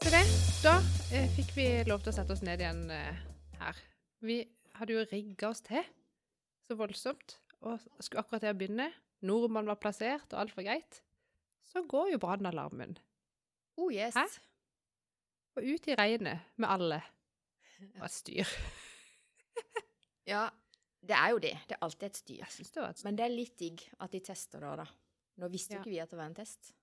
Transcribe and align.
Så 0.00 0.12
det, 0.12 0.24
da 0.60 0.74
eh, 1.12 1.28
fikk 1.36 1.54
vi 1.56 1.66
lov 1.88 2.02
til 2.04 2.12
å 2.12 2.16
sette 2.16 2.34
oss 2.36 2.42
ned 2.44 2.60
igjen 2.60 2.82
eh, 2.92 3.20
her. 3.62 3.80
Vi 4.20 4.42
hadde 4.76 4.96
jo 4.98 5.04
rigga 5.08 5.50
oss 5.52 5.64
til 5.64 5.84
så 6.68 6.76
voldsomt, 6.76 7.38
og 7.64 7.80
skulle 7.98 8.22
akkurat 8.22 8.44
til 8.44 8.52
å 8.52 8.58
begynne. 8.60 8.90
Nordmann 9.26 9.68
var 9.68 9.80
plassert, 9.80 10.28
og 10.32 10.42
alt 10.44 10.54
var 10.56 10.68
greit. 10.68 11.00
Så 11.72 11.82
går 11.88 12.12
jo 12.14 12.20
brannalarmen. 12.22 12.96
Oh 13.80 13.88
yes. 13.94 14.16
Hæ? 14.16 14.26
Og 15.56 15.66
ut 15.66 15.88
i 15.88 15.96
regnet 15.98 16.46
med 16.60 16.68
alle. 16.68 17.00
Var 17.98 18.06
et 18.06 18.14
styr. 18.14 18.56
Ja, 20.28 20.44
det 21.00 21.16
er 21.16 21.32
jo 21.32 21.40
det. 21.42 21.54
Det 21.68 21.76
er 21.76 21.84
alltid 21.86 22.06
et 22.10 22.20
styr. 22.20 22.42
Det 22.44 22.66
et 22.66 22.68
styr. 22.68 22.90
Men 23.06 23.16
det 23.16 23.24
er 23.24 23.32
litt 23.32 23.56
digg 23.60 23.86
at 23.98 24.12
de 24.12 24.20
tester 24.20 24.60
da, 24.60 24.74
da. 24.82 24.86
Nå 25.40 25.48
visste 25.52 25.74
jo 25.74 25.78
Ja. 25.78 25.84
ikke 25.84 25.94
vi 25.94 26.00
at 26.02 26.10
det 26.12 26.18
var 26.20 26.28
en 26.28 26.36
test. 26.36 26.74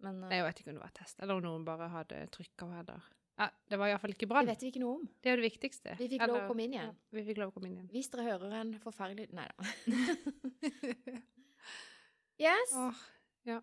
Men 0.00 0.22
eh, 0.24 0.36
Jeg 0.36 0.44
vet 0.44 0.60
ikke 0.60 0.70
om 0.72 0.78
det 0.80 0.82
var 0.82 0.94
test, 0.96 1.20
eller 1.20 1.38
om 1.38 1.44
noen 1.44 1.64
bare 1.64 1.88
hadde 1.92 2.24
trykka 2.34 2.66
heller. 2.72 3.04
Ja, 3.40 3.46
det 3.72 3.78
var 3.80 3.88
iallfall 3.88 4.12
ikke 4.12 4.26
det 4.28 4.48
vet 4.50 4.62
vi 4.62 4.68
ikke 4.68 4.82
noe 4.82 4.96
om. 4.98 5.04
Det 5.22 5.30
er 5.30 5.36
jo 5.36 5.40
det 5.40 5.48
viktigste. 5.48 5.94
Vi 5.96 6.08
fikk 6.12 6.26
lov 6.28 6.42
å 6.42 6.48
komme 6.50 6.64
inn 6.66 6.74
igjen. 6.74 6.90
Ja, 6.92 7.16
vi 7.16 7.22
fikk 7.24 7.38
lov 7.40 7.52
å 7.52 7.54
komme 7.54 7.70
inn 7.70 7.78
igjen. 7.78 7.88
Hvis 7.94 8.10
dere 8.12 8.26
hører 8.26 8.56
en 8.58 8.74
forferdelig 8.82 9.30
Nei 9.32 9.46
da. 9.48 9.70
yes. 12.48 12.74
Åh, 12.76 13.00
ja. 13.48 13.60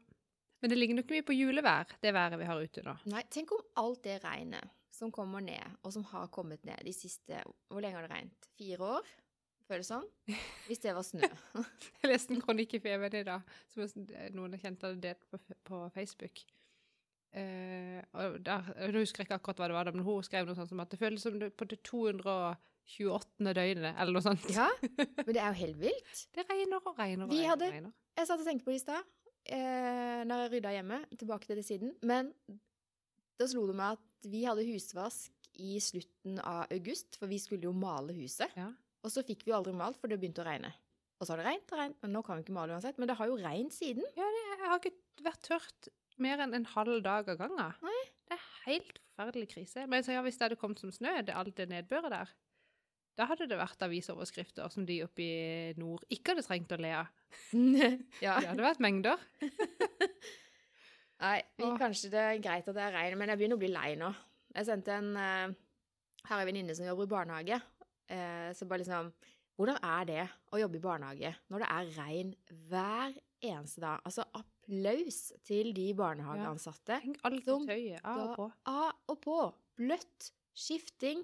Men 0.61 0.73
det 0.73 0.79
ligner 0.79 1.03
jo 1.03 1.05
ikke 1.05 1.17
mye 1.19 1.27
på 1.27 1.35
julevær, 1.37 1.93
det 2.01 2.13
været 2.15 2.39
vi 2.41 2.47
har 2.49 2.63
ute 2.63 2.81
nå. 2.87 2.95
Nei, 3.13 3.21
tenk 3.29 3.53
om 3.53 3.61
alt 3.83 4.01
det 4.07 4.17
regnet 4.23 4.73
som 4.97 5.11
kommer 5.13 5.43
ned, 5.45 5.77
og 5.85 5.93
som 5.93 6.07
har 6.09 6.25
kommet 6.33 6.63
ned 6.65 6.81
de 6.87 6.93
siste 6.95 7.43
Hvor 7.69 7.83
lenge 7.83 7.99
har 7.99 8.07
det 8.07 8.15
regnet? 8.15 8.49
Fire 8.57 8.87
år? 8.97 9.11
Føles 9.67 9.89
sånn? 9.91 10.05
Hvis 10.69 10.79
det 10.83 10.93
var 10.95 11.03
snø. 11.03 11.27
Jeg 12.01 12.11
leste 12.11 12.33
en 12.35 12.41
kronikk 12.43 12.77
i 12.77 12.79
Feven 12.83 13.17
i 13.19 13.23
dag, 13.27 13.41
som 13.73 13.83
noen 14.35 14.53
jeg 14.55 14.61
kjente 14.63 14.87
hadde 14.87 15.01
delt 15.03 15.25
på, 15.31 15.39
på 15.67 15.81
Facebook. 15.95 16.43
Eh, 17.37 17.99
og 18.17 18.37
der, 18.47 18.69
jeg 18.79 18.93
husker 18.95 19.25
ikke 19.25 19.35
akkurat 19.37 19.59
hva 19.59 19.67
det 19.69 19.75
var, 19.75 19.89
men 19.93 20.05
hun 20.07 20.23
skrev 20.25 20.47
noe 20.47 20.55
sånt 20.57 20.71
som 20.71 20.79
at 20.81 20.89
det 20.93 20.99
føles 21.01 21.21
som 21.21 21.35
det 21.41 21.51
på 21.59 21.67
det 21.69 21.81
228. 21.85 23.51
døgnet, 23.53 23.91
eller 23.99 24.15
noe 24.15 24.23
sånt. 24.25 24.47
ja, 24.55 24.69
men 25.25 25.33
det 25.35 25.41
er 25.43 25.51
jo 25.51 25.59
helt 25.59 25.79
vilt. 25.83 26.23
Det 26.37 26.47
regner 26.49 26.79
og 26.79 26.95
regner 26.97 27.27
og 27.27 27.33
Vi 27.35 27.41
regner. 27.43 27.51
hadde- 27.51 27.71
regner. 27.75 27.93
Jeg 28.17 28.29
satt 28.31 28.41
og 28.41 28.47
tenkte 28.47 28.65
på 28.65 28.71
det 28.73 28.79
i 28.79 28.85
stad, 28.85 29.11
eh, 29.51 30.23
når 30.25 30.45
jeg 30.45 30.53
rydda 30.55 30.71
hjemme. 30.79 31.01
Tilbake 31.19 31.45
til 31.51 31.59
det 31.59 31.67
siden. 31.67 31.91
Men 32.07 32.31
da 33.37 33.45
slo 33.51 33.67
det 33.69 33.75
meg 33.77 33.99
at 33.99 34.31
vi 34.31 34.45
hadde 34.47 34.63
husvask 34.71 35.51
i 35.61 35.75
slutten 35.83 36.39
av 36.41 36.71
august, 36.73 37.19
for 37.19 37.29
vi 37.29 37.37
skulle 37.43 37.67
jo 37.67 37.75
male 37.75 38.15
huset. 38.17 38.49
Ja. 38.57 38.71
Og 39.05 39.13
så 39.13 39.23
fikk 39.25 39.45
vi 39.45 39.53
jo 39.53 39.59
aldri 39.59 39.75
malt, 39.77 39.99
for 40.01 40.11
det 40.11 40.19
begynte 40.21 40.43
å 40.43 40.47
regne. 40.47 40.73
Og 41.17 41.25
så 41.25 41.33
har 41.33 41.41
det 41.41 41.47
regnet 41.49 41.73
og 41.73 41.79
regnet, 41.81 41.99
men 42.03 42.13
nå 42.13 42.23
kan 42.25 42.37
vi 42.37 42.45
ikke 42.45 42.55
male 42.57 42.75
uansett. 42.75 42.99
Men 43.01 43.09
det 43.09 43.17
har 43.17 43.29
jo 43.29 43.37
regnet 43.41 43.73
siden. 43.73 44.05
Ja, 44.17 44.27
det, 44.33 44.43
jeg 44.49 44.59
har 44.63 44.81
ikke 44.81 45.25
vært 45.25 45.45
tørt 45.47 45.89
mer 46.21 46.41
enn 46.43 46.53
en 46.57 46.67
halv 46.73 46.99
dag 47.05 47.29
av 47.33 47.39
gangen. 47.39 47.77
Nei. 47.85 48.01
Det 48.27 48.35
er 48.35 48.49
helt 48.67 48.99
forferdelig 48.99 49.49
krise. 49.53 49.85
Men 49.89 50.05
så 50.05 50.13
ja, 50.13 50.21
hvis 50.25 50.37
det 50.37 50.49
hadde 50.49 50.59
kommet 50.59 50.81
som 50.81 50.91
snø, 50.93 51.13
det, 51.25 51.33
alt 51.37 51.57
det 51.57 51.69
nedbøret 51.71 52.13
der, 52.13 52.33
da 53.17 53.25
hadde 53.25 53.47
det 53.49 53.57
vært 53.57 53.81
avisoverskrifter 53.81 54.69
som 54.69 54.85
de 54.85 54.99
oppe 55.01 55.23
i 55.25 55.77
nord 55.79 56.03
ikke 56.13 56.35
hadde 56.35 56.45
trengt 56.45 56.75
å 56.75 56.77
le 56.81 56.91
av. 56.99 57.07
ja. 58.25 58.35
Det 58.37 58.51
hadde 58.51 58.67
vært 58.67 58.83
mengder. 58.83 59.23
Nei, 61.23 61.39
kanskje 61.81 62.11
det 62.13 62.21
er 62.21 62.43
greit 62.43 62.67
at 62.69 62.77
det 62.77 62.83
er 62.83 62.93
regn, 62.93 63.17
men 63.17 63.31
jeg 63.33 63.39
begynner 63.39 63.57
å 63.57 63.63
bli 63.63 63.71
lei 63.73 63.95
nå. 63.97 64.11
Jeg 64.53 64.67
sendte 64.69 64.93
en 64.93 65.09
uh, 65.17 65.55
Her 66.27 66.35
er 66.35 66.43
en 66.43 66.49
venninne 66.51 66.75
som 66.77 66.85
jobber 66.85 67.07
i 67.07 67.13
barnehage. 67.15 67.57
Eh, 68.09 68.51
så 68.53 68.65
bare 68.67 68.83
liksom 68.83 69.11
Hvordan 69.57 69.79
er 69.81 70.03
det 70.05 70.23
å 70.53 70.59
jobbe 70.61 70.77
i 70.77 70.81
barnehage 70.83 71.31
når 71.49 71.63
det 71.63 71.67
er 71.73 71.87
regn 71.97 72.33
hver 72.69 73.15
eneste 73.41 73.81
dag? 73.81 74.03
Altså 74.05 74.21
applaus 74.37 75.31
til 75.49 75.71
de 75.73 75.87
barnehageansatte. 75.97 76.99
Tenk 77.01 77.17
alt 77.25 77.43
Som 77.47 77.65
tøyet 77.65 78.03
av 78.05 78.19
og 78.21 78.35
på. 78.37 78.45
Av 78.69 78.91
og 79.09 79.17
på. 79.23 79.37
Bløtt. 79.81 80.27
Skifting. 80.53 81.23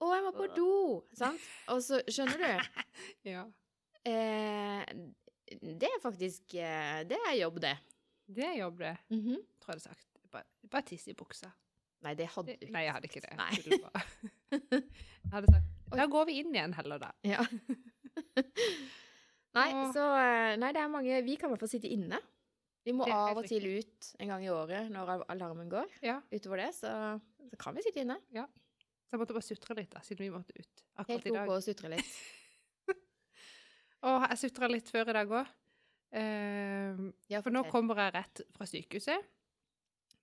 Å, 0.00 0.08
jeg 0.14 0.24
må 0.24 0.32
på 0.36 0.46
do! 0.56 0.70
Sant? 1.16 1.44
Og 1.72 1.82
så, 1.84 2.00
skjønner 2.08 2.40
du? 2.40 2.80
Ja. 3.34 3.44
Eh, 4.08 4.84
det 5.60 5.88
er 5.88 6.00
faktisk 6.02 6.56
eh, 6.60 7.04
Det 7.08 7.16
er 7.28 7.36
jobb, 7.42 7.60
det. 7.64 7.74
Det 8.24 8.44
er 8.48 8.56
jobb, 8.62 8.80
det, 8.80 8.94
Mhm. 9.12 9.36
tror 9.60 9.74
jeg 9.76 9.82
det 9.82 9.84
er 9.84 9.88
sagt. 9.92 10.08
Bare, 10.32 10.48
bare 10.72 10.82
tiss 10.88 11.06
i 11.08 11.14
buksa. 11.16 11.52
Nei, 12.04 12.14
det 12.16 12.26
hadde 12.32 12.56
du 12.56 12.64
ikke. 12.66 12.72
nei, 12.72 12.82
jeg 12.88 12.92
hadde 12.96 13.08
ikke 13.12 13.24
det. 13.28 13.36
Nei. 13.36 13.52
Jeg 15.24 15.32
hadde 15.32 15.52
sagt 15.52 15.70
Da 15.92 16.06
går 16.10 16.28
vi 16.30 16.38
inn 16.40 16.54
igjen 16.54 16.74
heller, 16.76 17.02
da. 17.02 17.10
Ja. 17.26 17.44
nei, 19.58 19.68
så 19.94 20.04
eh, 20.18 20.54
Nei, 20.60 20.70
det 20.74 20.80
er 20.82 20.90
mange 20.92 21.20
Vi 21.26 21.36
kan 21.40 21.50
i 21.50 21.54
hvert 21.54 21.64
fall 21.64 21.72
sitte 21.72 21.90
inne. 21.90 22.20
Vi 22.84 22.92
må 22.92 23.06
av 23.08 23.38
og 23.40 23.46
til 23.48 23.64
ut 23.78 24.10
en 24.20 24.30
gang 24.34 24.44
i 24.44 24.50
året 24.52 24.90
når 24.92 25.24
alarmen 25.32 25.70
går. 25.72 25.88
Ja. 26.04 26.18
Utover 26.34 26.60
det, 26.60 26.70
så, 26.76 26.90
så 27.48 27.58
kan 27.60 27.76
vi 27.76 27.84
sitte 27.86 28.02
inne. 28.04 28.18
Så 29.08 29.16
jeg 29.16 29.22
måtte 29.22 29.36
bare 29.36 29.46
sutre 29.46 29.76
litt, 29.78 29.92
da, 29.92 30.02
siden 30.04 30.26
vi 30.26 30.32
måtte 30.34 30.56
ut 30.56 30.82
akkurat 30.98 31.14
Helt 31.14 31.28
i 31.30 31.32
dag. 31.32 31.44
Helt 31.44 31.52
OK 31.52 31.56
å 31.56 31.64
sutre 31.64 31.92
litt. 31.94 32.16
Og 34.10 34.26
jeg 34.28 34.40
sutra 34.42 34.68
litt 34.68 34.90
før 34.92 35.12
i 35.12 35.16
dag 35.16 35.32
òg. 35.40 35.54
Ja, 37.32 37.40
for 37.42 37.50
nå 37.54 37.64
kommer 37.72 37.98
jeg 38.04 38.14
rett 38.14 38.44
fra 38.54 38.68
sykehuset. 38.68 39.32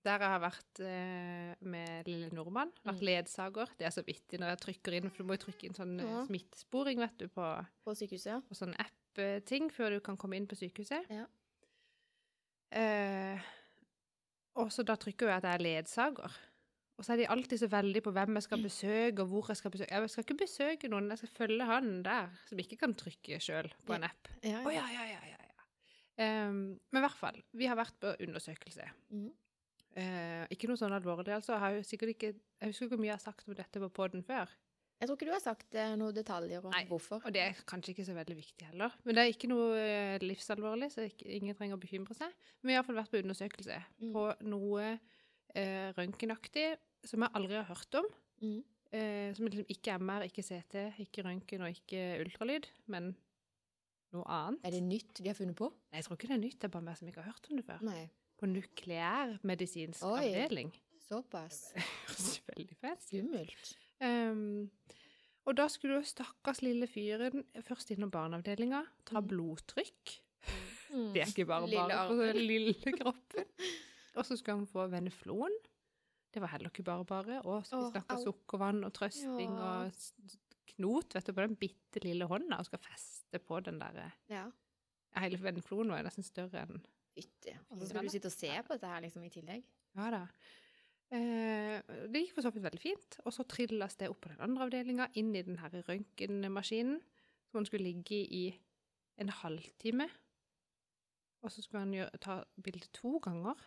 Der 0.02 0.18
jeg 0.18 0.30
har 0.32 0.40
vært 0.42 0.80
eh, 0.82 1.52
med 1.62 2.08
lille 2.10 2.28
nordmann. 2.34 2.72
Vært 2.84 2.98
Mm. 2.98 3.06
ledsager. 3.06 3.68
Det 3.78 3.86
er 3.86 3.90
så 3.94 4.02
vittig 4.02 4.40
når 4.40 4.48
jeg 4.56 4.60
trykker 4.64 4.96
inn, 4.98 5.10
for 5.10 5.22
du 5.22 5.28
må 5.28 5.36
jo 5.38 5.44
trykke 5.46 5.64
inn 5.68 5.74
sånn 5.78 5.92
eh, 6.00 6.08
Ja. 6.08 6.24
smittesporing, 6.26 6.98
vet 6.98 7.18
du, 7.18 7.28
på, 7.28 7.46
På 7.84 7.94
sykehuset, 7.94 8.26
ja. 8.32 8.40
på 8.40 8.54
sånn 8.58 8.74
app-ting 8.82 9.70
før 9.70 9.90
du 9.94 10.00
kan 10.00 10.16
komme 10.16 10.36
inn 10.36 10.48
på 10.50 10.56
sykehuset. 10.58 11.06
Ja. 11.08 11.26
Eh, 12.72 13.38
og 14.58 14.72
så 14.72 14.82
da 14.84 14.96
trykker 15.00 15.28
jeg 15.28 15.36
at 15.38 15.46
jeg 15.48 15.54
er 15.58 15.64
ledsager. 15.66 16.34
Og 16.98 17.04
så 17.06 17.14
er 17.14 17.22
de 17.22 17.26
alltid 17.32 17.58
så 17.62 17.68
veldig 17.72 18.02
på 18.04 18.12
hvem 18.14 18.34
jeg 18.38 18.42
skal 18.46 18.62
besøke, 18.68 19.22
og 19.22 19.28
hvor 19.32 19.48
jeg 19.52 19.56
skal 19.60 19.70
besøke. 19.74 19.90
Jeg 19.94 20.10
skal 20.10 20.24
ikke 20.26 20.40
besøke 20.44 20.90
noen, 20.92 21.08
jeg 21.14 21.22
skal 21.22 21.32
følge 21.36 21.68
han 21.68 21.92
der, 22.06 22.28
som 22.48 22.58
ikke 22.58 22.76
kan 22.82 22.94
trykke 22.98 23.38
sjøl 23.42 23.70
på 23.86 23.94
en 23.96 24.08
app. 24.08 24.28
Ja, 24.42 24.64
Å 24.66 24.72
ja, 24.74 24.86
ja, 24.92 25.06
ja, 25.14 25.20
ja. 25.30 25.38
ja. 25.46 25.68
Ehm, 26.26 26.58
men 26.90 27.00
i 27.00 27.06
hvert 27.06 27.16
fall, 27.22 27.38
vi 27.56 27.66
har 27.70 27.78
vært 27.78 27.94
på 28.02 28.16
undersøkelse. 28.26 28.90
Mhm. 29.14 29.30
Eh, 29.96 30.44
ikke 30.54 30.68
noe 30.70 30.78
sånn 30.80 30.94
alvorlig, 30.96 31.34
altså. 31.36 31.56
Jeg, 31.60 31.84
ikke, 32.14 32.32
jeg 32.32 32.70
husker 32.70 32.86
ikke 32.86 32.94
hvor 32.96 33.02
mye 33.02 33.10
jeg 33.12 33.18
har 33.18 33.24
sagt 33.26 33.48
om 33.48 33.54
dette 33.58 33.80
på 33.82 33.88
poden 33.92 34.22
før. 34.24 34.48
Jeg 35.02 35.08
tror 35.10 35.16
ikke 35.18 35.26
du 35.26 35.32
har 35.34 35.42
sagt 35.42 35.74
eh, 35.74 35.94
noen 35.98 36.14
detaljer 36.14 36.62
om 36.64 36.70
Nei. 36.70 36.84
hvorfor. 36.86 37.24
Og 37.26 37.32
det 37.34 37.40
er 37.42 37.56
kanskje 37.66 37.90
ikke 37.92 38.04
så 38.06 38.14
veldig 38.14 38.36
viktig 38.38 38.68
heller. 38.70 38.92
Men 39.04 39.16
det 39.18 39.24
er 39.24 39.32
ikke 39.34 39.50
noe 39.50 39.72
eh, 39.82 40.18
livsalvorlig, 40.22 40.92
så 40.94 41.08
ikke, 41.08 41.26
ingen 41.40 41.56
trenger 41.58 41.74
å 41.76 41.82
bekymre 41.82 42.14
seg. 42.14 42.30
Men 42.62 42.70
vi 42.70 42.76
har 42.76 42.80
iallfall 42.84 43.00
vært 43.00 43.10
på 43.16 43.22
undersøkelse 43.24 43.80
Mm. 43.98 44.12
på 44.14 44.22
noe 44.46 44.84
eh, 45.58 45.88
røntgenaktig 45.98 46.68
som 47.04 47.24
jeg 47.26 47.34
aldri 47.34 47.58
har 47.58 47.66
hørt 47.68 47.98
om. 47.98 48.06
Mm. 48.46 48.60
Eh, 48.92 49.28
som 49.34 49.46
liksom 49.48 49.68
ikke 49.74 49.98
MR, 49.98 50.28
ikke 50.30 50.44
CT, 50.46 50.86
ikke 51.02 51.26
røntgen 51.26 51.62
og 51.66 51.74
ikke 51.74 52.06
ultralyd, 52.22 52.66
men 52.92 53.12
noe 54.12 54.24
annet. 54.28 54.60
Er 54.68 54.74
det 54.76 54.82
nytt 54.84 55.18
de 55.24 55.30
har 55.32 55.36
funnet 55.38 55.56
på? 55.58 55.70
Nei, 55.90 55.98
jeg 56.00 56.06
tror 56.06 56.18
ikke 56.18 56.28
det 56.30 56.36
er 56.38 56.42
nytt, 56.46 56.58
det 56.60 56.68
er 56.68 56.74
bare 56.78 56.86
meg 56.86 56.98
som 57.00 57.08
ikke 57.10 57.22
har 57.24 57.32
hørt 57.32 57.48
om 57.50 57.56
det 57.58 57.64
før. 57.66 57.82
Nei. 57.88 58.02
På 58.42 58.48
nukleærmedisinsk 58.50 60.02
Oi. 60.02 60.24
avdeling. 60.26 60.72
Såpass. 61.06 61.60
Høres 62.08 62.40
veldig 62.48 62.74
ut. 62.82 63.04
Skummelt. 63.06 63.72
Um, 64.02 64.70
og 65.46 65.56
da 65.58 65.68
skulle 65.70 66.00
jo 66.00 66.06
stakkars 66.06 66.62
lille 66.62 66.88
fyren 66.90 67.44
først 67.66 67.92
innom 67.94 68.10
barneavdelinga, 68.10 68.80
ta 69.06 69.20
Mm. 69.20 69.28
blodtrykk. 69.30 70.16
Mm. 70.92 71.12
Det 71.14 71.22
er 71.22 71.30
ikke 71.30 71.46
bare 71.46 71.68
bare 71.70 72.08
på 72.10 72.16
den 72.18 72.40
lille 72.42 72.74
kroppen. 72.98 73.46
Og 74.16 74.26
så 74.26 74.36
skulle 74.36 74.58
han 74.58 74.66
få 74.66 74.88
veneflon. 74.92 75.54
Det 76.34 76.40
var 76.42 76.48
heller 76.54 76.70
ikke 76.72 76.82
bare 76.84 77.04
bare. 77.04 77.38
Og 77.46 77.62
så 77.66 77.78
vi 77.78 77.90
snakka 77.94 78.18
sukkervann 78.24 78.82
og 78.84 78.92
trøsting 78.96 79.54
Ja. 79.54 79.86
og 79.86 79.92
knot 80.74 81.14
vet 81.14 81.26
du, 81.26 81.32
på 81.36 81.44
den 81.46 81.56
bitte 81.60 82.00
lille 82.02 82.24
hånda 82.26 82.58
og 82.58 82.66
skal 82.66 82.78
feste 82.82 83.38
på 83.38 83.60
den 83.60 83.78
der 83.78 84.10
Ja. 84.28 84.46
Hele 85.16 85.38
venefloen 85.38 85.90
var 85.92 86.02
nesten 86.02 86.24
større 86.24 86.62
enn 86.66 86.82
Fytti. 87.12 87.54
Og 87.70 87.78
så 87.80 87.88
skal 87.90 88.06
du 88.06 88.12
sitte 88.12 88.30
og 88.30 88.34
se 88.34 88.50
på 88.66 88.74
dette 88.76 88.90
her 88.90 89.04
liksom 89.04 89.24
i 89.26 89.32
tillegg? 89.32 89.64
Ja 89.98 90.08
da. 90.14 90.22
Eh, 91.12 91.78
det 92.08 92.22
gikk 92.22 92.36
for 92.38 92.46
så 92.46 92.52
vidt 92.54 92.64
veldig 92.64 92.80
fint. 92.80 93.18
Og 93.26 93.34
så 93.36 93.44
trilles 93.48 93.98
det 94.00 94.08
opp 94.12 94.22
på 94.24 94.32
den 94.32 94.40
andre 94.44 94.68
avdelinga, 94.68 95.10
inn 95.20 95.34
i 95.36 95.44
den 95.44 95.60
her 95.60 95.74
røntgenmaskinen, 95.88 97.02
som 97.50 97.60
han 97.60 97.68
skulle 97.68 97.90
ligge 97.90 98.22
i 98.24 98.46
en 99.20 99.32
halvtime. 99.42 100.08
Og 101.42 101.52
så 101.52 101.62
skulle 101.62 101.84
han 101.84 101.94
gjøre, 101.96 102.22
ta 102.22 102.40
bilde 102.62 102.88
to 102.96 103.18
ganger. 103.22 103.60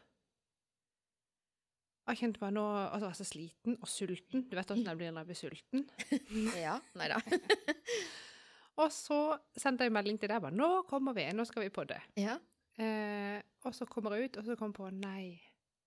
Jeg 2.05 2.19
kjente 2.19 2.41
bare 2.41 2.53
nå 2.53 2.63
altså, 2.63 3.09
altså 3.09 3.25
sliten 3.25 3.77
og 3.81 3.89
sulten. 3.89 4.45
Du 4.45 4.53
vet 4.57 4.71
åssen 4.71 4.85
jeg 4.85 4.99
blir 4.99 5.13
når 5.13 5.25
jeg 5.25 5.31
blir 5.31 5.39
sulten. 5.41 5.87
Ja. 6.65 6.77
Nei 6.97 7.09
da. 7.09 7.17
Og 8.83 8.91
så 8.91 9.17
sendte 9.55 9.87
jeg 9.87 9.93
melding 9.95 10.19
til 10.19 10.29
deg 10.29 10.41
bare 10.43 10.53
'Nå 10.53 10.83
kommer 10.89 11.15
vi, 11.15 11.23
nå 11.31 11.45
skal 11.47 11.63
vi 11.63 11.71
på 11.73 11.85
det'. 11.87 12.01
Ja. 12.19 12.35
Eh, 12.77 13.41
og 13.65 13.75
så 13.75 13.85
kommer 13.87 14.15
jeg 14.15 14.29
ut, 14.29 14.37
og 14.37 14.45
så 14.45 14.55
kommer 14.55 14.73
jeg 14.73 14.79
på 14.81 14.89
'Nei, 15.07 15.41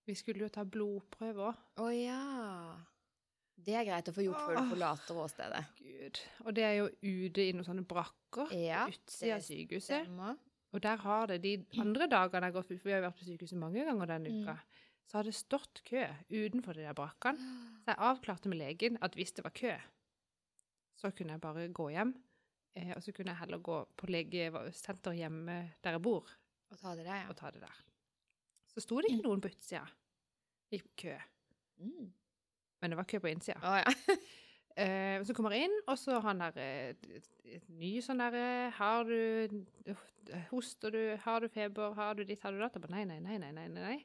vi 0.06 0.14
skulle 0.14 0.40
jo 0.46 0.48
ta 0.48 0.64
blodprøver. 0.64 1.54
Å 1.76 1.88
ja. 1.92 2.76
Det 3.58 3.74
er 3.74 3.84
greit 3.84 4.08
å 4.08 4.12
få 4.14 4.22
gjort 4.22 4.40
før 4.46 4.56
du 4.62 4.68
forlater 4.70 5.14
åstedet. 5.18 5.64
Gud. 5.82 6.20
Og 6.46 6.54
det 6.54 6.64
er 6.64 6.74
jo 6.78 6.88
ute 7.02 7.42
i 7.48 7.52
noen 7.52 7.64
sånne 7.66 7.84
brakker 7.86 8.52
Ja, 8.54 8.84
på 8.86 8.92
utsida 8.94 9.34
av 9.34 9.40
sykehuset. 9.42 10.04
Stemmer. 10.06 10.36
Og 10.72 10.80
der 10.82 10.96
har 10.96 11.26
det 11.26 11.42
de 11.42 11.66
andre 11.80 12.06
dagene 12.06 12.46
jeg 12.46 12.52
har 12.52 12.62
gått, 12.62 12.66
for 12.68 12.84
vi 12.88 12.92
har 12.92 13.00
vært 13.02 13.18
på 13.18 13.24
sykehuset 13.24 13.58
mange 13.58 13.84
ganger 13.84 14.06
denne 14.06 14.28
Mm. 14.30 14.42
uka, 14.44 14.58
så 15.08 15.18
har 15.18 15.22
det 15.24 15.34
stått 15.34 15.82
kø 15.84 16.06
utenfor 16.30 16.72
de 16.74 16.80
der 16.86 16.92
brakkene. 16.94 17.38
Så 17.84 17.86
jeg 17.86 17.96
avklarte 17.98 18.48
med 18.48 18.58
legen 18.58 18.98
at 19.02 19.14
hvis 19.14 19.32
det 19.32 19.42
var 19.44 19.50
kø, 19.50 19.76
så 20.96 21.10
kunne 21.10 21.30
jeg 21.32 21.40
bare 21.40 21.68
gå 21.68 21.88
hjem. 21.90 22.14
Eh, 22.76 22.92
og 22.96 23.02
så 23.02 23.12
kunne 23.12 23.28
jeg 23.32 23.36
heller 23.38 23.58
gå 23.58 23.86
på 23.96 24.06
legesenter 24.06 25.12
hjemme 25.12 25.72
der 25.82 25.90
jeg 25.90 26.02
bor, 26.02 26.24
Og 26.72 26.78
ta 26.80 26.94
det 26.96 27.04
der, 27.06 27.22
ja. 27.22 27.28
og 27.32 27.36
ta 27.38 27.50
det 27.54 27.62
der. 27.64 27.78
Så 28.68 28.82
sto 28.84 28.98
det 29.00 29.10
ikke 29.12 29.24
noen 29.28 29.40
på 29.44 29.50
utsida 29.52 29.84
i 30.76 30.82
kø, 31.00 31.14
Mm. 31.78 32.08
men 32.82 32.90
det 32.90 32.96
var 32.98 33.06
kø 33.06 33.20
på 33.22 33.30
innsida. 33.30 33.60
Å 33.62 33.80
ja. 33.84 33.86
Eh, 34.78 35.24
så 35.26 35.34
kommer 35.34 35.50
jeg 35.56 35.66
inn, 35.66 35.72
og 35.90 35.96
så 35.98 36.20
har 36.20 36.28
han 36.28 36.38
der 36.38 36.58
eh, 36.62 37.62
ny 37.74 37.96
sånn 38.04 38.20
derre 38.22 38.68
Har 38.76 39.08
du 39.08 39.64
Hoster 40.52 40.92
du? 40.94 41.00
Har 41.24 41.40
du 41.42 41.48
feber? 41.50 41.96
Har 41.96 42.14
du 42.14 42.22
ditt? 42.22 42.44
Har 42.44 42.54
du 42.54 42.60
datt? 42.60 42.76
Jeg 42.78 42.84
bare 42.84 42.92
nei, 42.94 43.02
nei, 43.08 43.16
nei, 43.18 43.38
nei, 43.42 43.50
nei, 43.56 43.66
nei. 43.74 43.96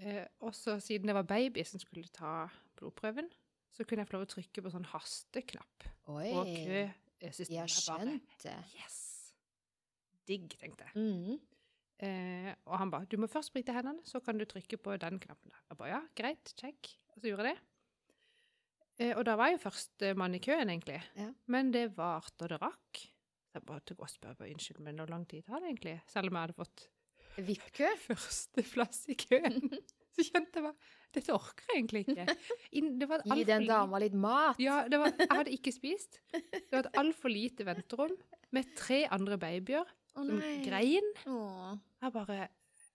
Eh, 0.00 0.24
og 0.40 0.54
så 0.56 0.78
siden 0.80 1.10
det 1.10 1.16
var 1.18 1.26
baby 1.28 1.66
som 1.68 1.82
skulle 1.82 2.08
ta 2.16 2.46
blodprøven, 2.80 3.28
så 3.76 3.84
kunne 3.84 4.06
jeg 4.06 4.08
få 4.08 4.16
lov 4.16 4.24
å 4.24 4.30
trykke 4.32 4.64
på 4.64 4.72
sånn 4.72 4.88
hasteknapp. 4.88 5.84
Oi. 6.14 6.30
Og 6.32 6.48
køsystemet 7.20 7.58
Jeg 7.58 7.74
skjønte. 7.76 8.56
Yes! 8.78 8.98
Digg, 10.24 10.48
tenkte 10.64 10.88
jeg. 10.88 10.96
Mm. 10.96 11.42
Eh, 12.02 12.50
og 12.66 12.78
han 12.80 12.90
ba 12.90 13.04
du 13.06 13.16
må 13.22 13.28
først 13.30 13.52
sprite 13.52 13.74
hendene, 13.76 14.02
så 14.08 14.20
kan 14.24 14.38
du 14.38 14.46
trykke 14.48 14.78
på 14.82 14.96
den 15.00 15.20
knappen 15.22 15.52
der. 15.52 15.62
Jeg 15.70 15.78
ba 15.78 15.90
ja, 15.92 16.00
greit, 16.18 16.54
check. 16.58 16.90
Og 17.14 17.20
så 17.22 17.30
gjorde 17.30 17.52
jeg 17.52 17.54
det. 17.54 17.70
Eh, 19.02 19.12
og 19.16 19.24
da 19.26 19.36
var 19.38 19.50
jeg 19.50 19.58
jo 19.58 19.64
førstemann 19.68 20.36
i 20.38 20.42
køen, 20.42 20.70
egentlig. 20.70 21.00
Ja. 21.18 21.30
Men 21.50 21.72
det 21.74 21.88
varte 21.96 22.46
og 22.46 22.52
det 22.54 22.60
rakk. 22.62 23.04
Jeg 23.54 23.62
ba, 23.66 23.78
til 23.86 24.02
å 24.02 24.10
spørre 24.10 24.50
unnskyld, 24.50 24.82
men 24.82 24.98
hvor 24.98 25.10
lang 25.12 25.26
tid 25.30 25.46
tar 25.46 25.62
det 25.62 25.70
egentlig? 25.70 25.98
Selv 26.10 26.30
om 26.30 26.38
jeg 26.38 26.48
hadde 26.48 26.58
fått 26.58 26.86
VIP-kø? 27.38 27.90
førsteplass 28.08 29.04
i 29.14 29.18
køen. 29.18 29.60
så 30.14 30.26
kjente 30.26 30.60
jeg 30.60 30.66
bare 30.66 31.02
dette 31.14 31.34
orker 31.34 31.68
jeg 31.70 31.78
egentlig 31.78 32.00
ikke. 32.08 32.24
Det 32.98 33.06
var 33.06 33.22
Gi 33.28 33.44
den 33.46 33.66
dama 33.68 34.00
litt 34.02 34.16
mat. 34.18 34.58
ja, 34.62 34.80
det 34.90 34.98
var, 34.98 35.12
jeg 35.14 35.30
hadde 35.30 35.52
ikke 35.58 35.74
spist. 35.74 36.18
Det 36.32 36.72
var 36.72 36.88
et 36.88 36.98
altfor 37.02 37.30
lite 37.30 37.66
venterom 37.66 38.16
med 38.54 38.72
tre 38.78 39.04
andre 39.14 39.38
babyer 39.38 39.90
Å 40.14 40.26
som 40.26 40.42
grein. 40.64 41.08
Åh. 41.30 41.72
Jeg 42.04 42.14
bare 42.14 42.48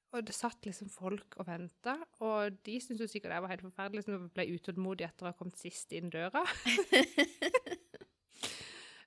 Og 0.10 0.26
det 0.26 0.34
satt 0.34 0.66
liksom 0.66 0.90
folk 0.90 1.36
og 1.38 1.46
venta, 1.46 1.94
og 2.26 2.56
de 2.66 2.80
syntes 2.82 3.04
jo 3.04 3.08
sikkert 3.12 3.36
jeg 3.36 3.44
var 3.46 3.52
helt 3.52 3.66
forferdelig, 3.68 4.04
som 4.08 4.24
ble 4.34 4.48
utålmodig 4.56 5.06
etter 5.06 5.28
å 5.28 5.30
ha 5.30 5.38
kommet 5.38 5.60
sist 5.62 5.94
inn 5.94 6.10
døra. 6.10 6.42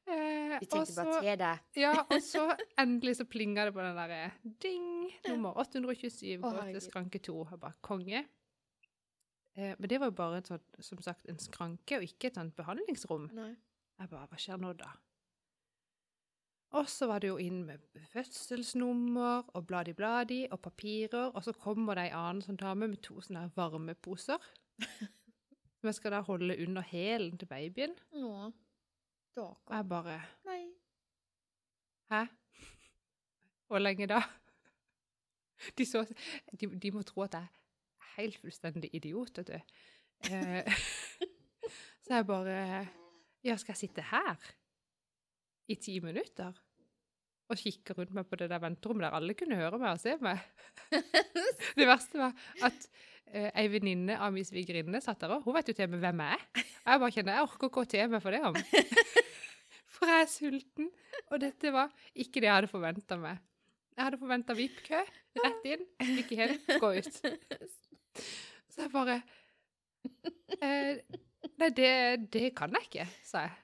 eh, 0.07 0.61
Vi 0.61 0.69
og 0.69 0.69
tenkte 0.69 0.95
bare 1.01 1.17
til 1.25 1.41
deg. 1.41 1.65
Ja, 1.83 1.97
og 2.05 2.23
så 2.23 2.45
endelig 2.79 3.17
så 3.19 3.27
plinga 3.27 3.67
det 3.67 3.75
på 3.75 3.83
den 3.83 3.99
derre 3.99 4.21
ding, 4.63 4.87
nummer 5.27 5.59
827, 5.65 6.39
Å, 6.39 6.55
gå 6.55 6.69
til 6.71 6.87
skranke 6.87 7.19
2. 7.27 7.37
Jeg 7.51 7.63
bare 7.67 7.83
konge. 7.83 8.23
Eh, 9.59 9.75
men 9.75 9.91
det 9.91 9.99
var 10.01 10.13
jo 10.13 10.19
bare 10.23 10.39
et 10.39 10.53
sånt, 10.55 10.83
som 10.87 11.03
sagt, 11.03 11.27
en 11.29 11.43
skranke, 11.43 11.99
og 11.99 12.07
ikke 12.07 12.31
et 12.31 12.39
sånt 12.39 12.55
behandlingsrom. 12.57 13.27
Nei. 13.37 13.57
Jeg 13.99 14.11
bare, 14.15 14.31
hva 14.31 14.39
skjer 14.41 14.63
nå 14.63 14.71
da? 14.79 14.95
Og 16.73 16.89
så 16.89 17.07
var 17.07 17.21
det 17.21 17.29
jo 17.29 17.37
inn 17.37 17.65
med 17.69 17.81
fødselsnummer 18.15 19.51
og 19.53 19.67
bladi-bladi 19.69 20.47
og 20.51 20.61
papirer, 20.61 21.29
og 21.29 21.45
så 21.45 21.53
kommer 21.53 21.99
det 21.99 22.07
ei 22.09 22.15
annen 22.17 22.41
sånn 22.45 22.57
dame 22.61 22.89
med 22.89 23.03
to 23.05 23.19
sånne 23.21 23.51
varmeposer. 23.57 24.41
Som 24.81 25.89
jeg 25.91 25.99
skal 25.99 26.17
da 26.17 26.23
holde 26.25 26.57
under 26.65 26.87
hælen 26.89 27.37
til 27.39 27.51
babyen. 27.51 27.93
Nå. 28.17 28.53
Og 29.37 29.75
jeg 29.75 29.89
bare 29.89 30.17
Nei. 30.49 30.63
Hæ? 32.13 32.25
Hvor 33.69 33.81
lenge 33.81 34.09
da? 34.09 34.23
De, 35.79 35.87
så, 35.87 36.03
de, 36.61 36.67
de 36.67 36.91
må 36.93 37.05
tro 37.07 37.23
at 37.25 37.37
jeg 37.37 37.47
er 37.47 38.17
helt 38.17 38.41
fullstendig 38.41 38.91
idiot, 38.93 39.39
vet 39.39 39.53
du. 39.53 39.77
Eh, 40.33 40.81
så 42.05 42.17
jeg 42.17 42.27
bare 42.27 42.57
Ja, 43.45 43.57
skal 43.57 43.73
jeg 43.73 43.77
sitte 43.85 44.09
her 44.09 44.53
i 45.71 45.77
ti 45.81 45.99
minutter? 46.05 46.57
Og 47.53 47.59
kikke 47.59 47.97
rundt 47.99 48.15
meg 48.17 48.27
på 48.29 48.39
det 48.41 48.49
der 48.51 48.63
venterommet 48.63 49.07
der 49.07 49.17
alle 49.19 49.37
kunne 49.37 49.59
høre 49.59 49.81
meg 49.81 49.97
og 49.97 50.01
se 50.01 50.17
meg? 50.23 50.41
Det 51.79 51.89
verste 51.89 52.21
var 52.21 52.33
at 52.65 52.87
uh, 53.35 53.51
ei 53.51 53.67
venninne 53.73 54.17
av 54.17 54.33
min 54.35 54.47
svigerinne 54.47 55.03
satt 55.05 55.21
der 55.21 55.37
òg. 55.37 55.45
Hun 55.45 55.57
vet 55.59 55.69
jo 55.69 55.77
til 55.77 55.91
meg 55.93 56.03
hvem 56.05 56.23
jeg 56.25 56.39
er. 56.39 56.67
Jeg 56.87 57.03
bare 57.03 57.15
kjenner 57.17 57.39
jeg 57.39 57.49
orker 57.49 57.71
ikke 57.71 57.85
å 57.85 57.91
til 57.93 58.13
meg 58.13 58.25
for 58.25 58.37
det 58.37 58.43
om. 58.49 58.59
For 59.93 60.11
jeg 60.11 60.25
er 60.25 60.31
sulten. 60.33 60.89
Og 61.31 61.41
dette 61.43 61.71
var 61.75 61.93
ikke 62.19 62.41
det 62.41 62.49
jeg 62.49 62.57
hadde 62.57 62.71
forventa 62.73 63.19
meg. 63.21 63.43
Jeg 63.93 64.07
hadde 64.07 64.19
forventa 64.19 64.57
VIP-kø, 64.57 65.01
rett 65.45 65.67
inn, 65.69 65.83
ikke 66.23 66.39
helt, 66.39 66.71
gå 66.81 66.91
ut. 66.97 67.19
Så 68.73 68.87
jeg 68.87 68.93
bare 68.93 69.19
eh, 70.65 71.03
Nei, 71.61 71.69
det, 71.77 71.93
det 72.33 72.49
kan 72.57 72.73
jeg 72.73 72.89
ikke, 72.89 73.07
sa 73.27 73.45
jeg. 73.45 73.57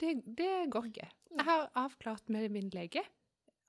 Det, 0.00 0.14
det 0.38 0.52
går 0.72 0.88
ikke. 0.88 1.08
Jeg 1.36 1.46
har 1.46 1.68
avklart 1.78 2.30
med 2.32 2.48
min 2.52 2.70
lege 2.74 3.02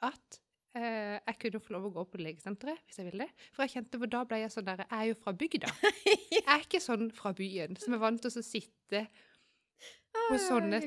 at 0.02 0.40
eh, 0.78 1.18
jeg 1.20 1.38
kunne 1.44 1.62
få 1.62 1.76
lov 1.76 1.90
å 1.90 1.94
gå 2.00 2.06
på 2.14 2.22
legesenteret 2.22 2.82
hvis 2.88 3.02
jeg 3.02 3.10
ville. 3.12 3.28
For 3.54 3.66
jeg 3.66 3.76
kjente, 3.76 4.02
da 4.12 4.24
ble 4.28 4.42
jeg 4.42 4.54
sånn 4.54 4.70
der 4.70 4.86
Jeg 4.86 4.98
er 4.98 5.10
jo 5.12 5.18
fra 5.22 5.34
bygda. 5.38 5.74
Jeg 6.36 6.46
er 6.46 6.64
ikke 6.64 6.82
sånn 6.82 7.12
fra 7.16 7.34
byen 7.38 7.78
som 7.80 7.96
er 7.96 8.02
vant 8.02 8.22
til 8.24 8.32
å 8.32 8.46
sitte 8.46 9.04
på 10.16 10.40
sånne 10.42 10.82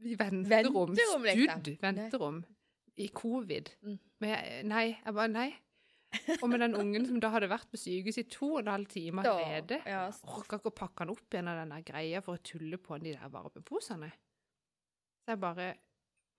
venterom, 0.00 0.94
liksom. 0.94 1.26
studd 1.26 1.72
venterom, 1.82 2.38
i 2.96 3.08
covid. 3.14 3.72
Mm. 3.84 3.98
Men 4.20 4.32
jeg, 4.32 4.62
nei, 4.68 4.86
jeg 4.94 5.16
bare 5.16 5.32
nei. 5.32 5.50
Og 6.40 6.48
med 6.50 6.62
den 6.64 6.74
ungen 6.74 7.04
som 7.06 7.20
da 7.22 7.30
hadde 7.30 7.50
vært 7.50 7.68
på 7.70 7.78
sykehus 7.78 8.18
i 8.18 8.26
to 8.30 8.48
og 8.56 8.64
en 8.64 8.72
halv 8.72 8.88
time 8.90 9.22
allerede. 9.22 9.78
ja, 9.86 10.08
orka 10.34 10.58
ikke 10.58 10.72
å 10.72 10.78
pakke 10.80 11.04
han 11.04 11.12
opp 11.12 11.36
igjen 11.36 11.50
av 11.52 11.60
den 11.60 11.84
greia 11.86 12.22
for 12.24 12.38
å 12.38 12.42
tulle 12.44 12.80
på 12.82 12.98
de 13.02 13.14
der 13.14 13.30
varmeposene. 13.32 14.10
Så 15.24 15.34
jeg 15.34 15.40
bare 15.42 15.74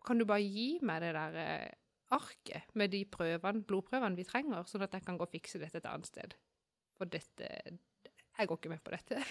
Kan 0.06 0.18
du 0.18 0.26
bare 0.26 0.42
gi 0.42 0.80
meg 0.82 1.02
det 1.04 1.12
der 1.14 1.36
eh, 1.38 1.72
arket 2.12 2.74
med 2.76 2.90
de 2.92 3.04
prøvene, 3.06 3.62
blodprøvene 3.64 4.18
vi 4.18 4.26
trenger, 4.28 4.66
sånn 4.68 4.82
at 4.84 4.94
jeg 4.98 5.06
kan 5.06 5.18
gå 5.20 5.24
og 5.28 5.32
fikse 5.32 5.62
dette 5.62 5.78
et 5.78 5.86
annet 5.88 6.10
sted? 6.10 6.34
For 6.98 7.06
dette 7.06 7.46
Jeg 7.46 8.48
går 8.50 8.58
ikke 8.58 8.72
med 8.74 8.82
på 8.84 8.92
dette. 8.96 9.22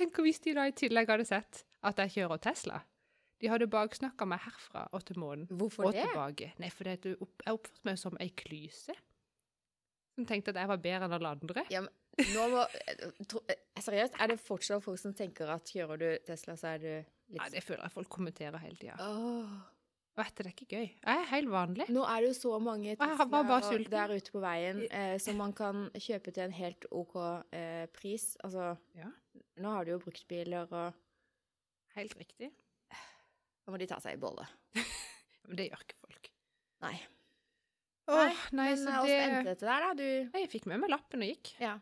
Tenk 0.00 0.16
hvis 0.24 0.40
de 0.44 0.54
da 0.56 0.64
i 0.68 0.74
tillegg 0.76 1.10
hadde 1.12 1.26
sett 1.28 1.62
at 1.86 2.00
jeg 2.02 2.14
kjører 2.16 2.40
Tesla. 2.42 2.80
De 3.40 3.48
hadde 3.48 3.68
baksnakka 3.72 4.26
meg 4.28 4.42
herfra 4.44 4.82
og 4.96 5.04
til 5.08 5.20
månen 5.20 5.46
Hvorfor 5.48 5.88
og 5.88 5.94
det? 5.96 6.04
tilbake. 6.08 6.50
Nei, 6.60 6.68
for 6.72 6.88
jeg 6.90 7.16
oppførte 7.20 7.84
meg 7.88 8.00
som 8.00 8.16
ei 8.20 8.28
klyse. 8.36 8.96
Som 10.16 10.26
tenkte 10.28 10.52
at 10.52 10.60
jeg 10.60 10.68
var 10.68 10.80
bedre 10.82 11.06
enn 11.08 11.16
alle 11.16 11.30
andre. 11.36 11.64
Ja, 11.72 11.80
men 11.84 12.32
nå 12.34 12.48
må 12.52 12.64
tro, 13.30 13.40
eh, 13.48 13.60
Seriøst, 13.80 14.18
er 14.20 14.32
det 14.34 14.40
fortsatt 14.44 14.84
folk 14.84 15.00
som 15.00 15.14
tenker 15.16 15.48
at 15.54 15.70
kjører 15.72 16.00
du 16.02 16.08
Tesla, 16.26 16.56
så 16.60 16.74
er 16.74 16.82
du 16.82 16.90
litt 17.30 17.40
Nei, 17.42 17.50
det 17.54 17.62
føler 17.64 17.84
jeg 17.86 17.94
folk 17.94 18.08
kommenterer 18.12 18.58
hele 18.62 18.76
tida. 18.80 18.96
Åh. 19.00 19.60
Vet 20.20 20.32
du, 20.36 20.42
det 20.42 20.50
er 20.50 20.54
ikke 20.56 20.66
gøy. 20.76 20.88
Jeg 20.90 21.20
er 21.22 21.28
helt 21.30 21.50
vanlig. 21.52 21.84
Nå 21.94 22.02
er 22.04 22.20
det 22.24 22.32
jo 22.32 22.36
så 22.36 22.56
mange 22.60 22.96
sulten. 22.98 23.90
der 23.92 24.12
ute 24.16 24.32
på 24.34 24.40
veien 24.42 24.80
eh, 24.90 25.14
som 25.22 25.38
man 25.38 25.52
kan 25.56 25.86
kjøpe 25.94 26.34
til 26.34 26.44
en 26.48 26.56
helt 26.56 26.84
OK 26.90 27.14
eh, 27.56 27.86
pris. 27.94 28.32
Altså, 28.44 28.72
Ja. 28.98 29.06
nå 29.62 29.70
har 29.76 29.86
du 29.86 29.92
jo 29.94 30.00
bruktbiler, 30.02 30.66
og 30.72 30.92
Helt 31.96 32.12
riktig. 32.18 32.50
Nå 33.66 33.72
må 33.72 33.78
de 33.80 33.86
ta 33.90 33.96
seg 34.02 34.14
i 34.14 34.20
bolle. 34.20 34.44
Men 35.48 35.56
det 35.58 35.70
gjør 35.70 35.80
ikke 35.86 35.96
folk. 36.04 36.28
Nei. 36.84 36.94
Åh, 38.10 38.44
nei, 38.58 38.68
Men 38.74 38.78
så 38.82 38.90
eh, 38.90 39.06
det 39.06 39.16
endte 39.24 39.48
dette 39.54 39.66
der, 39.66 39.86
da? 39.86 39.90
Du 39.94 40.04
Nei, 40.34 40.42
Jeg 40.44 40.50
fikk 40.52 40.68
med 40.70 40.82
meg 40.84 40.90
lappen 40.92 41.22
og 41.24 41.30
gikk. 41.32 41.54
Ja. 41.62 41.76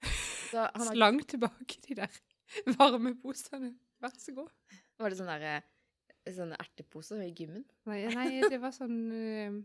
Så 0.50 0.62
han 0.64 0.84
har, 0.86 0.92
Slang 0.94 1.20
tilbake 1.28 1.80
de 1.86 1.96
der 1.98 2.18
varmeposene. 2.78 3.72
Vær 4.04 4.12
så 4.20 4.32
god. 4.36 4.52
Var 4.98 5.12
det 5.12 5.18
sånn 5.20 5.32
derre 5.32 5.56
Sånne 6.26 6.56
erteposer 6.58 7.20
i 7.22 7.30
gymmen? 7.30 7.62
Nei, 7.86 8.00
nei 8.10 8.40
det 8.50 8.58
var 8.58 8.72
sånn 8.74 8.96
eh, 9.14 9.58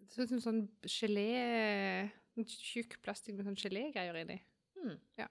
Det 0.00 0.08
så 0.14 0.24
ut 0.24 0.30
som 0.32 0.40
sånn 0.40 0.62
gelé 0.88 1.26
Tjukk 2.48 2.96
plastikk 3.04 3.36
med 3.36 3.46
sånn 3.46 3.58
gelégreier 3.60 4.16
inni. 4.18 4.40
Hmm. 4.74 4.96
Ja. 5.20 5.28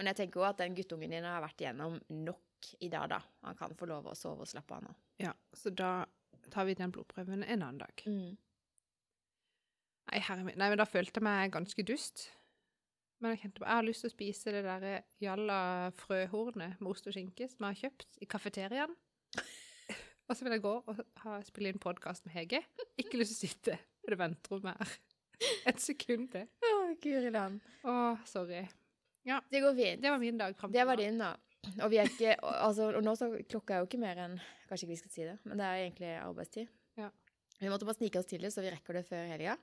Men 0.00 0.08
jeg 0.10 0.18
tenker 0.18 0.42
òg 0.42 0.48
at 0.48 0.62
den 0.64 0.74
guttungen 0.74 1.12
din 1.12 1.26
har 1.28 1.44
vært 1.44 1.62
igjennom 1.62 2.00
nok 2.24 2.70
i 2.82 2.88
dag, 2.90 3.06
da. 3.12 3.20
Han 3.46 3.58
kan 3.58 3.76
få 3.78 3.86
lov 3.86 4.08
å 4.10 4.16
sove 4.18 4.42
og 4.42 4.50
slappe 4.50 4.74
av 4.74 4.82
nå. 4.82 4.94
Ja, 5.22 5.30
så 5.54 5.70
da 5.70 6.08
tar 6.50 6.66
vi 6.66 6.74
den 6.74 6.90
blodprøven 6.90 7.44
en 7.44 7.62
annen 7.62 7.78
dag. 7.84 8.02
Mm. 8.08 8.34
Nei, 10.10 10.22
herre 10.26 10.42
min. 10.46 10.58
Nei, 10.58 10.72
men 10.72 10.80
da 10.80 10.88
følte 10.88 11.20
jeg 11.20 11.26
meg 11.28 11.54
ganske 11.54 11.84
dust. 11.86 12.26
Men 13.20 13.34
jeg 13.34 13.42
kjente 13.42 13.60
på, 13.60 13.66
jeg 13.68 13.76
har 13.76 13.84
lyst 13.84 14.04
til 14.04 14.08
å 14.08 14.14
spise 14.14 14.52
det 14.54 14.60
der 14.64 14.84
jalla 15.20 15.60
frøhornet 16.00 16.80
med 16.80 16.88
ost 16.88 17.08
og 17.10 17.12
skinke 17.12 17.50
som 17.52 17.66
jeg 17.66 17.76
har 17.76 17.80
kjøpt 17.84 18.20
i 18.24 18.28
kafeteriaen. 18.32 18.94
og 20.28 20.32
så 20.32 20.46
vil 20.46 20.56
jeg 20.56 20.64
gå 20.64 20.72
og 20.78 21.02
ha, 21.26 21.36
spille 21.44 21.72
inn 21.74 21.82
podkast 21.82 22.24
med 22.24 22.38
Hege. 22.38 22.62
Ikke 22.96 23.20
lyst 23.20 23.36
til 23.36 23.36
å 23.36 23.42
sitte 23.42 23.76
i 23.76 24.12
det 24.14 24.18
venterommet 24.20 24.80
her. 24.80 24.94
Et 25.68 25.84
sekund 25.84 26.30
til. 26.32 26.48
Å, 26.48 26.72
guri 27.04 27.32
land. 27.34 27.60
Å, 27.84 27.98
sorry. 28.28 28.64
Ja. 29.28 29.42
Det 29.52 29.60
går 29.66 29.76
fint. 29.76 30.00
Det 30.00 30.12
var 30.12 30.20
min 30.22 30.40
dag. 30.40 30.56
Det 30.72 30.88
var 30.88 31.00
din, 31.00 31.20
da. 31.20 31.34
Og 31.84 31.92
vi 31.92 32.00
er 32.00 32.08
ikke 32.08 32.38
altså, 32.66 32.88
Og 32.96 33.04
nå 33.04 33.12
så 33.20 33.28
klokka 33.44 33.76
er 33.76 33.82
jo 33.82 33.88
ikke 33.90 34.00
mer 34.00 34.16
enn 34.24 34.38
Kanskje 34.70 34.86
ikke 34.86 34.94
vi 34.94 35.00
skal 35.02 35.12
si 35.12 35.26
det, 35.26 35.36
men 35.44 35.60
det 35.60 35.66
er 35.66 35.82
egentlig 35.82 36.10
arbeidstid. 36.22 36.72
Ja. 36.96 37.10
Vi 37.60 37.68
måtte 37.68 37.84
bare 37.84 37.98
snike 37.98 38.20
oss 38.22 38.28
til 38.30 38.40
det, 38.46 38.52
så 38.54 38.62
vi 38.64 38.70
rekker 38.72 38.96
det 38.96 39.02
før 39.08 39.26
helga. 39.28 39.56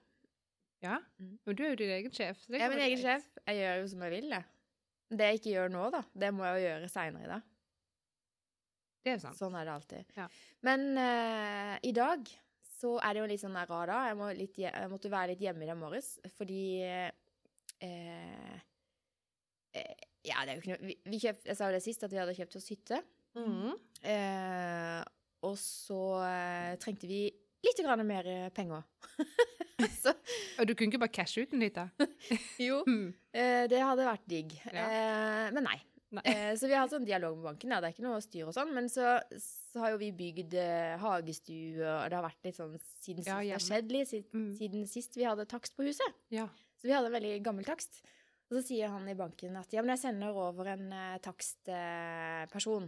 Ja, 0.83 0.99
Mm. 1.19 1.39
men 1.45 1.55
du 1.57 1.63
er 1.65 1.69
jo 1.71 1.75
din 1.79 1.89
egen 1.89 2.11
sjef. 2.13 2.43
Jeg 2.49 2.61
er 2.61 2.69
min 2.69 2.83
egen 2.85 2.99
sjef. 3.01 3.23
Jeg 3.47 3.55
gjør 3.57 3.79
jo 3.81 3.87
som 3.93 4.01
jeg 4.05 4.11
vil, 4.13 4.29
jeg. 4.29 4.45
Det 5.09 5.29
jeg 5.29 5.39
ikke 5.39 5.53
gjør 5.55 5.71
nå, 5.73 5.85
da, 5.95 6.01
det 6.13 6.33
må 6.35 6.43
jeg 6.45 6.57
jo 6.57 6.65
gjøre 6.67 6.89
seinere 6.91 7.23
i 7.23 7.31
dag. 7.31 7.41
Det 9.07 9.13
er 9.13 9.21
sant. 9.23 9.37
Sånn 9.39 9.55
er 9.55 9.63
det 9.65 9.73
alltid. 9.73 10.09
Ja. 10.17 10.25
Men 10.67 10.83
uh, 10.99 11.75
i 11.81 11.93
dag 11.95 12.27
så 12.77 12.97
er 12.99 13.15
det 13.15 13.21
jo 13.23 13.29
litt 13.31 13.41
sånn 13.41 13.55
rar 13.55 13.87
dag. 13.89 14.07
Jeg, 14.11 14.17
må 14.19 14.27
litt, 14.35 14.57
jeg 14.59 14.89
måtte 14.91 15.09
være 15.13 15.31
litt 15.31 15.41
hjemme 15.45 15.63
i 15.63 15.69
dag 15.69 15.79
morges 15.79 16.09
fordi 16.35 16.63
uh, 16.83 18.57
Ja, 20.27 20.43
det 20.43 20.51
er 20.51 20.55
jo 20.57 20.61
ikke 20.61 20.73
noe 20.75 20.89
vi, 20.89 20.97
vi 21.07 21.21
kjøpt, 21.23 21.45
Jeg 21.47 21.55
sa 21.57 21.69
jo 21.69 21.77
det 21.77 21.83
sist, 21.85 22.03
at 22.03 22.11
vi 22.11 22.19
hadde 22.19 22.35
kjøpt 22.35 22.57
oss 22.59 22.67
hytte. 22.73 22.99
Mm. 23.37 23.73
Og 25.47 25.55
så 25.61 26.01
trengte 26.81 27.07
vi 27.07 27.21
litt 27.63 27.79
grann 27.85 28.03
mer 28.09 28.27
penger. 28.57 28.83
så 30.03 30.13
Og 30.59 30.65
du 30.67 30.73
kunne 30.73 30.89
ikke 30.91 30.99
bare 31.03 31.13
cashe 31.13 31.43
ut 31.45 31.53
en 31.53 31.67
da? 31.73 31.87
jo, 32.67 32.79
Mm. 32.87 33.13
eh, 33.33 33.67
det 33.69 33.81
hadde 33.83 34.07
vært 34.07 34.25
digg. 34.27 34.55
Ja. 34.73 34.87
Eh, 34.87 35.51
men 35.53 35.63
nei. 35.69 35.77
Nei. 36.17 36.23
Eh, 36.31 36.53
så 36.55 36.69
vi 36.69 36.73
har 36.73 36.85
hatt 36.85 36.93
sånn 36.95 37.05
dialog 37.05 37.35
med 37.35 37.43
banken, 37.49 37.71
ja. 37.73 37.81
det 37.83 37.89
er 37.89 37.93
ikke 37.97 38.05
noe 38.07 38.21
styr 38.23 38.47
og 38.47 38.53
sånn. 38.55 38.69
Men 38.73 38.85
så, 38.89 39.17
så 39.43 39.81
har 39.83 39.91
jo 39.91 39.97
vi 39.99 40.11
bygd 40.15 40.53
eh, 40.55 40.93
hagestue, 41.01 41.83
og 41.83 42.05
det 42.09 42.15
har 42.15 42.23
vært 42.29 42.47
litt 42.47 42.55
sånn 42.61 42.77
siden 43.03 43.25
sist 43.25 43.27
Ja, 43.27 43.41
det 43.43 43.51
har 43.57 43.65
skjedd 43.65 43.91
litt, 43.91 44.07
siden, 44.13 44.29
Mm. 44.33 44.51
siden 44.57 44.85
sist 44.87 45.17
vi 45.19 45.27
hadde 45.27 45.45
takst 45.51 45.75
på 45.75 45.83
huset. 45.85 46.15
Ja. 46.33 46.47
Så 46.79 46.87
vi 46.87 46.93
hadde 46.95 47.11
en 47.11 47.17
veldig 47.17 47.33
gammel 47.43 47.67
takst. 47.67 47.99
Og 48.47 48.55
så 48.55 48.61
sier 48.69 48.87
han 48.93 49.03
i 49.11 49.17
banken 49.19 49.57
at 49.59 49.73
ja, 49.75 49.81
men 49.83 49.91
jeg 49.97 50.05
sender 50.05 50.31
over 50.39 50.69
en 50.71 50.87
eh, 50.95 51.17
takstperson. 51.19 52.87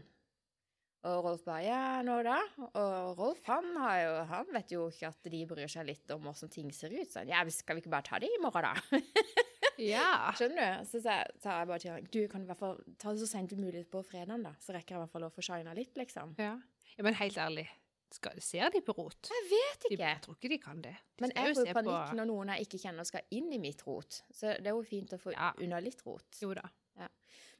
Og 1.07 1.23
Rolf 1.23 1.43
bare 1.47 1.61
ja, 1.63 1.81
nå 2.03 2.17
da? 2.27 2.37
Og 2.75 3.17
Rolf 3.19 3.39
han, 3.47 3.69
har 3.79 3.99
jo, 4.03 4.13
han 4.33 4.49
vet 4.53 4.71
jo 4.75 4.87
ikke 4.91 5.07
at 5.13 5.29
de 5.31 5.45
bryr 5.47 5.69
seg 5.71 5.85
litt 5.87 6.11
om 6.11 6.27
åssen 6.31 6.51
ting 6.51 6.71
ser 6.75 6.91
ut. 6.91 7.07
Så 7.11 7.21
han, 7.21 7.29
ja, 7.31 7.43
skal 7.55 7.77
vi 7.77 7.83
ikke 7.85 7.93
bare 7.93 8.03
ta 8.09 8.19
det 8.19 8.27
i 8.35 8.41
morgen, 8.43 8.67
da? 8.67 8.99
ja. 9.79 10.31
Skjønner 10.35 10.59
du? 10.81 10.89
Så 10.91 10.99
sa 11.05 11.19
jeg, 11.23 11.69
bare 11.71 11.79
til 11.79 11.93
han 11.93 12.07
du 12.11 12.19
kan 12.31 12.43
i 12.43 12.49
hvert 12.49 12.59
fall 12.59 12.79
ta 12.99 13.13
det 13.15 13.21
så 13.23 13.29
sent 13.31 13.55
som 13.55 13.61
mulig 13.63 13.85
på 13.91 14.01
fredagen, 14.07 14.43
da. 14.43 14.51
Så 14.59 14.75
rekker 14.75 14.95
jeg 14.95 14.99
i 14.99 15.03
hvert 15.05 15.13
fall 15.15 15.27
å 15.29 15.31
få 15.35 15.45
shina 15.45 15.75
litt, 15.77 15.95
liksom. 15.99 16.35
Ja. 16.41 16.57
ja, 16.97 17.05
men 17.07 17.15
helt 17.21 17.39
ærlig, 17.39 17.67
skal, 18.11 18.39
ser 18.43 18.71
de 18.73 18.81
på 18.83 18.95
rot? 18.97 19.29
Jeg 19.31 19.47
vet 19.53 19.83
De, 19.85 19.93
ikke. 19.95 20.03
jeg 20.03 20.21
tror 20.25 20.35
ikke 20.39 20.51
de 20.51 20.59
kan 20.65 20.83
det. 20.83 20.95
De 21.15 21.23
Men 21.27 21.31
jeg 21.37 21.55
får 21.55 21.67
jo 21.69 21.77
panikk 21.79 22.09
på- 22.11 22.17
når 22.19 22.29
noen 22.33 22.51
jeg 22.55 22.67
ikke 22.67 22.81
kjenner 22.83 23.07
skal 23.07 23.35
inn 23.39 23.51
i 23.55 23.59
mitt 23.61 23.85
rot. 23.87 24.19
Så 24.33 24.55
det 24.59 24.67
er 24.67 24.75
jo 24.75 24.83
fint 24.83 25.13
å 25.15 25.21
få 25.21 25.31
Ja. 25.35 25.51
unna 25.63 25.79
litt 25.79 26.01
rot. 26.07 26.27
Jo 26.43 26.51
da. 26.57 26.65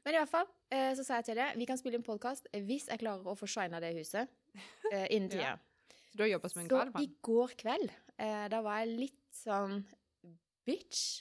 Men 0.04 0.16
i 0.16 0.20
hvert 0.20 0.32
fall, 0.32 0.48
eh, 0.72 0.92
så 0.96 1.04
sa 1.04 1.18
jeg 1.20 1.30
til 1.30 1.40
deg, 1.40 1.56
vi 1.60 1.66
kan 1.68 1.78
spille 1.80 1.98
en 2.00 2.06
podkast 2.06 2.48
hvis 2.54 2.88
jeg 2.88 3.02
klarer 3.02 3.26
å 3.28 3.36
få 3.36 3.48
shina 3.50 3.82
det 3.82 3.92
huset 3.98 4.30
eh, 4.92 5.08
innen 5.12 5.32
tida. 5.32 5.56
Ja. 5.56 5.56
Så 6.10 6.18
du 6.18 6.24
har 6.24 6.30
jobba 6.32 6.48
som 6.50 6.60
en 6.64 6.68
Så 6.70 7.02
i 7.04 7.10
går 7.22 7.52
kveld, 7.60 7.92
eh, 8.18 8.46
da 8.50 8.58
var 8.66 8.80
jeg 8.80 8.96
litt 8.96 9.36
sånn 9.44 9.76
bitch. 10.66 11.20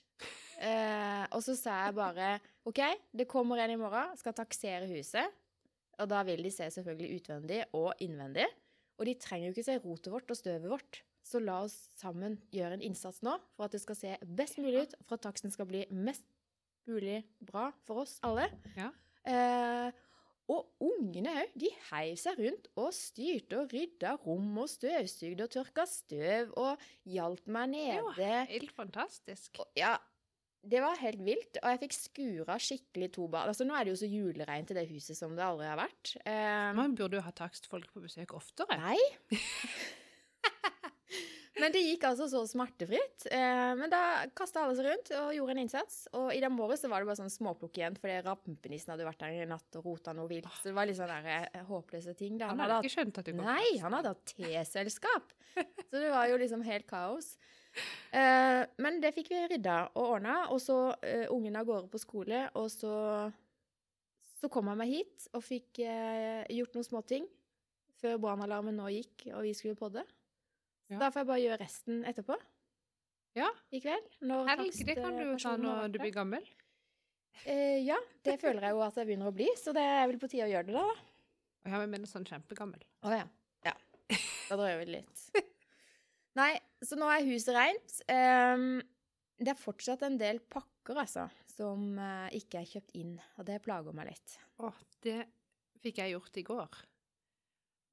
Og 0.59 1.43
så 1.45 1.53
sa 1.55 1.75
jeg 1.85 1.95
bare 1.95 2.31
OK, 2.67 2.81
det 3.13 3.27
kommer 3.29 3.61
en 3.61 3.75
i 3.75 3.77
morgen, 3.79 4.17
skal 4.17 4.33
taksere 4.35 4.89
huset. 4.89 5.29
Og 6.01 6.09
da 6.09 6.23
vil 6.25 6.41
de 6.41 6.51
se 6.51 6.65
selvfølgelig 6.73 7.19
utvendig 7.19 7.61
og 7.77 8.01
innvendig. 8.01 8.47
Og 8.97 9.05
de 9.07 9.15
trenger 9.21 9.49
jo 9.49 9.53
ikke 9.53 9.67
se 9.67 9.77
rotet 9.83 10.11
vårt 10.15 10.33
og 10.33 10.39
støvet 10.41 10.73
vårt. 10.73 11.01
Så 11.21 11.39
la 11.43 11.59
oss 11.67 11.77
sammen 11.99 12.39
gjøre 12.55 12.79
en 12.79 12.85
innsats 12.89 13.21
nå 13.25 13.35
for 13.53 13.67
at 13.67 13.75
det 13.75 13.83
skal 13.83 13.97
se 13.99 14.17
best 14.25 14.57
mulig 14.57 14.87
ut, 14.87 14.97
for 15.05 15.19
at 15.19 15.27
taksten 15.27 15.53
skal 15.53 15.69
bli 15.69 15.85
mest 15.93 16.25
mulig 16.87 17.23
bra 17.39 17.71
for 17.85 18.03
oss 18.05 18.19
alle. 18.23 18.47
Ja. 18.77 18.91
Eh, 19.29 19.91
og 20.49 20.71
ungene 20.81 21.29
òg, 21.43 21.51
de 21.61 21.69
heiv 21.91 22.15
seg 22.17 22.39
rundt 22.41 22.69
og 22.81 22.87
styrte 22.97 23.59
og 23.61 23.73
rydda 23.75 24.15
rom 24.25 24.47
og 24.63 24.69
støvsugde 24.71 25.45
og 25.45 25.51
tørka 25.53 25.85
støv 25.85 26.55
og 26.57 26.79
hjalp 27.05 27.45
meg 27.47 27.75
Det 27.75 27.83
nede. 28.17 28.45
helt 28.49 28.71
fantastisk. 28.73 29.59
Og, 29.61 29.67
ja, 29.77 29.91
det 30.65 30.81
var 30.81 30.97
helt 30.99 31.21
vilt, 31.23 31.59
og 31.61 31.69
jeg 31.69 31.79
fikk 31.83 31.93
skura 31.95 32.57
skikkelig 32.59 33.11
to 33.13 33.27
bad. 33.31 33.47
Altså, 33.53 33.63
nå 33.63 33.75
er 33.77 33.83
det 33.85 33.93
jo 33.93 33.99
så 34.01 34.09
julereint 34.09 34.71
i 34.71 34.79
det 34.79 34.87
huset 34.89 35.15
som 35.15 35.35
det 35.37 35.45
aldri 35.45 35.67
har 35.69 35.77
vært. 35.77 36.15
Eh, 36.25 36.73
Man 36.75 36.95
burde 36.97 37.15
jo 37.15 37.21
ha 37.23 37.31
takstfolk 37.31 37.93
på 37.93 38.01
besøk 38.01 38.33
oftere. 38.33 38.75
Nei. 38.81 38.97
Men 41.59 41.73
det 41.73 41.81
gikk 41.83 42.05
altså 42.09 42.27
så 42.31 42.41
smertefritt. 42.47 43.25
Eh, 43.31 43.71
men 43.79 43.91
da 43.91 44.01
kasta 44.37 44.63
alle 44.63 44.77
seg 44.77 44.87
rundt 44.87 45.11
og 45.17 45.33
gjorde 45.35 45.55
en 45.55 45.61
innsats. 45.63 45.97
Og 46.17 46.31
i 46.35 46.41
den 46.43 46.55
morges 46.55 46.83
så 46.83 46.91
var 46.91 47.03
det 47.03 47.09
bare 47.09 47.19
sånn 47.19 47.33
småplukk 47.33 47.79
igjen, 47.79 47.97
fordi 47.99 48.19
rampenissen 48.25 48.93
hadde 48.93 49.07
vært 49.07 49.23
der 49.23 49.43
i 49.43 49.49
natt 49.49 49.79
og 49.79 49.89
rota 49.89 50.13
noe 50.15 50.29
vilt. 50.31 50.49
Så 50.61 50.69
det 50.71 50.75
var 50.77 50.89
litt 50.89 50.99
sånne 50.99 51.19
der, 51.25 51.49
eh, 51.51 51.65
håpløse 51.67 52.15
ting. 52.19 52.37
Da. 52.39 52.51
Han 52.53 52.63
hadde 52.63 52.79
ikke 52.83 52.95
skjønt 52.95 53.21
at 53.21 53.29
du 53.29 53.33
kom 53.33 53.43
nei, 53.49 53.65
han 53.83 53.97
hadde 53.97 54.13
hatt 54.15 54.33
teselskap. 54.33 55.35
Så 55.89 55.97
det 55.97 56.13
var 56.13 56.29
jo 56.31 56.39
liksom 56.39 56.63
helt 56.67 56.87
kaos. 56.89 57.35
Eh, 58.15 58.63
men 58.81 59.01
det 59.03 59.13
fikk 59.17 59.33
vi 59.33 59.43
rydda 59.51 59.79
og 59.93 60.15
ordna. 60.15 60.39
Og 60.53 60.63
så 60.63 60.79
ungene 60.95 61.29
ungen 61.35 61.59
av 61.59 61.67
gårde 61.69 61.91
på 61.91 62.01
skole, 62.01 62.47
og 62.55 62.71
så 62.73 62.95
så 64.39 64.47
kom 64.47 64.69
han 64.71 64.77
meg 64.79 64.87
hit 64.87 65.25
og 65.35 65.43
fikk 65.43 65.81
gjort 65.83 66.75
noen 66.77 66.85
småting 66.87 67.25
før 67.99 68.21
brannalarmen 68.23 68.77
nå 68.79 68.87
gikk 68.93 69.25
og 69.33 69.43
vi 69.43 69.51
skulle 69.57 69.75
podde. 69.75 70.05
Ja. 70.89 70.97
Da 70.97 71.11
får 71.13 71.21
jeg 71.21 71.29
bare 71.29 71.43
gjøre 71.43 71.59
resten 71.61 72.01
etterpå. 72.09 72.37
Ja. 73.37 73.49
I 73.69 73.81
kveld. 73.83 74.07
Helg, 74.49 74.79
det 74.87 74.95
kan 74.97 75.17
du 75.17 75.35
ta 75.37 75.53
når 75.59 75.93
du 75.93 75.99
blir 76.01 76.13
gammel. 76.15 76.45
Eh, 77.45 77.79
ja, 77.85 77.97
det 78.25 78.39
føler 78.41 78.65
jeg 78.65 78.75
jo 78.75 78.81
at 78.83 78.97
jeg 78.99 79.07
begynner 79.07 79.29
å 79.29 79.35
bli, 79.35 79.47
så 79.55 79.71
det 79.75 79.83
er 79.85 80.07
vel 80.09 80.19
på 80.19 80.27
tide 80.31 80.47
å 80.47 80.51
gjøre 80.51 80.67
det, 80.67 80.75
da. 80.75 81.29
Og 81.59 81.75
jeg 81.75 81.91
mener 81.91 82.09
sånn 82.09 82.27
kjempegammel. 82.27 82.81
Å 83.05 83.13
ja. 83.13 83.27
Ja. 83.67 83.75
Da 84.49 84.57
drøyer 84.57 84.81
vi 84.81 84.97
litt. 84.97 85.23
Nei, 86.39 86.53
så 86.83 86.97
nå 86.99 87.07
er 87.11 87.27
huset 87.27 87.53
reint. 87.55 87.95
Um, 88.09 88.81
det 89.39 89.53
er 89.53 89.59
fortsatt 89.59 90.03
en 90.07 90.17
del 90.19 90.41
pakker, 90.51 90.99
altså, 91.05 91.27
som 91.53 91.93
uh, 91.99 92.27
ikke 92.35 92.63
er 92.63 92.69
kjøpt 92.69 92.95
inn, 92.99 93.15
og 93.37 93.47
det 93.47 93.61
plager 93.63 93.95
meg 93.95 94.11
litt. 94.11 94.39
Å, 94.59 94.73
det 95.05 95.21
fikk 95.83 96.01
jeg 96.01 96.15
gjort 96.15 96.41
i 96.41 96.45
går. 96.49 96.81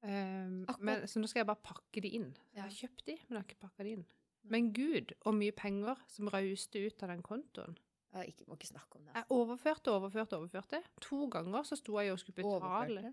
Um, 0.05 0.61
men, 0.79 1.07
så 1.09 1.19
nå 1.19 1.27
skal 1.29 1.41
jeg 1.41 1.49
bare 1.49 1.63
pakke 1.65 2.03
de 2.03 2.11
inn. 2.19 2.29
Jeg 2.53 2.63
har 2.63 2.73
kjøpt 2.73 3.03
de, 3.07 3.15
men 3.25 3.37
jeg 3.37 3.39
har 3.39 3.47
ikke 3.47 3.63
pakka 3.65 3.87
de 3.87 3.95
inn. 3.97 4.05
Men 4.47 4.71
gud, 4.73 5.11
hvor 5.23 5.35
mye 5.35 5.51
penger 5.51 5.99
som 6.11 6.29
rauste 6.31 6.83
ut 6.85 7.03
av 7.03 7.11
den 7.11 7.23
kontoen. 7.25 7.77
Jeg 8.15 8.31
ikke, 8.31 8.45
må 8.47 8.55
ikke 8.55 8.69
snakke 8.69 8.99
om 8.99 9.07
det. 9.07 9.13
Jeg 9.15 9.25
overførte, 9.35 9.91
overførte, 9.91 10.37
overførte. 10.37 10.81
To 11.03 11.25
ganger 11.31 11.65
så 11.67 11.75
sto 11.75 11.97
jeg 11.99 12.13
og 12.13 12.21
skulle 12.21 12.39
betale. 12.39 13.11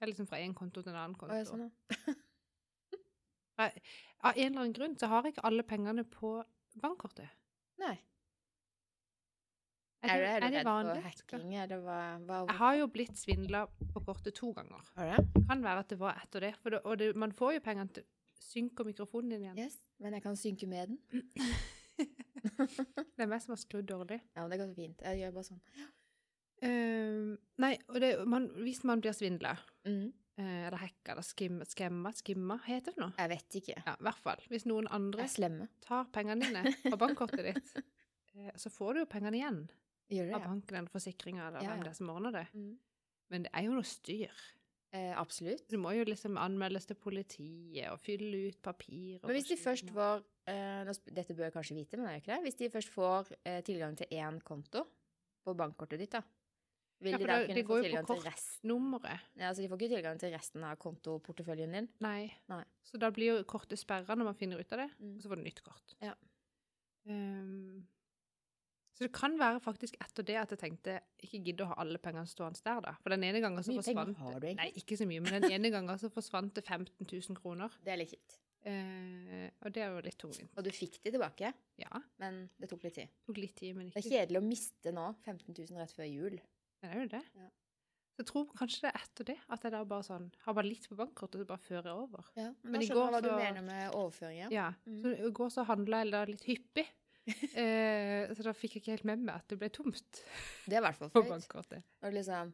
Ja, 0.00 0.08
liksom 0.08 0.26
fra 0.26 0.40
en 0.42 0.54
konto 0.58 0.82
til 0.82 0.90
en 0.90 0.98
annen 0.98 1.14
konto. 1.18 1.36
Å, 1.36 1.44
sånn, 1.46 1.68
ja. 1.68 2.16
Av 3.62 4.32
en 4.34 4.48
eller 4.48 4.64
annen 4.64 4.74
grunn 4.74 4.96
så 4.98 5.06
har 5.12 5.22
jeg 5.22 5.36
ikke 5.36 5.44
alle 5.46 5.62
pengene 5.66 6.02
på 6.08 6.34
bankkortet. 6.82 7.30
Nei. 7.82 7.94
Er 10.02 10.08
Er 10.08 10.18
du, 10.18 10.22
det, 10.22 10.30
er 10.32 10.40
du 10.40 10.46
er 10.46 10.50
det 10.50 10.62
redd 10.62 11.20
for 11.22 11.36
hacking, 11.38 11.52
eller 11.62 11.82
hva? 11.84 11.98
hva 12.26 12.38
Jeg 12.48 12.58
har 12.58 12.74
jo 12.80 12.86
blitt 12.90 13.18
svindla 13.20 13.66
på 13.94 14.02
kortet 14.02 14.34
to 14.34 14.50
ganger. 14.56 14.88
Det? 14.96 15.44
Kan 15.48 15.62
være 15.62 15.84
at 15.84 15.92
det 15.94 15.98
var 16.00 16.18
etter 16.22 16.40
det. 16.48 16.56
For 16.62 16.74
det 16.74 16.80
og 16.84 16.98
det, 16.98 17.12
man 17.16 17.32
får 17.32 17.54
jo 17.58 17.64
pengene 17.68 17.94
til 17.94 18.08
Synker 18.42 18.84
mikrofonen 18.84 19.30
din 19.30 19.44
igjen. 19.46 19.58
Yes, 19.58 19.76
men 20.02 20.16
jeg 20.16 20.22
kan 20.24 20.36
synke 20.36 20.66
med 20.66 20.90
den. 20.90 20.98
Det 22.42 23.22
er 23.22 23.28
meg 23.30 23.42
som 23.44 23.52
har 23.54 23.60
skrudd 23.60 23.86
dårlig. 23.86 24.18
Ja, 24.34 24.46
det 24.50 24.58
går 24.58 24.72
fint. 24.74 25.02
Jeg 25.06 25.20
gjør 25.20 25.34
bare 25.36 25.46
sånn. 25.46 25.60
Uh, 26.62 27.36
nei, 27.62 27.72
og 27.90 28.00
det, 28.02 28.10
man, 28.30 28.48
hvis 28.62 28.82
man 28.88 29.02
blir 29.02 29.14
svindla, 29.16 29.54
Mm. 29.86 30.12
eh, 30.38 30.66
eller 30.66 30.78
hacka, 30.78 31.12
eller 31.12 31.26
skim, 31.26 31.60
skamma, 31.66 32.12
skimma, 32.18 32.58
heter 32.66 32.94
det 32.94 33.02
noe? 33.02 33.14
Jeg 33.18 33.32
vet 33.32 33.56
ikke. 33.62 33.78
Ja, 33.86 33.94
i 33.98 34.06
hvert 34.08 34.22
fall. 34.22 34.42
Hvis 34.50 34.66
noen 34.66 34.88
andre 34.90 35.26
er 35.26 35.68
tar 35.86 36.10
pengene 36.14 36.46
dine 36.46 36.74
på 36.90 36.98
bankkortet 36.98 37.46
ditt, 37.46 37.72
uh, 38.36 38.50
så 38.62 38.70
får 38.70 38.94
du 38.94 39.00
jo 39.04 39.10
pengene 39.10 39.38
igjen 39.38 39.62
Gjør 40.12 40.26
det, 40.30 40.34
av 40.38 40.42
banken 40.46 40.76
eller 40.78 40.92
forsikringa 40.92 41.46
eller 41.48 41.60
hvem 41.64 41.82
det 41.86 41.92
er 41.92 41.98
som 41.98 42.10
ordner 42.12 42.32
det. 42.36 42.46
Mm. 42.54 42.74
Men 43.32 43.42
det 43.46 43.50
er 43.54 43.64
jo 43.64 43.72
noe 43.78 43.88
styr. 43.88 44.42
Eh, 44.92 45.14
absolutt. 45.16 45.64
Du 45.72 45.78
må 45.80 45.94
jo 45.96 46.04
liksom 46.04 46.36
anmeldes 46.36 46.84
til 46.86 46.96
politiet 47.00 47.88
og 47.90 47.98
fylle 48.04 48.48
ut 48.50 48.58
papir. 48.62 49.20
Men 49.22 49.32
hvis 49.38 49.48
de 49.48 49.56
først 49.56 49.88
får 49.94 50.20
eh, 50.52 50.84
Dette 51.08 51.32
bør 51.34 51.46
jeg 51.48 51.54
kanskje 51.54 51.76
vite, 51.78 51.96
men 51.96 52.04
det 52.06 52.10
er 52.12 52.18
jo 52.18 52.22
ikke 52.26 52.34
det? 52.34 52.42
Hvis 52.44 52.58
de 52.60 52.68
først 52.74 52.92
får 52.92 53.32
eh, 53.48 53.62
tilgang 53.64 53.96
til 53.96 54.06
én 54.12 54.40
konto 54.44 54.84
på 55.42 55.54
bankkortet 55.56 55.98
ditt, 55.98 56.12
da, 56.12 56.20
vil 57.00 57.12
Ja, 57.12 57.18
de 57.18 57.24
da 57.24 57.38
det- 57.38 57.46
kunne 57.48 57.56
det 57.56 57.66
få 57.66 57.78
tilgang 57.82 58.06
til 58.06 58.20
resten? 58.22 58.76
Ja, 59.40 59.48
altså 59.48 59.62
De 59.62 59.68
får 59.68 59.78
ikke 59.80 59.94
tilgang 59.96 60.18
til 60.20 60.30
resten 60.36 60.62
av 60.64 60.76
kontoporteføljen 60.76 61.72
din. 61.72 61.88
Nei. 62.00 62.30
Nei. 62.52 62.62
Så 62.84 62.98
da 63.00 63.10
blir 63.10 63.32
jo 63.38 63.44
kortet 63.44 63.78
sperra 63.80 64.14
når 64.14 64.24
man 64.28 64.34
finner 64.34 64.60
ut 64.60 64.72
av 64.72 64.78
det, 64.84 64.90
Mm. 65.00 65.16
og 65.16 65.22
så 65.22 65.28
får 65.32 65.36
du 65.36 65.42
nytt 65.42 65.62
kort. 65.62 65.94
Ja. 66.02 66.14
Ehm, 67.08 67.82
så 69.02 69.08
det 69.08 69.12
kan 69.16 69.34
være 69.40 69.58
faktisk 69.64 69.96
etter 70.00 70.22
det 70.28 70.36
at 70.38 70.54
jeg 70.54 70.60
tenkte 70.62 70.94
ikke 71.26 71.40
gidde 71.48 71.64
å 71.66 71.72
ha 71.72 71.74
alle 71.82 71.98
pengene 71.98 72.26
stående 72.30 72.62
der, 72.62 72.80
da. 72.86 72.92
For 73.02 73.10
den 73.10 73.24
ene 73.26 73.40
gangen 73.42 73.64
så 73.66 73.74
forsvant 73.74 74.16
har 74.22 74.38
du 74.38 74.46
egentlig? 74.46 74.56
Nei, 74.62 74.70
ikke 74.78 74.96
så 75.00 75.08
mye, 75.10 75.20
men 75.26 75.42
den 75.42 75.50
ene 75.58 75.70
gangen 75.74 75.98
så 75.98 76.10
forsvant 76.12 76.54
det 76.54 76.64
15 76.64 77.06
000 77.10 77.36
kroner. 77.42 77.74
Det 77.82 77.92
er 77.96 78.00
litt 78.04 78.14
kjipt. 78.14 78.38
Eh, 78.64 79.48
og 79.66 79.72
det 79.74 79.82
er 79.82 79.90
jo 79.90 80.02
litt 80.06 80.18
tungvint. 80.22 80.52
Og 80.56 80.62
du 80.64 80.70
fikk 80.70 81.00
de 81.02 81.10
tilbake, 81.16 81.52
Ja, 81.82 81.98
men 82.22 82.44
det 82.62 82.68
tok 82.70 82.84
litt 82.86 82.94
tid. 82.94 83.08
tok 83.26 83.36
litt 83.42 83.56
tid, 83.58 83.74
men 83.76 83.90
Det 83.90 84.04
er 84.04 84.08
kjedelig 84.08 84.38
å 84.38 84.46
miste 84.46 84.92
nå 84.94 85.08
15 85.26 85.50
000 85.56 85.80
rett 85.82 85.90
før 85.96 86.06
jul. 86.06 86.38
Det 86.82 86.90
er 86.92 87.00
jo 87.02 87.08
det. 87.16 87.22
Ja. 87.34 87.48
Så 88.12 88.20
jeg 88.22 88.26
tror 88.28 88.46
kanskje 88.54 88.80
det 88.84 88.90
er 88.92 89.00
etter 89.02 89.24
det, 89.32 89.36
at 89.48 89.62
jeg 89.64 89.72
da 89.72 89.84
bare 89.88 90.04
sånn, 90.04 90.30
har 90.44 90.54
bare 90.54 90.68
litt 90.68 90.86
på 90.86 90.94
bankkortet, 90.98 91.40
så 91.40 91.46
bare 91.48 91.58
fører 91.64 91.86
jeg 91.90 91.96
over. 91.96 92.26
Men, 92.36 92.54
Men 92.62 92.80
da 92.80 92.84
i 92.84 92.88
går 92.92 93.02
jeg 93.02 93.12
hva 93.14 93.22
du 93.22 93.28
så- 93.30 93.36
mener 93.38 93.62
med 93.62 93.92
overføringer. 93.98 94.50
Ja, 94.52 94.72
Mm. 94.86 95.00
så 95.02 95.14
i 95.26 95.30
går 95.32 95.48
så 95.50 95.64
handla 95.66 96.02
jeg 96.04 96.12
da 96.12 96.24
litt 96.24 96.44
hyppig. 96.44 96.86
Eh, 97.54 98.32
så 98.34 98.42
da 98.42 98.50
fikk 98.56 98.72
jeg 98.76 98.82
ikke 98.82 98.90
helt 98.96 99.04
med 99.06 99.20
meg 99.28 99.36
at 99.36 99.44
det 99.52 99.58
ble 99.60 99.68
tomt 99.70 100.22
Det 100.66 100.74
er 100.74 100.80
i 100.80 100.84
hvert 100.88 100.96
fall 100.98 101.10
flaut. 101.14 101.76
liksom 102.16 102.52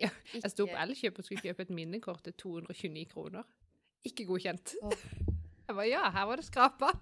Ja, 0.00 0.08
Jeg 0.32 0.50
sto 0.54 0.64
på 0.70 0.76
Elkjøp 0.86 1.18
og 1.20 1.26
skulle 1.26 1.42
kjøpe 1.44 1.66
et 1.66 1.72
minnekort 1.76 2.22
til 2.24 2.32
229 2.40 3.04
kroner. 3.12 3.44
Ikke 4.08 4.24
godkjent. 4.28 4.74
Oh. 4.82 4.92
Jeg 5.66 5.74
bare 5.74 5.88
ja, 5.90 6.02
her 6.14 6.26
var 6.30 6.36
det 6.40 6.46
skrapa. 6.48 6.92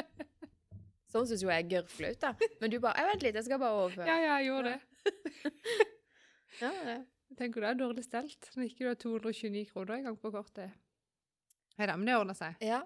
Sånn 1.10 1.26
syns 1.26 1.42
jo 1.42 1.48
jeg 1.50 1.64
er 1.64 1.70
gørrflaut, 1.72 2.20
da. 2.22 2.34
Men 2.60 2.70
du 2.70 2.76
bare 2.82 3.00
«Ei, 3.00 3.06
'Vent 3.08 3.24
litt, 3.26 3.34
jeg 3.40 3.46
skal 3.48 3.58
bare 3.62 3.80
overføre'. 3.80 4.06
Ja, 4.06 4.16
ja, 4.22 4.36
jeg 4.38 4.46
gjorde 4.50 4.74
det. 4.76 5.52
Ja, 6.60 6.70
det. 6.86 6.98
Tenker 7.38 7.60
du 7.62 7.64
det 7.66 7.70
er 7.72 7.78
dårlig 7.80 8.04
stelt 8.04 8.48
når 8.58 8.68
ikke 8.68 8.84
du 8.84 8.88
har 8.90 8.98
229 9.00 9.64
kroner 9.72 9.96
engang 10.00 10.16
på 10.20 10.30
kortet. 10.34 10.70
Nei 11.78 11.86
da, 11.88 11.96
men 11.96 12.06
det 12.10 12.16
ordner 12.20 12.36
seg. 12.38 12.56
ja. 12.62 12.82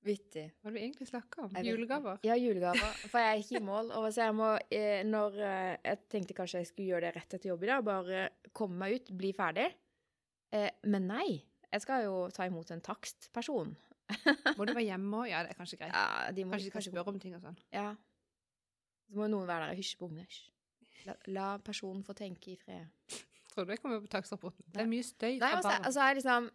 Vittig. 0.00 0.46
Hva 0.60 0.70
det 0.70 0.78
vi 0.78 0.82
egentlig 0.86 1.06
snakka 1.10 1.42
om? 1.44 1.56
Julegaver? 1.64 2.22
Ja, 2.24 2.36
julegaver. 2.40 2.94
For 3.10 3.20
jeg 3.20 3.34
er 3.34 3.42
ikke 3.42 3.58
i 3.58 3.64
mål. 3.64 3.90
Og 3.98 4.06
så 4.14 4.24
jeg 4.30 4.36
må, 4.38 4.48
eh, 4.72 5.02
når 5.04 5.36
eh, 5.44 5.76
Jeg 5.84 6.00
tenkte 6.08 6.36
kanskje 6.38 6.62
jeg 6.62 6.70
skulle 6.70 6.94
gjøre 6.94 7.08
det 7.08 7.14
rett 7.18 7.36
etter 7.36 7.50
jobb 7.52 7.66
i 7.66 7.70
dag. 7.70 7.84
Bare 7.84 8.22
komme 8.56 8.80
meg 8.80 8.96
ut, 8.96 9.12
bli 9.20 9.34
ferdig. 9.36 9.68
Eh, 10.56 10.70
men 10.88 11.08
nei. 11.10 11.28
Jeg 11.70 11.84
skal 11.84 12.06
jo 12.06 12.14
ta 12.34 12.48
imot 12.48 12.72
en 12.72 12.80
takstperson. 12.80 13.74
Må 14.58 14.64
du 14.64 14.72
være 14.72 14.88
hjemme 14.88 15.20
òg? 15.20 15.28
Ja, 15.30 15.42
det 15.44 15.52
er 15.52 15.60
kanskje 15.60 15.82
greit. 15.82 15.92
Ja, 15.94 16.30
de 16.34 16.46
må 16.46 16.56
Kanskje 16.56 16.70
de 16.70 16.74
kan 16.74 16.86
spørre 16.88 17.12
om 17.12 17.20
ting 17.22 17.36
og 17.36 17.44
sånn. 17.44 17.60
Ja. 17.74 17.92
Så 19.06 19.20
må 19.20 19.28
noen 19.30 19.46
være 19.46 19.68
der 19.68 19.76
og 19.76 19.82
hysje 19.82 20.00
på 20.00 20.08
ungene. 20.08 20.40
La, 21.06 21.14
la 21.30 21.50
personen 21.64 22.02
få 22.06 22.16
tenke 22.16 22.54
i 22.54 22.58
fred. 22.58 22.88
Tror 23.50 23.66
du 23.66 23.72
jeg 23.74 23.82
kommer 23.82 24.00
på 24.02 24.10
takstrapporten? 24.10 24.64
Det 24.70 24.84
er 24.84 24.90
mye 24.90 25.04
støy 25.06 25.38
Nei, 25.40 25.52
altså, 25.56 25.72
altså 25.88 26.06
jeg 26.06 26.18
liksom 26.20 26.48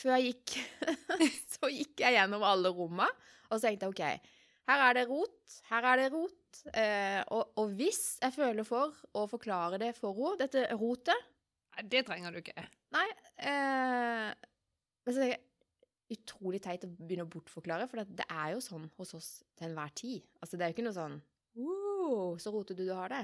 Før 0.00 0.14
jeg 0.16 0.32
gikk 0.32 0.54
Så 1.54 1.70
gikk 1.70 2.02
jeg 2.02 2.16
gjennom 2.16 2.44
alle 2.46 2.72
rommene, 2.74 3.08
og 3.48 3.60
så 3.60 3.68
tenkte 3.68 3.86
jeg 3.86 3.92
OK, 3.92 4.32
her 4.70 4.82
er 4.88 4.96
det 4.96 5.04
rot, 5.10 5.54
her 5.68 5.86
er 5.90 5.98
det 5.98 6.08
rot. 6.14 6.60
Eh, 6.78 7.20
og, 7.34 7.52
og 7.58 7.72
hvis 7.78 8.02
jeg 8.22 8.34
føler 8.34 8.66
for 8.66 8.94
å 9.18 9.24
forklare 9.30 9.80
det 9.82 9.92
for 9.98 10.14
henne, 10.16 10.38
dette 10.44 10.66
rotet 10.78 11.28
Nei, 11.72 11.86
det 11.88 12.02
trenger 12.04 12.34
du 12.34 12.42
ikke. 12.42 12.62
Nei 12.92 13.06
eh, 13.40 14.28
Men 14.28 15.14
så 15.14 15.22
tenker 15.22 15.38
jeg 15.38 16.18
utrolig 16.18 16.60
teit 16.60 16.82
å 16.84 16.90
begynne 16.92 17.24
å 17.24 17.32
bortforklare, 17.32 17.86
for 17.88 18.02
det, 18.02 18.18
det 18.20 18.26
er 18.28 18.52
jo 18.52 18.60
sånn 18.60 18.84
hos 18.98 19.14
oss 19.16 19.30
til 19.56 19.70
enhver 19.70 19.94
tid. 19.96 20.26
Altså, 20.42 20.58
det 20.58 20.66
er 20.66 20.72
jo 20.72 20.76
ikke 20.76 20.84
noe 20.84 20.98
sånn 20.98 21.14
«Wow, 21.56 22.36
så 22.40 22.52
rotete 22.52 22.84
du 22.84 22.92
har 22.96 23.12
det. 23.12 23.22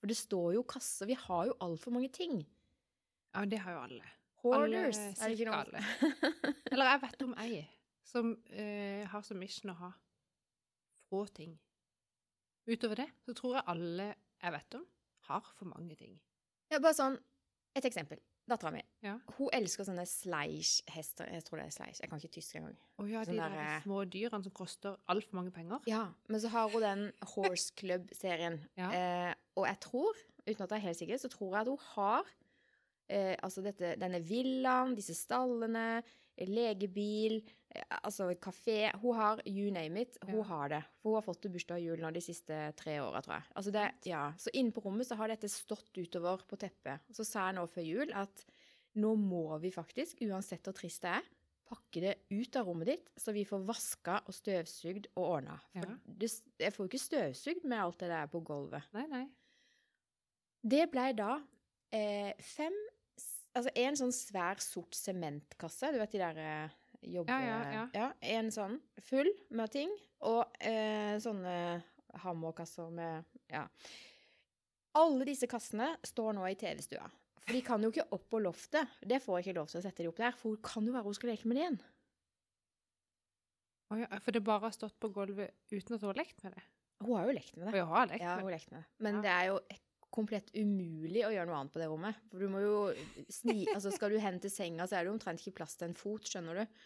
For 0.00 0.10
det 0.10 0.16
står 0.18 0.54
jo 0.58 0.66
kasse. 0.68 1.06
Vi 1.08 1.16
har 1.18 1.46
jo 1.50 1.56
altfor 1.64 1.94
mange 1.94 2.10
ting. 2.12 2.40
Ja, 3.34 3.44
det 3.44 3.60
har 3.64 3.76
jo 3.76 3.84
alle. 3.86 4.12
Hoarders. 4.42 5.00
Er 5.16 5.30
det 5.32 5.38
ikke 5.38 5.50
noe? 5.50 5.62
Alle. 5.64 6.52
Eller 6.72 6.92
jeg 6.92 7.02
vet 7.06 7.24
om 7.26 7.34
ei 7.42 7.64
som 8.06 8.36
eh, 8.54 9.02
har 9.10 9.24
som 9.26 9.38
mission 9.40 9.72
å 9.72 9.78
ha 9.80 9.90
få 11.08 11.24
ting. 11.34 11.56
Utover 12.66 13.02
det 13.02 13.08
så 13.26 13.34
tror 13.36 13.58
jeg 13.58 13.68
alle 13.72 14.06
jeg 14.42 14.54
vet 14.54 14.76
om, 14.78 14.86
har 15.28 15.52
for 15.58 15.70
mange 15.70 15.96
ting. 15.98 16.14
Ja, 16.70 16.78
bare 16.82 16.94
sånn, 16.98 17.16
et 17.76 17.86
eksempel. 17.88 18.20
Dattera 18.46 18.70
mi. 18.70 18.82
Ja. 19.02 19.16
Hun 19.38 19.48
elsker 19.54 19.86
sånne 19.88 20.04
sleish-hester. 20.06 21.26
Jeg 21.34 21.42
tror 21.46 21.58
det 21.58 21.64
er 21.66 21.74
sleish. 21.74 21.98
Jeg 21.98 22.10
kan 22.12 22.20
ikke 22.20 22.36
tysk 22.36 22.58
engang. 22.60 22.76
Å 23.02 23.06
ja, 23.10 23.24
de 23.26 23.32
Sånn 23.32 23.40
der, 23.40 23.56
der, 23.56 23.70
eh, 23.72 23.80
små 23.82 24.04
dyrene 24.06 24.46
som 24.46 24.54
koster 24.54 25.00
altfor 25.10 25.40
mange 25.40 25.54
penger. 25.54 25.82
Ja, 25.90 26.04
men 26.30 26.42
så 26.42 26.52
har 26.52 26.70
hun 26.70 26.84
den 26.84 27.02
Horse 27.32 27.74
Club-serien. 27.80 28.60
Ja. 28.78 28.92
Eh, 28.94 29.32
og 29.56 29.66
jeg 29.66 29.80
tror, 29.80 30.14
uten 30.46 30.62
at 30.62 30.70
jeg 30.70 30.76
er 30.78 30.86
helt 30.86 30.98
sikker, 31.00 31.18
så 31.18 31.28
tror 31.32 31.52
jeg 31.56 31.60
at 31.64 31.70
hun 31.72 31.84
har 31.94 32.24
eh, 33.08 33.36
altså 33.42 33.62
dette, 33.62 33.94
denne 34.00 34.20
villaen, 34.26 34.94
disse 34.98 35.14
stallene, 35.14 36.02
legebil, 36.50 37.38
eh, 37.74 37.84
altså 38.02 38.28
kafé. 38.42 38.90
Hun 39.00 39.14
har 39.16 39.40
you 39.46 39.70
name 39.72 40.00
it. 40.02 40.18
Hun 40.24 40.34
Ja. 40.36 40.42
har 40.42 40.68
det. 40.68 40.82
For 41.00 41.10
hun 41.10 41.14
har 41.16 41.22
fått 41.22 41.40
det 41.42 41.52
bursdag 41.52 41.76
og 41.76 41.82
jul 41.86 42.00
nå 42.02 42.10
de 42.12 42.20
siste 42.20 42.72
tre 42.76 42.98
åra, 43.00 43.22
tror 43.22 43.34
jeg. 43.38 43.44
Altså 43.56 43.70
det, 43.72 43.86
ja. 44.06 44.32
Så 44.36 44.50
inne 44.54 44.72
på 44.72 44.82
rommet 44.84 45.06
så 45.06 45.16
har 45.16 45.28
dette 45.28 45.48
stått 45.48 45.92
utover 45.96 46.42
på 46.48 46.56
teppet. 46.58 47.00
Så 47.12 47.24
sa 47.24 47.46
jeg 47.50 47.56
nå 47.56 47.66
før 47.68 47.82
jul 47.86 48.12
at 48.12 48.44
nå 48.96 49.14
må 49.16 49.58
vi 49.60 49.70
faktisk, 49.70 50.20
uansett 50.22 50.62
hvor 50.64 50.74
trist 50.74 51.02
det 51.02 51.10
er, 51.10 51.22
pakke 51.66 52.00
det 52.00 52.14
ut 52.30 52.56
av 52.56 52.66
rommet 52.66 52.86
ditt, 52.86 53.08
så 53.18 53.32
vi 53.32 53.44
får 53.44 53.64
vaska 53.66 54.20
og 54.26 54.34
støvsugd 54.34 55.06
og 55.16 55.24
ordna. 55.24 55.60
For 55.72 55.86
Ja. 55.88 55.96
det, 56.06 56.30
jeg 56.58 56.72
får 56.72 56.84
jo 56.84 56.88
ikke 56.88 57.08
støvsugd 57.08 57.64
med 57.64 57.78
alt 57.78 57.98
det 57.98 58.08
der 58.08 58.26
på 58.26 58.40
gulvet. 58.44 58.82
Nei, 58.92 59.06
nei. 59.06 59.28
Det 60.62 60.86
blei 60.92 61.12
da 61.16 61.36
eh, 61.94 62.32
fem 62.42 62.74
Altså 63.56 63.70
en 63.80 63.96
sånn 63.96 64.12
svær 64.12 64.58
sort 64.60 64.92
sementkasse, 64.92 65.88
du 65.94 65.96
vet 65.96 66.12
de 66.12 66.18
der 66.20 66.38
eh, 66.42 66.74
jobbe... 67.08 67.32
Ja, 67.32 67.86
ja, 67.94 68.08
En 68.20 68.50
sånn 68.52 68.74
full 69.00 69.30
med 69.56 69.72
ting, 69.72 69.94
og 70.28 70.44
eh, 70.60 71.14
sånne 71.24 71.54
hammerkasser 72.20 72.90
med 72.92 73.24
Ja. 73.48 73.62
Alle 74.96 75.24
disse 75.28 75.48
kassene 75.48 75.94
står 76.04 76.36
nå 76.36 76.44
i 76.50 76.56
TV-stua. 76.60 77.08
For 77.46 77.56
de 77.56 77.62
kan 77.64 77.80
jo 77.84 77.88
ikke 77.92 78.06
opp 78.16 78.28
på 78.32 78.42
loftet. 78.44 78.92
Det 79.00 79.22
får 79.24 79.38
jeg 79.38 79.46
ikke 79.46 79.56
lov 79.62 79.72
til 79.72 79.80
å 79.80 79.82
sette 79.86 80.04
de 80.04 80.08
opp 80.12 80.20
der, 80.20 80.36
for 80.36 80.52
hun 80.52 80.62
kan 80.64 80.84
jo 80.88 80.92
være 80.92 81.08
hun 81.08 81.16
skal 81.16 81.32
leke 81.32 81.48
med 81.48 81.56
det 81.56 81.64
igjen. 81.64 81.80
Oh, 83.92 83.98
ja, 84.02 84.08
for 84.20 84.34
det 84.34 84.42
bare 84.44 84.66
har 84.66 84.74
stått 84.74 84.96
på 85.00 85.12
gulvet 85.14 85.52
uten 85.70 85.94
at 85.96 86.02
hun 86.02 86.10
har 86.10 86.18
lekt 86.18 86.40
med 86.44 86.56
det? 86.56 86.64
Hun 87.04 87.12
har 87.16 87.28
jo 87.28 87.34
lekt 87.36 87.56
med 87.56 87.68
det. 87.68 87.74
Hun 87.80 87.92
har 87.92 88.08
lekt 88.08 88.16
med 88.16 88.20
det. 88.20 88.24
Ja, 88.26 88.36
hun 88.40 88.48
har 88.48 88.56
lekt 88.56 88.72
med 88.72 88.80
det. 88.82 88.86
Men 89.08 89.20
Ja. 89.20 89.22
det 89.26 89.34
er 89.36 89.44
jo 89.52 89.58
komplett 90.14 90.52
umulig 90.56 91.24
å 91.26 91.32
gjøre 91.32 91.48
noe 91.50 91.60
annet 91.60 91.74
på 91.74 91.80
det 91.82 91.88
rommet. 91.90 92.20
For 92.30 92.42
du 92.42 92.50
må 92.52 92.62
jo 92.64 92.76
sni... 93.32 93.64
Altså, 93.74 93.92
skal 93.94 94.14
du 94.14 94.20
hen 94.22 94.38
til 94.42 94.52
senga, 94.52 94.86
så 94.86 94.96
er 94.96 95.04
det 95.04 95.10
jo 95.10 95.16
omtrent 95.16 95.42
ikke 95.42 95.58
plass 95.62 95.76
til 95.78 95.90
en 95.90 95.98
fot, 95.98 96.28
skjønner 96.28 96.62
du. 96.62 96.78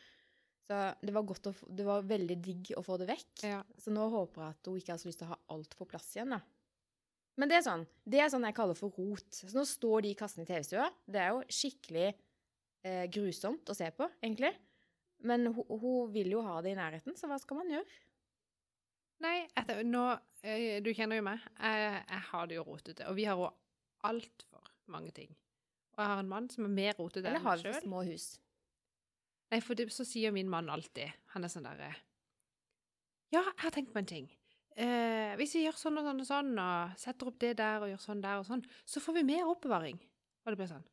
Så 0.70 0.78
det 1.02 1.12
var 1.14 1.26
godt 1.26 1.48
å 1.50 1.52
Det 1.66 1.85
var 1.87 2.06
veldig 2.06 2.37
digg 2.38 2.72
å 2.78 2.85
få 2.87 2.98
det 3.00 3.09
vekk. 3.11 3.44
Ja. 3.48 3.61
Så 3.80 3.92
nå 3.94 4.06
håper 4.12 4.44
jeg 4.44 4.56
at 4.56 4.70
hun 4.70 4.80
ikke 4.80 4.94
har 4.94 5.02
så 5.02 5.11
lyst 5.11 5.22
til 5.22 5.30
å 5.30 5.35
ha 5.35 5.40
alt 5.56 5.76
på 5.78 5.88
plass 5.90 6.11
igjen, 6.14 6.35
da. 6.37 6.40
Men 7.40 7.48
det 7.50 7.56
er 7.56 7.64
sånn 7.64 7.87
Det 8.04 8.20
er 8.20 8.30
sånn 8.33 8.44
jeg 8.46 8.56
kaller 8.59 8.78
for 8.78 8.94
rot. 8.94 9.28
Så 9.35 9.50
nå 9.56 9.64
står 9.68 10.06
de 10.06 10.16
kassene 10.18 10.46
i 10.46 10.50
TV-stua. 10.50 10.90
Det 11.06 11.22
er 11.22 11.33
jo 11.35 11.42
skikkelig 11.61 12.09
eh, 12.11 13.06
grusomt 13.12 13.70
å 13.70 13.76
se 13.76 13.88
på, 13.96 14.09
egentlig. 14.22 14.52
Men 15.26 15.50
hun, 15.52 15.64
hun 15.68 16.12
vil 16.14 16.33
jo 16.37 16.44
ha 16.46 16.61
det 16.64 16.74
i 16.74 16.78
nærheten, 16.78 17.16
så 17.18 17.28
hva 17.28 17.38
skal 17.40 17.61
man 17.61 17.72
gjøre? 17.74 17.98
Nei, 19.20 19.37
etter, 19.59 19.83
nå 19.85 20.04
Du 20.40 20.90
kjenner 20.96 21.20
jo 21.20 21.24
meg. 21.26 21.42
Jeg, 21.61 22.05
jeg 22.09 22.22
har 22.31 22.46
det 22.48 22.57
jo 22.57 22.64
rotete. 22.64 23.07
Og 23.11 23.16
vi 23.18 23.26
har 23.29 23.37
jo 23.37 23.50
altfor 24.09 24.70
mange 24.90 25.12
ting. 25.16 25.35
Og 25.96 26.00
jeg 26.03 26.12
har 26.12 26.22
en 26.22 26.31
mann 26.31 26.48
som 26.48 26.64
er 26.64 26.72
mer 26.72 26.96
rotete 26.96 27.26
Eller 27.29 27.40
enn 27.42 27.44
har 27.44 27.57
meg 27.59 27.64
vi 27.64 27.68
for 27.68 27.76
sjøl. 27.76 27.88
små 27.88 28.03
hus? 28.09 28.26
Nei, 29.50 29.59
for 29.66 29.76
det, 29.76 29.88
så 29.92 30.07
sier 30.07 30.33
min 30.33 30.48
mann 30.48 30.68
alltid 30.70 31.11
Han 31.35 31.42
er 31.44 31.50
sånn 31.50 31.64
derre 31.66 31.88
Ja, 33.35 33.42
jeg 33.42 33.59
har 33.64 33.74
tenkt 33.74 33.92
på 33.92 33.98
en 34.00 34.09
ting. 34.09 34.29
Eh, 34.81 35.35
hvis 35.38 35.53
vi 35.59 35.64
gjør 35.66 35.76
sånn 35.79 35.98
og 36.00 36.07
sånn 36.07 36.22
og 36.22 36.26
sånn, 36.29 36.53
og 36.62 36.94
setter 36.98 37.29
opp 37.29 37.38
det 37.42 37.50
der 37.59 37.83
og 37.85 37.90
gjør 37.90 38.00
sånn 38.05 38.22
der 38.24 38.40
og 38.40 38.46
sånn, 38.48 38.62
så 38.88 39.03
får 39.03 39.18
vi 39.18 39.24
mer 39.29 39.50
oppbevaring. 39.50 39.98
Og 40.46 40.50
det 40.53 40.59
blir 40.62 40.70
sånn 40.70 40.87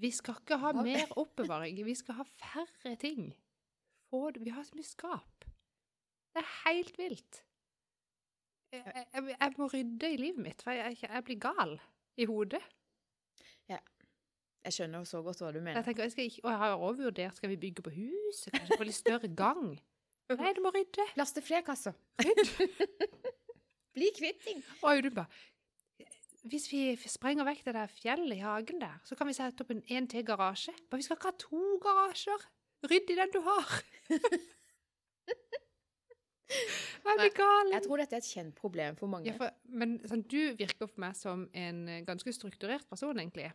Vi 0.00 0.10
skal 0.14 0.40
ikke 0.40 0.58
ha 0.62 0.72
mer 0.82 1.12
oppbevaring. 1.20 1.78
Vi 1.86 1.94
skal 1.98 2.18
ha 2.20 2.26
færre 2.40 2.96
ting. 3.00 3.30
Det 4.10 4.40
Vi 4.42 4.50
har 4.56 4.64
så 4.64 4.74
mye 4.74 4.88
skap. 4.88 5.44
Det 6.34 6.42
er 6.42 6.50
helt 6.64 6.96
vilt. 6.98 7.42
Jeg, 8.72 9.06
jeg, 9.14 9.36
jeg 9.40 9.54
må 9.58 9.66
rydde 9.72 10.10
i 10.12 10.16
livet 10.20 10.42
mitt, 10.44 10.62
for 10.62 10.76
jeg, 10.76 10.96
jeg 11.02 11.24
blir 11.24 11.38
gal 11.40 11.78
i 12.20 12.26
hodet. 12.28 12.62
Jeg 14.68 14.74
skjønner 14.74 15.04
så 15.08 15.20
godt 15.24 15.38
hva 15.40 15.50
du 15.54 15.60
Jeg 15.60 15.64
mener. 15.64 15.84
tenker, 15.86 16.04
jeg 16.04 16.26
ikke, 16.28 16.40
og 16.44 16.50
jeg 16.50 16.58
har 16.60 16.74
også 16.76 17.02
vurdert, 17.06 17.36
skal 17.38 17.48
vi 17.52 17.56
bygge 17.56 17.82
på 17.86 17.92
huset, 17.94 18.50
kanskje 18.52 18.76
på 18.76 18.84
litt 18.88 18.96
større 18.98 19.30
gang? 19.32 19.62
Nei, 20.28 20.50
du 20.52 20.60
må 20.60 20.72
rydde. 20.74 21.06
Laste 21.16 21.40
flere 21.40 21.62
kasser. 21.64 21.94
Rydd. 22.20 22.50
Bli 23.96 24.10
kvitt 24.18 24.42
ting. 24.44 24.60
Og 24.82 24.90
Audun 24.90 25.14
bare, 25.16 25.26
hvis 26.52 26.66
vi 26.72 26.82
sprenger 27.08 27.48
vekk 27.48 27.64
det 27.70 27.74
der 27.78 27.94
fjellet 27.94 28.36
i 28.36 28.44
hagen 28.44 28.82
der, 28.82 28.98
så 29.08 29.16
kan 29.16 29.30
vi 29.30 29.36
sette 29.38 29.64
opp 29.64 29.72
en, 29.72 29.80
én 29.88 30.10
til 30.10 30.26
garasje. 30.26 30.74
Men 30.90 31.00
vi 31.00 31.06
skal 31.06 31.16
ikke 31.16 31.32
ha 31.32 31.38
to 31.46 31.64
garasjer. 31.86 32.44
Rydd 32.90 33.14
i 33.14 33.18
den 33.22 33.32
du 33.32 33.40
har. 33.48 33.72
Jeg 36.48 37.18
blir 37.18 37.32
gal. 37.36 37.72
Jeg 37.72 37.84
tror 37.84 38.02
dette 38.02 38.16
er 38.16 38.22
et 38.22 38.28
kjent 38.28 38.54
problem 38.56 38.98
for 38.98 39.10
mange. 39.12 39.30
Ja, 39.30 39.36
for, 39.38 39.54
men 39.68 39.96
sånn, 40.08 40.24
du 40.28 40.40
virker 40.58 40.88
for 40.88 41.02
meg 41.02 41.16
som 41.18 41.46
en 41.56 41.82
eh, 41.88 42.04
ganske 42.06 42.32
strukturert 42.34 42.88
person, 42.90 43.18
egentlig. 43.20 43.50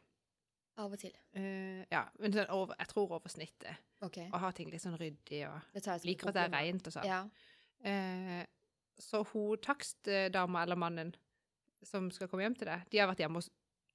Av 0.82 0.94
og 0.94 0.98
til. 0.98 1.14
Uh, 1.38 1.84
ja, 1.94 2.08
men 2.22 2.34
sånn 2.34 2.50
over, 2.54 2.78
jeg 2.82 2.90
tror 2.94 3.16
over 3.20 3.30
snittet. 3.30 3.82
Okay. 4.04 4.26
Og 4.32 4.40
har 4.42 4.56
ting 4.58 4.72
litt 4.74 4.82
sånn 4.84 4.98
ryddig, 4.98 5.44
og 5.50 6.06
liker 6.08 6.32
at 6.32 6.40
det 6.40 6.46
er 6.48 6.54
rent 6.56 6.90
og 6.90 6.96
sånn. 6.96 7.10
Ja. 7.10 7.22
Uh, 7.86 8.42
så 9.02 9.24
hun 9.34 9.62
takstdama 9.62 10.66
eller 10.66 10.80
mannen 10.80 11.14
som 11.86 12.10
skal 12.14 12.30
komme 12.32 12.46
hjem 12.46 12.58
til 12.58 12.70
deg, 12.70 12.86
de 12.90 13.02
har 13.02 13.10
vært 13.10 13.24
hjemme 13.26 13.42
hos 13.42 13.50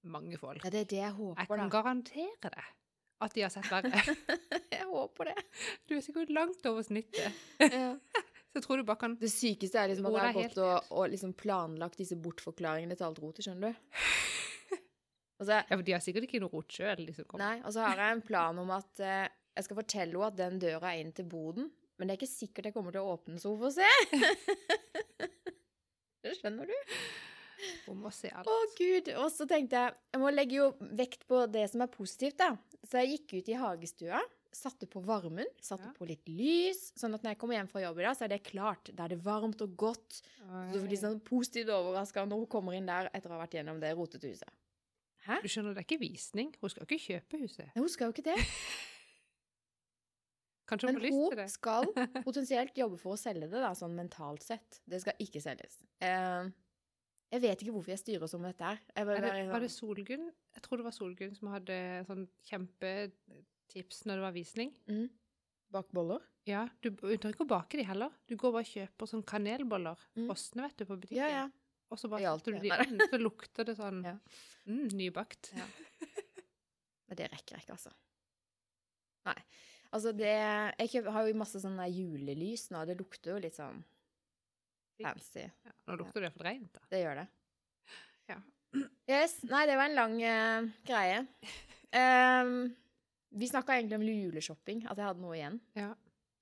mange 0.09 0.39
folk. 0.39 0.63
ja, 0.63 0.71
det 0.71 0.85
er 0.85 0.91
det 0.91 1.01
jeg 1.01 1.15
Jeg 1.39 1.49
kan 1.49 1.65
da. 1.65 1.69
garantere 1.73 2.51
det 2.55 2.67
at 3.21 3.35
de 3.35 3.43
har 3.43 3.51
sett 3.51 3.67
verre. 3.71 4.03
Jeg 4.79 4.87
håper 4.87 5.33
det. 5.33 5.45
Du 5.89 5.97
er 5.97 6.03
sikkert 6.05 6.31
langt 6.31 6.67
over 6.71 6.83
snittet. 6.87 7.33
Ja. 7.73 7.97
Så 8.59 8.62
jeg 8.64 8.66
tror 8.66 8.81
du 8.81 8.87
bare 8.88 8.99
kan 8.99 9.12
Det 9.21 9.29
sykeste 9.31 9.79
er 9.79 9.92
liksom 9.92 10.09
at 10.11 10.16
jeg 10.16 10.27
har 10.27 10.35
gått 10.35 10.57
og, 10.64 10.88
og 10.99 11.11
liksom 11.12 11.33
planlagt 11.38 12.01
disse 12.01 12.16
bortforklaringene 12.18 12.97
til 12.99 13.07
alt 13.07 13.21
rotet, 13.23 13.47
skjønner 13.47 13.71
du. 13.71 13.85
Altså, 15.38 15.61
Ja, 15.61 15.77
for 15.77 15.85
de 15.87 15.92
har 15.94 16.03
sikkert 16.03 16.25
ikke 16.27 16.40
noe 16.42 16.51
rot 16.51 16.73
sjøl, 16.75 17.05
Liksom. 17.07 17.29
som 17.31 17.38
nei, 17.38 17.61
og 17.62 17.71
så 17.71 17.85
har 17.87 18.01
jeg 18.03 18.16
en 18.16 18.23
plan 18.27 18.59
om 18.59 18.73
at 18.75 18.99
eh, 19.07 19.29
jeg 19.55 19.68
skal 19.68 19.79
fortelle 19.79 20.11
henne 20.11 20.31
at 20.33 20.38
den 20.40 20.57
døra 20.64 20.90
er 20.90 21.05
inn 21.05 21.12
til 21.14 21.29
boden, 21.31 21.68
men 21.94 22.09
det 22.11 22.16
er 22.16 22.18
ikke 22.18 22.31
sikkert 22.33 22.66
jeg 22.66 22.75
kommer 22.75 22.90
til 22.97 23.05
å 23.07 23.12
åpne 23.14 23.38
så 23.38 23.53
hun 23.53 23.61
får 23.62 23.77
se. 23.77 23.87
det 26.27 26.35
skjønner 26.40 26.66
du? 26.66 26.75
Hun 27.87 28.03
må 28.03 28.11
se 28.14 28.31
alt. 28.35 28.51
Å, 28.51 28.57
gud. 28.79 29.12
Og 29.23 29.31
så 29.35 29.47
tenkte 29.51 29.79
jeg 29.85 29.94
jeg 30.14 30.23
må 30.23 30.35
legge 30.35 30.59
jo 30.59 30.68
vekt 30.99 31.23
på 31.31 31.44
det 31.55 31.64
som 31.71 31.87
er 31.87 31.90
positivt, 31.94 32.38
da. 32.42 32.53
Så 32.87 33.03
jeg 33.03 33.14
gikk 33.16 33.38
ut 33.38 33.51
i 33.55 33.59
hagestua, 33.62 34.21
satte 34.55 34.87
på 34.91 35.01
varmen, 35.05 35.47
satte 35.61 35.89
Ja. 35.91 35.95
på 35.97 36.07
litt 36.09 36.27
lys, 36.29 36.93
sånn 36.97 37.15
at 37.15 37.23
når 37.23 37.31
jeg 37.35 37.39
kommer 37.39 37.55
hjem 37.59 37.69
fra 37.69 37.81
jobb 37.83 37.99
i 37.99 38.03
dag, 38.07 38.17
så 38.17 38.25
er 38.25 38.29
det 38.29 38.43
klart. 38.45 38.91
Da 38.95 39.05
er 39.05 39.09
det 39.15 39.23
varmt 39.25 39.61
og 39.63 39.77
godt. 39.77 40.23
Så 40.39 40.73
du 40.73 40.81
blir 40.87 40.97
sånn 40.99 41.21
positivt 41.21 41.69
overraska 41.69 42.25
når 42.27 42.37
hun 42.45 42.47
kommer 42.47 42.73
inn 42.75 42.87
der 42.87 43.11
etter 43.13 43.29
å 43.31 43.33
ha 43.37 43.43
vært 43.47 43.55
gjennom 43.59 43.81
det 43.81 43.93
rotete 43.95 44.29
huset. 44.31 44.49
Hæ? 45.27 45.43
Du 45.43 45.49
skjønner, 45.49 45.75
det 45.75 45.83
er 45.83 45.87
ikke 45.89 46.01
visning. 46.01 46.55
Hun 46.61 46.71
skal 46.71 46.87
ikke 46.87 47.05
kjøpe 47.05 47.39
huset. 47.43 47.67
Nei, 47.75 47.83
Hun 47.83 47.89
skal 47.89 48.07
jo 48.09 48.13
ikke 48.17 48.25
det. 48.31 48.39
Kanskje 50.69 50.87
hun 50.89 50.95
Men 50.95 51.03
har 51.03 51.09
lyst 51.09 51.19
til 51.19 51.31
det. 51.31 51.37
Men 51.37 51.45
hun 51.45 51.53
skal 51.53 51.85
potensielt 52.29 52.75
jobbe 52.79 52.99
for 53.01 53.11
å 53.17 53.21
selge 53.21 53.49
det, 53.49 53.61
da, 53.61 53.71
sånn 53.77 53.95
mentalt 53.97 54.43
sett. 54.45 54.81
Det 54.89 55.01
skal 55.05 55.15
ikke 55.25 55.41
selges. 55.45 55.75
Uh, 56.01 56.49
jeg 57.33 57.41
vet 57.45 57.61
ikke 57.63 57.73
hvorfor 57.77 57.93
jeg 57.93 58.01
styrer 58.03 58.29
som 58.31 58.43
dette 58.45 58.65
her. 58.65 58.79
Var 58.97 59.05
bare, 59.09 59.21
det, 59.37 59.47
var 59.53 59.61
det 59.65 59.71
Solgunn? 59.73 60.27
Jeg 60.57 60.63
tror 60.65 60.77
det 60.81 60.87
var 60.89 60.95
Solgunn 60.97 61.35
som 61.37 61.47
hadde 61.53 61.77
sånn 62.09 62.25
kjempetips 63.69 64.05
når 64.07 64.17
det 64.17 64.23
var 64.23 64.33
visning. 64.35 64.73
mm, 64.89 65.09
Bak 65.71 65.91
boller? 65.93 66.21
Ja, 66.49 66.67
du 66.81 66.91
trenger 66.97 67.35
ikke 67.35 67.45
å 67.45 67.49
bake 67.51 67.77
de 67.77 67.85
heller. 67.85 68.11
Du 68.27 68.37
går 68.41 68.53
bare 68.55 68.65
og 68.65 68.71
kjøper 68.71 69.07
sånn 69.11 69.25
kanelboller, 69.25 69.99
Mm. 70.17 70.27
frosne, 70.29 70.63
vet 70.63 70.77
du, 70.79 70.85
på 70.87 70.97
butikken. 70.97 71.17
Ja, 71.19 71.29
ja. 71.29 71.51
Og 71.91 71.99
så 71.99 72.09
bare 72.09 72.23
setter 72.39 72.53
du 72.53 72.59
de 72.61 72.69
inn, 72.69 72.99
så 73.13 73.19
lukter 73.21 73.65
det 73.65 73.77
sånn 73.77 74.03
Ja. 74.05 74.19
mm, 74.67 74.89
nybakt. 74.97 75.53
Ja. 75.55 75.67
Men 77.09 77.17
det 77.17 77.31
rekker 77.33 77.57
jeg 77.57 77.65
ikke, 77.67 77.73
altså. 77.77 77.93
Nei. 79.27 79.37
Altså, 79.93 80.13
det 80.17 80.27
Jeg 80.79 80.89
kjøper, 80.91 81.11
har 81.13 81.27
jo 81.29 81.35
masse 81.35 81.61
sånne 81.61 81.87
julelys 81.93 82.71
nå. 82.71 82.87
Det 82.87 82.97
lukter 82.99 83.33
jo 83.33 83.39
litt 83.41 83.57
sånn 83.57 83.85
fancy. 85.03 85.45
Ja, 85.65 85.73
nå 85.87 85.97
lukter 85.99 86.21
det 86.21 86.29
iallfall 86.31 86.47
reint, 86.49 86.73
da. 86.73 86.81
Det 86.91 87.03
gjør 87.05 87.15
det. 87.23 87.29
Ja. 88.29 88.41
Yes. 89.09 89.43
Nei, 89.45 89.67
det 89.67 89.77
var 89.77 89.89
en 89.89 89.95
lang 89.97 90.17
uh, 90.23 90.73
greie. 90.85 91.27
Ehm, 91.93 92.75
vi 93.31 93.49
snakka 93.49 93.77
egentlig 93.77 93.99
om 93.99 94.05
juleshopping, 94.07 94.85
at 94.88 94.97
jeg 94.99 95.07
hadde 95.11 95.23
noe 95.23 95.37
igjen. 95.37 95.59
Ja. 95.79 95.93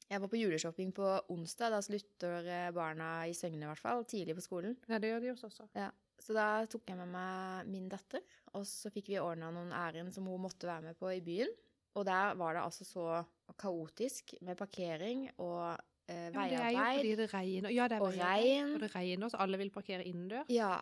Jeg 0.07 0.23
var 0.23 0.31
på 0.31 0.39
juleshopping 0.39 0.93
på 0.95 1.07
onsdag. 1.35 1.73
Da 1.75 1.81
slutter 1.83 2.47
eh, 2.47 2.69
barna 2.75 3.09
i 3.27 3.35
Søgne, 3.35 3.65
i 3.65 3.71
hvert 3.73 3.83
fall. 3.83 4.05
Tidlig 4.07 4.37
på 4.39 4.45
skolen. 4.45 4.77
ja, 4.87 5.01
det 5.03 5.11
gjør 5.11 5.25
de 5.25 5.33
også. 5.35 5.67
Ja, 5.75 5.89
så 6.23 6.37
da 6.37 6.47
tok 6.71 6.87
jeg 6.89 6.99
med 7.01 7.11
meg 7.11 7.73
min 7.73 7.89
datter, 7.91 8.23
og 8.55 8.63
så 8.71 8.93
fikk 8.95 9.11
vi 9.11 9.19
ordna 9.19 9.51
noen 9.51 9.73
ærend 9.75 10.15
som 10.15 10.29
hun 10.31 10.45
måtte 10.47 10.69
være 10.71 10.93
med 10.93 11.01
på 11.01 11.11
i 11.11 11.21
byen. 11.27 11.51
Og 11.97 12.05
der 12.07 12.37
var 12.39 12.55
det 12.55 12.63
altså 12.63 12.85
så 12.87 13.25
kaotisk 13.59 14.35
med 14.45 14.57
parkering 14.59 15.27
og 15.41 15.75
eh, 16.07 16.29
Ja, 16.29 16.31
men 16.37 16.51
det 16.53 16.61
er 16.61 16.71
jo 16.71 16.87
fordi 17.01 17.15
det 17.19 17.29
regner. 17.35 17.71
Ja, 17.75 17.89
det 17.89 17.97
er 17.99 18.05
og 18.05 18.13
veiarbeid, 18.13 18.47
regn. 18.47 18.75
Og 18.77 18.81
det 18.85 18.91
regner, 18.95 19.33
så 19.33 19.43
alle 19.43 19.59
vil 19.59 19.71
parkere 19.75 20.05
innendørs. 20.07 20.51
Ja. 20.53 20.77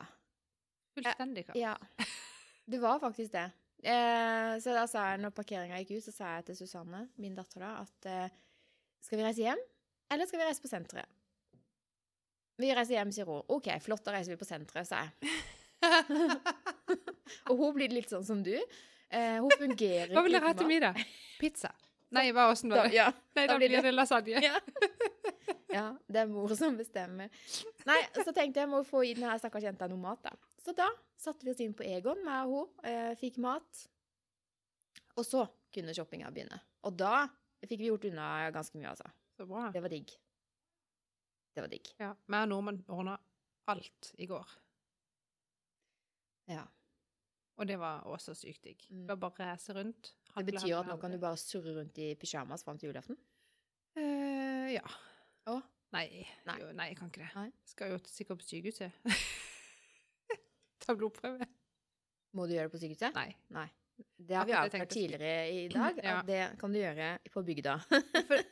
Fullstendig 0.95 1.47
kaos. 1.49 1.57
ja. 1.59 1.75
Det 2.67 2.81
var 2.81 2.99
faktisk 3.01 3.33
det. 3.33 3.49
Eh, 3.85 4.55
så 4.65 4.73
da 4.73 4.87
sa 4.89 5.11
jeg, 5.11 5.21
når 5.21 5.35
parkeringa 5.37 5.81
gikk 5.83 5.99
ut, 5.99 6.07
så 6.07 6.15
sa 6.15 6.31
jeg 6.39 6.47
til 6.49 6.57
Susanne, 6.63 7.03
min 7.21 7.37
datter 7.37 7.67
da, 7.67 7.73
at 7.83 8.09
eh, 8.09 8.37
skal 9.05 9.21
vi 9.21 9.27
reise 9.27 9.45
hjem, 9.45 9.61
eller 10.15 10.31
skal 10.31 10.41
vi 10.41 10.49
reise 10.49 10.65
på 10.65 10.71
senteret? 10.71 11.21
Vi 12.63 12.71
reiser 12.71 12.97
hjem, 12.97 13.11
sier 13.13 13.29
hun. 13.29 13.43
OK, 13.53 13.69
flott, 13.83 14.05
da 14.07 14.15
reiser 14.15 14.33
vi 14.33 14.41
på 14.41 14.49
senteret, 14.49 14.89
sa 14.89 15.03
jeg. 15.05 15.35
Og 17.51 17.59
hun 17.59 17.75
blir 17.77 17.93
litt 17.93 18.13
sånn 18.13 18.25
som 18.25 18.41
du. 18.47 18.55
Eh, 18.55 19.41
hun 19.43 19.51
fungerer 19.59 20.15
Hva 20.15 20.23
vil 20.25 20.33
ikke 20.33 20.41
dere 20.41 20.53
ha 20.53 20.57
til 20.59 20.71
middag? 20.71 21.03
Pizza? 21.41 21.73
Nei, 22.15 22.29
hva, 22.35 22.47
åssen 22.53 22.73
var 22.73 22.89
det? 22.89 22.97
ja. 22.97 23.11
Nei, 23.37 23.45
da 23.45 23.53
da 23.53 23.59
blir 23.59 23.75
det, 23.75 23.83
det 23.85 23.93
lasagne. 23.95 24.41
Ja. 24.43 24.61
ja, 25.77 25.87
det 26.07 26.25
er 26.25 26.31
mor 26.31 26.55
som 26.57 26.79
bestemmer. 26.79 27.29
Nei, 27.89 28.01
så 28.17 28.31
tenkte 28.31 28.63
jeg 28.63 28.65
jeg 28.65 28.71
må 28.71 28.85
få 28.87 29.03
gi 29.05 29.17
denne 29.19 29.37
stakkars 29.43 29.67
jenta 29.67 29.91
noe 29.91 30.01
mat, 30.01 30.23
da. 30.25 30.54
Så 30.65 30.73
da 30.77 30.89
satte 31.21 31.45
vi 31.45 31.53
oss 31.53 31.61
inn 31.61 31.75
på 31.77 31.85
Egon, 31.85 32.23
meg 32.25 32.49
og 32.49 32.55
hun, 32.55 32.85
eh, 32.89 33.13
fikk 33.21 33.39
mat. 33.45 33.87
Og 35.19 35.27
så 35.27 35.45
kunne 35.75 35.95
shoppinga 35.95 36.31
begynne. 36.33 36.61
Og 36.89 36.97
da 36.97 37.27
fikk 37.65 37.81
vi 37.83 37.91
gjort 37.91 38.07
unna 38.09 38.51
ganske 38.55 38.79
mye, 38.79 38.93
altså. 38.95 39.11
Så 39.37 39.47
bra. 39.49 39.71
Det 39.75 39.83
var 39.83 39.93
digg. 39.93 40.11
Det 41.55 41.63
var 41.63 41.71
digg. 41.71 41.91
Ja, 42.01 42.15
Vi 42.27 42.41
og 42.41 42.49
nordmann 42.49 42.85
ordna 42.89 43.19
alt 43.69 44.13
i 44.19 44.27
går. 44.27 44.49
Ja. 46.51 46.65
Og 47.57 47.69
det 47.69 47.79
var 47.79 48.03
også 48.11 48.35
sykt 48.35 48.65
digg. 48.65 48.81
Mm. 48.91 49.07
Det 49.07 49.15
var 49.15 49.31
bare 49.31 49.51
reise 49.53 49.75
rundt. 49.77 50.15
Det 50.35 50.47
betyr 50.49 50.81
at 50.81 50.89
nå 50.91 50.97
kan 51.01 51.13
du 51.13 51.19
bare 51.23 51.39
surre 51.39 51.77
rundt 51.77 51.99
i 51.99 52.15
pyjamas 52.19 52.65
fram 52.65 52.79
til 52.79 52.91
julaften? 52.91 53.19
Uh, 53.97 54.73
Ja. 54.75 54.85
Å? 55.47 55.61
Nei, 55.93 56.27
Nei. 56.49 56.57
Jo, 56.59 56.73
nei, 56.73 56.89
jeg 56.91 56.97
kan 56.99 57.11
ikke 57.13 57.21
det. 57.23 57.31
Nei. 57.37 57.51
Skal 57.69 57.93
jo 57.93 57.99
sikkert 58.11 58.41
på 58.41 58.49
sykehuset. 58.49 58.93
Ta 60.85 60.95
blodprøve. 60.99 61.47
Må 62.35 62.47
du 62.49 62.55
gjøre 62.57 62.69
det 62.69 62.75
på 62.75 62.81
sykehuset? 62.83 63.15
Nei. 63.17 63.31
Nei. 63.55 63.69
Det 64.19 64.35
har 64.35 64.47
vi 64.49 64.53
avklart 64.59 64.91
tidligere 64.91 65.51
i 65.55 65.69
dag, 65.71 65.99
Ja. 66.11 66.17
det 66.27 66.41
kan 66.59 66.73
du 66.75 66.79
gjøre 66.81 67.13
på 67.31 67.43
bygda. 67.47 67.77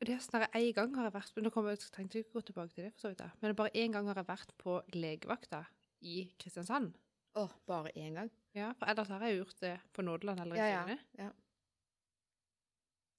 Det 0.00 0.12
er 0.14 0.20
snarere 0.22 0.60
én 0.60 0.70
gang 0.76 0.92
har 0.94 1.08
jeg 1.08 1.12
vært 1.16 1.38
Nå 1.42 1.50
kommer 1.50 1.74
jeg, 1.74 1.80
trengte 1.92 2.16
jeg 2.20 2.24
ikke 2.24 2.36
gå 2.38 2.42
tilbake 2.48 2.70
til 2.72 2.84
det, 2.86 2.92
for 2.94 3.00
så 3.02 3.08
vidt. 3.10 3.18
da. 3.18 3.26
Men 3.42 3.56
bare 3.58 3.72
én 3.74 3.90
gang 3.92 4.06
har 4.08 4.14
jeg 4.20 4.28
vært 4.28 4.52
på 4.62 4.76
legevakta 4.94 5.64
i 6.06 6.20
Kristiansand. 6.38 6.92
Å, 7.36 7.48
bare 7.68 7.90
én 7.98 8.14
gang? 8.16 8.30
Ja, 8.56 8.70
for 8.78 8.86
ellers 8.88 9.10
har 9.10 9.24
jeg 9.26 9.40
gjort 9.40 9.58
det 9.64 9.74
på 9.92 10.04
Nådeland 10.06 10.40
eller 10.44 10.56
i 10.56 10.60
Ja, 10.62 10.84
ja. 10.86 10.96
Ja. 11.18 11.32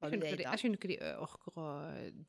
Jeg 0.07 0.59
skjønner 0.61 0.77
ikke 0.77 0.89
de- 0.93 1.11
orker 1.17 1.57
å 1.57 1.67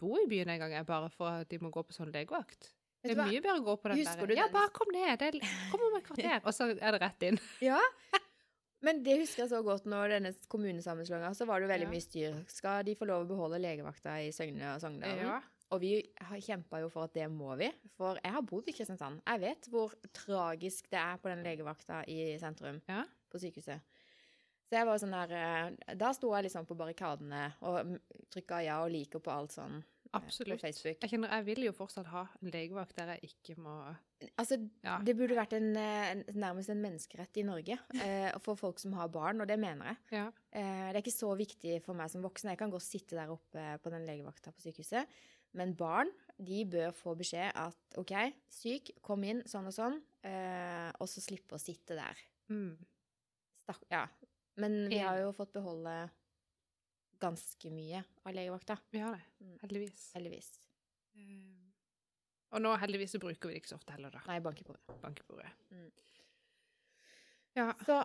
bo 0.01 0.15
i 0.19 0.27
byen 0.29 0.49
engang, 0.55 0.75
bare 0.89 1.11
for 1.13 1.29
at 1.45 1.49
de 1.53 1.59
må 1.63 1.71
gå 1.71 1.83
på 1.85 1.93
sånn 1.95 2.11
legevakt. 2.13 2.73
Det 3.03 3.13
er 3.15 3.21
mye 3.21 3.41
bedre 3.45 3.59
å 3.61 3.65
gå 3.67 3.75
på 3.79 3.89
den 3.93 4.01
Husker 4.01 4.27
der 4.27 4.41
Ja, 4.41 4.47
bare 4.53 4.71
kom 4.75 4.91
ned! 4.93 5.19
Det 5.21 5.43
kom 5.71 5.85
om 5.87 5.99
et 5.99 6.07
kvarter! 6.09 6.41
Og 6.49 6.55
så 6.57 6.71
er 6.75 6.97
det 6.97 7.01
rett 7.03 7.23
inn. 7.29 7.39
Ja, 7.63 7.79
men 8.87 9.03
det 9.03 9.17
husker 9.25 9.43
jeg 9.45 9.51
så 9.51 9.61
godt 9.67 9.87
når 9.91 10.13
denne 10.17 10.33
kommunesammenslåinga, 10.51 11.33
så 11.35 11.47
var 11.49 11.59
det 11.61 11.67
jo 11.69 11.73
veldig 11.73 11.87
Ja. 11.89 11.93
mye 11.95 12.05
styr. 12.05 12.37
Skal 12.51 12.85
de 12.87 12.95
få 12.99 13.09
lov 13.11 13.25
å 13.25 13.29
beholde 13.33 13.59
legevakta 13.63 14.19
i 14.23 14.29
Søgne 14.35 14.75
og 14.75 14.83
Sogndalen? 14.83 15.25
Ja. 15.27 15.39
Og 15.75 15.83
vi 15.83 15.91
kjempa 16.47 16.79
jo 16.81 16.89
for 16.89 17.05
at 17.09 17.13
det 17.19 17.27
må 17.29 17.53
vi, 17.61 17.67
for 17.99 18.17
jeg 18.23 18.33
har 18.33 18.45
bodd 18.47 18.71
i 18.71 18.73
Kristiansand. 18.73 19.19
Jeg 19.27 19.43
vet 19.43 19.67
hvor 19.69 19.93
tragisk 20.17 20.87
det 20.95 20.97
er 21.03 21.19
på 21.21 21.29
den 21.29 21.43
legevakta 21.45 22.05
i 22.09 22.39
sentrum, 22.41 22.79
Ja. 22.89 23.03
på 23.29 23.39
sykehuset. 23.43 23.83
Så 24.69 24.77
jeg 24.79 24.87
var 24.87 24.99
sånn 25.01 25.13
der 25.17 25.31
eh, 25.33 25.95
Da 25.97 26.11
sto 26.13 26.31
jeg 26.37 26.45
liksom 26.45 26.67
på 26.69 26.77
barrikadene 26.77 27.55
og 27.65 27.99
trykka 28.31 28.63
ja 28.65 28.79
og 28.85 28.91
liker 28.93 29.19
på 29.25 29.33
alt 29.33 29.55
sånn 29.57 29.79
Absolutt. 30.13 30.61
på 30.61 30.67
Facebook. 30.67 31.01
Jeg 31.03 31.11
kjenner, 31.11 31.29
jeg 31.37 31.45
vil 31.47 31.65
jo 31.67 31.73
fortsatt 31.73 32.07
ha 32.13 32.23
en 32.43 32.51
legevakt 32.51 32.97
der 32.97 33.15
jeg 33.17 33.31
ikke 33.31 33.57
må 33.61 33.75
Altså, 34.37 34.57
Ja. 34.83 34.99
det 34.99 35.15
burde 35.17 35.37
vært 35.37 35.53
en, 35.55 35.77
eh, 35.77 36.15
nærmest 36.35 36.71
en 36.71 36.81
menneskerett 36.83 37.37
i 37.39 37.43
Norge 37.47 37.79
eh, 38.03 38.33
for 38.43 38.57
folk 38.57 38.79
som 38.81 38.93
har 38.95 39.07
barn, 39.09 39.41
og 39.41 39.47
det 39.47 39.59
mener 39.61 39.85
jeg. 39.93 39.97
Ja. 40.11 40.27
Eh, 40.53 40.93
det 40.93 40.97
er 40.97 41.03
ikke 41.03 41.15
så 41.15 41.37
viktig 41.39 41.83
for 41.85 41.95
meg 41.95 42.11
som 42.11 42.23
voksen. 42.23 42.51
Jeg 42.51 42.59
kan 42.59 42.71
godt 42.71 42.83
sitte 42.83 43.15
der 43.15 43.29
oppe 43.31 43.79
på 43.81 43.91
den 43.91 44.05
legevakta 44.09 44.51
på 44.51 44.61
sykehuset. 44.61 45.07
Men 45.55 45.75
barn 45.75 46.11
de 46.45 46.65
bør 46.67 46.91
få 46.93 47.15
beskjed 47.17 47.53
at 47.55 47.77
OK, 47.97 48.13
syk, 48.51 48.91
kom 49.03 49.23
inn, 49.25 49.43
sånn 49.49 49.67
og 49.67 49.73
sånn, 49.73 50.03
eh, 50.25 50.91
og 51.01 51.07
så 51.09 51.23
slippe 51.23 51.55
å 51.57 51.61
sitte 51.63 51.95
der. 51.97 52.17
Mm. 52.51 52.77
Stak 53.63 53.85
ja. 53.91 54.07
Men 54.57 54.89
vi 54.91 54.99
har 54.99 55.17
jo 55.21 55.31
fått 55.33 55.53
beholde 55.55 56.11
ganske 57.21 57.71
mye 57.75 58.05
av 58.25 58.35
legevakta, 58.35 58.79
Vi 58.91 58.99
har 59.03 59.13
det. 59.17 59.23
Mm. 59.41 59.59
Heldigvis. 59.63 60.11
heldigvis. 60.15 60.61
Eh, 61.15 61.55
Og 62.53 62.61
nå 62.65 62.77
heldigvis 62.81 63.13
så 63.13 63.19
bruker 63.21 63.49
vi 63.49 63.53
det 63.55 63.61
ikke 63.63 63.69
så 63.75 63.81
ofte 63.81 63.93
heller, 63.93 64.11
da. 64.15 64.21
Nei, 64.27 64.41
bank 64.41 64.61
i 64.61 64.65
bordet. 64.65 64.83
Bankebordet. 65.03 65.51
Mm. 65.71 65.91
Ja. 67.57 67.75
Så 67.87 68.05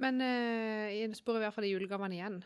Men 0.00 0.20
uh, 0.24 0.88
jeg 0.88 1.12
spør 1.16 1.36
i 1.36 1.40
hvert 1.44 1.54
fall 1.54 1.64
i 1.68 1.74
julegavene 1.74 2.14
igjen. 2.16 2.38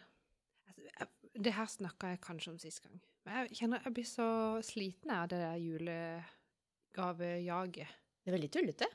Altså, 0.66 1.06
det 1.38 1.52
her 1.54 1.66
snakka 1.70 2.06
jeg 2.10 2.20
kanskje 2.24 2.50
om 2.50 2.58
sist 2.58 2.82
gang. 2.82 2.98
Men 3.24 3.46
jeg 3.46 3.54
kjenner 3.60 3.78
jeg 3.86 3.94
blir 3.94 4.08
så 4.10 4.26
sliten 4.66 5.10
av 5.14 5.28
det 5.30 5.38
der 5.38 5.54
julegavejaget. 5.62 7.88
det 8.24 8.30
er 8.32 8.36
veldig 8.36 8.50
tullete. 8.50 8.86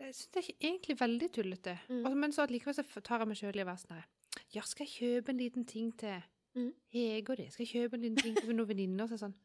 Jeg 0.00 0.14
syns 0.14 0.32
det 0.32 0.40
er 0.42 0.50
egentlig 0.70 1.00
veldig 1.00 1.28
tullete. 1.32 1.78
Mm. 1.88 2.16
Men 2.20 2.32
så 2.32 2.46
likevel 2.48 2.74
så 2.76 2.82
tar 3.00 3.18
jeg 3.20 3.28
meg 3.28 3.36
sjøl 3.40 3.60
i 3.60 3.64
å 3.64 3.68
være 3.68 3.82
sånn 3.84 3.96
her 3.96 4.06
Ja, 4.52 4.62
skal 4.62 4.86
jeg 4.86 4.94
kjøpe 4.96 5.28
en 5.32 5.40
liten 5.40 5.64
ting 5.68 5.92
til 5.96 6.22
Mm. 6.56 6.70
Hege 6.94 7.34
og 7.34 7.40
det? 7.40 7.50
Skal 7.52 7.66
jeg 7.66 7.72
kjøpe 7.74 7.98
en 7.98 8.06
liten 8.06 8.22
ting 8.22 8.38
til 8.38 8.54
noen 8.54 8.70
venninner? 8.70 9.10
Så 9.10 9.20
sånn 9.20 9.36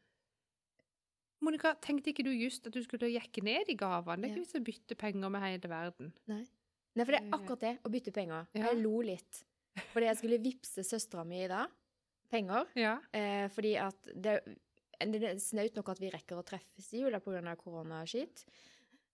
Monica, 1.42 1.74
tenkte 1.82 2.12
ikke 2.12 2.24
du 2.24 2.30
just 2.36 2.68
at 2.70 2.76
du 2.76 2.84
skulle 2.86 3.10
jekke 3.10 3.42
ned 3.44 3.70
i 3.74 3.76
gavene? 3.76 4.22
Det 4.22 4.30
er 4.30 4.36
ikke 4.36 4.44
vits 4.44 4.58
å 4.60 4.66
bytte 4.68 4.98
penger 5.02 5.32
med 5.34 5.42
hele 5.42 5.72
verden. 5.72 6.12
Nei, 6.30 6.44
for 7.02 7.16
det 7.16 7.18
er 7.18 7.32
akkurat 7.34 7.64
det, 7.64 7.72
å 7.82 7.90
bytte 7.90 8.14
penger. 8.14 8.46
ja. 8.54 8.68
Jeg 8.68 8.82
lo 8.84 9.00
litt. 9.02 9.40
fordi 9.94 10.06
jeg 10.06 10.20
skulle 10.20 10.38
vippse 10.44 10.84
søstera 10.86 11.24
mi 11.26 11.40
i 11.42 11.50
dag 11.50 11.72
penger. 12.32 12.70
Ja. 12.80 12.98
Eh, 13.12 13.48
fordi 13.52 13.76
at 13.82 14.12
det, 14.16 14.38
det 15.02 15.24
er 15.24 15.42
snaut 15.42 15.76
nok 15.78 15.92
at 15.94 16.02
vi 16.02 16.12
rekker 16.14 16.40
å 16.40 16.46
treffes 16.48 16.92
i 16.96 17.04
jula 17.04 17.20
pga. 17.24 17.56
koronaskitt. 17.60 18.46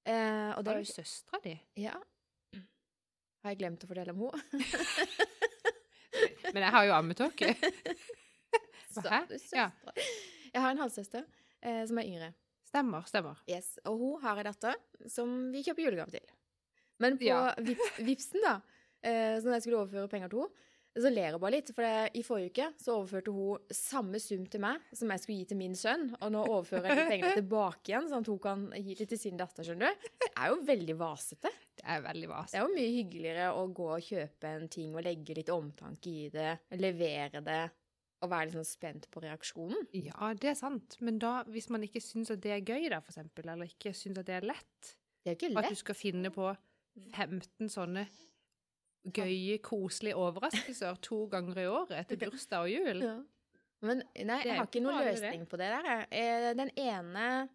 Eh, 0.08 0.54
og 0.56 0.64
det 0.64 0.74
er 0.74 0.84
jo 0.84 0.94
søstera 0.94 1.42
di? 1.44 1.56
Ja. 1.82 1.98
Har 3.44 3.54
jeg 3.54 3.62
glemt 3.62 3.84
å 3.84 3.90
fortelle 3.90 4.14
om 4.14 4.28
henne? 4.28 4.64
Men 6.54 6.64
jeg 6.64 6.72
har 6.76 6.88
jo 6.88 6.94
ammetåke. 6.98 7.54
Hæ? 8.98 9.20
Ja. 9.54 9.70
Jeg 10.54 10.62
har 10.64 10.72
en 10.74 10.80
halvsøster 10.82 11.24
eh, 11.62 11.84
som 11.90 12.00
er 12.02 12.08
yngre. 12.10 12.32
Stemmer, 12.68 13.06
stemmer. 13.08 13.42
Yes. 13.50 13.76
Og 13.88 13.98
hun 14.02 14.22
har 14.24 14.40
ei 14.42 14.46
datter 14.48 14.76
som 15.12 15.36
vi 15.54 15.62
kjøper 15.66 15.86
julegave 15.86 16.12
til. 16.18 16.26
Men 17.04 17.18
på 17.20 17.28
Ja. 17.30 17.54
Vipsen, 18.04 18.42
da, 18.44 18.56
eh, 19.06 19.38
som 19.44 19.54
jeg 19.54 19.62
skulle 19.64 19.84
overføre 19.84 20.10
penger 20.12 20.34
til 20.34 20.42
henne, 20.46 20.66
så 20.98 21.12
ler 21.12 21.30
jeg 21.30 21.40
bare 21.42 21.54
litt. 21.54 21.72
For 21.76 21.86
det, 21.86 22.12
i 22.20 22.24
forrige 22.26 22.52
uke 22.52 22.68
så 22.82 22.98
overførte 22.98 23.34
hun 23.36 23.74
samme 23.74 24.22
sum 24.24 24.46
til 24.50 24.64
meg 24.64 24.84
som 24.96 25.14
jeg 25.14 25.24
skulle 25.24 25.40
gi 25.42 25.48
til 25.52 25.60
min 25.60 25.78
sønn. 25.78 26.10
Og 26.20 26.34
nå 26.34 26.44
overfører 26.46 26.90
jeg 26.90 27.00
de 27.00 27.08
pengene 27.12 27.34
tilbake 27.40 27.92
igjen, 27.94 28.10
sånn 28.12 28.26
at 28.26 28.32
hun 28.34 28.42
kan 28.44 28.68
gi 28.76 28.98
det 29.00 29.10
til 29.14 29.22
sin 29.22 29.40
datter, 29.40 29.68
skjønner 29.68 29.94
du. 29.94 30.12
Det 30.24 30.30
er 30.34 30.54
jo 30.54 30.60
veldig 30.68 30.98
vasete. 31.00 31.54
Det 31.78 31.86
er 31.86 32.06
veldig 32.06 32.30
Det 32.30 32.60
er 32.60 32.64
jo 32.66 32.76
mye 32.76 32.94
hyggeligere 32.96 33.50
å 33.54 33.66
gå 33.80 33.90
og 33.96 34.08
kjøpe 34.08 34.54
en 34.60 34.72
ting 34.74 34.96
og 34.96 35.06
legge 35.06 35.36
litt 35.38 35.52
omtanke 35.54 36.10
i 36.10 36.30
det, 36.34 36.54
levere 36.82 37.44
det, 37.46 37.64
og 38.26 38.32
være 38.32 38.50
litt 38.50 38.58
sånn 38.58 38.66
spent 38.68 39.10
på 39.14 39.22
reaksjonen. 39.22 39.90
Ja, 39.94 40.32
det 40.34 40.54
er 40.54 40.58
sant. 40.58 40.98
Men 41.06 41.20
da, 41.22 41.44
hvis 41.54 41.70
man 41.74 41.86
ikke 41.86 42.02
syns 42.02 42.34
at 42.34 42.42
det 42.42 42.56
er 42.56 42.64
gøy, 42.66 42.90
da, 42.90 43.02
for 43.04 43.14
eksempel, 43.14 43.46
eller 43.54 43.70
ikke 43.70 43.94
syns 43.94 44.24
at 44.24 44.30
det 44.30 44.40
er 44.40 44.50
lett, 44.50 44.96
Det 45.22 45.34
er 45.34 45.36
jo 45.36 45.52
ikke 45.52 45.62
at 45.62 45.76
du 45.76 45.80
skal 45.84 45.98
finne 46.00 46.32
på 46.34 46.50
15 47.14 47.70
sånne 47.70 48.08
gøye, 49.06 49.58
koselige 49.64 50.16
overraskelser 50.20 50.98
to 51.02 51.26
ganger 51.32 51.58
i 51.64 51.68
året 51.72 51.92
etter 52.02 52.18
bursdag 52.26 52.66
og 52.66 52.72
jul. 52.72 53.02
Ja. 53.06 53.18
Men 53.86 54.02
nei, 54.26 54.40
jeg 54.44 54.56
har 54.58 54.66
ikke 54.66 54.80
ikke 54.80 54.84
noen 54.88 55.04
løsning 55.06 55.44
på 55.50 55.58
det 55.62 55.68
der. 55.70 56.08
Eh, 56.12 56.54
Den 56.58 56.72
ene 56.82 57.50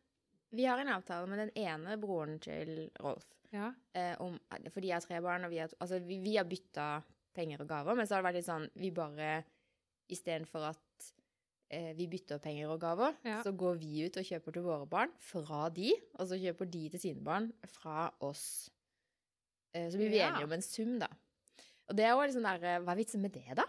Vi 0.55 0.64
har 0.68 0.78
en 0.78 0.88
avtale 0.92 1.26
med 1.26 1.38
den 1.38 1.50
ene 1.57 1.96
broren 1.98 2.38
til 2.44 2.90
Rolf. 3.00 3.24
Ja. 3.52 3.70
Eh, 3.96 4.14
om, 4.20 4.38
for 4.70 4.81
de 4.85 4.90
har 4.92 5.00
tre 5.00 5.18
barn, 5.24 5.44
og 5.44 5.50
vi 5.50 5.59
har, 5.59 5.68
altså, 5.81 5.98
vi, 5.98 6.18
vi 6.20 6.37
har 6.37 6.44
bytta 6.44 7.02
penger 7.35 7.61
og 7.64 7.68
gaver, 7.68 7.94
men 7.96 8.07
så 8.07 8.14
har 8.14 8.22
det 8.22 8.26
vært 8.28 8.38
litt 8.40 8.48
sånn 8.48 8.66
Vi 8.76 8.90
bare 8.92 9.42
Istedenfor 10.12 10.66
at 10.68 11.07
eh, 11.72 11.92
vi 11.96 12.05
bytter 12.12 12.38
penger 12.44 12.68
og 12.74 12.81
gaver, 12.83 13.14
Ja. 13.24 13.38
så 13.42 13.52
går 13.57 13.78
vi 13.81 14.05
ut 14.07 14.16
og 14.20 14.24
kjøper 14.28 14.52
til 14.52 14.62
våre 14.66 14.87
barn 14.87 15.12
fra 15.24 15.68
de, 15.72 15.90
og 16.18 16.28
så 16.28 16.37
kjøper 16.37 16.68
de 16.70 16.83
til 16.92 17.00
sine 17.00 17.24
barn 17.24 17.50
fra 17.66 18.11
oss. 18.20 18.68
Eh, 19.74 19.88
så 19.88 19.96
blir 19.96 20.11
vi 20.12 20.18
Ja. 20.20 20.35
enige 20.35 20.44
om 20.44 20.52
en 20.52 20.62
sum, 20.62 20.98
da. 21.00 21.09
Og 21.90 21.96
det 21.98 22.04
er 22.06 22.12
jo 22.14 22.32
sånn 22.36 22.46
der 22.46 22.62
eh, 22.64 22.80
Hva 22.84 22.92
er 22.94 23.00
vitsen 23.02 23.20
med 23.24 23.32
det, 23.34 23.46
da? 23.58 23.64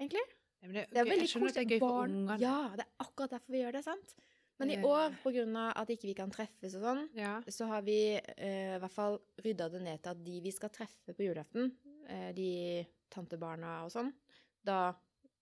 Egentlig? 0.00 0.24
Ja, 0.60 0.66
men 0.68 0.74
det, 0.76 0.86
Det 0.90 0.98
er 1.00 1.04
veldig 1.08 1.28
er 1.28 1.40
koselig. 1.40 1.80
Barn- 1.80 2.40
Ja, 2.40 2.56
det 2.76 2.84
er 2.86 3.04
akkurat 3.04 3.30
derfor 3.30 3.52
vi 3.52 3.62
gjør 3.62 3.72
det, 3.78 3.84
sant? 3.84 4.14
Men 4.60 4.70
i 4.70 4.74
Eh. 4.76 4.84
år, 4.84 5.14
av 5.56 5.76
at 5.80 5.88
ikke 5.88 6.02
vi 6.08 6.14
kan 6.14 6.30
treffes 6.30 6.74
og 6.76 6.82
sånn, 6.82 7.08
Ja. 7.16 7.40
så 7.48 7.66
har 7.66 7.80
vi 7.82 8.20
eh, 8.36 8.76
i 8.76 8.78
hvert 8.78 8.92
fall 8.92 9.18
rydda 9.42 9.70
det 9.70 9.80
ned 9.82 10.02
til 10.02 10.10
at 10.10 10.22
de 10.24 10.40
vi 10.40 10.50
skal 10.52 10.68
treffe 10.68 11.14
på 11.16 11.24
julaften, 11.24 11.72
eh, 12.08 12.32
de 12.32 12.86
tantebarna 13.10 13.84
og 13.84 13.90
sånn, 13.90 14.12
da 14.62 14.92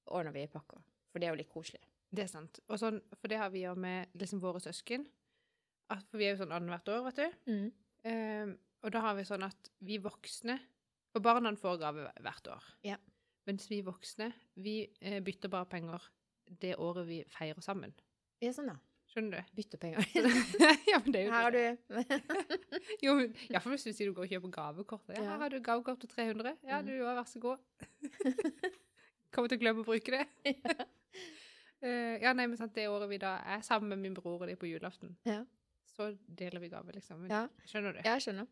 ordner 0.06 0.32
vi 0.32 0.46
pakker. 0.46 0.78
For 1.10 1.18
det 1.18 1.26
er 1.26 1.32
jo 1.34 1.38
litt 1.42 1.50
koselig. 1.52 1.80
Det 2.14 2.22
er 2.24 2.28
sant. 2.28 2.60
Og 2.68 2.78
sånn, 2.78 3.02
for 3.20 3.26
det 3.28 3.38
har 3.38 3.50
vi 3.50 3.62
jo 3.64 3.74
med 3.74 4.06
liksom 4.16 4.40
våre 4.40 4.60
søsken. 4.60 5.04
At, 5.90 6.04
for 6.10 6.18
vi 6.18 6.24
er 6.26 6.36
jo 6.36 6.44
sånn 6.44 6.52
annethvert 6.52 6.88
år, 6.88 7.04
vet 7.10 7.16
du. 7.16 7.52
Mm. 7.52 7.72
Ehm, 8.04 8.58
og 8.84 8.92
da 8.92 9.00
har 9.00 9.14
vi 9.16 9.22
sånn 9.22 9.42
at 9.42 9.68
vi 9.82 9.98
voksne 9.98 10.60
For 11.12 11.20
barna 11.24 11.54
får 11.56 11.78
gave 11.80 12.10
hvert 12.20 12.48
år. 12.52 12.64
Ja. 12.84 12.96
Mens 13.48 13.68
vi 13.70 13.80
voksne, 13.86 14.32
vi 14.60 14.80
eh, 15.00 15.20
bytter 15.24 15.48
bare 15.48 15.66
penger 15.66 16.02
det 16.60 16.74
året 16.80 17.06
vi 17.08 17.22
feirer 17.32 17.60
sammen. 17.64 17.94
Ja, 18.40 18.52
sånn, 18.52 18.68
da. 18.68 18.76
Skjønner 19.08 19.40
du? 19.40 19.52
Byttepenger. 19.56 20.04
ja, 20.90 20.98
men 21.00 21.12
det 21.14 21.22
er 21.22 21.24
jo 21.24 21.32
Her 21.32 21.46
har 21.46 21.54
du 21.54 21.62
Jo, 23.06 23.14
iallfall 23.48 23.72
hvis 23.72 23.86
du 23.88 23.92
sier 23.96 24.10
du 24.10 24.12
går 24.18 24.26
og 24.26 24.32
kjøper 24.34 24.52
gavekort. 24.52 25.08
Ja, 25.14 25.22
Ja. 25.22 25.30
her 25.30 25.38
har 25.46 25.48
du 25.54 25.56
gavekort 25.64 26.00
til 26.04 26.10
300. 26.12 26.52
Ja, 26.68 26.82
Mm. 26.82 26.86
du 26.86 26.92
òg, 27.06 27.14
vær 27.16 27.24
så 27.30 27.40
god. 27.40 27.58
Kommer 29.32 29.48
til 29.48 29.58
å 29.58 29.62
glemme 29.62 29.80
å 29.84 29.88
bruke 29.88 30.12
det. 30.12 30.26
uh, 31.84 32.16
ja, 32.24 32.32
nei, 32.36 32.46
men 32.46 32.56
sant, 32.60 32.74
det 32.76 32.84
året 32.92 33.08
vi 33.10 33.18
da 33.22 33.38
er 33.56 33.64
sammen 33.64 33.88
med 33.94 33.98
min 34.04 34.14
bror 34.16 34.42
og 34.42 34.48
de 34.48 34.56
på 34.60 34.68
julaften, 34.68 35.16
Ja. 35.28 35.40
så 35.96 36.10
deler 36.28 36.60
vi 36.60 36.68
gave, 36.72 36.92
liksom. 36.92 37.20
Men, 37.24 37.30
Ja. 37.32 37.42
Skjønner 37.68 37.96
du? 37.96 38.00
Ja, 38.04 38.16
jeg 38.18 38.26
skjønner. 38.28 38.46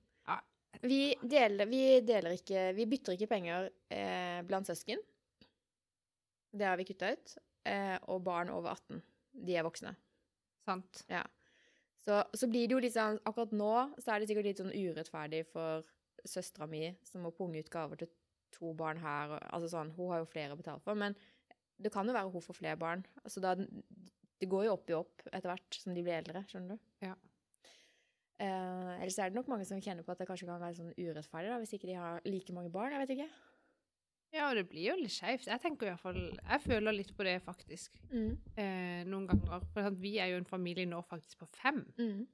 Vi 0.82 1.14
deler, 1.22 1.66
vi 1.70 2.00
deler 2.04 2.34
ikke 2.36 2.72
Vi 2.76 2.86
bytter 2.86 3.14
ikke 3.16 3.28
penger 3.30 3.70
eh, 3.90 4.42
blant 4.46 4.66
søsken. 4.68 4.98
Det 6.56 6.66
har 6.66 6.76
vi 6.80 6.84
kutta 6.88 7.12
ut. 7.12 7.36
Eh, 7.66 7.96
og 8.08 8.22
barn 8.24 8.50
over 8.54 8.70
18. 8.76 9.00
De 9.46 9.56
er 9.58 9.66
voksne. 9.66 9.94
Sant. 10.66 11.02
Ja. 11.12 11.22
Så, 12.06 12.20
så 12.38 12.46
blir 12.50 12.68
det 12.68 12.76
jo 12.76 12.82
litt 12.82 12.94
sånn 12.94 13.18
Akkurat 13.26 13.52
nå 13.56 13.70
så 13.98 14.12
er 14.14 14.20
det 14.22 14.28
sikkert 14.30 14.46
litt 14.46 14.60
sånn 14.62 14.70
urettferdig 14.74 15.40
for 15.50 15.82
søstera 16.26 16.68
mi 16.70 16.84
som 17.06 17.24
må 17.26 17.32
punge 17.34 17.58
ut 17.62 17.70
gaver 17.70 17.98
til 18.00 18.10
to 18.54 18.72
barn 18.78 18.98
her. 19.02 19.32
og- 19.36 19.46
Altså 19.52 19.68
sånn, 19.74 19.90
Hun 19.96 20.10
har 20.10 20.18
jo 20.22 20.30
flere 20.30 20.54
å 20.54 20.60
betale 20.60 20.80
for. 20.80 20.94
Men 20.94 21.16
det 21.78 21.92
kan 21.92 22.06
jo 22.06 22.14
være 22.14 22.30
hun 22.32 22.42
får 22.42 22.56
flere 22.60 22.78
barn. 22.80 23.04
Altså 23.24 23.40
da, 23.42 23.54
det 23.56 24.48
går 24.48 24.64
jo 24.64 24.72
opp 24.72 24.90
i 24.90 24.94
opp 24.96 25.22
etter 25.32 25.50
hvert 25.50 25.74
som 25.82 25.94
de 25.94 26.02
blir 26.02 26.16
eldre. 26.22 26.44
Skjønner 26.48 26.76
du? 26.76 26.78
Ja. 27.06 27.14
Eh, 28.36 28.94
ellers 29.00 29.18
er 29.18 29.30
det 29.30 29.38
nok 29.38 29.48
mange 29.48 29.64
som 29.68 29.80
kjenner 29.80 30.04
på 30.04 30.12
at 30.12 30.20
det 30.20 30.26
kanskje 30.28 30.48
kan 30.48 30.60
være 30.60 30.76
sånn 30.76 30.96
urettferdig 30.98 31.52
da, 31.52 31.60
hvis 31.62 31.76
ikke 31.76 31.88
de 31.88 31.96
har 31.96 32.24
like 32.28 32.56
mange 32.56 32.72
barn. 32.72 32.92
Jeg 32.92 33.04
vet 33.04 33.14
ikke. 33.16 33.28
Ja, 34.34 34.50
og 34.50 34.58
det 34.58 34.66
blir 34.68 34.90
jo 34.90 34.96
litt 34.98 35.14
skeivt. 35.14 35.46
Jeg 35.48 35.62
tenker 35.62 35.86
i 35.86 35.92
hvert 35.92 36.02
fall 36.02 36.18
Jeg 36.18 36.62
føler 36.64 36.92
litt 36.92 37.12
på 37.16 37.24
det, 37.24 37.38
faktisk. 37.44 37.96
Mm. 38.10 38.32
Eh, 38.58 39.02
noen 39.08 39.28
ganger. 39.30 39.64
For 39.72 39.86
sant, 39.86 40.00
vi 40.02 40.16
er 40.20 40.34
jo 40.34 40.40
en 40.42 40.48
familie 40.48 40.88
nå 40.88 41.00
faktisk 41.06 41.44
på 41.44 41.48
fem. 41.56 41.80
Mm. 41.96 42.26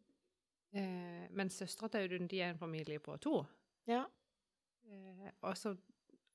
Eh, 0.72 1.24
mens 1.36 1.60
søstera 1.60 1.92
til 1.92 2.06
Audun, 2.06 2.30
de 2.32 2.40
er 2.40 2.54
en 2.54 2.60
familie 2.60 3.02
på 3.02 3.16
to. 3.22 3.42
Ja. 3.86 4.02
Eh, 4.88 5.28
og, 5.42 5.56
så, 5.58 5.76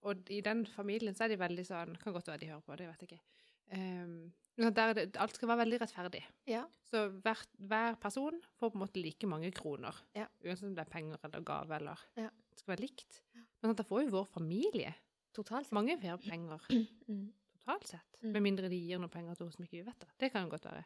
og 0.08 0.30
i 0.32 0.40
den 0.46 0.64
familien 0.70 1.18
så 1.18 1.26
er 1.26 1.34
de 1.34 1.40
veldig 1.42 1.64
sånn 1.68 1.98
Kan 2.00 2.14
godt 2.16 2.30
være 2.32 2.42
de 2.46 2.52
hører 2.52 2.64
på, 2.64 2.76
det 2.80 2.88
vet 2.88 3.04
jeg 3.04 3.12
ikke. 3.12 3.24
Um, 3.68 4.32
der 4.58 4.90
er 4.98 5.10
alt 5.22 5.36
skal 5.38 5.48
være 5.52 5.62
veldig 5.66 5.80
rettferdig. 5.84 6.24
Ja. 6.50 6.64
Så 6.90 7.04
hver, 7.22 7.42
hver 7.70 7.96
person 8.02 8.40
får 8.58 8.72
på 8.72 8.78
en 8.80 8.82
måte 8.86 9.02
like 9.04 9.28
mange 9.30 9.52
kroner. 9.54 9.94
Ja. 10.18 10.26
Uansett 10.44 10.70
om 10.72 10.76
det 10.76 10.86
er 10.88 10.90
penger 10.92 11.18
eller 11.24 11.44
gave 11.46 11.76
eller 11.78 12.00
Ja. 12.18 12.30
Det 12.50 12.60
skal 12.64 12.74
være 12.76 12.82
likt. 12.88 13.20
Men 13.62 13.76
da 13.78 13.84
får 13.86 14.04
jo 14.08 14.10
vår 14.16 14.26
familie 14.34 14.94
Totalt 15.38 15.68
sett. 15.68 15.74
mange 15.78 15.98
flere 16.02 16.18
penger 16.18 16.60
Mm. 17.08 17.28
totalt 17.60 17.88
sett. 17.88 18.18
Mm. 18.24 18.32
Med 18.34 18.42
mindre 18.42 18.70
de 18.70 18.78
gir 18.82 18.98
noe 19.00 19.10
penger 19.14 19.36
til 19.38 19.46
oss 19.48 19.56
som 19.60 19.64
ikke 19.66 19.78
vi 19.78 19.86
vet. 19.86 20.00
det. 20.00 20.10
Det 20.20 20.32
kan 20.34 20.44
jo 20.48 20.50
godt 20.50 20.66
være. 20.66 20.86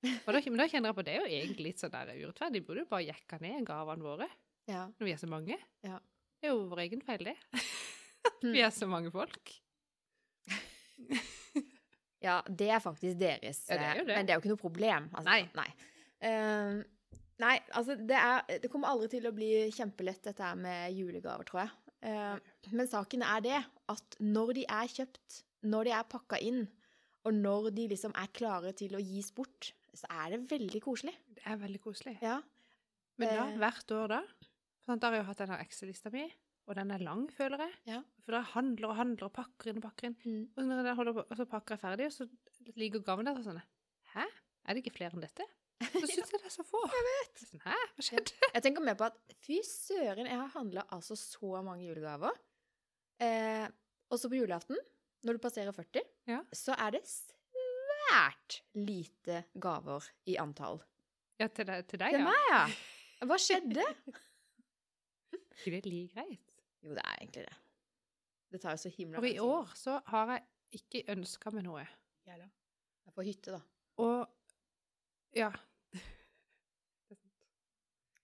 Da, 0.00 0.32
men 0.32 0.56
da 0.56 0.66
kjenner 0.68 0.88
jeg 0.88 0.96
på 0.96 1.04
det 1.04 1.12
er 1.14 1.20
jo 1.20 1.28
egentlig 1.36 1.64
litt 1.66 1.78
sånn 1.82 1.92
der 1.92 2.14
urettferdig. 2.16 2.52
De 2.62 2.66
burde 2.66 2.80
jo 2.86 2.88
bare 2.88 3.04
jekka 3.04 3.38
ned 3.42 3.66
gavene 3.68 4.02
våre 4.02 4.28
Ja. 4.66 4.86
når 4.86 5.04
vi 5.04 5.12
er 5.12 5.20
så 5.20 5.28
mange. 5.28 5.58
Ja. 5.84 5.98
Det 6.40 6.48
er 6.48 6.54
jo 6.54 6.68
vår 6.70 6.78
egen 6.86 7.02
feil, 7.04 7.24
det. 7.28 7.36
vi 8.54 8.60
er 8.64 8.70
så 8.72 8.86
mange 8.88 9.10
folk. 9.12 9.52
Ja, 12.22 12.40
det 12.46 12.68
er 12.70 12.80
faktisk 12.84 13.18
deres. 13.20 13.62
Ja, 13.68 13.76
det 13.80 13.86
er 13.90 14.00
det. 14.04 14.14
Men 14.16 14.26
det 14.26 14.32
er 14.34 14.38
jo 14.38 14.42
ikke 14.44 14.52
noe 14.54 14.60
problem. 14.60 15.08
Altså, 15.14 15.28
Nei. 15.30 15.42
Nei. 15.56 15.70
Uh, 16.20 16.82
nei, 17.40 17.54
altså 17.72 17.94
det 17.96 18.16
er 18.18 18.58
Det 18.60 18.68
kommer 18.68 18.90
aldri 18.92 19.08
til 19.14 19.24
å 19.24 19.32
bli 19.32 19.48
kjempelett, 19.72 20.20
dette 20.26 20.44
her 20.44 20.58
med 20.60 20.92
julegaver, 20.92 21.46
tror 21.48 21.62
jeg. 21.62 21.70
Uh, 22.04 22.36
men 22.76 22.88
saken 22.88 23.24
er 23.24 23.40
det 23.44 23.58
at 23.92 24.18
når 24.20 24.52
de 24.60 24.66
er 24.68 24.92
kjøpt, 24.92 25.40
når 25.64 25.88
de 25.88 25.94
er 25.96 26.10
pakka 26.12 26.40
inn, 26.44 26.66
og 27.24 27.34
når 27.36 27.70
de 27.76 27.88
liksom 27.94 28.12
er 28.16 28.28
klare 28.36 28.72
til 28.76 28.94
å 28.96 29.00
gis 29.00 29.32
bort, 29.36 29.72
så 29.96 30.08
er 30.22 30.36
det 30.36 30.44
veldig 30.52 30.80
koselig. 30.84 31.12
Det 31.36 31.42
er 31.48 31.58
veldig 31.60 31.80
koselig. 31.84 32.14
Ja. 32.24 32.38
Men 33.20 33.28
da, 33.36 33.48
Eh. 33.48 33.56
hvert 33.60 33.90
år 33.96 34.08
da 34.08 34.20
Sånn, 34.86 34.98
Da 34.98 35.08
har 35.08 35.16
jeg 35.16 35.24
jo 35.24 35.28
hatt 35.28 35.38
denne 35.42 35.58
Excel-lista 35.60 36.10
mi, 36.12 36.22
og 36.70 36.76
den 36.78 36.92
er 36.94 37.02
lang, 37.02 37.24
føler 37.34 37.64
jeg. 37.64 37.72
Ja. 37.90 38.00
For 38.22 38.36
da 38.36 38.40
handler 38.52 38.92
og 38.92 38.98
handler 39.00 39.26
og 39.26 39.32
pakker 39.34 39.72
inn 39.72 39.80
og 39.80 39.86
pakker 39.88 40.06
inn. 40.10 40.16
Mm. 40.22 40.42
Og, 40.54 40.60
når 40.68 40.86
jeg 40.86 40.98
holder 41.00 41.16
på, 41.16 41.24
og 41.26 41.40
så 41.40 41.46
pakker 41.50 41.74
jeg 41.74 41.82
ferdig, 41.82 42.06
og 42.06 42.14
så 42.14 42.28
ligger 42.78 43.02
gaven 43.06 43.26
der 43.26 43.40
og 43.40 43.46
sånn 43.46 43.58
Hæ? 44.14 44.26
Er 44.68 44.76
det 44.76 44.84
ikke 44.84 44.94
flere 45.00 45.16
enn 45.18 45.24
dette? 45.24 45.46
Så 45.80 46.02
syns 46.12 46.30
jeg 46.30 46.38
det 46.42 46.46
er 46.50 46.54
så 46.54 46.64
få. 46.68 46.80
Jeg 46.92 47.06
vet. 47.08 47.42
Sånn, 47.48 47.62
Hæ? 47.64 47.74
Hva 47.96 48.04
skjedde? 48.06 48.36
Jeg 48.54 48.64
tenker 48.66 48.84
mer 48.86 48.98
på 49.00 49.08
at 49.08 49.18
fy 49.42 49.58
søren, 49.66 50.28
jeg 50.30 50.38
har 50.38 50.52
handla 50.54 50.84
altså 50.94 51.16
så 51.18 51.60
mange 51.66 51.88
julegaver. 51.88 52.38
Eh, 53.20 53.66
også 54.12 54.30
på 54.32 54.38
julaften, 54.40 54.78
når 55.26 55.36
du 55.36 55.42
passerer 55.42 55.74
40, 55.76 56.06
Ja. 56.30 56.38
så 56.54 56.76
er 56.78 56.94
det 56.96 57.02
svært 57.10 58.60
lite 58.78 59.42
gaver 59.60 60.06
i 60.30 60.38
antall. 60.40 60.80
Ja, 61.40 61.48
til 61.48 61.66
deg, 61.68 61.86
til 61.88 62.00
deg 62.02 62.14
Til 62.14 62.22
ja. 62.22 62.30
meg, 62.30 62.46
ja. 62.52 62.62
Hva 63.28 63.36
skjedde? 63.40 63.84
ikke 65.60 65.72
det 65.76 65.84
like 65.88 66.14
greit? 66.14 66.49
Jo, 66.80 66.94
det 66.96 67.02
er 67.04 67.16
egentlig 67.18 67.44
det. 67.46 67.56
Det 68.50 68.60
tar 68.62 68.74
jo 68.74 68.82
så 68.82 68.90
himla 68.94 69.20
For 69.20 69.28
i 69.28 69.38
år 69.42 69.72
så 69.78 70.00
har 70.10 70.34
jeg 70.34 70.80
ikke 70.80 71.04
ønska 71.14 71.52
meg 71.54 71.66
noe. 71.66 71.84
Da. 72.26 72.36
Jeg 72.36 73.10
er 73.10 73.14
på 73.14 73.26
hytte, 73.26 73.56
da. 73.56 73.60
Og 74.02 74.28
ja. 75.36 75.50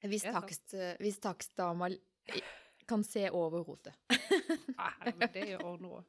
Hvis, 0.07 0.23
takst, 0.23 0.75
eh, 0.79 0.95
hvis 1.03 1.19
takstdama 1.19 1.88
kan 2.87 3.03
se 3.03 3.25
over 3.35 3.64
rotet. 3.66 3.97
ja, 4.79 4.90
men 5.16 5.33
det 5.35 5.49
gjør 5.51 5.64
ordner 5.66 5.97
òg. 5.99 6.05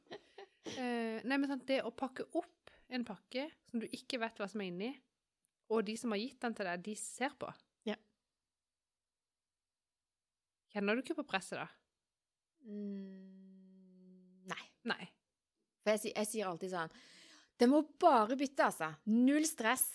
nei, 0.78 1.34
men 1.34 1.48
sant, 1.50 1.64
det 1.66 1.80
å 1.82 1.90
pakke 1.90 2.28
opp 2.38 2.70
en 2.94 3.04
pakke 3.08 3.48
som 3.66 3.82
du 3.82 3.88
ikke 3.90 4.20
vet 4.22 4.38
hva 4.38 4.46
som 4.50 4.62
er 4.62 4.70
inni, 4.70 4.92
og 5.72 5.82
de 5.88 5.96
som 5.98 6.14
har 6.14 6.20
gitt 6.22 6.40
den 6.44 6.54
til 6.56 6.68
deg, 6.68 6.84
de 6.84 6.94
ser 7.00 7.34
på. 7.40 7.50
Ja. 7.88 7.96
Kjenner 10.72 10.96
du 10.96 11.02
ikke 11.02 11.18
på 11.18 11.26
presset, 11.28 11.58
da? 11.60 11.66
Mm, 12.66 14.48
nei. 14.50 14.64
Nei. 14.90 15.04
For 15.82 15.94
jeg, 15.94 16.12
jeg 16.14 16.28
sier 16.28 16.48
alltid 16.50 16.72
sånn 16.72 16.92
Det 17.58 17.68
må 17.70 17.82
bare 18.00 18.36
bytte, 18.38 18.66
altså. 18.66 18.90
Null 19.12 19.46
stress. 19.48 19.88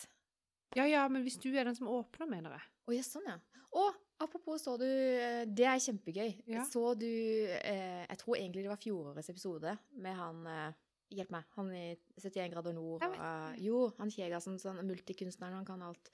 Ja, 0.74 0.86
ja, 0.90 1.04
men 1.12 1.26
hvis 1.26 1.38
du 1.42 1.52
er 1.54 1.68
den 1.68 1.78
som 1.78 1.90
åpner, 1.92 2.30
mener 2.30 2.56
jeg. 2.58 2.70
Å 2.88 2.96
ja, 2.96 3.04
sånn, 3.06 3.28
ja. 3.30 3.38
Og 3.74 4.00
apropos, 4.22 4.62
så 4.62 4.76
du 4.78 4.86
eh, 4.88 5.44
Det 5.50 5.66
er 5.70 5.82
kjempegøy. 5.82 6.32
Ja. 6.52 6.66
Så 6.70 6.94
du 7.00 7.10
eh, 7.10 8.04
Jeg 8.06 8.20
tror 8.22 8.38
egentlig 8.38 8.66
det 8.66 8.74
var 8.74 8.82
fjorårets 8.82 9.32
episode 9.34 9.78
med 10.04 10.18
han 10.18 10.44
eh, 10.50 10.82
Hjelp 11.14 11.34
meg. 11.36 11.50
Han 11.58 11.70
i 11.78 11.86
71 12.18 12.50
grader 12.56 12.74
nord. 12.74 13.04
Og, 13.06 13.16
uh, 13.22 13.52
jo, 13.62 13.84
han 14.00 14.10
Kjegersen, 14.10 14.56
sånn 14.58 14.80
multikunstneren, 14.88 15.60
han 15.60 15.68
kan 15.68 15.84
alt. 15.86 16.10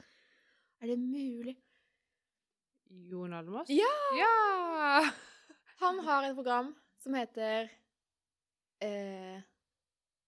Er 0.84 0.92
det 0.92 0.98
mulig? 1.00 1.54
Jon 3.08 3.36
Almaas? 3.38 3.72
Ja! 3.72 3.94
Ja! 4.18 5.06
Han 5.80 6.00
har 6.06 6.24
et 6.30 6.36
program 6.36 6.74
som 7.04 7.14
heter 7.16 7.70
eh, 8.84 9.40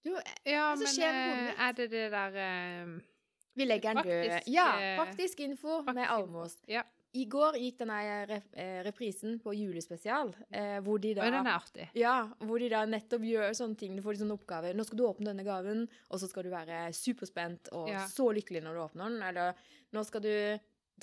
Du, 0.03 0.13
Ja, 0.47 0.75
men 0.75 0.87
med 0.87 1.49
eh, 1.49 1.61
er 1.67 1.73
det 1.77 1.89
det 1.91 2.05
der 2.13 2.37
eh, 2.45 2.93
vi 3.53 3.65
legger 3.67 3.93
den 3.99 4.07
død. 4.07 4.47
Ja, 4.47 4.69
eh, 4.79 4.97
faktisk 4.97 5.39
info 5.43 5.81
med 5.81 5.85
faktisk 5.95 6.11
Almås. 6.15 6.57
Ja. 6.71 6.83
I 7.13 7.25
går 7.27 7.57
gikk 7.59 7.81
denne 7.81 7.97
eh, 8.55 8.77
reprisen 8.87 9.33
på 9.43 9.51
julespesial, 9.51 10.29
eh, 10.47 10.77
hvor 10.79 11.01
de 11.03 11.09
da 11.17 11.25
Og 11.25 11.33
den 11.35 11.47
er 11.49 11.57
artig. 11.57 11.87
Ja, 11.99 12.13
hvor 12.39 12.63
de 12.63 12.69
da 12.71 12.85
nettopp 12.87 13.25
gjør 13.27 13.51
sånne 13.57 13.75
ting. 13.77 13.97
Du 13.97 14.01
får 14.05 14.15
de 14.15 14.21
sånne 14.23 14.37
oppgaver. 14.39 14.73
Nå 14.79 14.85
skal 14.87 15.01
du 15.01 15.03
åpne 15.09 15.27
denne 15.33 15.43
gaven, 15.43 15.83
og 16.07 16.21
så 16.21 16.29
skal 16.31 16.47
du 16.47 16.53
være 16.53 16.85
superspent 16.95 17.67
og 17.75 17.89
Ja. 17.91 18.05
så 18.07 18.29
lykkelig 18.31 18.63
når 18.63 18.73
du 18.79 18.83
åpner 18.85 19.09
den. 19.11 19.21
Eller 19.27 19.53
nå 19.91 20.05
skal 20.07 20.21
du 20.23 20.31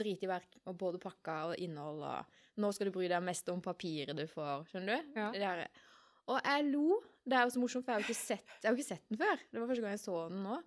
drite 0.01 0.25
i 0.25 0.31
verk 0.33 0.57
og 0.65 0.79
både 0.81 0.99
pakke 1.03 1.37
og 1.51 1.59
innhold, 1.61 2.01
og 2.01 2.25
nå 2.59 2.71
skal 2.75 2.89
du 2.91 2.95
bry 2.97 3.07
deg 3.11 3.23
mest 3.25 3.49
om 3.53 3.61
papiret 3.65 4.17
du 4.19 4.25
får. 4.31 4.67
Skjønner 4.73 4.99
du? 4.99 5.15
Ja. 5.21 5.29
Det 5.35 5.43
der. 5.45 5.87
Og 6.29 6.43
jeg 6.45 6.67
lo. 6.73 6.99
Det 7.29 7.37
er 7.37 7.45
jo 7.47 7.53
så 7.55 7.61
morsomt, 7.63 7.85
for 7.85 7.93
jeg 7.93 7.99
har 7.99 8.05
jo 8.05 8.09
ikke 8.09 8.19
sett, 8.25 8.53
jeg 8.63 8.69
har 8.71 8.77
ikke 8.77 8.89
sett 8.89 9.09
den 9.11 9.21
før. 9.21 9.43
Det 9.53 9.61
var 9.61 9.69
første 9.71 9.85
gang 9.85 9.95
jeg 9.97 10.03
så 10.05 10.19
den 10.33 10.43
nå. 10.45 10.59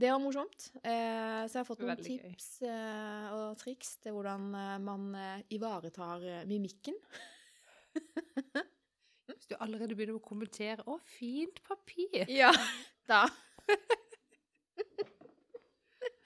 Det 0.00 0.08
var 0.14 0.20
morsomt. 0.22 0.66
Eh, 0.80 1.40
så 1.44 1.52
jeg 1.52 1.60
har 1.60 1.66
fått 1.68 1.82
noen 1.82 1.90
Veldig 1.92 2.14
tips 2.22 2.46
eh, 2.64 3.26
og 3.36 3.58
triks 3.60 3.90
til 4.00 4.14
hvordan 4.16 4.46
eh, 4.56 4.76
man 4.80 5.08
eh, 5.18 5.42
ivaretar 5.56 6.24
mimikken. 6.48 6.96
Hvis 9.30 9.46
du 9.50 9.54
allerede 9.60 9.94
begynner 9.96 10.16
å 10.18 10.22
kommentere 10.24 10.82
'Å, 10.86 10.96
fint 11.04 11.60
papir', 11.66 12.30
Ja, 12.32 12.50
da. 13.10 13.26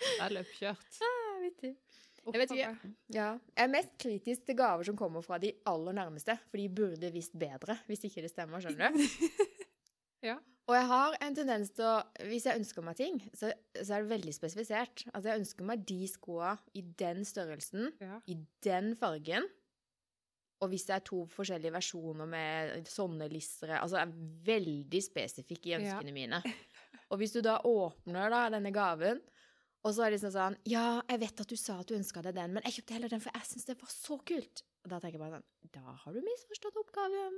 det 0.05 0.21
er 0.21 0.35
løpkjørt. 0.39 1.01
Ah, 1.05 1.35
vittig. 1.43 1.75
Jeg 2.33 2.41
vet 2.41 2.51
ikke. 2.55 2.93
Ja. 3.13 3.27
Jeg 3.57 3.65
er 3.65 3.69
mest 3.73 3.93
kritisk 4.01 4.47
til 4.47 4.57
gaver 4.57 4.83
som 4.89 4.97
kommer 4.97 5.21
fra 5.23 5.37
de 5.39 5.53
aller 5.67 5.93
nærmeste, 5.93 6.39
for 6.51 6.57
de 6.57 6.69
burde 6.69 7.11
visst 7.13 7.37
bedre 7.39 7.77
hvis 7.87 8.05
ikke 8.09 8.23
det 8.25 8.31
stemmer, 8.33 8.61
skjønner 8.65 8.91
du? 8.97 9.05
Ja. 10.25 10.39
Og 10.65 10.73
jeg 10.73 10.87
har 10.89 11.17
en 11.21 11.35
tendens 11.37 11.69
til 11.77 11.85
å 11.85 11.99
Hvis 12.25 12.47
jeg 12.49 12.57
ønsker 12.57 12.81
meg 12.87 12.97
ting, 12.97 13.19
så, 13.37 13.51
så 13.77 13.99
er 13.99 14.07
det 14.07 14.09
veldig 14.15 14.33
spesifisert. 14.33 15.03
Altså, 15.13 15.29
jeg 15.29 15.43
ønsker 15.43 15.67
meg 15.69 15.83
de 15.85 15.99
skoa 16.09 16.55
i 16.73 16.81
den 16.97 17.25
størrelsen, 17.29 17.91
Ja. 18.01 18.17
i 18.33 18.39
den 18.65 18.95
fargen. 18.97 19.45
Og 20.65 20.71
hvis 20.73 20.87
det 20.89 20.95
er 20.97 21.05
to 21.05 21.27
forskjellige 21.29 21.75
versjoner 21.75 22.25
med 22.31 22.89
sånne 22.89 23.29
lissere 23.29 23.77
Altså, 23.83 23.99
jeg 24.01 24.09
er 24.09 24.33
veldig 24.49 25.03
spesifikk 25.05 25.67
i 25.69 25.75
Ja. 25.75 25.83
ønskene 25.83 26.15
mine. 26.17 26.41
Og 27.13 27.19
hvis 27.21 27.35
du 27.37 27.43
da 27.45 27.59
åpner 27.69 28.31
da 28.33 28.47
denne 28.57 28.73
gaven, 28.73 29.21
og 29.85 29.93
så 29.93 30.05
er 30.05 30.11
det 30.13 30.17
liksom 30.19 30.33
sånn 30.35 30.55
Ja, 30.71 31.03
jeg 31.13 31.21
vet 31.21 31.41
at 31.45 31.51
du 31.51 31.57
sa 31.61 31.79
at 31.83 31.89
du 31.91 31.97
ønska 31.99 32.23
deg 32.25 32.37
den, 32.39 32.55
men 32.57 32.65
jeg 32.67 32.79
kjøpte 32.79 32.95
heller 32.97 33.13
den, 33.13 33.21
for 33.25 33.37
jeg 33.37 33.49
syns 33.51 33.67
det 33.69 33.77
var 33.81 33.91
så 33.93 34.17
kult. 34.31 34.63
Og 34.85 34.91
da 34.93 34.99
tenker 35.01 35.19
jeg 35.19 35.25
bare 35.25 35.39
sånn 35.41 35.73
Da 35.75 35.95
har 36.05 36.15
du 36.17 36.21
misforstått 36.25 36.81
oppgaven. 36.83 37.37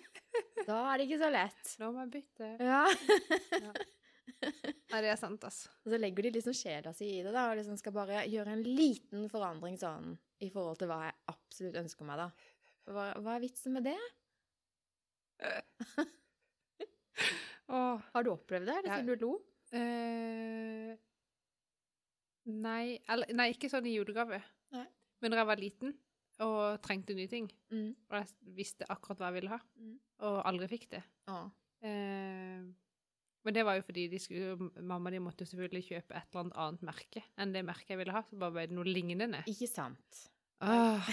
da 0.68 0.80
er 0.92 0.98
det 0.98 1.06
ikke 1.08 1.20
så 1.22 1.30
lett. 1.34 1.72
Nå 1.82 1.92
må 1.94 2.04
jeg 2.06 2.12
bytte. 2.18 2.50
Ja. 2.62 2.82
Nei, 4.92 5.00
det 5.02 5.10
er 5.10 5.18
sant, 5.18 5.42
altså. 5.44 5.70
Og 5.84 5.90
så 5.92 5.98
legger 5.98 6.28
de 6.28 6.34
liksom 6.36 6.54
sjela 6.54 6.92
si 6.94 7.08
i 7.18 7.22
det, 7.24 7.32
da, 7.34 7.48
og 7.50 7.58
liksom 7.58 7.78
skal 7.80 7.94
bare 7.96 8.22
gjøre 8.30 8.54
en 8.54 8.62
liten 8.66 9.26
forandring 9.32 9.78
sånn 9.80 10.12
i 10.44 10.50
forhold 10.54 10.78
til 10.78 10.90
hva 10.90 11.00
jeg 11.08 11.16
absolutt 11.32 11.78
ønsker 11.82 12.06
meg, 12.06 12.20
da. 12.22 12.28
Hva, 12.92 13.08
hva 13.24 13.34
er 13.34 13.42
vitsen 13.42 13.74
med 13.74 13.88
det? 13.88 13.98
Åh. 17.68 18.00
Har 18.14 18.24
du 18.24 18.30
opplevd 18.32 18.66
det, 18.70 18.78
Ja. 18.84 18.96
siden 18.96 19.10
du 19.10 19.16
lo? 19.26 19.32
Eh, 19.72 20.94
nei, 22.48 22.98
eller, 23.08 23.30
nei, 23.36 23.50
ikke 23.54 23.68
sånn 23.70 23.86
i 23.86 23.94
julegave. 23.98 24.40
Nei. 24.74 24.86
Men 25.22 25.30
da 25.34 25.40
jeg 25.42 25.46
var 25.50 25.60
liten 25.62 25.94
og 26.40 26.80
trengte 26.82 27.14
nye 27.18 27.28
ting, 27.28 27.48
Mm. 27.72 27.94
og 28.10 28.16
jeg 28.20 28.54
visste 28.56 28.86
akkurat 28.88 29.18
hva 29.18 29.30
jeg 29.32 29.40
ville 29.42 29.50
ha, 29.50 29.58
Mm. 29.78 29.96
og 30.20 30.42
aldri 30.46 30.68
fikk 30.68 30.88
det. 30.90 31.02
ah. 31.28 31.48
Eh, 31.82 32.62
men 33.44 33.54
det 33.54 33.64
var 33.64 33.76
jo 33.78 33.82
fordi 33.82 34.08
de 34.10 34.18
skulle, 34.18 34.70
mamma 34.82 35.10
de 35.10 35.18
måtte 35.22 35.46
selvfølgelig 35.46 35.84
kjøpe 35.88 36.16
et 36.16 36.26
eller 36.34 36.40
annet 36.44 36.56
annet 36.56 36.82
merke 36.82 37.22
enn 37.38 37.52
det 37.52 37.64
merket 37.64 37.88
jeg 37.94 37.98
ville 37.98 38.12
ha, 38.12 38.22
så 38.22 38.38
bare 38.38 38.50
ble 38.52 38.66
det 38.66 38.74
noe 38.76 38.84
lignende. 38.84 39.42
Ikke 39.46 39.68
sant. 39.68 40.28
Åh. 40.60 41.08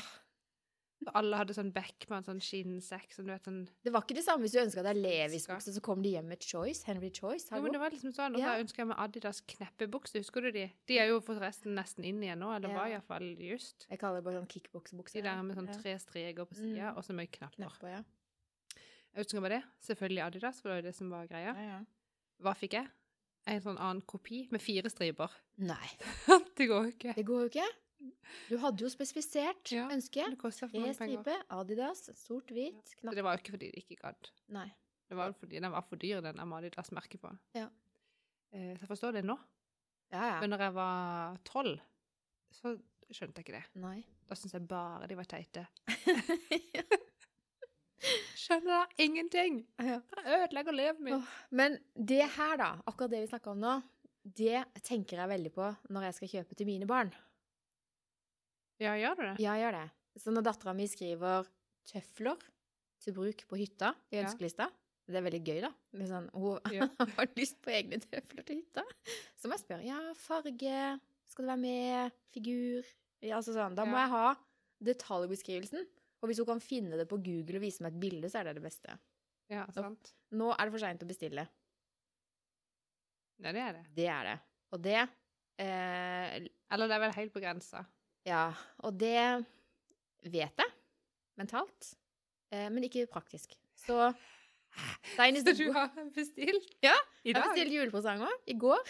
Alle 1.13 1.37
hadde 1.37 1.53
sånn 1.53 1.71
Beckman, 1.75 2.23
sånn 2.23 2.39
skinnsekk, 2.41 3.11
sånn, 3.13 3.25
du 3.27 3.31
vet, 3.33 3.43
sånn 3.45 3.67
Det 3.83 3.91
var 3.93 4.01
ikke 4.01 4.15
det 4.15 4.23
samme 4.25 4.41
hvis 4.45 4.53
du 4.55 4.59
ønska 4.61 4.81
deg 4.81 4.95
Levis 4.97 5.43
Ønska. 5.45 5.55
bukse, 5.59 5.73
så 5.75 5.81
kom 5.83 6.01
de 6.01 6.09
hjem 6.15 6.25
med 6.31 6.39
Choice. 6.41 6.83
Henry 6.87 7.11
Choice. 7.11 7.49
Jo, 7.51 7.61
men 7.61 7.71
det 7.75 7.79
var 7.79 7.89
liksom 7.91 8.13
sånn, 8.15 8.33
og 8.33 8.39
så 8.41 8.47
Ja. 8.47 8.63
ønsker 8.63 8.77
jeg 8.77 8.87
meg 8.87 8.97
Adidas 8.97 9.41
kneppebukse, 9.41 10.17
husker 10.17 10.41
du 10.41 10.51
de? 10.51 10.71
De 10.87 10.97
er 10.99 11.07
jo 11.09 11.19
forresten 11.21 11.75
nesten 11.75 12.03
inn 12.05 12.21
igjen 12.23 12.39
nå, 12.39 12.55
eller 12.55 12.69
var 12.69 12.87
Ja. 12.87 12.97
iallfall 12.99 13.37
just. 13.37 13.85
Jeg 13.89 13.99
kaller 13.99 14.21
det 14.21 14.23
bare 14.23 14.41
sånn 14.41 14.47
kickboksebukse. 14.49 15.13
De 15.13 15.21
der 15.21 15.43
med 15.43 15.57
sånn 15.57 15.81
tre 15.81 15.95
streker 15.99 16.45
på 16.47 16.55
sida, 16.55 16.91
Mm. 16.93 16.97
og 16.97 17.03
så 17.03 17.13
mye 17.13 17.27
knapper. 17.31 17.55
Knapper, 17.57 17.87
ja. 17.89 18.03
Jeg 19.15 19.25
ønsker 19.25 19.41
meg 19.41 19.51
det. 19.51 19.63
Selvfølgelig 19.81 20.23
Adidas, 20.25 20.61
for 20.61 20.69
det 20.69 20.73
var 20.75 20.81
jo 20.81 20.87
det 20.89 20.95
som 20.95 21.09
var 21.09 21.27
greia. 21.27 21.53
Ja, 21.55 21.61
ja. 21.79 21.85
Hva 22.41 22.55
fikk 22.55 22.71
jeg? 22.71 22.87
En 23.47 23.61
sånn 23.61 23.77
annen 23.77 24.01
kopi 24.01 24.47
med 24.51 24.59
fire 24.61 24.89
striper. 24.89 25.29
Nei, 25.59 25.87
det 26.57 26.67
går 26.67 26.85
jo 26.85 26.91
ikke. 26.91 27.15
det 27.15 27.25
går 27.25 27.41
jo 27.43 27.49
ikke. 27.49 27.67
Du 28.49 28.57
hadde 28.61 28.83
jo 28.83 28.89
spesifisert 28.91 29.71
Ja, 29.71 29.85
ønske. 29.93 30.25
Det 30.29 30.37
koster 30.41 30.69
Tre 30.69 30.93
striper, 30.93 31.43
Adidas, 31.55 32.03
sort-hvit, 32.19 32.75
ja. 32.75 32.99
knapp 33.01 33.15
det 33.15 33.23
var 33.25 33.37
jo 33.37 33.41
ikke 33.43 33.55
fordi 33.55 33.69
det 33.71 33.83
ikke 33.83 33.97
gadd. 34.01 34.29
Nei. 34.53 34.67
Det 35.09 35.17
var 35.17 35.29
jo 35.31 35.35
fordi 35.39 35.59
den 35.61 35.71
var 35.71 35.85
for 35.87 36.01
dyr, 36.01 36.21
den 36.25 36.35
med 36.41 36.57
Adidas-merket 36.59 37.21
på. 37.21 37.31
Ja. 37.55 37.67
Eh, 38.51 38.73
Så 38.75 38.83
jeg 38.85 38.89
forstår 38.89 39.11
det 39.19 39.23
nå. 39.25 39.37
Ja, 40.11 40.25
ja. 40.35 40.39
Men 40.41 40.49
når 40.53 40.65
jeg 40.67 40.73
var 40.75 41.37
tolv, 41.47 41.79
så 42.51 42.75
skjønte 43.11 43.41
jeg 43.41 43.45
ikke 43.47 43.57
det. 43.59 43.65
Nei. 43.81 43.99
Da 44.27 44.35
syntes 44.37 44.53
jeg 44.57 44.67
bare 44.67 45.07
de 45.07 45.15
var 45.17 45.27
teite. 45.29 45.65
Skjønner 48.35 48.69
da 48.83 49.01
ingenting! 49.01 49.61
Bare 49.79 50.35
ødelegger 50.43 50.75
livet 50.75 50.99
mitt. 51.01 51.29
Men 51.55 51.77
det 51.95 52.21
her, 52.35 52.57
da, 52.59 52.67
akkurat 52.85 53.13
det 53.15 53.23
vi 53.23 53.29
snakker 53.31 53.53
om 53.55 53.61
nå, 53.63 53.75
det 54.37 54.63
tenker 54.85 55.21
jeg 55.21 55.31
veldig 55.31 55.51
på 55.55 55.69
når 55.93 56.07
jeg 56.09 56.17
skal 56.19 56.31
kjøpe 56.35 56.57
til 56.59 56.69
mine 56.69 56.87
barn. 56.89 57.13
Ja, 58.81 58.93
gjør 58.99 59.15
du 59.15 59.23
det? 59.23 59.35
Ja, 59.43 59.53
gjør 59.59 59.77
det. 59.77 59.85
Så 60.19 60.31
når 60.35 60.45
dattera 60.47 60.73
mi 60.75 60.85
skriver 60.87 61.47
tøfler 61.87 62.41
til 63.03 63.13
bruk 63.15 63.43
på 63.49 63.57
hytta 63.59 63.93
i 64.11 64.21
ønskelista 64.23 64.69
Det 65.05 65.19
er 65.19 65.25
veldig 65.27 65.41
gøy, 65.45 65.59
da. 65.61 65.69
Sånn, 66.09 66.29
hun 66.33 66.73
Ja. 66.73 66.87
har 67.17 67.27
lyst 67.37 67.59
på 67.61 67.69
egne 67.75 67.99
tøfler 68.01 68.43
til 68.47 68.61
hytta. 68.63 68.83
Så 69.37 69.47
må 69.47 69.53
jeg 69.57 69.63
spørre 69.65 69.85
ja, 69.85 69.99
farge, 70.17 70.79
skal 71.29 71.45
det 71.45 71.51
være 71.51 71.61
med, 71.61 72.15
figur 72.33 72.87
ja, 73.21 73.37
altså 73.37 73.53
sånn, 73.55 73.75
Da 73.77 73.85
må 73.85 73.97
jeg 73.99 74.09
ha 74.11 74.35
detaljbeskrivelsen. 74.85 75.85
Og 76.21 76.29
hvis 76.31 76.39
hun 76.41 76.47
kan 76.49 76.61
finne 76.63 76.97
det 76.97 77.05
på 77.09 77.19
Google 77.21 77.59
og 77.59 77.63
vise 77.63 77.83
meg 77.85 77.93
et 77.93 78.01
bilde, 78.01 78.29
så 78.31 78.39
er 78.41 78.49
det 78.49 78.55
det 78.57 78.63
beste. 78.65 78.95
Ja, 79.51 79.67
sant. 79.73 80.11
Nå 80.33 80.49
er 80.55 80.65
det 80.65 80.73
for 80.73 80.81
seint 80.81 81.03
å 81.05 81.07
bestille. 81.09 81.45
Ja, 83.43 83.51
det 83.53 83.61
er 83.61 83.73
det. 83.77 83.83
Det 83.97 84.07
er 84.09 84.23
det. 84.31 84.35
Og 84.73 84.81
det 84.81 84.97
eh, 85.61 86.47
Eller 86.73 86.89
det 86.89 86.95
er 86.97 87.03
vel 87.05 87.13
helt 87.19 87.33
på 87.35 87.43
grensa. 87.43 87.83
Ja, 88.25 88.47
og 88.81 88.97
det 88.97 89.45
vet 90.25 90.57
jeg 90.57 90.71
mentalt, 91.37 91.91
eh, 92.51 92.69
men 92.73 92.87
ikke 92.87 93.05
praktisk. 93.11 93.53
Så 93.77 94.09
Så 95.15 95.53
du 95.55 95.69
har 95.71 95.91
bestilt? 96.11 96.73
Ja, 96.83 96.95
I 97.23 97.31
Jeg 97.31 97.37
bestilte 97.37 97.75
julepresang 97.77 98.23
òg. 98.25 98.41
i 98.51 98.55
går, 98.59 98.81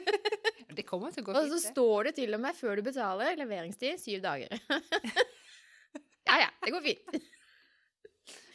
Det 0.76 0.86
kommer 0.88 1.12
til 1.12 1.24
å 1.24 1.26
gå 1.26 1.34
fint. 1.34 1.42
og 1.42 1.50
så 1.50 1.58
står 1.74 2.08
det 2.08 2.14
til 2.20 2.32
og 2.34 2.40
med 2.40 2.56
før 2.56 2.78
du 2.80 2.86
betaler, 2.86 3.36
leveringstid 3.36 4.00
syv 4.00 4.22
dager. 4.24 4.54
ja 6.30 6.38
ja, 6.46 6.48
det 6.62 6.72
går 6.72 6.86
fint. 6.86 7.20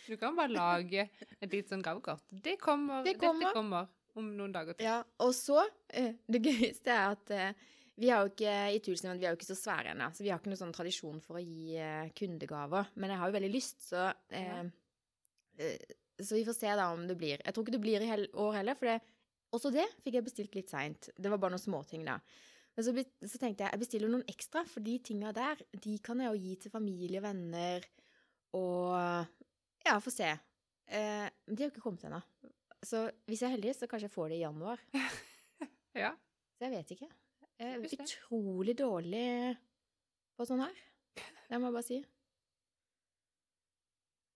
Du 0.06 0.16
kan 0.22 0.36
bare 0.38 0.54
lage 0.54 1.08
et 1.42 1.54
litt 1.54 1.70
sånn 1.70 1.84
gavekort. 1.86 2.24
Det 2.30 2.58
kommer, 2.62 3.04
Det 3.06 3.18
kommer. 3.20 3.46
Dette 3.50 3.54
kommer 3.58 3.88
om 4.16 4.28
noen 4.38 4.54
dager 4.56 4.78
til. 4.78 4.88
Ja, 4.88 5.00
og 5.22 5.34
så 5.36 5.64
eh, 5.90 6.14
Det 6.26 6.42
gøyeste 6.46 6.94
er 6.94 7.16
at 7.18 7.34
eh, 7.36 7.66
vi 7.96 8.10
ikke 8.12 8.54
i 8.76 8.80
Tulsen, 8.84 9.20
vi 9.20 9.26
er 9.28 9.34
jo 9.34 9.38
ikke 9.40 9.48
så 9.48 9.56
svære 9.58 9.94
ennå, 9.94 10.10
så 10.12 10.24
vi 10.26 10.32
har 10.32 10.42
ikke 10.42 10.52
noen 10.52 10.60
sånn 10.60 10.74
tradisjon 10.76 11.22
for 11.24 11.40
å 11.40 11.44
gi 11.44 11.76
eh, 11.80 12.10
kundegaver. 12.18 12.90
Men 13.00 13.14
jeg 13.14 13.22
har 13.22 13.32
jo 13.32 13.36
veldig 13.38 13.52
lyst, 13.54 13.86
så 13.88 14.10
ja. 14.36 14.64
eh, 15.58 15.94
Så 16.20 16.36
vi 16.36 16.46
får 16.48 16.58
se 16.58 16.74
da 16.80 16.90
om 16.94 17.06
det 17.08 17.16
blir. 17.20 17.40
Jeg 17.44 17.56
tror 17.56 17.64
ikke 17.66 17.76
det 17.78 17.84
blir 17.86 18.04
i 18.04 18.10
hel 18.10 18.28
år 18.34 18.58
heller, 18.60 18.76
for 18.80 18.92
det, 18.92 18.98
også 19.56 19.72
det 19.72 19.86
fikk 20.04 20.20
jeg 20.20 20.28
bestilt 20.28 20.58
litt 20.60 20.72
seint. 20.74 21.10
Det 21.16 21.32
var 21.32 21.40
bare 21.40 21.56
noen 21.56 21.64
småting, 21.64 22.04
da. 22.08 22.18
Men 22.76 22.84
så, 22.84 22.92
så 23.24 23.40
tenkte 23.40 23.64
jeg 23.64 23.72
jeg 23.72 23.84
bestiller 23.86 24.12
noen 24.12 24.28
ekstra, 24.28 24.66
for 24.68 24.84
de 24.84 24.98
tinga 25.00 25.32
der, 25.36 25.62
de 25.80 25.96
kan 26.04 26.20
jeg 26.20 26.34
jo 26.34 26.42
gi 26.44 26.56
til 26.66 26.74
familie, 26.74 27.24
venner 27.24 27.88
og 28.60 28.96
Ja, 29.86 30.00
få 30.02 30.12
se. 30.12 30.34
Eh, 30.88 31.28
de 31.48 31.56
har 31.62 31.68
jo 31.70 31.72
ikke 31.72 31.84
kommet 31.84 32.04
ennå. 32.08 32.20
Så 32.86 33.06
hvis 33.30 33.42
jeg 33.42 33.48
er 33.50 33.56
heldig, 33.56 33.72
så 33.78 33.88
kanskje 33.90 34.10
jeg 34.10 34.16
får 34.16 34.34
det 34.34 34.42
i 34.42 34.44
januar. 34.44 34.84
Ja. 35.96 36.10
Så 36.58 36.66
jeg 36.68 36.74
vet 36.74 36.90
ikke. 36.92 37.08
Er 37.60 37.80
utrolig 37.80 38.76
dårlig 38.80 39.56
på 40.36 40.48
sånn 40.48 40.66
her. 40.66 40.84
Det 41.48 41.60
må 41.62 41.70
jeg 41.70 41.78
bare 41.78 41.88
si. 41.88 42.00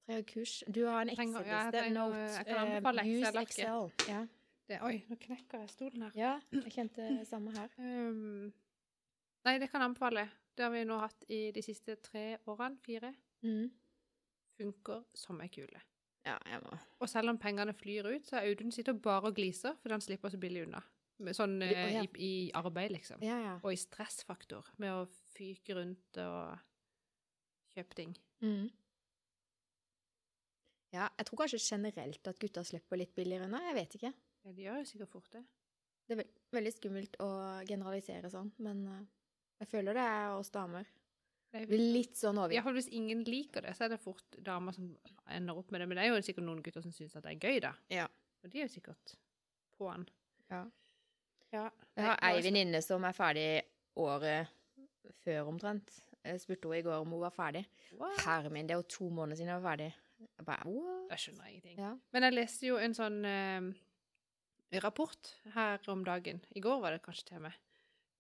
Trenger 0.09 0.23
kurs. 0.29 0.53
Du 0.67 0.85
har 0.87 1.01
en 1.01 1.09
Excel-liste. 1.09 1.81
Note. 1.93 2.21
jeg 2.33 2.45
kan 2.47 2.55
eh, 2.55 2.61
anbefale 2.61 3.03
Excel-arket. 3.05 3.57
Excel. 3.59 3.91
Ja. 4.09 4.21
Det, 4.69 4.77
oi, 4.85 4.95
nå 5.09 5.17
knekker 5.17 5.63
jeg 5.63 5.69
stolen 5.73 6.05
her. 6.05 6.15
ja, 6.17 6.31
jeg 6.53 6.71
kjente 6.73 7.05
det 7.09 7.27
samme 7.29 7.53
her. 7.57 7.69
Um, 7.89 8.49
nei, 9.45 9.55
det 9.61 9.69
kan 9.71 9.81
jeg 9.81 9.89
anbefale. 9.89 10.25
Det 10.55 10.65
har 10.65 10.73
vi 10.73 10.81
nå 10.85 10.97
hatt 11.01 11.23
i 11.31 11.39
de 11.55 11.61
siste 11.65 11.95
tre 12.03 12.23
årene. 12.49 12.77
Fire. 12.85 13.13
Mm. 13.45 13.69
Funker 14.59 15.05
som 15.17 15.39
ei 15.41 15.49
kule. 15.53 15.81
Ja, 16.27 16.35
jeg 16.45 16.61
må 16.65 16.77
Og 16.99 17.09
selv 17.09 17.31
om 17.31 17.37
pengene 17.39 17.73
flyr 17.73 18.09
ut, 18.09 18.27
så 18.27 18.37
er 18.37 18.49
Audun 18.49 18.73
sitter 18.75 18.93
bare 18.93 19.31
og 19.31 19.37
gliser, 19.37 19.77
for 19.81 19.93
han 19.95 20.03
slipper 20.03 20.29
så 20.33 20.37
billig 20.41 20.65
unna. 20.67 20.81
Sånn 21.35 21.57
ja. 21.65 22.03
i, 22.03 22.07
i 22.23 22.33
arbeid, 22.55 22.93
liksom. 22.95 23.23
Ja, 23.25 23.37
ja. 23.43 23.55
Og 23.59 23.73
i 23.75 23.79
stressfaktor, 23.79 24.69
med 24.79 24.93
å 25.01 25.07
fyke 25.35 25.75
rundt 25.75 26.19
og 26.23 26.61
kjøpe 27.75 27.97
ting. 27.97 28.13
Mm. 28.43 28.69
Ja, 30.95 31.05
jeg 31.19 31.27
tror 31.27 31.43
kanskje 31.43 31.61
generelt 31.61 32.31
at 32.31 32.39
gutta 32.41 32.63
slipper 32.65 32.97
litt 32.97 33.11
billigere 33.17 33.49
nå. 33.51 33.59
Jeg 33.67 33.77
vet 33.77 33.97
ikke. 33.99 34.13
Ja, 34.45 34.53
de 34.55 34.65
gjør 34.65 34.79
jo 34.81 34.87
sikkert 34.89 35.11
fort 35.13 35.33
det. 35.35 35.43
Det 36.09 36.15
er 36.15 36.21
ve 36.23 36.25
veldig 36.55 36.71
skummelt 36.73 37.19
å 37.21 37.29
generalisere 37.69 38.31
sånn, 38.33 38.49
men 38.65 38.79
uh, 38.89 39.03
jeg 39.61 39.69
føler 39.69 39.93
det 39.99 40.05
er 40.09 40.31
oss 40.33 40.49
damer. 40.49 40.87
Det 41.49 41.61
er 41.61 41.69
litt 41.73 42.17
sånn 42.17 42.37
overgitt. 42.37 42.57
Iallfall 42.57 42.77
hvis 42.77 42.89
ingen 42.97 43.21
liker 43.25 43.65
det, 43.65 43.75
så 43.77 43.85
er 43.85 43.93
det 43.93 44.01
fort 44.01 44.37
damer 44.45 44.73
som 44.73 44.89
ender 45.33 45.57
opp 45.57 45.69
med 45.73 45.81
det. 45.81 45.87
Men 45.89 45.99
det 45.99 46.05
er 46.05 46.11
jo 46.11 46.25
sikkert 46.25 46.45
noen 46.45 46.63
gutter 46.65 46.85
som 46.85 46.93
syns 46.93 47.15
at 47.17 47.25
det 47.25 47.35
er 47.35 47.45
gøy, 47.45 47.61
da. 47.65 47.71
Ja. 47.93 48.05
Og 48.41 48.53
de 48.53 48.61
er 48.61 48.67
jo 48.67 48.73
sikkert 48.73 49.15
på'n. 49.77 50.05
Ja. 50.49 50.63
Ja. 51.53 51.69
Jeg 51.97 52.05
har 52.05 52.19
ei 52.29 52.41
venninne 52.45 52.81
som 52.85 53.03
er 53.07 53.15
ferdig 53.17 53.47
året 53.99 54.47
før 55.23 55.49
omtrent. 55.49 55.89
Jeg 56.23 56.41
spurte 56.43 56.67
henne 56.69 56.79
i 56.81 56.85
går 56.85 57.01
om 57.01 57.13
hun 57.15 57.21
var 57.23 57.33
ferdig. 57.33 57.63
What? 57.97 58.19
Herre 58.25 58.49
min, 58.53 58.67
det 58.67 58.75
er 58.75 58.81
jo 58.83 58.87
to 58.91 59.09
måneder 59.09 59.39
siden 59.39 59.49
jeg 59.53 59.61
var 59.63 59.71
ferdig. 59.71 59.89
Jeg 60.19 60.45
bare, 60.45 60.67
what? 60.69 61.05
Jeg 61.13 61.23
skjønner 61.23 61.49
ingenting. 61.49 61.79
Ja. 61.79 61.93
Men 62.13 62.27
jeg 62.27 62.35
leste 62.35 62.67
jo 62.67 62.77
en 62.83 62.95
sånn 62.97 63.17
eh, 63.25 63.69
rapport 64.83 65.31
her 65.55 65.89
om 65.91 66.03
dagen, 66.05 66.41
i 66.55 66.61
går 66.63 66.81
var 66.83 66.93
det 66.95 67.01
kanskje 67.05 67.31
til 67.31 67.43
meg, 67.47 67.55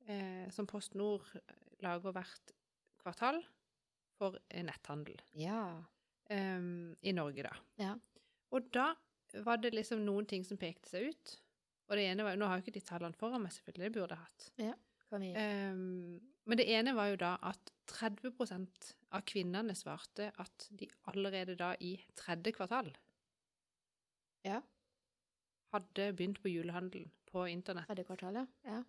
eh, 0.07 0.47
som 0.55 0.67
Post 0.69 0.95
Nord 0.97 1.27
lager 1.83 2.15
hvert 2.15 2.55
kvartal 3.03 3.41
for 4.19 4.39
eh, 4.49 4.63
netthandel 4.67 5.19
Ja. 5.39 5.61
eh, 6.31 6.63
i 7.03 7.13
Norge, 7.15 7.43
da. 7.45 7.53
Ja. 7.83 7.93
Og 8.55 8.71
da 8.73 8.93
var 9.45 9.59
det 9.61 9.75
liksom 9.75 10.01
noen 10.07 10.25
ting 10.25 10.43
som 10.47 10.57
pekte 10.57 10.89
seg 10.89 11.11
ut. 11.13 11.35
Og 11.89 11.97
det 11.97 12.05
ene 12.05 12.25
var 12.25 12.37
Nå 12.37 12.47
har 12.49 12.59
jeg 12.59 12.67
ikke 12.67 12.77
de 12.77 12.85
tallene 12.85 13.17
foran 13.17 13.43
meg, 13.43 13.53
selvfølgelig, 13.55 13.85
det 13.89 13.95
burde 13.97 14.17
jeg 14.17 14.25
hatt. 14.27 14.49
Kan 15.09 15.23
vi... 15.25 15.31
Um, 15.33 16.19
men 16.49 16.57
det 16.57 16.65
ene 16.73 16.95
var 16.97 17.11
jo 17.11 17.17
da 17.21 17.35
at 17.45 17.71
30% 17.89 18.89
av 19.17 19.23
kvinnene 19.29 19.75
svarte 19.77 20.29
at 20.41 20.67
de 20.77 20.87
allerede 21.09 21.55
da 21.57 21.73
i 21.81 21.95
tredje 22.17 22.53
kvartal 22.57 22.91
Ja. 24.45 24.61
hadde 25.73 26.11
begynt 26.17 26.41
på 26.41 26.49
julehandelen 26.49 27.11
på 27.29 27.45
internett. 27.49 27.89
Tredje 27.89 28.05
kvartal, 28.07 28.39
ja. 28.41 28.45
ja. 28.65 28.83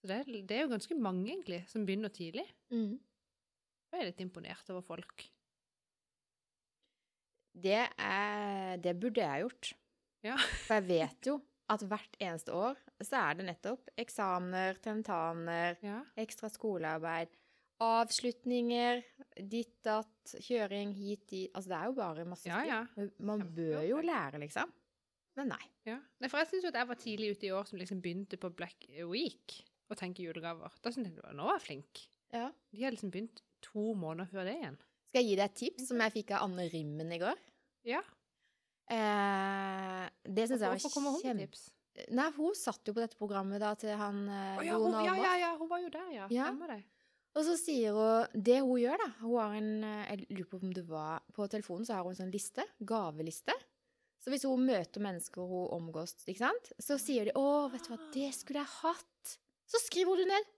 Så 0.00 0.08
det, 0.08 0.46
det 0.48 0.56
er 0.56 0.64
jo 0.64 0.72
ganske 0.72 0.96
mange, 0.96 1.28
egentlig, 1.28 1.60
som 1.68 1.84
begynner 1.86 2.08
tidlig. 2.08 2.46
Mm. 2.72 2.96
Og 3.90 3.98
jeg 3.98 4.02
er 4.02 4.08
litt 4.08 4.22
imponert 4.24 4.70
over 4.72 4.82
folk. 4.86 5.26
Det, 7.52 7.82
er, 7.98 8.76
det 8.82 8.96
burde 8.98 9.22
jeg 9.22 9.44
gjort. 9.44 9.72
Ja. 10.26 10.36
For 10.66 10.78
jeg 10.80 10.86
vet 10.90 11.26
jo 11.30 11.38
at 11.70 11.84
hvert 11.86 12.16
eneste 12.20 12.52
år 12.56 12.78
så 13.00 13.16
er 13.30 13.38
det 13.38 13.46
nettopp 13.46 13.92
eksamener, 14.00 14.76
tentaner, 14.82 15.76
Ja. 15.86 16.00
ekstra 16.18 16.50
skolearbeid, 16.50 17.30
avslutninger, 17.80 19.00
ditt 19.48 19.76
datt, 19.86 20.34
kjøring 20.44 20.92
hit 20.96 21.22
dit 21.30 21.54
Altså 21.56 21.70
det 21.72 21.78
er 21.78 21.88
jo 21.88 21.94
bare 21.96 22.26
masse 22.28 22.50
Ja, 22.50 22.60
ja. 22.68 22.80
styr. 22.92 23.08
Man 23.24 23.44
bør 23.56 23.80
jo 23.88 24.00
lære, 24.04 24.40
liksom. 24.42 24.72
Men 25.38 25.52
nei. 25.54 25.62
ja. 25.86 25.96
Nei, 26.20 26.28
for 26.28 26.42
jeg 26.42 26.50
syns 26.50 26.66
jo 26.66 26.72
at 26.72 26.78
jeg 26.80 26.88
var 26.90 26.98
tidlig 27.00 27.30
ute 27.36 27.46
i 27.48 27.52
år 27.56 27.68
som 27.70 27.78
liksom 27.80 28.00
begynte 28.04 28.36
på 28.40 28.50
Black 28.52 28.88
Week 29.08 29.60
å 29.90 29.96
tenke 29.98 30.24
julegaver. 30.26 30.74
Da 30.82 30.90
syntes 30.92 31.14
jeg 31.16 31.36
nå 31.38 31.46
var 31.46 31.56
jeg 31.60 31.66
flink. 31.68 32.02
Ja. 32.34 32.48
De 32.74 32.82
har 32.84 32.92
liksom 32.94 33.10
begynt 33.14 33.40
to 33.64 33.92
måneder 33.98 34.28
før 34.30 34.44
det 34.50 34.56
igjen. 34.58 34.76
Skal 35.10 35.22
jeg 35.22 35.30
gi 35.30 35.38
deg 35.40 35.46
et 35.48 35.58
tips 35.62 35.88
som 35.88 36.02
jeg 36.04 36.14
fikk 36.18 36.34
av 36.36 36.44
Anne 36.48 36.66
Rimmen 36.70 37.14
i 37.14 37.18
går? 37.22 37.38
Ja. 37.88 38.02
Eh, 38.90 40.06
det 40.26 40.48
syns 40.50 40.64
jeg 40.64 40.72
var 40.72 41.20
kjempe... 41.22 41.60
Nei, 42.16 42.28
hun 42.36 42.54
satt 42.56 42.86
jo 42.86 42.94
på 42.96 43.02
dette 43.02 43.18
programmet 43.18 43.60
da 43.60 43.74
til 43.78 43.92
han 43.98 44.22
Å 44.30 44.62
ja, 44.64 44.78
hun, 44.78 44.94
ja, 45.04 45.14
ja, 45.20 45.32
ja, 45.42 45.50
hun 45.58 45.68
var 45.68 45.82
jo 45.82 45.90
der, 45.92 46.08
ja. 46.14 46.28
Ja. 46.32 46.46
Og 47.36 47.44
så 47.46 47.56
sier 47.60 47.94
hun 47.94 48.40
Det 48.46 48.60
hun 48.62 48.78
gjør, 48.80 49.02
da 49.02 49.08
Hun 49.20 49.34
har 49.36 49.56
en 49.58 49.70
eh, 49.84 50.12
Jeg 50.12 50.38
lurer 50.38 50.48
på 50.50 50.60
om 50.62 50.72
det 50.74 50.86
var 50.88 51.20
På 51.36 51.46
telefonen 51.50 51.86
så 51.86 51.98
har 51.98 52.06
hun 52.06 52.14
en 52.14 52.22
sånn 52.22 52.32
liste. 52.34 52.64
Gaveliste. 52.86 53.54
Så 54.20 54.32
hvis 54.32 54.44
hun 54.44 54.66
møter 54.68 55.00
mennesker 55.00 55.46
hun 55.48 55.70
omgås, 55.72 56.12
ikke 56.28 56.42
sant, 56.42 56.72
så 56.76 56.98
sier 57.00 57.30
de 57.30 57.32
'Å, 57.32 57.70
vet 57.72 57.86
du 57.86 57.92
hva, 57.94 57.96
det 58.12 58.26
skulle 58.36 58.60
jeg 58.60 58.72
hatt'. 58.82 59.30
Så 59.64 59.80
skriver 59.86 60.12
hun 60.12 60.20
det 60.20 60.26
ned. 60.28 60.50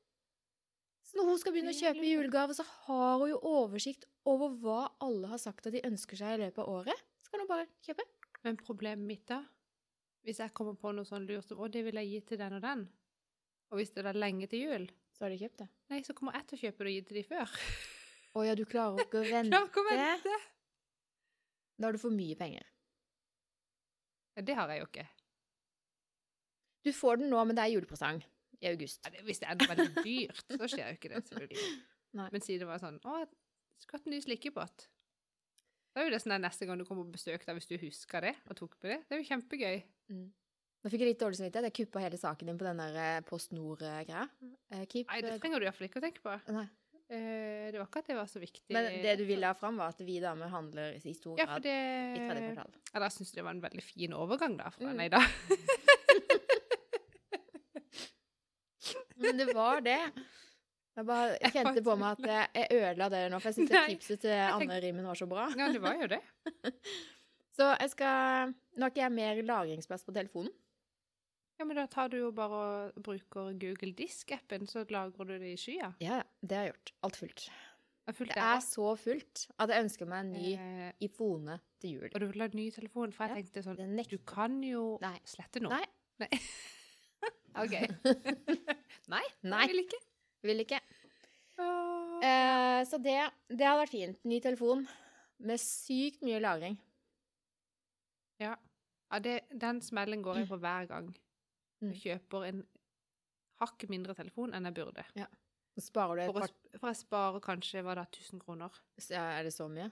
Så 1.07 1.19
når 1.19 1.29
hun 1.29 1.39
skal 1.39 1.55
begynne 1.55 1.71
å 1.71 1.79
kjøpe 1.79 2.03
julegave, 2.03 2.57
så 2.59 2.67
har 2.89 3.21
hun 3.21 3.31
jo 3.31 3.39
oversikt 3.53 4.09
over 4.27 4.57
hva 4.65 4.81
alle 5.07 5.31
har 5.31 5.39
sagt 5.39 5.71
at 5.71 5.77
de 5.77 5.85
ønsker 5.87 6.19
seg 6.19 6.35
i 6.35 6.43
løpet 6.43 6.59
av 6.59 6.73
året. 6.75 7.07
Så 7.23 7.31
kan 7.31 7.45
hun 7.45 7.53
bare 7.53 7.69
kjøpe. 7.87 8.09
Men 8.45 8.57
problemet 8.59 9.07
mitt 9.07 9.27
da, 9.31 9.41
hvis 10.27 10.39
jeg 10.43 10.53
kommer 10.55 10.75
på 10.79 10.93
noe 10.95 11.07
sånn 11.07 11.27
lurt 11.27 11.47
som 11.49 11.59
'Å, 11.59 11.69
det 11.71 11.85
vil 11.85 11.95
jeg 12.01 12.09
gi 12.11 12.21
til 12.33 12.39
den 12.39 12.53
og 12.59 12.63
den', 12.63 12.89
og 13.71 13.79
hvis 13.79 13.91
det 13.95 14.05
er 14.07 14.13
lenge 14.19 14.47
til 14.51 14.61
jul, 14.67 14.91
Så 15.13 15.25
har 15.25 15.31
de 15.31 15.39
kjøpt 15.39 15.59
det. 15.59 15.69
nei, 15.91 16.01
så 16.03 16.15
kommer 16.15 16.33
jeg 16.33 16.47
til 16.47 16.59
å 16.59 16.61
kjøpe 16.63 16.79
det 16.79 16.87
og 16.87 16.95
gi 16.95 17.03
til 17.03 17.17
de 17.17 17.23
før. 17.23 17.51
Å 18.35 18.43
ja, 18.47 18.55
du 18.55 18.65
klarer 18.65 18.99
ikke 19.05 19.21
å 19.23 19.29
vente. 19.29 19.51
Klarer 19.51 19.69
ikke 19.69 19.81
å 19.81 19.89
vente. 19.91 20.39
Da 21.79 21.87
har 21.87 21.93
du 21.93 21.99
for 21.99 22.11
mye 22.11 22.35
penger. 22.37 22.65
Ja, 24.37 24.43
det 24.43 24.55
har 24.57 24.69
jeg 24.73 24.81
jo 24.81 24.87
ikke. 24.89 25.07
Du 26.85 26.93
får 26.93 27.17
den 27.21 27.31
nå, 27.31 27.45
men 27.45 27.55
det 27.57 27.63
er 27.67 27.75
julepresang 27.77 28.23
i 28.63 28.67
august. 28.73 29.01
Ja, 29.05 29.11
det, 29.11 29.23
hvis 29.27 29.39
det 29.43 29.49
er 29.49 29.55
noe 29.61 29.69
veldig 29.69 30.03
dyrt, 30.03 30.43
så 30.49 30.69
skjer 30.71 30.89
jo 30.89 30.97
ikke 30.99 31.13
det, 31.13 31.23
selvfølgelig. 31.29 31.69
Nei. 32.19 32.29
Men 32.33 32.41
si 32.45 32.59
det 32.59 32.67
var 32.67 32.79
sånn 32.83 32.99
'Å, 33.01 33.27
skulle 33.79 33.99
hatt 34.01 34.07
en 34.07 34.13
ny 34.17 34.21
slikkepott'. 34.21 34.89
Da 35.93 36.01
er 36.01 36.07
jo 36.09 36.13
det 36.15 36.23
sånn 36.23 36.33
der 36.33 36.41
neste 36.47 36.65
gang 36.69 36.81
du 36.81 36.87
kommer 36.89 37.05
på 37.05 37.13
besøk, 37.19 37.43
da, 37.45 37.53
hvis 37.57 37.69
du 37.69 37.75
husker 37.83 38.25
det 38.25 38.35
og 38.49 38.57
tok 38.57 38.79
på 38.81 38.89
det. 38.89 39.03
Det 39.09 39.17
er 39.17 39.21
jo 39.21 39.29
kjempegøy. 39.29 39.83
Mm. 40.13 40.29
Nå 40.83 40.91
fikk 40.91 41.03
jeg 41.05 41.11
litt 41.13 41.21
dårlig 41.21 41.37
samvittighet. 41.39 41.69
Jeg 41.69 41.77
kuppa 41.79 42.01
hele 42.03 42.19
saken 42.19 42.49
din 42.49 42.59
på 42.59 42.65
den 42.67 42.81
der 42.81 42.97
eh, 42.99 43.19
Post 43.29 43.53
Nord-greia. 43.55 44.23
Eh, 44.73 44.87
Nei, 45.05 45.19
det 45.23 45.37
trenger 45.43 45.61
du 45.63 45.67
iallfall 45.69 45.87
ikke 45.91 46.01
å 46.01 46.05
tenke 46.07 46.25
på. 46.25 46.33
Nei. 46.57 46.65
Eh, 47.13 47.69
det 47.71 47.77
var 47.77 47.87
ikke 47.91 48.01
at 48.03 48.09
det 48.09 48.17
var 48.17 48.29
så 48.33 48.41
viktig. 48.41 48.73
Men 48.73 48.89
det 49.05 49.13
du 49.21 49.25
ville 49.29 49.47
ha 49.47 49.55
fram, 49.59 49.77
var 49.79 49.93
at 49.93 50.01
vi 50.03 50.17
damer 50.25 50.49
handler 50.51 50.97
i 50.97 51.13
stor 51.15 51.37
Ja, 51.39 51.45
for 51.45 51.61
grad 51.61 51.69
det 51.69 51.77
i 51.77 52.25
tredje 52.25 52.49
kvartal. 52.49 52.73
Ja, 52.89 53.05
da 53.05 53.09
syns 53.13 53.31
jeg 53.31 53.37
det 53.43 53.45
var 53.47 53.55
en 53.59 53.63
veldig 53.69 53.85
fin 53.85 54.17
overgang, 54.17 54.57
da. 54.59 54.73
Fra 54.73 54.89
Mm. 54.89 54.97
Nei 55.03 55.09
da. 55.13 55.21
Men 59.23 59.39
det 59.39 59.53
var 59.55 59.79
det. 59.85 60.01
Jeg 60.97 61.07
bare 61.09 61.39
kjente 61.55 61.83
på 61.87 61.95
meg 61.97 62.19
at 62.27 62.53
jeg- 62.55 62.69
ødela 62.79 63.09
det 63.13 63.23
nå, 63.33 63.39
for 63.41 63.49
jeg 63.51 63.59
syns 63.61 63.87
tipset 63.89 64.21
til 64.27 64.35
Anne 64.37 64.81
Rimmen 64.85 65.07
var 65.09 65.17
så 65.19 65.27
bra. 65.31 65.47
Ja, 65.57 65.71
det 65.73 65.81
var 65.83 65.97
jo 66.01 66.09
det. 66.13 66.21
Så 67.53 67.67
jeg 67.77 67.91
skal 67.93 68.53
Nå 68.81 68.87
har 68.87 68.91
ikke 68.95 69.03
jeg 69.03 69.13
mer 69.13 69.41
lagringsplass 69.45 70.07
på 70.09 70.13
telefonen. 70.17 70.53
Ja, 71.61 71.67
men 71.69 71.77
da 71.77 71.85
tar 71.87 72.09
du 72.09 72.17
jo 72.17 72.31
bare 72.33 72.61
og 72.89 73.03
bruker 73.05 73.53
Google 73.61 73.93
Disk-appen, 73.99 74.65
så 74.67 74.87
lagrer 74.89 75.29
du 75.29 75.35
det 75.39 75.51
i 75.53 75.59
skya. 75.61 75.91
Ja. 76.01 76.23
Det 76.41 76.57
har 76.57 76.65
jeg 76.65 76.73
gjort. 76.73 76.93
Alt 77.07 77.19
fullt. 77.21 77.45
Er 78.09 78.17
fullt 78.17 78.33
Det 78.35 78.43
er 78.43 78.63
så 78.65 78.87
fullt 78.99 79.43
at 79.63 79.71
jeg 79.71 79.85
ønsker 79.85 80.09
meg 80.11 80.25
en 80.25 80.33
ny 80.33 80.55
eh, 80.57 80.89
iPhone 81.07 81.59
til 81.85 81.99
jul. 81.99 82.09
Og 82.09 82.17
du 82.25 82.27
vil 82.33 82.43
ha 82.43 82.49
ny 82.57 82.65
telefon, 82.75 83.13
for 83.15 83.29
jeg 83.29 83.37
Ja, 83.37 83.43
tenkte 83.43 83.63
sånn 83.69 84.09
Du 84.11 84.17
kan 84.33 84.57
jo 84.65 84.87
Nei. 85.05 85.19
slette 85.29 85.61
noe. 85.63 85.77
Nei. 85.77 85.85
Nei. 86.25 86.41
OK. 87.63 87.77
Nei, 89.13 89.23
Nei. 89.45 89.61
jeg 89.61 89.71
vil 89.75 89.85
ikke. 89.85 90.01
Vil 90.43 90.65
ikke. 90.65 90.81
Eh, 92.23 92.81
så 92.87 92.99
det, 93.03 93.19
det 93.51 93.67
hadde 93.67 93.83
vært 93.83 93.95
fint. 93.95 94.25
Ny 94.29 94.39
telefon 94.43 94.85
med 95.43 95.61
sykt 95.63 96.23
mye 96.27 96.41
lagring. 96.43 96.79
Ja, 98.43 98.57
det, 99.23 99.43
den 99.51 99.81
smellen 99.85 100.23
går 100.25 100.43
jeg 100.43 100.49
på 100.51 100.59
hver 100.63 100.89
gang. 100.91 101.11
Mm. 101.83 101.93
Jeg 101.93 102.01
kjøper 102.03 102.47
en 102.49 102.63
hakk 103.63 103.87
mindre 103.91 104.15
telefon 104.19 104.55
enn 104.57 104.67
jeg 104.67 104.77
burde. 104.79 105.05
Ja. 105.19 105.29
sparer 105.79 106.19
du 106.19 106.23
et 106.25 106.35
par 106.35 106.55
for 106.81 106.91
jeg 106.91 107.01
sparer 107.03 107.45
kanskje 107.45 107.83
hva 107.85 107.97
da, 107.99 108.07
1000 108.09 108.43
kroner. 108.43 108.83
ja, 109.11 109.25
Er 109.39 109.47
det 109.47 109.55
så 109.55 109.69
mye? 109.71 109.91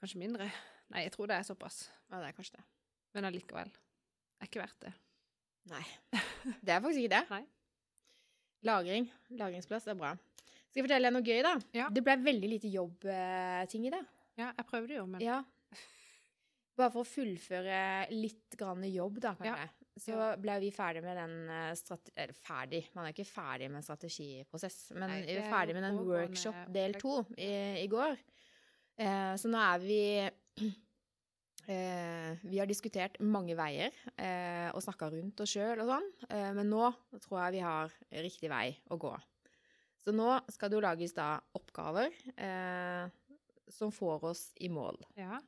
Kanskje 0.00 0.18
mindre. 0.18 0.50
Nei, 0.92 1.04
jeg 1.06 1.12
tror 1.14 1.30
det 1.30 1.38
er 1.38 1.46
såpass. 1.46 1.84
Ja, 2.10 2.18
det 2.18 2.30
er 2.32 2.36
kanskje 2.36 2.58
det. 2.58 2.64
Men 3.14 3.28
allikevel. 3.28 3.70
Det 3.70 4.46
er 4.46 4.50
ikke 4.50 4.62
verdt 4.64 4.80
det. 4.86 4.92
Nei. 5.70 5.82
Det 6.64 6.72
er 6.74 6.80
faktisk 6.82 7.04
ikke 7.04 7.14
det. 7.14 7.24
Nei. 7.30 7.44
Lagring. 8.66 9.08
Lagringsplass 9.38 9.88
er 9.90 9.98
bra. 9.98 10.12
Skal 10.72 10.80
jeg 10.80 10.86
fortelle 10.86 11.08
deg 11.10 11.16
noe 11.16 11.26
gøy, 11.26 11.40
da? 11.44 11.54
Ja. 11.76 11.88
Det 11.92 12.02
ble 12.04 12.16
veldig 12.24 12.48
lite 12.54 12.70
jobbting 12.72 13.88
i 13.88 13.92
det. 13.92 14.02
Ja, 14.40 14.52
jeg 14.56 14.68
prøvde 14.68 14.96
jo, 14.96 15.06
men 15.10 15.24
Ja. 15.24 15.42
Bare 16.78 16.88
for 16.94 17.04
å 17.04 17.08
fullføre 17.08 17.78
litt 18.14 18.56
grann 18.56 18.84
jobb, 18.88 19.18
da, 19.20 19.34
kanskje. 19.36 19.68
Så 20.00 20.16
ble 20.40 20.54
vi 20.62 20.70
ferdig 20.72 21.02
med 21.04 21.18
den 21.20 21.34
strategi... 21.76 21.82
strate... 21.82 22.14
Eller 22.22 22.38
ferdig, 22.38 22.80
man 22.96 23.04
er 23.04 23.12
ikke 23.12 23.28
ferdig 23.28 23.66
med 23.68 23.82
en 23.82 23.84
strategiprosess. 23.84 24.78
Men 24.96 25.10
Nei, 25.12 25.18
vi 25.26 25.34
er 25.34 25.42
er 25.42 25.52
ferdig 25.52 25.76
med 25.76 25.84
den 25.84 25.98
workshop 26.08 26.62
del 26.72 26.96
to 27.02 27.18
i, 27.36 27.52
i 27.82 27.90
går. 27.92 28.16
Eh, 28.96 29.34
så 29.40 29.50
nå 29.52 29.60
er 29.60 29.84
vi 29.84 30.00
eh, 30.22 30.32
Vi 31.66 32.58
har 32.58 32.66
diskutert 32.66 33.20
mange 33.22 33.54
veier 33.58 33.94
eh, 34.16 34.68
og 34.74 34.82
snakka 34.82 35.12
rundt 35.12 35.42
oss 35.44 35.52
sjøl 35.54 35.84
og 35.84 35.92
sånn. 35.92 36.08
Eh, 36.28 36.50
men 36.56 36.72
nå 36.72 36.88
tror 37.22 37.38
jeg 37.44 37.56
vi 37.58 37.62
har 37.62 37.94
riktig 38.24 38.50
vei 38.50 38.66
å 38.90 38.98
gå. 38.98 39.12
Så 40.02 40.14
nå 40.14 40.26
skal 40.50 40.70
det 40.70 40.78
jo 40.78 40.82
lages 40.82 41.14
da 41.14 41.36
oppgaver 41.54 42.10
eh, 42.34 43.06
som 43.70 43.94
får 43.94 44.28
oss 44.32 44.46
i 44.60 44.72
mål. 44.72 44.98
ja. 45.20 45.38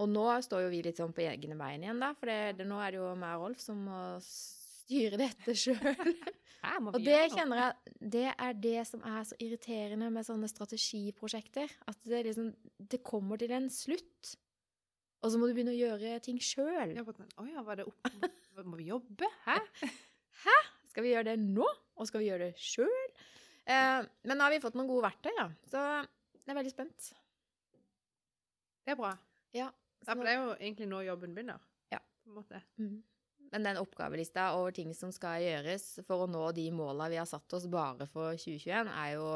Og 0.00 0.10
nå 0.10 0.24
står 0.42 0.64
jo 0.64 0.70
vi 0.72 0.80
litt 0.82 0.98
sånn 0.98 1.14
på 1.14 1.22
egne 1.22 1.54
bein 1.58 1.84
igjen, 1.84 2.00
da, 2.02 2.10
for 2.18 2.30
det, 2.30 2.56
det, 2.58 2.64
nå 2.66 2.80
er 2.82 2.94
det 2.94 2.98
jo 2.98 3.12
meg 3.18 3.36
og 3.38 3.44
Rolf 3.44 3.60
som 3.62 3.84
må 3.86 4.00
styre 4.26 5.20
dette 5.20 5.54
sjøl. 5.62 5.78
Og 6.64 6.96
det 7.04 7.18
kjenner 7.34 7.58
jeg 7.60 7.94
Det 8.14 8.28
er 8.32 8.54
det 8.56 8.86
som 8.88 9.02
er 9.04 9.26
så 9.28 9.36
irriterende 9.36 10.06
med 10.08 10.24
sånne 10.24 10.48
strategiprosjekter. 10.48 11.68
At 11.90 11.98
det 12.08 12.22
liksom 12.24 12.54
Det 12.80 13.02
kommer 13.04 13.36
til 13.36 13.52
en 13.52 13.68
slutt, 13.68 14.30
og 15.24 15.32
så 15.32 15.40
må 15.40 15.48
du 15.48 15.54
begynne 15.56 15.72
å 15.72 15.78
gjøre 15.78 16.18
ting 16.24 16.36
sjøl. 16.42 16.92
Å 17.00 17.46
ja, 17.48 17.62
var 17.64 17.80
det 17.80 17.86
opp... 17.88 18.10
Må, 18.60 18.76
vi 18.76 18.90
jobbe? 18.90 19.28
Hæ? 19.46 19.56
Skal 20.90 21.06
vi 21.06 21.14
gjøre 21.14 21.32
det 21.32 21.38
nå, 21.40 21.64
og 21.64 22.08
skal 22.10 22.20
vi 22.20 22.28
gjøre 22.28 22.50
det 22.50 22.60
sjøl? 22.60 23.08
Eh, 23.64 24.04
men 24.28 24.36
nå 24.36 24.44
har 24.44 24.52
vi 24.52 24.60
fått 24.60 24.76
noen 24.76 24.90
gode 24.90 25.06
verktøy, 25.06 25.32
ja. 25.32 25.48
Så 25.72 25.80
jeg 25.80 26.52
er 26.52 26.58
veldig 26.60 26.74
spent. 26.74 27.08
Det 28.84 28.92
er 28.92 29.00
bra. 29.00 29.14
Ja. 29.56 29.70
Ja, 30.04 30.12
for 30.12 30.26
det 30.26 30.34
er 30.34 30.42
jo 30.42 30.52
egentlig 30.58 30.90
nå 30.90 31.00
jobben 31.06 31.32
begynner. 31.32 31.64
Ja. 31.94 32.02
På 32.20 32.30
en 32.30 32.38
måte. 32.42 32.60
Mm. 32.76 32.98
Men 33.54 33.68
den 33.70 33.80
oppgavelista 33.80 34.50
over 34.58 34.74
ting 34.76 34.92
som 34.98 35.12
skal 35.14 35.40
gjøres 35.40 35.86
for 36.04 36.24
å 36.24 36.28
nå 36.28 36.42
de 36.56 36.66
måla 36.74 37.08
vi 37.12 37.20
har 37.20 37.28
satt 37.30 37.56
oss 37.56 37.68
bare 37.70 38.08
for 38.10 38.36
2021, 38.36 38.90
er 38.92 39.14
jo 39.14 39.28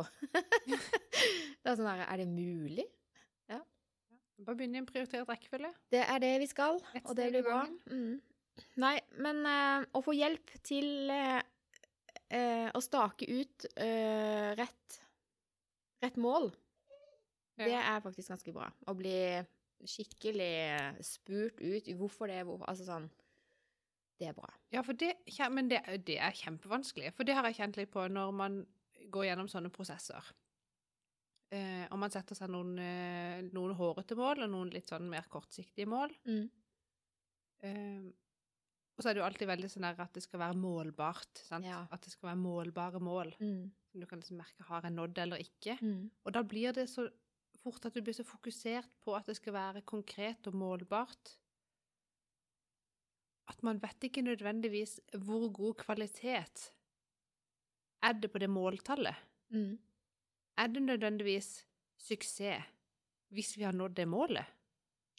Det 1.62 1.70
er 1.70 1.78
sånn 1.78 1.88
her 1.88 2.04
Er 2.04 2.20
det 2.20 2.28
mulig? 2.30 2.86
Bare 4.46 4.54
begynne 4.58 4.78
i 4.78 4.82
en 4.82 4.86
prioritert 4.86 5.28
rekkefølge. 5.28 5.70
Det 5.90 6.02
er 6.04 6.22
det 6.22 6.32
vi 6.42 6.46
skal, 6.46 6.78
og 7.02 7.16
det 7.18 7.30
blir 7.32 7.46
bra. 7.46 7.64
Mm. 7.90 8.18
Nei, 8.82 8.94
men 9.22 9.42
uh, 9.46 9.86
å 9.98 10.02
få 10.02 10.14
hjelp 10.14 10.52
til 10.66 11.10
uh, 11.10 11.40
uh, 12.34 12.68
å 12.74 12.82
stake 12.82 13.26
ut 13.26 13.68
rett, 14.58 14.98
rett 16.02 16.18
mål, 16.22 16.50
det 17.58 17.74
er 17.74 18.02
faktisk 18.04 18.30
ganske 18.30 18.54
bra. 18.54 18.68
Å 18.86 18.94
bli 18.94 19.18
skikkelig 19.88 20.52
spurt 21.06 21.58
ut 21.62 21.88
hvorfor 21.98 22.30
det, 22.30 22.44
hvor, 22.46 22.62
altså 22.70 22.86
sånn 22.86 23.08
Det 24.18 24.26
er 24.30 24.34
bra. 24.34 24.50
Ja, 24.74 24.82
for 24.82 24.98
det, 24.98 25.12
men 25.54 25.70
det, 25.70 25.78
det 26.06 26.16
er 26.18 26.34
kjempevanskelig. 26.34 27.12
For 27.14 27.26
det 27.26 27.36
har 27.38 27.46
jeg 27.46 27.58
kjent 27.60 27.78
litt 27.78 27.90
på 27.92 28.06
når 28.10 28.32
man 28.34 28.56
går 29.14 29.28
gjennom 29.28 29.50
sånne 29.50 29.70
prosesser. 29.74 30.32
Eh, 31.48 31.84
og 31.88 31.96
man 32.00 32.12
setter 32.12 32.36
seg 32.36 32.50
noen, 32.52 32.74
eh, 32.82 33.40
noen 33.56 33.76
hårete 33.78 34.16
mål 34.18 34.44
og 34.44 34.50
noen 34.52 34.72
litt 34.74 34.90
sånn 34.92 35.08
mer 35.08 35.28
kortsiktige 35.32 35.88
mål. 35.88 36.12
Mm. 36.28 36.48
Eh, 37.64 38.08
og 38.98 39.04
så 39.04 39.10
er 39.10 39.14
det 39.14 39.22
jo 39.22 39.28
alltid 39.28 39.48
veldig 39.48 39.70
sånn 39.70 39.86
at 39.88 40.12
det 40.12 40.24
skal 40.24 40.42
være 40.42 40.58
målbart. 40.58 41.40
Sant? 41.46 41.64
Ja. 41.64 41.84
At 41.94 42.02
det 42.02 42.12
skal 42.12 42.32
være 42.32 42.42
målbare 42.42 43.00
mål. 43.00 43.30
Mm. 43.38 43.68
Som 43.88 44.02
du 44.02 44.08
kan 44.10 44.20
liksom 44.20 44.40
merke 44.42 44.66
har 44.66 44.84
jeg 44.84 44.96
nådd 44.96 45.20
eller 45.22 45.44
ikke. 45.44 45.78
Mm. 45.78 46.08
Og 46.26 46.34
da 46.34 46.42
blir 46.42 46.74
det 46.76 46.88
så 46.90 47.06
fort 47.62 47.86
at 47.86 47.94
du 47.94 48.02
blir 48.04 48.16
så 48.16 48.26
fokusert 48.26 48.90
på 49.04 49.14
at 49.16 49.28
det 49.30 49.38
skal 49.38 49.54
være 49.56 49.84
konkret 49.88 50.46
og 50.50 50.56
målbart, 50.58 51.36
at 53.48 53.62
man 53.64 53.80
vet 53.80 54.08
ikke 54.08 54.22
nødvendigvis 54.26 54.98
hvor 55.24 55.48
god 55.54 55.78
kvalitet 55.80 56.68
er 58.04 58.18
det 58.20 58.30
på 58.30 58.42
det 58.42 58.50
måltallet. 58.52 59.16
Mm. 59.50 59.78
Er 60.58 60.72
det 60.72 60.82
nødvendigvis 60.82 61.66
suksess 62.02 62.74
hvis 63.34 63.56
vi 63.58 63.66
har 63.66 63.76
nådd 63.76 63.96
det 63.98 64.08
målet? 64.08 64.46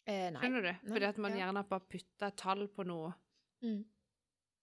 Eh, 0.04 0.28
nei. 0.32 0.40
Skjønner 0.40 0.64
du? 0.64 0.70
Nei, 0.72 0.92
Fordi 0.92 1.06
at 1.06 1.18
man 1.22 1.36
ja. 1.36 1.44
gjerne 1.44 1.62
bare 1.70 1.86
putter 1.92 2.36
tall 2.36 2.68
på 2.68 2.86
noe 2.88 3.12
Mm. 3.60 3.84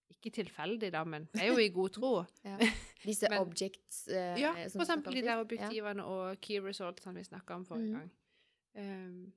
Ikke 0.09 0.31
tilfeldig, 0.33 0.87
da, 0.89 1.03
men 1.05 1.27
det 1.33 1.43
er 1.43 1.51
jo 1.51 1.61
i 1.61 1.69
god 1.69 1.89
tro. 1.93 2.11
Disse 3.05 3.29
Men- 3.29 3.43
objects 3.43 4.07
eh, 4.07 4.39
Ja, 4.41 4.53
for 4.71 4.81
eksempel 4.81 5.13
de 5.13 5.21
der 5.21 5.37
objektivene 5.37 6.01
objektivene 6.01 6.05
og 6.05 6.41
key 6.41 6.57
results 6.63 7.03
som 7.03 7.15
vi 7.15 7.23
snakka 7.23 7.59
om 7.59 7.65
forrige 7.67 7.91
mm. 7.91 7.99
gang. 7.99 8.09
Um, 8.77 9.33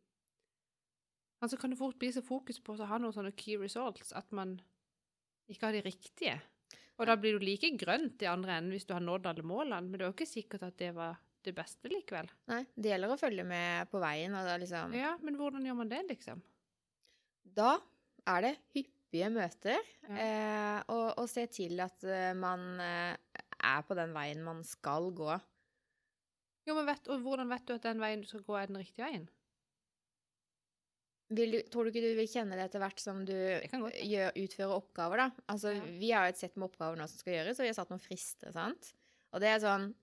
altså 1.43 1.57
kan 1.57 1.71
det 1.71 1.79
fort 1.79 1.99
bli 1.99 2.13
så 2.13 2.23
fokus 2.23 2.61
på 2.61 2.73
å 2.73 2.89
ha 2.89 2.99
noen 2.99 3.13
sånne 3.13 3.35
key 3.37 3.59
results 3.61 4.13
at 4.17 4.33
man 4.33 4.61
ikke 5.49 5.67
har 5.67 5.77
de 5.77 5.85
riktige. 5.85 6.39
Og 7.01 7.09
da 7.09 7.17
blir 7.17 7.37
du 7.37 7.45
like 7.45 7.71
grønt 7.81 8.23
i 8.23 8.29
andre 8.29 8.59
enden 8.59 8.73
hvis 8.73 8.89
du 8.89 8.95
har 8.95 9.05
nådd 9.05 9.27
alle 9.27 9.45
målene, 9.45 9.83
men 9.89 9.99
det 9.99 10.05
er 10.05 10.11
jo 10.11 10.17
ikke 10.17 10.33
sikkert 10.33 10.65
at 10.69 10.79
det 10.79 10.95
var 10.97 11.21
det 11.47 11.55
beste 11.57 11.89
likevel. 11.91 12.29
Nei, 12.51 12.63
det 12.77 12.91
gjelder 12.93 13.15
å 13.15 13.19
følge 13.21 13.45
med 13.49 13.91
på 13.93 14.01
veien, 14.03 14.35
og 14.37 14.47
da 14.49 14.57
liksom 14.61 14.95
Ja, 14.97 15.15
men 15.25 15.37
hvordan 15.41 15.65
gjør 15.67 15.79
man 15.81 15.89
det, 15.93 16.03
liksom? 16.11 16.43
Da 17.57 17.79
er 18.29 18.43
det 18.47 18.55
hyppige 18.77 19.31
møter, 19.35 19.81
Ja. 20.09 20.15
eh, 20.15 20.83
og, 20.93 21.19
og 21.19 21.29
se 21.33 21.47
til 21.51 21.81
at 21.81 22.05
eh, 22.05 22.33
man 22.39 22.81
eh, 22.81 23.17
er 23.61 23.83
på 23.89 23.97
den 23.99 24.13
veien 24.17 24.45
man 24.45 24.63
skal 24.65 25.11
gå. 25.17 25.41
Jo, 26.69 26.75
men 26.77 26.87
vet, 26.87 27.09
og 27.11 27.23
hvordan 27.25 27.49
vet 27.51 27.65
du 27.67 27.75
at 27.75 27.83
den 27.89 27.99
veien 28.03 28.21
du 28.23 28.29
skal 28.29 28.45
gå, 28.47 28.55
er 28.61 28.69
den 28.71 28.79
riktige 28.83 29.07
veien? 29.09 29.29
Du, 31.31 31.45
tror 31.71 31.87
du 31.87 31.93
ikke 31.93 32.03
du 32.03 32.17
vil 32.19 32.27
kjenne 32.27 32.57
det 32.59 32.65
etter 32.67 32.83
hvert 32.83 32.99
som 32.99 33.21
du 33.25 33.33
gjør, 33.37 34.33
utfører 34.35 34.73
oppgaver, 34.75 35.21
da? 35.23 35.27
Altså, 35.53 35.73
Ja. 35.77 35.85
vi 36.01 36.11
har 36.11 36.25
jo 36.27 36.33
et 36.35 36.41
sett 36.43 36.57
med 36.59 36.67
oppgaver 36.67 36.99
nå 36.99 37.07
som 37.07 37.21
skal 37.23 37.37
gjøres, 37.37 37.61
og 37.61 37.63
vi 37.65 37.71
har 37.71 37.77
satt 37.79 37.93
noen 37.93 38.03
frister, 38.03 38.51
sant? 38.53 38.89
Og 39.33 39.39
det 39.41 39.47
er 39.53 39.61
sånn 39.63 39.95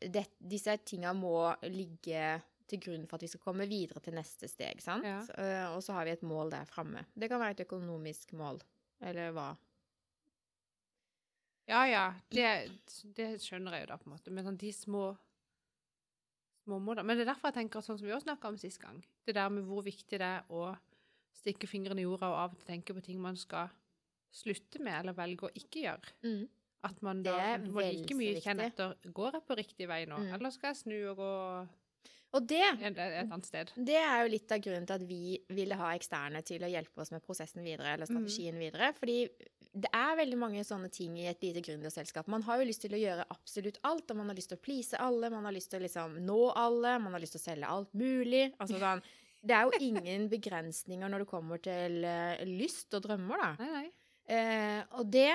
det, 0.00 0.24
Disse 0.38 0.76
tinga 0.86 1.12
må 1.16 1.52
ligge 1.68 2.38
til 2.68 2.82
grunn 2.84 3.06
for 3.08 3.16
at 3.16 3.24
vi 3.24 3.30
skal 3.32 3.42
komme 3.42 3.66
videre 3.68 4.02
til 4.04 4.16
neste 4.16 4.48
steg, 4.50 4.82
sant? 4.84 5.06
Ja. 5.06 5.22
Uh, 5.32 5.76
og 5.76 5.80
så 5.84 5.96
har 5.96 6.06
vi 6.06 6.12
et 6.16 6.26
mål 6.26 6.52
der 6.52 6.68
framme. 6.68 7.06
Det 7.14 7.30
kan 7.30 7.40
være 7.40 7.56
et 7.56 7.64
økonomisk 7.64 8.34
mål, 8.38 8.60
eller 9.00 9.32
hva? 9.36 9.48
Ja, 11.68 11.82
ja, 11.84 12.04
det, 12.32 12.50
det 13.16 13.30
skjønner 13.44 13.76
jeg 13.76 13.84
jo 13.84 13.90
da, 13.90 13.98
på 14.00 14.08
en 14.08 14.14
måte. 14.14 14.32
Men 14.32 14.46
sånn 14.46 14.60
de 14.60 14.70
små 14.72 15.08
små 16.68 16.78
måler. 16.84 17.04
Men 17.06 17.16
det 17.16 17.24
er 17.24 17.32
derfor 17.32 17.48
jeg 17.48 17.62
tenker 17.62 17.84
sånn 17.84 17.98
som 17.98 18.06
vi 18.06 18.12
også 18.12 18.28
snakka 18.28 18.52
om 18.52 18.60
sist 18.60 18.80
gang. 18.82 19.00
Det 19.24 19.34
der 19.36 19.48
med 19.52 19.64
hvor 19.68 19.84
viktig 19.86 20.20
det 20.20 20.28
er 20.28 20.48
å 20.52 20.70
stikke 21.38 21.68
fingrene 21.70 22.02
i 22.02 22.06
jorda 22.06 22.28
og 22.28 22.38
av 22.42 22.54
og 22.54 22.60
til 22.60 22.72
tenke 22.74 22.96
på 22.96 23.04
ting 23.04 23.20
man 23.22 23.38
skal 23.40 23.70
slutte 24.34 24.80
med, 24.84 24.92
eller 24.98 25.16
velge 25.16 25.48
å 25.48 25.54
ikke 25.56 25.84
gjøre. 25.86 26.14
Mm. 26.26 26.42
At 26.86 27.00
man 27.02 27.24
da 27.26 27.56
må 27.58 27.82
like 27.82 28.14
mye 28.14 28.38
kjenne 28.40 28.68
etter 28.70 28.94
Går 29.14 29.32
jeg 29.38 29.44
på 29.48 29.56
riktig 29.58 29.88
vei 29.90 30.04
nå, 30.06 30.18
Mm. 30.18 30.32
eller 30.36 30.50
skal 30.54 30.70
jeg 30.74 30.76
snu 30.84 30.96
og 31.10 31.16
gå 31.18 31.32
Og 32.36 32.44
det 32.46 32.60
et, 32.62 32.98
et 32.98 33.24
annet 33.32 33.46
sted? 33.48 33.70
Det 33.74 33.96
er 33.96 34.22
jo 34.22 34.28
litt 34.34 34.52
av 34.52 34.60
grunnen 34.60 34.86
til 34.86 34.94
at 34.98 35.04
vi 35.08 35.38
ville 35.48 35.74
ha 35.80 35.94
eksterne 35.96 36.42
til 36.44 36.60
å 36.62 36.68
hjelpe 36.70 37.00
oss 37.00 37.10
med 37.10 37.22
prosessen 37.24 37.64
videre, 37.64 37.94
eller 37.94 38.06
strategien 38.06 38.58
videre. 38.60 38.90
Fordi 38.98 39.16
det 39.72 39.88
er 39.96 40.16
veldig 40.20 40.36
mange 40.38 40.60
sånne 40.64 40.90
ting 40.92 41.16
i 41.16 41.24
et 41.30 41.40
lite 41.42 41.62
gründerselskap. 41.64 42.28
Man 42.28 42.42
har 42.44 42.60
jo 42.60 42.66
lyst 42.68 42.82
til 42.84 42.92
å 42.92 43.00
gjøre 43.00 43.24
absolutt 43.32 43.78
alt, 43.82 44.10
og 44.12 44.20
man 44.20 44.28
har 44.28 44.36
lyst 44.36 44.52
til 44.52 44.58
å 44.60 44.60
please 44.60 45.00
alle, 45.00 45.30
man 45.32 45.48
har 45.48 45.56
lyst 45.56 45.70
til 45.72 45.80
å 45.80 45.86
liksom 45.86 46.18
nå 46.28 46.38
alle, 46.52 46.98
man 47.00 47.16
har 47.16 47.24
lyst 47.24 47.32
til 47.38 47.40
å 47.40 47.46
selge 47.48 47.72
alt 47.78 47.94
mulig. 47.96 48.44
Altså 48.60 48.78
sånn 48.78 49.02
Det 49.48 49.54
er 49.54 49.64
jo 49.70 49.78
ingen 49.80 50.28
begrensninger 50.28 51.08
når 51.08 51.22
det 51.24 51.28
kommer 51.30 51.60
til 51.62 52.02
eh, 52.04 52.40
lyst 52.44 52.92
og 52.98 53.04
drømmer, 53.06 53.38
da. 53.40 53.50
Nei, 53.62 53.68
nei. 53.72 53.90
Eh, 54.28 54.80
og 54.98 55.06
det 55.14 55.30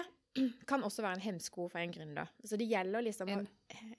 kan 0.70 0.82
også 0.84 1.02
være 1.06 1.14
en 1.20 1.26
hemsko 1.28 1.68
for 1.70 1.78
en 1.82 1.92
gründer. 1.94 2.28
Så 2.44 2.58
det 2.58 2.66
gjelder 2.70 3.02
liksom 3.06 3.30
En 3.30 3.48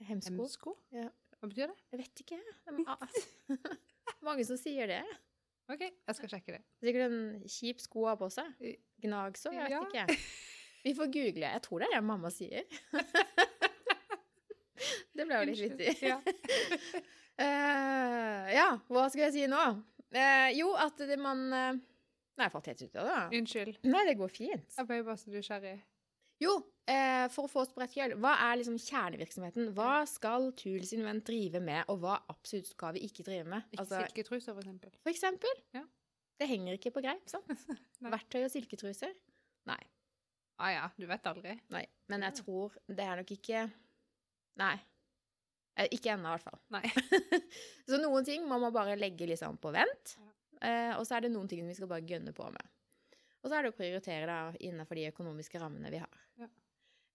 Hemsko? 0.01 0.35
Hemsko? 0.35 0.74
Ja. 0.95 1.09
Hva 1.39 1.49
betyr 1.51 1.66
det? 1.70 1.76
Jeg 1.93 1.99
vet 2.01 2.16
ikke. 2.24 2.39
Det 4.05 4.12
er 4.20 4.26
mange 4.26 4.45
som 4.49 4.59
sier 4.61 4.87
det. 4.91 5.03
OK, 5.72 5.80
jeg 5.80 6.16
skal 6.18 6.28
sjekke 6.35 6.51
det. 6.59 6.62
Sikkert 6.85 7.05
en 7.09 7.20
kjip 7.49 7.78
sko 7.80 8.03
å 8.05 8.11
ha 8.11 8.16
på 8.20 8.28
seg. 8.32 8.51
Gnagsår, 9.05 9.55
jeg 9.57 9.70
vet 9.72 9.95
Ja. 9.97 10.05
ikke. 10.05 10.16
Vi 10.85 10.93
får 10.99 11.09
google. 11.12 11.49
Jeg 11.55 11.62
tror 11.64 11.80
det 11.80 11.87
er 11.89 11.95
det 11.97 12.03
mamma 12.05 12.28
sier. 12.32 12.64
det 15.16 15.24
ble 15.24 15.39
jo 15.39 15.47
litt 15.49 15.62
vittig. 15.62 15.95
Ja. 16.05 16.18
uh, 17.41 18.45
ja, 18.53 18.66
hva 18.93 19.07
skal 19.09 19.24
jeg 19.28 19.35
si 19.39 19.45
nå? 19.49 19.62
Uh, 20.12 20.51
jo, 20.53 20.74
at 20.76 21.01
det 21.09 21.16
man 21.20 21.41
uh, 21.49 21.72
Nei, 22.35 22.49
jeg 22.49 22.51
falt 22.51 22.66
helt 22.72 22.80
ut 22.82 22.97
av 22.99 23.07
det. 23.09 23.18
Unnskyld. 23.39 23.76
Nei, 23.87 24.01
det 24.09 24.16
går 24.18 24.30
fint. 24.35 24.72
Jeg 24.74 24.87
ble 24.89 24.97
bare 25.07 25.20
så 25.20 25.30
nysgjerrig. 25.30 25.76
Jo, 26.45 26.55
eh, 26.90 27.24
for 27.32 27.47
å 27.49 27.51
få 27.51 27.64
oss 27.64 27.72
på 27.74 27.80
rett 27.82 27.95
kjøl, 27.97 28.14
hva 28.20 28.34
er 28.47 28.61
liksom 28.61 28.76
kjernevirksomheten? 28.84 29.70
Hva 29.76 30.03
skal 30.11 30.51
Tools 30.61 30.92
Invent 30.97 31.24
drive 31.28 31.62
med, 31.64 31.84
og 31.92 32.03
hva 32.05 32.18
absolutt 32.32 32.68
skal 32.70 32.97
vi 32.99 33.05
ikke 33.09 33.24
drive 33.26 33.49
med? 33.49 33.66
Ikke 33.72 33.84
Altså, 33.86 34.03
silketruser, 34.05 34.53
for 34.53 34.62
eksempel. 34.64 34.95
for 35.03 35.14
eksempel. 35.14 35.62
Ja. 35.76 35.84
Det 36.40 36.49
henger 36.51 36.76
ikke 36.76 36.92
på 36.95 37.03
greip, 37.05 37.26
sant? 37.30 37.47
Verktøy 38.14 38.42
og 38.42 38.51
silketruser? 38.53 39.14
Nei. 39.70 39.80
Ah 40.62 40.70
ja, 40.70 40.82
du 40.99 41.07
vet 41.11 41.24
aldri. 41.26 41.57
Nei. 41.74 41.84
Men 42.11 42.26
jeg 42.28 42.42
tror 42.45 42.74
det 42.86 43.03
er 43.03 43.22
nok 43.22 43.30
ikke 43.34 43.64
Nei. 44.61 44.74
Eh, 45.74 45.88
Ikke 45.97 46.12
ennå, 46.12 46.30
i 46.30 46.36
hvert 46.36 46.45
fall. 46.47 46.61
Nei. 46.70 47.40
så 47.88 47.99
noen 47.99 48.26
ting 48.26 48.45
man 48.47 48.61
må 48.61 48.68
man 48.68 48.76
bare 48.76 48.95
legge 49.01 49.26
liksom 49.26 49.57
på 49.59 49.72
vent. 49.74 50.14
Ja. 50.20 50.28
Eh, 50.68 50.92
og 50.99 51.03
så 51.09 51.16
er 51.16 51.24
det 51.26 51.32
noen 51.34 51.51
ting 51.51 51.66
vi 51.66 51.74
skal 51.74 51.90
bare 51.90 52.07
gønne 52.07 52.30
på 52.36 52.47
med. 52.55 52.70
Og 53.42 53.51
så 53.51 53.59
er 53.59 53.66
det 53.66 53.72
å 53.74 53.76
prioritere 53.76 54.28
da 54.30 54.36
innenfor 54.62 55.01
de 55.01 55.09
økonomiske 55.11 55.59
rammene 55.61 55.90
vi 55.92 55.99
har. 56.05 56.22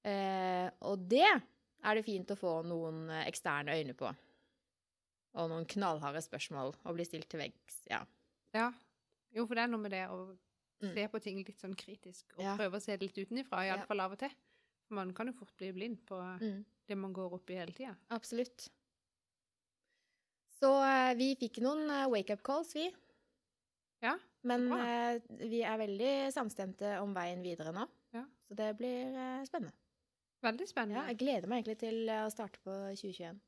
Ja. 0.04 0.10
Eh, 0.12 0.72
og 0.82 1.08
det 1.10 1.26
er 1.28 1.96
det 1.96 2.06
fint 2.06 2.28
å 2.32 2.38
få 2.40 2.54
noen 2.66 3.10
eh, 3.10 3.26
eksterne 3.28 3.76
øyne 3.76 3.94
på. 4.00 4.10
Og 5.40 5.50
noen 5.52 5.66
knallharde 5.70 6.22
spørsmål 6.26 6.74
å 6.86 6.94
bli 6.96 7.06
stilt 7.06 7.30
til 7.30 7.40
veggs. 7.44 7.82
Ja. 7.90 8.00
Ja. 8.56 8.72
Jo, 9.36 9.46
for 9.46 9.56
det 9.56 9.64
er 9.64 9.68
noe 9.74 9.80
med 9.84 9.92
det 9.92 10.06
å 10.10 10.38
Mm. 10.82 10.94
se 10.94 11.08
på 11.12 11.20
ting 11.22 11.38
litt 11.44 11.60
sånn 11.60 11.76
kritisk, 11.76 12.24
og 12.38 12.44
Ja. 12.46 12.56
prøve 12.56 12.78
å 12.78 12.82
se 12.82 12.96
det 12.96 13.02
litt 13.14 13.18
utenifra, 13.28 13.66
Ja. 13.68 13.74
iallfall 13.76 13.88
fall 13.88 14.00
av 14.00 14.12
og 14.14 14.20
til. 14.20 14.30
Man 14.90 15.14
kan 15.14 15.28
jo 15.28 15.34
fort 15.34 15.52
bli 15.58 15.74
blind 15.74 15.98
på 16.08 16.16
Mm. 16.40 16.64
det 16.88 16.96
man 16.98 17.12
går 17.14 17.34
opp 17.34 17.50
i 17.50 17.56
hele 17.56 17.74
tida. 17.74 17.98
Absolutt. 18.10 18.70
Så 20.62 20.70
eh, 20.84 21.14
vi 21.16 21.36
fikk 21.36 21.60
noen 21.64 21.90
eh, 21.90 22.08
wake-up 22.08 22.42
calls, 22.44 22.74
vi. 22.76 22.90
Ja, 24.02 24.18
Men 24.44 24.72
eh, 24.72 25.20
vi 25.50 25.62
er 25.68 25.78
veldig 25.78 26.32
samstemte 26.32 27.02
om 27.02 27.14
veien 27.14 27.42
videre 27.44 27.74
nå. 27.76 27.86
Ja. 28.16 28.24
Så 28.48 28.56
det 28.56 28.78
blir 28.80 29.14
eh, 29.14 29.44
spennende. 29.46 29.74
Veldig 30.44 30.66
Ja, 30.68 30.72
spennende. 30.72 31.08
jeg 31.10 31.18
gleder 31.20 31.48
meg 31.52 31.64
egentlig 31.64 31.80
til 31.82 32.10
å 32.10 32.30
starte 32.32 32.60
på 32.64 32.72
2021. 32.96 33.40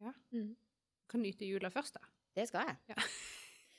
Ja. 0.00 0.12
Mm. 0.32 0.54
Kan 1.10 1.22
nyte 1.22 1.44
jula 1.48 1.68
først, 1.70 1.94
da. 1.98 2.06
Det 2.34 2.46
skal 2.48 2.70
jeg. 2.70 2.76
Ja. 2.88 2.94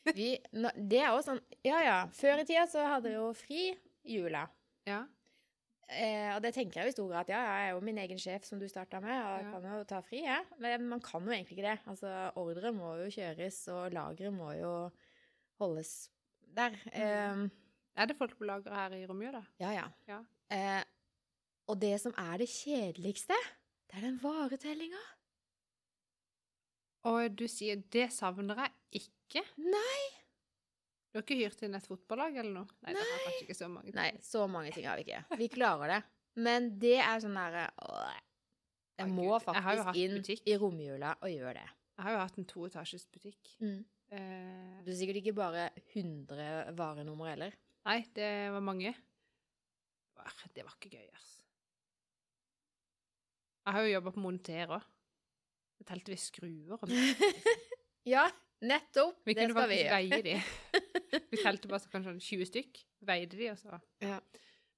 vi, 0.17 0.27
nå, 0.53 0.69
det 0.75 0.99
er 1.01 1.09
også 1.13 1.31
sånn 1.31 1.41
Ja 1.65 1.79
ja, 1.85 1.95
før 2.13 2.41
i 2.41 2.45
tida 2.45 2.67
så 2.69 2.83
hadde 2.89 3.09
jeg 3.13 3.17
jo 3.17 3.31
fri 3.37 3.63
jula. 4.05 4.43
Ja. 4.89 5.03
Eh, 5.91 6.29
og 6.35 6.41
det 6.45 6.53
tenker 6.55 6.81
jeg 6.83 6.91
i 6.91 6.95
stor 6.95 7.09
grad. 7.11 7.27
Ja, 7.33 7.41
jeg 7.41 7.71
er 7.71 7.73
jo 7.75 7.81
min 7.83 7.97
egen 7.99 8.19
sjef, 8.21 8.45
som 8.47 8.59
du 8.61 8.67
starta 8.71 9.01
med, 9.03 9.11
og 9.11 9.33
jeg 9.39 9.45
Ja. 9.45 9.51
kan 9.51 9.65
jo 9.79 9.83
ta 9.89 9.99
fri, 10.05 10.21
jeg. 10.23 10.45
Men 10.63 10.85
man 10.87 11.01
kan 11.03 11.25
jo 11.25 11.33
egentlig 11.33 11.57
ikke 11.57 11.67
det. 11.67 11.79
Altså, 11.91 12.13
ordre 12.39 12.71
må 12.71 12.93
jo 13.01 13.09
kjøres, 13.11 13.57
og 13.73 13.91
lageret 13.91 14.31
må 14.33 14.53
jo 14.59 14.71
holdes 15.59 16.09
der. 16.55 16.77
Eh, 16.93 17.47
Er 17.97 18.05
det 18.07 18.15
folk 18.15 18.37
på 18.39 18.45
lageret 18.47 18.71
her 18.73 18.93
i 18.95 19.05
Romjø, 19.05 19.31
da? 19.35 19.41
ja, 19.59 19.71
ja. 19.75 19.87
Ja. 20.07 20.21
Eh, 20.49 20.83
og 21.71 21.79
det 21.81 21.95
som 22.03 22.13
er 22.19 22.37
det 22.41 22.49
kjedeligste, 22.51 23.37
det 23.89 23.97
er 23.99 24.05
den 24.09 24.19
varetellinga. 24.23 25.01
Og 27.09 27.33
du 27.35 27.47
sier 27.49 27.75
'det 27.91 28.11
savner 28.13 28.55
jeg 28.61 29.01
ikke'? 29.01 29.45
Nei! 29.57 30.01
Du 31.11 31.17
har 31.19 31.23
ikke 31.25 31.37
hyrt 31.39 31.63
inn 31.65 31.75
et 31.75 31.87
fotballag 31.87 32.37
eller 32.39 32.53
noe? 32.53 32.67
Nei, 32.85 32.93
det 32.93 33.01
har 33.03 33.41
ikke 33.41 33.55
så 33.57 33.67
mange. 33.67 33.91
ting. 33.91 33.95
Nei, 33.95 34.11
så 34.21 34.47
mange 34.47 34.71
ting 34.71 34.85
har 34.85 34.95
vi 34.97 35.03
ikke. 35.03 35.37
Vi 35.37 35.47
klarer 35.49 35.87
det. 35.87 36.03
Men 36.35 36.69
det 36.79 36.99
er 36.99 37.19
sånn 37.19 37.35
derre 37.35 37.65
Jeg 38.97 39.07
må 39.09 39.39
faktisk 39.41 39.95
jeg 39.95 40.09
inn 40.09 40.17
butikk. 40.21 40.43
i 40.47 40.55
romjula 40.57 41.15
og 41.21 41.29
gjøre 41.29 41.53
det. 41.53 41.67
Jeg 41.97 42.03
har 42.05 42.11
jo 42.11 42.17
hatt 42.19 42.37
en 42.37 42.45
toetasjes 42.45 43.05
butikk. 43.11 43.49
Mm. 43.59 43.85
Eh, 44.11 44.83
Det 44.85 44.93
er 44.93 44.99
sikkert 44.99 45.15
ikke 45.23 45.35
bare 45.35 45.69
100 45.95 46.71
varenummer 46.77 47.29
heller. 47.29 47.51
nei, 47.85 48.01
det 48.15 48.51
var 48.51 48.61
mange. 48.61 48.95
Det 50.53 50.63
var 50.63 50.75
ikke 50.79 50.91
gøy, 50.97 51.09
ass. 51.15 51.40
Jeg 53.65 53.73
har 53.77 53.85
jo 53.85 53.91
jobba 53.93 54.11
på 54.15 54.23
monter 54.23 54.71
òg. 54.77 54.85
Så 55.77 55.85
telte 55.89 56.13
vi 56.13 56.17
skruer. 56.21 56.75
Og 56.77 56.89
Ja, 58.13 58.25
nettopp! 58.65 59.19
vi 59.25 59.33
det 59.37 59.47
kunne 59.47 59.55
skal 59.55 59.69
vi 59.69 59.77
faktisk 59.77 59.87
gjøre. 59.87 59.97
veie 59.97 60.21
de. 60.25 60.35
Vi 61.31 61.37
telte 61.43 61.67
bare 61.69 61.79
så 61.83 61.89
kanskje 61.91 62.11
sånn 62.13 62.21
20 62.23 62.47
stykk. 62.49 62.79
Veide 63.07 63.37
de, 63.37 63.49
og 63.51 63.57
så 63.59 63.77
Ja. 64.03 64.17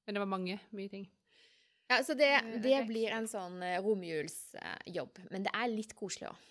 Men 0.05 0.15
det 0.17 0.21
var 0.23 0.29
mange. 0.29 0.57
Mye 0.75 0.89
ting. 0.91 1.05
Ja, 1.91 1.99
så 2.03 2.15
det, 2.17 2.29
det 2.63 2.79
blir 2.89 3.13
en 3.13 3.27
sånn 3.29 3.61
eh, 3.63 3.77
romjulsjobb. 3.83 5.19
Men 5.31 5.45
det 5.45 5.53
er 5.55 5.69
litt 5.71 5.93
koselig 5.99 6.29
òg. 6.31 6.41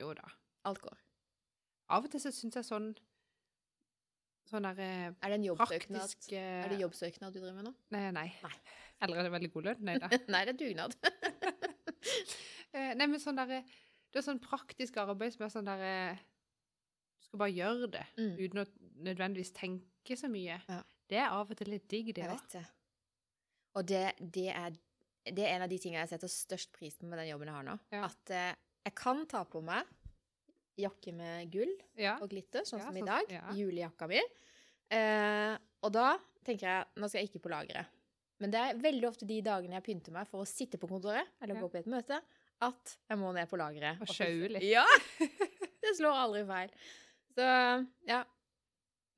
Jo 0.00 0.14
da. 0.16 0.24
Alt 0.64 0.80
går. 0.80 0.96
Av 1.92 2.06
og 2.06 2.12
til 2.12 2.22
så 2.22 2.30
syns 2.32 2.54
jeg 2.56 2.64
sånn 2.64 2.86
Sånn 4.48 4.64
der 4.64 4.78
eh, 4.80 5.08
Er 5.20 5.28
det 5.34 5.36
en 5.36 5.44
jobbsøknad? 5.44 6.14
eh, 6.32 6.62
Er 6.64 6.70
det 6.72 6.78
jobbsøknad 6.80 7.34
du 7.34 7.40
driver 7.42 7.58
med 7.58 7.66
nå? 7.68 7.72
Nei, 7.92 8.06
nei. 8.16 8.24
Nei. 8.40 8.52
Eller 9.00 9.16
er 9.20 9.22
det 9.28 9.32
veldig 9.32 9.50
god 9.54 9.64
lønn? 9.70 9.84
Nei 9.88 9.98
da. 9.98 10.08
Nei, 10.34 10.44
det 10.48 10.54
er 10.54 10.60
dugnad. 10.64 10.96
Eh, 12.72 12.92
nei, 12.94 13.06
men 13.10 13.18
sånn 13.20 13.34
derre 13.34 13.64
Det 14.12 14.20
er 14.20 14.22
sånn 14.24 14.38
praktisk 14.42 14.94
arbeid 15.02 15.32
som 15.34 15.42
er 15.42 15.50
sånn 15.50 15.66
derre 15.66 15.94
Du 17.18 17.24
skal 17.26 17.40
bare 17.42 17.52
gjøre 17.56 17.88
det 17.90 18.04
Mm. 18.16 18.36
uten 18.38 18.60
å 18.62 18.64
nødvendigvis 19.08 19.50
tenke 19.56 20.16
så 20.16 20.28
mye. 20.30 20.60
Ja. 20.68 20.78
Det 21.10 21.18
er 21.18 21.32
av 21.34 21.50
og 21.50 21.58
til 21.58 21.68
litt 21.72 21.88
digg, 21.90 22.12
det 22.14 22.28
òg. 22.30 22.54
Og 23.74 23.86
det, 23.90 24.04
det, 24.20 24.46
er, 24.54 24.74
det 25.26 25.44
er 25.46 25.56
en 25.56 25.64
av 25.66 25.70
de 25.72 25.78
tingene 25.82 26.02
jeg 26.04 26.12
setter 26.14 26.30
størst 26.30 26.72
pris 26.76 26.96
på 27.00 27.06
med 27.10 27.18
den 27.20 27.28
jobben 27.32 27.50
jeg 27.50 27.56
har 27.58 27.66
nå. 27.66 27.76
Ja. 27.94 28.04
At 28.06 28.32
eh, 28.34 28.54
jeg 28.86 28.94
kan 28.98 29.24
ta 29.30 29.42
på 29.50 29.62
meg 29.66 29.88
jakke 30.80 31.12
med 31.16 31.50
gull 31.52 31.72
Ja. 31.98 32.16
og 32.22 32.30
glitter, 32.32 32.62
sånn 32.68 32.80
som 32.86 32.96
i 32.96 33.02
sånn- 33.02 33.10
dag. 33.12 33.34
ja. 33.34 33.44
Julejakka 33.56 34.08
mi. 34.10 34.20
Eh, 34.90 35.56
og 35.82 35.92
da 35.92 36.12
tenker 36.46 36.66
jeg 36.70 36.86
nå 37.02 37.08
skal 37.10 37.20
jeg 37.24 37.30
ikke 37.32 37.42
på 37.48 37.52
lageret. 37.52 37.86
Men 38.40 38.50
det 38.54 38.60
er 38.60 38.78
veldig 38.80 39.08
ofte 39.10 39.26
de 39.28 39.40
dagene 39.44 39.76
jeg 39.78 39.84
pynter 39.90 40.14
meg 40.16 40.28
for 40.30 40.42
å 40.44 40.48
sitte 40.48 40.78
på 40.80 40.88
kontoret 40.88 41.28
eller 41.42 41.54
Ja. 41.58 41.60
gå 41.60 41.68
på 41.74 41.78
et 41.82 41.88
møte, 41.92 42.20
at 42.64 42.96
jeg 43.08 43.18
må 43.20 43.32
ned 43.36 43.48
på 43.50 43.58
lageret. 43.60 44.00
Og 44.00 44.08
sjaue 44.08 44.48
litt. 44.56 44.64
Ja! 44.68 44.84
Det 45.80 45.94
slår 45.96 46.12
aldri 46.26 46.42
feil. 46.48 46.72
Så 47.36 47.44
ja. 48.08 48.22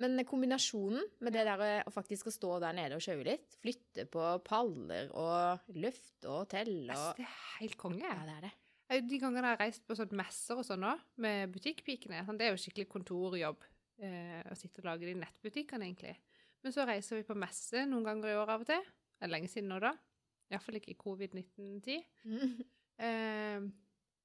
Men 0.02 0.18
kombinasjonen 0.26 1.04
med 1.22 1.34
det 1.36 1.44
der 1.46 1.82
å 1.86 1.92
faktisk 1.94 2.26
å 2.26 2.32
stå 2.34 2.56
der 2.62 2.74
nede 2.74 2.96
og 2.98 3.02
sjaue 3.04 3.22
litt, 3.26 3.54
flytte 3.62 4.06
på 4.10 4.22
paller 4.46 5.10
og 5.14 5.74
løfte 5.78 6.30
og 6.30 6.48
telle 6.50 6.90
og 6.90 6.96
altså, 6.96 7.12
det 7.20 7.26
er 7.28 7.60
helt 7.60 7.76
konge. 7.78 8.02
Ja, 8.08 8.24
det 8.26 8.36
er 8.38 8.46
det. 8.48 8.52
Eh, 8.90 9.02
De 9.06 9.18
gangene 9.22 9.46
jeg 9.52 9.56
har 9.56 9.62
reist 9.62 9.84
på 9.86 9.94
sånn 9.98 10.16
messer 10.18 10.58
og 10.58 10.66
sånn 10.66 10.86
òg, 10.88 11.04
med 11.22 11.52
butikkpikene 11.54 12.24
sånn, 12.26 12.38
Det 12.40 12.48
er 12.48 12.56
jo 12.56 12.62
skikkelig 12.64 12.88
kontorjobb 12.90 13.62
eh, 14.02 14.42
å 14.50 14.56
sitte 14.58 14.82
og 14.82 14.90
lage 14.90 15.06
de 15.06 15.14
nettbutikkene, 15.20 15.86
egentlig. 15.86 16.16
Men 16.62 16.74
så 16.74 16.86
reiser 16.88 17.20
vi 17.20 17.26
på 17.28 17.38
messe 17.38 17.86
noen 17.86 18.04
ganger 18.06 18.32
i 18.32 18.38
år 18.38 18.50
av 18.56 18.64
og 18.64 18.70
til. 18.70 18.82
Det 19.22 19.28
er 19.28 19.30
lenge 19.36 19.46
siden 19.52 19.68
nå, 19.70 19.76
da. 19.78 19.92
Iallfall 20.50 20.80
ikke 20.80 20.96
i 20.96 20.98
covid-19-tid. 20.98 22.02
Eh, 23.02 23.56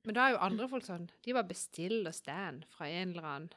men 0.05 0.13
da 0.13 0.25
er 0.27 0.33
jo 0.33 0.39
andre 0.43 0.65
folk 0.69 0.83
sånn 0.85 1.05
De 1.23 1.33
bare 1.33 1.47
bestiller 1.47 2.13
stand 2.13 2.65
fra 2.69 2.89
en 2.91 3.13
eller 3.13 3.25
annen 3.25 3.53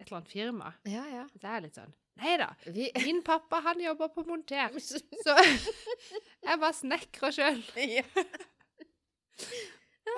et 0.00 0.06
eller 0.06 0.16
annet 0.16 0.32
firma. 0.32 0.70
Ja, 0.88 1.02
ja. 1.12 1.26
Det 1.36 1.50
er 1.52 1.62
litt 1.66 1.76
sånn 1.78 1.92
Nei 2.22 2.32
da. 2.40 2.48
Vi 2.64 2.88
Min 3.04 3.20
pappa, 3.26 3.60
han 3.68 3.82
jobber 3.84 4.08
på 4.16 4.24
monter. 4.26 4.72
Så 5.26 5.36
jeg 5.36 6.56
bare 6.56 6.72
snekrer 6.80 7.36
sjøl. 7.36 7.60
ja. 7.84 8.06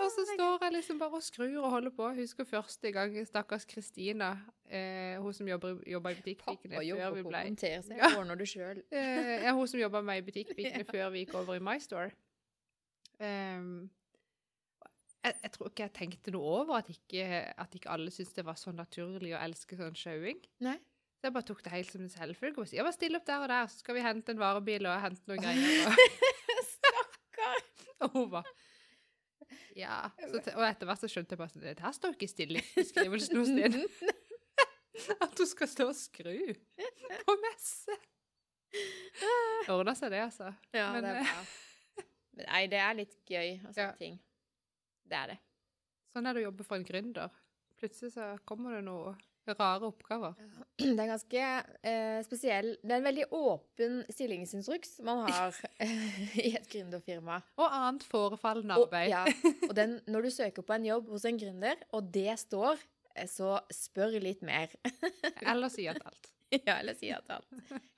Og 0.02 0.10
så 0.12 0.24
står 0.28 0.64
jeg 0.64 0.74
liksom 0.74 0.98
bare 1.00 1.18
og 1.18 1.24
skrur 1.24 1.58
og 1.62 1.70
holder 1.70 1.92
på. 1.96 2.08
Jeg 2.12 2.26
husker 2.26 2.48
første 2.48 2.92
gang 2.92 3.16
stakkars 3.26 3.64
Kristina, 3.68 4.32
eh, 4.68 5.16
hun 5.22 5.32
som 5.32 5.48
jobber, 5.48 5.78
jobba 5.86 6.12
i 6.12 6.18
butikkpikene 6.20 6.82
før 6.82 7.14
vi 7.16 7.22
ble 7.26 7.42
seg. 7.60 7.92
Ja. 7.96 8.12
Ordner 8.18 8.38
du 8.38 8.46
sjøl. 8.48 8.82
eh, 8.94 9.48
hun 9.54 9.68
som 9.70 9.80
jobba 9.80 10.02
med 10.04 10.22
i 10.22 10.26
butikkpikene 10.26 10.86
før 10.94 11.12
vi 11.14 11.24
gikk 11.24 11.36
over 11.40 11.56
i 11.56 11.62
MyStore. 11.64 12.10
Um, 13.16 13.88
jeg, 15.24 15.38
jeg 15.42 15.52
tror 15.54 15.70
ikke 15.70 15.86
jeg 15.86 15.94
tenkte 15.96 16.34
noe 16.34 16.52
over 16.60 16.82
at 16.82 16.90
ikke, 16.92 17.24
at 17.56 17.74
ikke 17.74 17.90
alle 17.90 18.12
syntes 18.12 18.36
det 18.36 18.44
var 18.46 18.60
så 18.60 18.74
naturlig 18.76 19.32
å 19.34 19.40
elske 19.40 19.78
sånn 19.78 19.96
sjauing. 19.98 20.44
Så 21.16 21.30
jeg 21.30 21.34
bare 21.34 21.48
tok 21.48 21.64
det 21.64 21.72
helt 21.72 21.90
som 21.90 22.04
en 22.04 22.12
selvfølge. 22.12 22.60
og 22.60 22.68
sa, 22.68 22.76
Ja, 22.76 22.84
bare 22.84 22.94
still 22.94 23.16
opp 23.16 23.26
der 23.26 23.42
og 23.42 23.48
der, 23.50 23.72
så 23.72 23.80
skal 23.80 23.96
vi 23.96 24.04
hente 24.04 24.34
en 24.34 24.42
varebil 24.42 24.86
og 24.86 25.00
hente 25.00 25.24
noen 25.30 25.42
greier. 25.42 25.88
Og, 25.88 25.94
og 28.04 28.18
hun 28.18 28.30
var 28.36 28.50
Ja. 29.76 30.10
Så, 30.18 30.40
og 30.56 30.64
etter 30.66 30.88
hvert 30.88 31.02
så 31.02 31.08
skjønte 31.10 31.34
jeg 31.36 31.38
bare 31.40 31.52
at 31.54 31.62
det 31.78 31.84
her 31.84 31.94
står 31.96 32.14
ikke 32.16 32.26
i 32.26 32.32
stillingsbeskrivelsen 32.32 33.36
noe 33.36 33.46
sted. 33.46 33.76
At 35.20 35.36
hun 35.36 35.46
skal 35.50 35.68
stå 35.68 35.84
og 35.90 35.96
skru 35.98 36.32
på 37.28 37.34
messe. 37.42 37.96
Ordna 39.72 39.92
seg 39.96 40.10
det, 40.14 40.22
altså. 40.24 40.48
Ja, 40.74 40.86
Men, 40.94 41.04
det 41.04 41.10
er 41.10 41.18
eh, 41.20 41.28
bra. 41.30 42.04
Men 42.36 42.48
Nei, 42.50 42.62
det 42.72 42.80
er 42.80 42.96
litt 42.98 43.14
gøy 43.28 43.50
og 43.60 43.70
sånne 43.74 43.86
Ja. 43.90 43.92
ting. 44.00 44.16
Det 45.06 45.18
er 45.20 45.32
det. 45.34 45.38
Sånn 46.12 46.26
er 46.26 46.34
det 46.36 46.42
å 46.42 46.46
jobbe 46.48 46.64
for 46.66 46.76
en 46.80 46.86
gründer. 46.88 47.36
Plutselig 47.76 48.14
så 48.16 48.30
kommer 48.48 48.78
det 48.78 48.84
noen 48.88 49.18
rare 49.54 49.86
oppgaver. 49.86 50.34
Det 50.78 50.92
er 50.98 51.08
ganske 51.08 51.42
eh, 51.86 52.18
spesiell 52.26 52.72
Det 52.82 52.90
er 52.92 52.98
en 52.98 53.06
veldig 53.06 53.26
åpen 53.36 53.94
stillingsinstruks 54.12 54.98
man 55.06 55.22
har 55.30 55.56
i 56.46 56.50
et 56.58 56.66
gründerfirma. 56.72 57.38
Og 57.56 57.66
annet 57.78 58.04
forefallende 58.10 58.76
Og, 58.80 58.88
arbeid. 58.90 59.10
ja, 59.14 59.24
og 59.70 59.74
den, 59.78 59.98
når 60.10 60.26
du 60.28 60.30
søker 60.34 60.62
på 60.66 60.76
en 60.76 60.88
jobb 60.90 61.08
hos 61.14 61.24
en 61.28 61.38
gründer, 61.40 61.80
og 61.96 62.10
det 62.14 62.34
står, 62.42 62.82
eh, 63.14 63.28
så 63.30 63.56
spør 63.72 64.18
litt 64.22 64.42
mer. 64.46 64.74
Eller 65.46 65.68
si 65.72 65.86
at 65.88 66.02
alt. 66.04 66.32
ja, 66.52 66.76
eller 66.78 66.94
si 66.94 67.08
at 67.10 67.26
alt. 67.30 67.48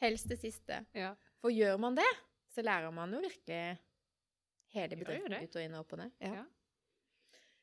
Helst 0.00 0.28
det 0.30 0.38
siste. 0.40 0.82
Ja. 0.96 1.10
For 1.42 1.52
gjør 1.52 1.76
man 1.82 1.98
det, 1.98 2.06
så 2.54 2.62
lærer 2.64 2.90
man 2.94 3.12
jo 3.12 3.20
virkelig 3.20 3.76
hele 4.74 4.96
bedriften 5.00 5.34
ut 5.42 5.56
og 5.56 5.62
inn 5.64 5.74
og 5.76 5.82
opp 5.84 5.92
og 5.96 6.00
ned. 6.00 6.14
Ja. 6.24 6.32
Ja. 6.40 6.46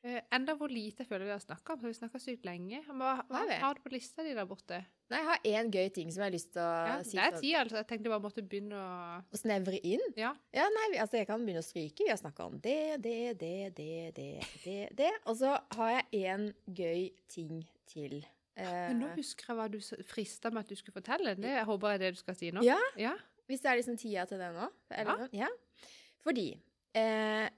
Eh, 0.05 0.19
enda 0.37 0.53
hvor 0.53 0.69
lite 0.69 1.01
jeg 1.01 1.07
føler 1.09 1.25
vi 1.25 1.33
har 1.33 1.41
snakka 1.41 1.73
om, 1.73 1.79
så 1.81 1.89
vi 1.89 1.95
snakka 1.97 2.19
sykt 2.21 2.43
lenge. 2.45 2.77
Hva, 2.85 3.15
hva 3.25 3.39
Har 3.57 3.73
du 3.73 3.79
på 3.81 3.89
lista 3.89 4.21
di 4.21 4.35
der 4.37 4.45
borte? 4.45 4.77
Nei, 5.09 5.17
jeg 5.17 5.25
har 5.31 5.47
én 5.49 5.71
gøy 5.73 5.87
ting 5.95 6.11
som 6.13 6.21
jeg 6.21 6.27
har 6.27 6.35
lyst 6.35 6.51
til 6.53 6.61
å 6.61 6.67
Ja, 6.85 6.97
si 7.01 7.17
det 7.17 7.23
er 7.23 7.33
sånn, 7.33 7.41
tid, 7.41 7.55
altså. 7.61 7.79
Jeg 7.79 7.87
tenkte 7.89 8.05
jeg 8.05 8.13
bare 8.13 8.23
måtte 8.27 8.43
begynne 8.45 8.77
å 8.77 8.91
å 9.33 9.39
snevre 9.41 9.79
inn. 9.81 10.05
Ja. 10.19 10.29
Ja, 10.53 10.67
nei, 10.75 10.85
altså 11.01 11.17
jeg 11.17 11.29
kan 11.31 11.41
begynne 11.41 11.63
å 11.63 11.65
stryke. 11.65 12.05
Vi 12.05 12.13
har 12.13 12.21
snakka 12.21 12.45
om 12.51 12.59
det, 12.61 12.77
det, 13.01 13.17
det, 13.41 13.51
det, 13.79 13.89
det, 14.19 14.29
det, 14.67 14.77
det. 15.01 15.11
Og 15.25 15.39
så 15.41 15.55
har 15.79 15.93
jeg 15.95 16.21
én 16.29 16.47
gøy 16.69 17.07
ting 17.33 17.63
til. 17.89 18.19
Uh, 18.55 18.61
Men 18.93 19.01
nå 19.01 19.09
husker 19.17 19.49
jeg 19.51 19.57
hva 19.57 19.67
du 19.73 19.79
frista 20.05 20.53
med 20.53 20.67
at 20.67 20.69
du 20.69 20.77
skulle 20.79 20.99
fortelle. 21.01 21.33
Det 21.41 21.49
jeg 21.57 21.65
håper 21.65 21.95
jeg 21.95 21.97
er 21.97 22.05
det 22.05 22.13
du 22.13 22.21
skal 22.21 22.37
si 22.37 22.53
nå. 22.53 22.61
Ja. 22.65 22.77
ja. 23.01 23.15
Hvis 23.49 23.65
det 23.65 23.73
er 23.73 23.81
liksom 23.81 23.97
tida 23.97 24.29
til 24.29 24.37
det 24.41 24.53
nå? 24.53 24.69
Eller, 25.01 25.25
Ja. 25.33 25.49
ja. 25.49 25.87
Fordi 26.25 26.51
eh, 26.97 27.49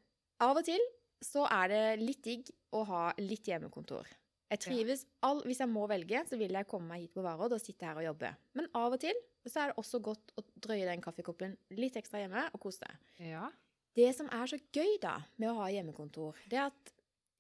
av 0.44 0.58
og 0.60 0.64
til 0.68 0.82
så 1.24 1.46
er 1.50 1.72
det 1.72 1.84
litt 2.02 2.24
digg 2.26 2.50
å 2.76 2.84
ha 2.88 3.04
litt 3.22 3.48
hjemmekontor. 3.50 4.08
Jeg 4.48 4.62
trives 4.64 5.02
all, 5.28 5.42
Hvis 5.44 5.60
jeg 5.60 5.68
må 5.68 5.84
velge, 5.92 6.22
så 6.30 6.38
vil 6.40 6.56
jeg 6.56 6.68
komme 6.70 6.94
meg 6.94 7.04
hit 7.04 7.16
på 7.16 7.24
Varodd 7.26 7.58
og 7.58 7.60
sitte 7.60 7.88
her 7.88 8.00
og 8.00 8.06
jobbe. 8.06 8.30
Men 8.56 8.70
av 8.80 8.96
og 8.96 9.02
til 9.04 9.18
så 9.48 9.64
er 9.64 9.72
det 9.72 9.82
også 9.82 10.00
godt 10.04 10.32
å 10.40 10.44
drøye 10.64 10.88
den 10.88 11.04
kaffekoppen 11.04 11.56
litt 11.76 11.98
ekstra 12.00 12.22
hjemme 12.22 12.46
og 12.54 12.62
kose 12.64 12.86
deg. 12.86 13.10
Ja. 13.32 13.50
Det 13.98 14.08
som 14.16 14.30
er 14.32 14.48
så 14.48 14.60
gøy 14.72 15.00
da 15.04 15.18
med 15.36 15.52
å 15.52 15.58
ha 15.60 15.68
hjemmekontor, 15.74 16.38
det 16.48 16.62
er 16.62 16.70
at 16.70 16.94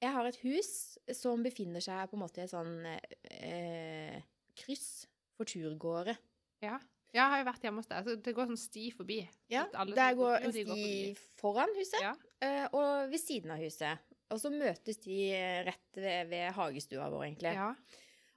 jeg 0.04 0.14
har 0.14 0.28
et 0.30 0.40
hus 0.44 0.72
som 1.16 1.44
befinner 1.46 1.82
seg 1.82 2.10
på 2.10 2.18
en 2.18 2.22
måte 2.22 2.42
i 2.42 2.46
et 2.46 2.52
sånn 2.52 2.76
eh, 2.86 4.20
kryss 4.58 5.08
for 5.38 5.50
turgåere. 5.50 6.18
ja. 6.66 6.80
Ja, 7.18 7.26
jeg 7.26 7.34
har 7.34 7.42
jo 7.44 7.48
vært 7.50 7.64
hjemme 7.66 7.82
hos 7.82 7.90
deg. 7.90 8.06
så 8.06 8.16
Det 8.24 8.34
går 8.38 8.50
sånn 8.52 8.60
sti 8.62 8.86
forbi. 8.94 9.20
Ja, 9.50 9.66
Der 9.74 10.14
går 10.20 10.36
en 10.46 10.54
sti 10.54 10.66
går 10.70 11.22
foran 11.42 11.74
huset, 11.78 12.02
Ja. 12.04 12.14
eh, 12.46 12.68
og 12.72 13.10
ved 13.12 13.20
siden 13.24 13.52
av 13.56 13.62
huset. 13.64 13.98
Og 14.30 14.40
så 14.44 14.52
møtes 14.52 15.00
de 15.02 15.18
rett 15.66 15.96
ved, 15.96 16.28
ved 16.30 16.52
hagestua 16.54 17.10
vår, 17.10 17.24
egentlig. 17.32 17.54
ja. 17.58 17.72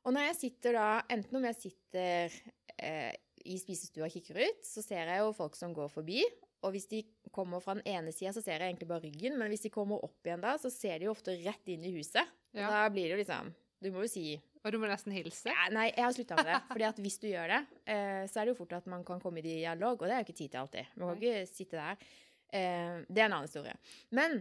Og 0.06 0.14
når 0.14 0.30
jeg 0.30 0.36
sitter 0.40 0.72
da, 0.78 1.02
enten 1.12 1.36
om 1.36 1.44
jeg 1.44 1.56
sitter 1.60 2.32
eh, 2.80 3.12
i 3.44 3.58
spisestua 3.60 4.06
og 4.06 4.12
kikker 4.14 4.38
ut, 4.40 4.62
så 4.64 4.82
ser 4.82 5.10
jeg 5.10 5.18
jo 5.20 5.32
folk 5.36 5.54
som 5.58 5.74
går 5.76 5.90
forbi. 5.92 6.22
Og 6.62 6.72
hvis 6.72 6.86
de 6.88 7.02
kommer 7.32 7.60
fra 7.60 7.74
den 7.74 7.82
ene 7.88 8.12
sida, 8.12 8.32
så 8.32 8.42
ser 8.42 8.60
jeg 8.60 8.70
egentlig 8.74 8.88
bare 8.88 9.02
ryggen. 9.04 9.36
Men 9.40 9.48
hvis 9.52 9.62
de 9.66 9.70
kommer 9.72 10.00
opp 10.04 10.24
igjen 10.24 10.40
da, 10.44 10.54
så 10.60 10.70
ser 10.72 10.98
de 11.00 11.04
jo 11.08 11.12
ofte 11.12 11.34
rett 11.44 11.68
inn 11.72 11.84
i 11.84 11.92
huset. 11.98 12.24
Og 12.54 12.60
Ja. 12.60 12.70
da 12.70 12.88
blir 12.88 13.08
det 13.08 13.16
jo 13.18 13.22
liksom 13.24 13.54
Du 13.82 13.90
må 13.90 14.02
jo 14.02 14.08
si 14.08 14.40
Og 14.60 14.74
du 14.74 14.76
må 14.80 14.88
nesten 14.90 15.14
hilse. 15.16 15.52
Nei, 15.72 15.86
jeg 15.88 16.04
har 16.04 16.12
slutta 16.12 16.36
med 16.36 16.50
det. 16.50 16.58
fordi 16.68 16.86
at 16.90 16.98
hvis 17.00 17.20
du 17.22 17.28
gjør 17.30 17.52
det, 17.54 17.60
eh, 17.88 18.24
så 18.28 18.40
er 18.40 18.48
det 18.48 18.52
jo 18.52 18.58
fort 18.58 18.74
at 18.76 18.90
man 18.92 19.04
kan 19.08 19.22
komme 19.22 19.40
i 19.40 19.46
dialog, 19.46 19.94
og 19.96 20.08
det 20.08 20.16
er 20.16 20.20
jo 20.20 20.26
ikke 20.28 20.40
tid 20.42 20.50
til 20.52 20.60
alltid. 20.60 20.90
Man 21.00 21.14
kan 21.14 21.22
ikke 21.22 21.46
sitte 21.48 21.78
der. 21.80 22.10
Eh, 22.52 22.98
det 23.06 23.22
er 23.22 23.28
en 23.28 23.36
annen 23.38 23.48
historie. 23.48 23.76
Men 24.16 24.40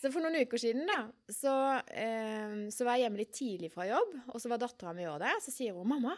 så 0.00 0.10
for 0.10 0.24
noen 0.24 0.40
uker 0.42 0.60
siden, 0.60 0.88
da, 0.88 1.04
så, 1.30 1.54
eh, 1.92 2.56
så 2.72 2.86
var 2.88 2.98
jeg 2.98 3.06
hjemme 3.06 3.22
litt 3.22 3.34
tidlig 3.36 3.70
fra 3.74 3.86
jobb, 3.86 4.16
og 4.32 4.42
så 4.42 4.50
var 4.50 4.62
dattera 4.62 4.94
mi 4.96 5.06
òg 5.06 5.20
der. 5.22 5.38
Så 5.44 5.54
sier 5.54 5.76
hun 5.76 5.86
'mamma, 5.86 6.16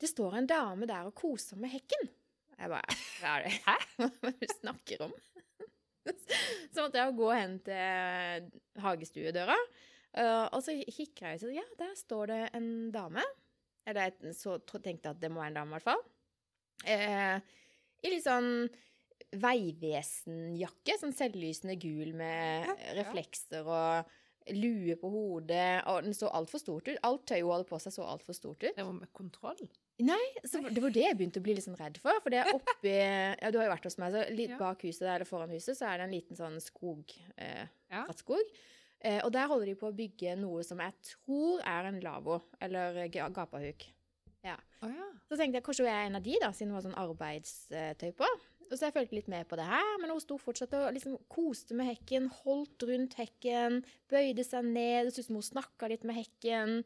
det 0.00 0.08
står 0.08 0.38
en 0.38 0.48
dame 0.48 0.88
der 0.88 1.06
og 1.06 1.14
koser 1.14 1.60
med 1.60 1.70
hekken'. 1.70 2.08
Jeg 2.58 2.68
bare 2.68 2.96
Hva 3.20 3.36
er 3.38 3.44
det? 3.44 3.52
Hæ? 3.64 3.76
Hva 4.20 4.32
du 4.32 4.46
snakker 4.60 5.04
om? 5.06 5.12
Så 6.72 6.82
måtte 6.82 6.98
jeg 6.98 7.16
gå 7.16 7.30
hen 7.32 7.58
til 7.64 8.50
hagestuedøra, 8.80 9.56
eh, 10.14 10.46
og 10.52 10.62
så 10.64 10.74
kikker 10.86 11.34
jeg 11.36 11.44
og 11.48 11.54
ja, 11.54 11.66
der 11.78 11.94
står 11.98 12.26
det 12.32 12.40
en 12.58 12.70
dame. 12.94 13.24
Eller 13.86 14.10
jeg 14.10 14.34
så 14.36 14.58
tenkte 14.66 15.08
jeg 15.08 15.14
at 15.16 15.20
det 15.22 15.30
må 15.32 15.40
være 15.40 15.52
en 15.54 15.60
dame, 15.62 15.70
i 15.70 15.78
hvert 15.78 15.88
fall. 15.88 16.02
Uh, 16.84 17.40
I 18.06 18.10
litt 18.14 18.24
sånn 18.24 18.68
Vegvesenjakke, 19.40 20.96
sånn 21.00 21.14
selvlysende 21.16 21.76
gul 21.80 22.14
med 22.18 22.66
Ja, 22.66 22.74
ja. 22.74 22.94
reflekser 23.00 23.66
og 23.68 24.10
lue 24.56 24.96
på 24.98 25.10
hodet. 25.12 25.82
Og 25.90 26.02
den 26.06 26.16
så 26.16 26.30
altfor 26.34 26.62
stort 26.62 26.88
ut. 26.88 26.98
Alt 27.06 27.26
tøyet 27.28 27.44
hun 27.44 27.52
hadde 27.54 27.68
på 27.68 27.78
seg, 27.82 27.94
så 27.94 28.06
altfor 28.08 28.36
stort 28.36 28.64
ut. 28.64 28.72
Det 28.76 28.84
var 28.86 28.96
med 28.96 29.12
kontroll. 29.16 29.60
Så 30.48 30.62
det 30.64 30.80
var 30.80 30.94
det 30.94 31.02
jeg 31.04 31.16
begynte 31.18 31.42
å 31.42 31.44
bli 31.44 31.54
litt 31.58 31.66
sånn 31.66 31.76
redd 31.78 31.98
for. 32.00 32.16
For 32.24 32.32
det 32.32 32.40
er 32.40 32.54
oppi 32.56 32.94
Ja, 32.96 33.50
du 33.52 33.58
har 33.60 33.68
jo 33.68 33.74
vært 33.74 33.86
hos 33.90 33.98
meg, 34.00 34.14
så 34.16 34.24
litt 34.32 34.54
bak 34.58 34.82
huset 34.88 35.04
der, 35.04 35.14
eller 35.18 35.28
foran 35.28 35.52
huset, 35.52 35.76
så 35.76 35.90
er 35.90 36.00
det 36.00 36.06
en 36.08 36.14
liten 36.16 36.40
sånn 36.40 36.60
skog. 36.64 37.04
Eh, 37.36 37.66
Ja. 37.90 38.06
Eh, 39.00 39.20
og 39.24 39.32
der 39.32 39.48
holder 39.48 39.70
de 39.70 39.78
på 39.80 39.88
å 39.88 39.96
bygge 39.96 40.36
noe 40.40 40.64
som 40.66 40.80
jeg 40.84 40.92
tror 41.14 41.62
er 41.64 41.88
en 41.88 42.02
lavvo, 42.04 42.40
eller 42.60 43.06
gapahuk. 43.08 43.38
gapahuk. 43.38 43.88
Oh, 44.80 44.88
ja. 44.88 45.08
Så 45.28 45.36
tenkte 45.36 45.58
jeg 45.58 45.64
kanskje 45.66 45.84
hun 45.84 45.92
er 45.92 46.06
en 46.06 46.16
av 46.16 46.24
de, 46.24 46.36
da, 46.40 46.48
siden 46.56 46.72
hun 46.72 46.78
har 46.78 46.86
sånn 46.86 46.98
arbeidstøy 47.00 48.10
på. 48.16 48.28
Og 48.70 48.76
så 48.78 48.86
jeg 48.86 48.94
fulgte 48.94 49.16
litt 49.18 49.30
med 49.30 49.48
på 49.50 49.58
det 49.58 49.66
her, 49.66 49.96
men 50.00 50.12
hun 50.14 50.22
sto 50.22 50.36
fortsatt 50.40 50.76
og 50.78 50.92
liksom 50.94 51.16
koste 51.32 51.74
med 51.76 51.88
hekken, 51.90 52.28
holdt 52.44 52.86
rundt 52.86 53.16
hekken, 53.18 53.80
bøyde 54.10 54.44
seg 54.46 54.68
ned, 54.68 55.08
det 55.08 55.14
så 55.14 55.24
ut 55.24 55.28
som 55.28 55.40
hun 55.40 55.48
snakka 55.48 55.90
litt 55.90 56.06
med 56.06 56.20
hekken. 56.20 56.76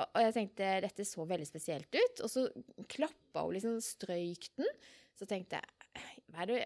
Og 0.00 0.20
jeg 0.24 0.34
tenkte 0.36 0.70
dette 0.86 1.04
så 1.04 1.26
veldig 1.28 1.46
spesielt 1.48 1.92
ut. 1.92 2.22
Og 2.24 2.32
så 2.32 2.46
klappa 2.88 3.44
hun 3.44 3.52
liksom, 3.58 3.76
strøyk 3.84 4.48
den. 4.56 4.72
Så 5.18 5.28
tenkte 5.28 5.60
jeg 5.60 5.76
hva 6.30 6.44
er 6.46 6.48
det 6.48 6.60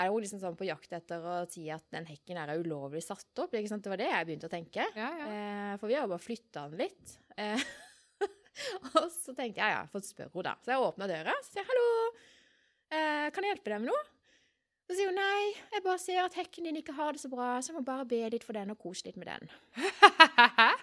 Er 0.00 0.10
hun 0.12 0.22
liksom 0.24 0.40
sånn 0.42 0.56
på 0.58 0.66
jakt 0.68 0.92
etter 0.96 1.24
å 1.26 1.36
si 1.50 1.66
at 1.72 1.84
den 1.94 2.06
hekken 2.08 2.38
her 2.40 2.52
er 2.54 2.62
ulovlig 2.62 3.02
satt 3.04 3.42
opp? 3.42 3.54
Ikke 3.56 3.70
sant? 3.72 3.84
Det 3.84 3.92
var 3.92 4.00
det 4.00 4.08
jeg 4.10 4.28
begynte 4.28 4.48
å 4.50 4.52
tenke. 4.52 4.86
Ja, 4.96 5.08
ja. 5.20 5.26
Eh, 5.30 5.72
for 5.80 5.90
vi 5.90 5.96
har 5.98 6.06
jo 6.06 6.12
bare 6.14 6.24
flytta 6.24 6.66
den 6.72 6.82
litt. 6.86 7.16
Eh, 7.40 7.64
og 8.94 9.10
så 9.14 9.34
tenkte 9.34 9.60
jeg 9.60 9.74
ja, 9.74 9.82
jeg 9.82 9.92
får 9.92 10.06
spørre 10.08 10.32
henne, 10.34 10.46
da. 10.50 10.54
Så 10.64 10.72
jeg 10.74 10.86
åpna 10.88 11.10
døra 11.10 11.34
og 11.36 11.46
sier 11.50 11.68
hallo, 11.70 11.86
eh, 12.92 13.26
kan 13.34 13.46
jeg 13.46 13.54
hjelpe 13.56 13.74
deg 13.74 13.84
med 13.84 13.92
noe? 13.92 14.02
Så 14.90 14.96
sier 14.98 15.12
hun 15.12 15.20
nei, 15.20 15.50
jeg 15.70 15.82
bare 15.84 16.02
ser 16.02 16.24
at 16.24 16.34
hekken 16.34 16.66
din 16.66 16.80
ikke 16.80 16.96
har 16.96 17.14
det 17.14 17.20
så 17.22 17.28
bra, 17.30 17.52
så 17.62 17.70
jeg 17.70 17.76
må 17.78 17.84
bare 17.86 18.08
be 18.10 18.24
litt 18.34 18.42
for 18.46 18.58
den 18.58 18.72
og 18.74 18.80
kose 18.82 19.06
litt 19.06 19.20
med 19.20 19.30
den. 19.30 19.52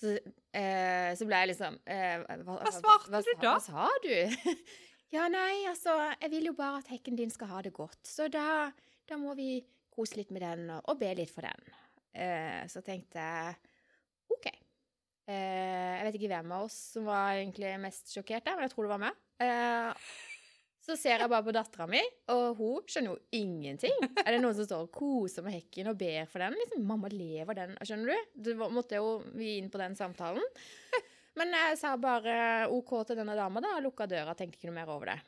Så, 0.00 0.14
eh, 0.56 1.10
så 1.12 1.26
ble 1.28 1.42
jeg 1.42 1.48
liksom 1.50 1.74
eh, 1.92 2.22
hva, 2.40 2.54
Hva 2.64 2.70
svarte 2.72 3.10
hva, 3.12 3.18
du 3.20 3.26
sa- 3.28 3.34
da? 3.42 3.50
Hva 3.50 3.58
sa 3.60 3.88
du? 4.00 4.54
ja, 5.10 5.26
nei, 5.32 5.66
altså, 5.70 5.96
jeg 6.20 6.30
vil 6.32 6.50
jo 6.50 6.56
bare 6.58 6.80
at 6.82 6.90
hekken 6.92 7.18
din 7.18 7.32
skal 7.34 7.50
ha 7.50 7.62
det 7.66 7.74
godt, 7.74 8.00
så 8.06 8.28
da, 8.30 8.70
da 9.08 9.18
må 9.18 9.34
vi 9.38 9.58
kose 9.90 10.20
litt 10.20 10.32
med 10.34 10.44
den 10.44 10.70
og, 10.78 10.96
be 11.00 11.10
litt 11.18 11.32
for 11.32 11.46
den. 11.46 11.78
Eh, 12.14 12.62
så 12.70 12.82
tenkte 12.86 13.22
jeg 13.22 13.54
OK. 14.30 14.48
Eh, 15.30 15.92
jeg 15.98 16.06
vet 16.06 16.18
ikke 16.18 16.32
hvem 16.32 16.54
av 16.56 16.66
oss 16.66 16.78
som 16.94 17.06
var 17.10 17.38
egentlig 17.38 17.74
mest 17.82 18.14
sjokkert 18.14 18.46
der, 18.46 18.58
men 18.58 18.66
jeg 18.66 18.74
tror 18.74 18.86
det 18.86 18.94
var 18.94 19.02
meg. 19.08 19.18
Eh, 19.42 20.08
så 20.80 20.96
ser 20.96 21.20
jeg 21.20 21.30
bare 21.30 21.44
på 21.44 21.52
dattera 21.54 21.86
mi, 21.90 22.00
og 22.32 22.58
hun 22.58 22.86
skjønner 22.88 23.12
jo 23.12 23.40
ingenting. 23.42 23.94
Er 24.24 24.32
det 24.32 24.40
noen 24.40 24.56
som 24.56 24.66
står 24.66 24.86
og 24.86 24.94
koser 24.94 25.44
med 25.44 25.58
hekken 25.58 25.90
og 25.92 25.98
ber 26.00 26.30
for 26.30 26.42
den? 26.42 26.56
Liksom, 26.62 26.86
Mamma 26.88 27.10
lever 27.12 27.58
den, 27.58 27.76
skjønner 27.84 28.14
du? 28.14 28.30
Det 28.46 28.56
måtte 28.62 29.02
jo 29.02 29.18
vi 29.34 29.58
inn 29.58 29.68
på 29.70 29.80
den 29.82 29.98
samtalen. 29.98 30.46
Men 31.40 31.54
jeg 31.56 31.76
sa 31.80 31.94
bare 31.96 32.34
OK 32.68 32.90
til 33.08 33.16
denne 33.16 33.32
dama, 33.38 33.62
da, 33.64 33.76
og 33.78 33.86
lukka 33.86 34.04
døra, 34.10 34.34
tenkte 34.36 34.58
ikke 34.58 34.68
noe 34.68 34.76
mer 34.76 34.90
over 34.92 35.08
det. 35.14 35.20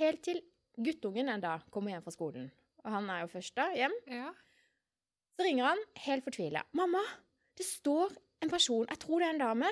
Helt 0.00 0.22
til 0.26 0.40
guttungen 0.74 1.28
en 1.30 1.42
dag 1.42 1.62
kommer 1.70 1.94
hjem 1.94 2.02
fra 2.02 2.14
skolen, 2.14 2.48
og 2.82 2.88
han 2.96 3.10
er 3.14 3.22
jo 3.22 3.30
først 3.36 3.54
da 3.58 3.68
hjem. 3.76 3.94
ja. 4.10 4.32
Så 5.32 5.46
ringer 5.46 5.64
han 5.64 5.78
helt 6.04 6.26
fortvila. 6.26 6.60
'Mamma, 6.76 7.00
det 7.56 7.64
står 7.64 8.10
en 8.44 8.50
person, 8.52 8.84
jeg 8.90 8.98
tror 9.00 9.22
det 9.22 9.28
er 9.28 9.32
en 9.32 9.40
dame, 9.40 9.70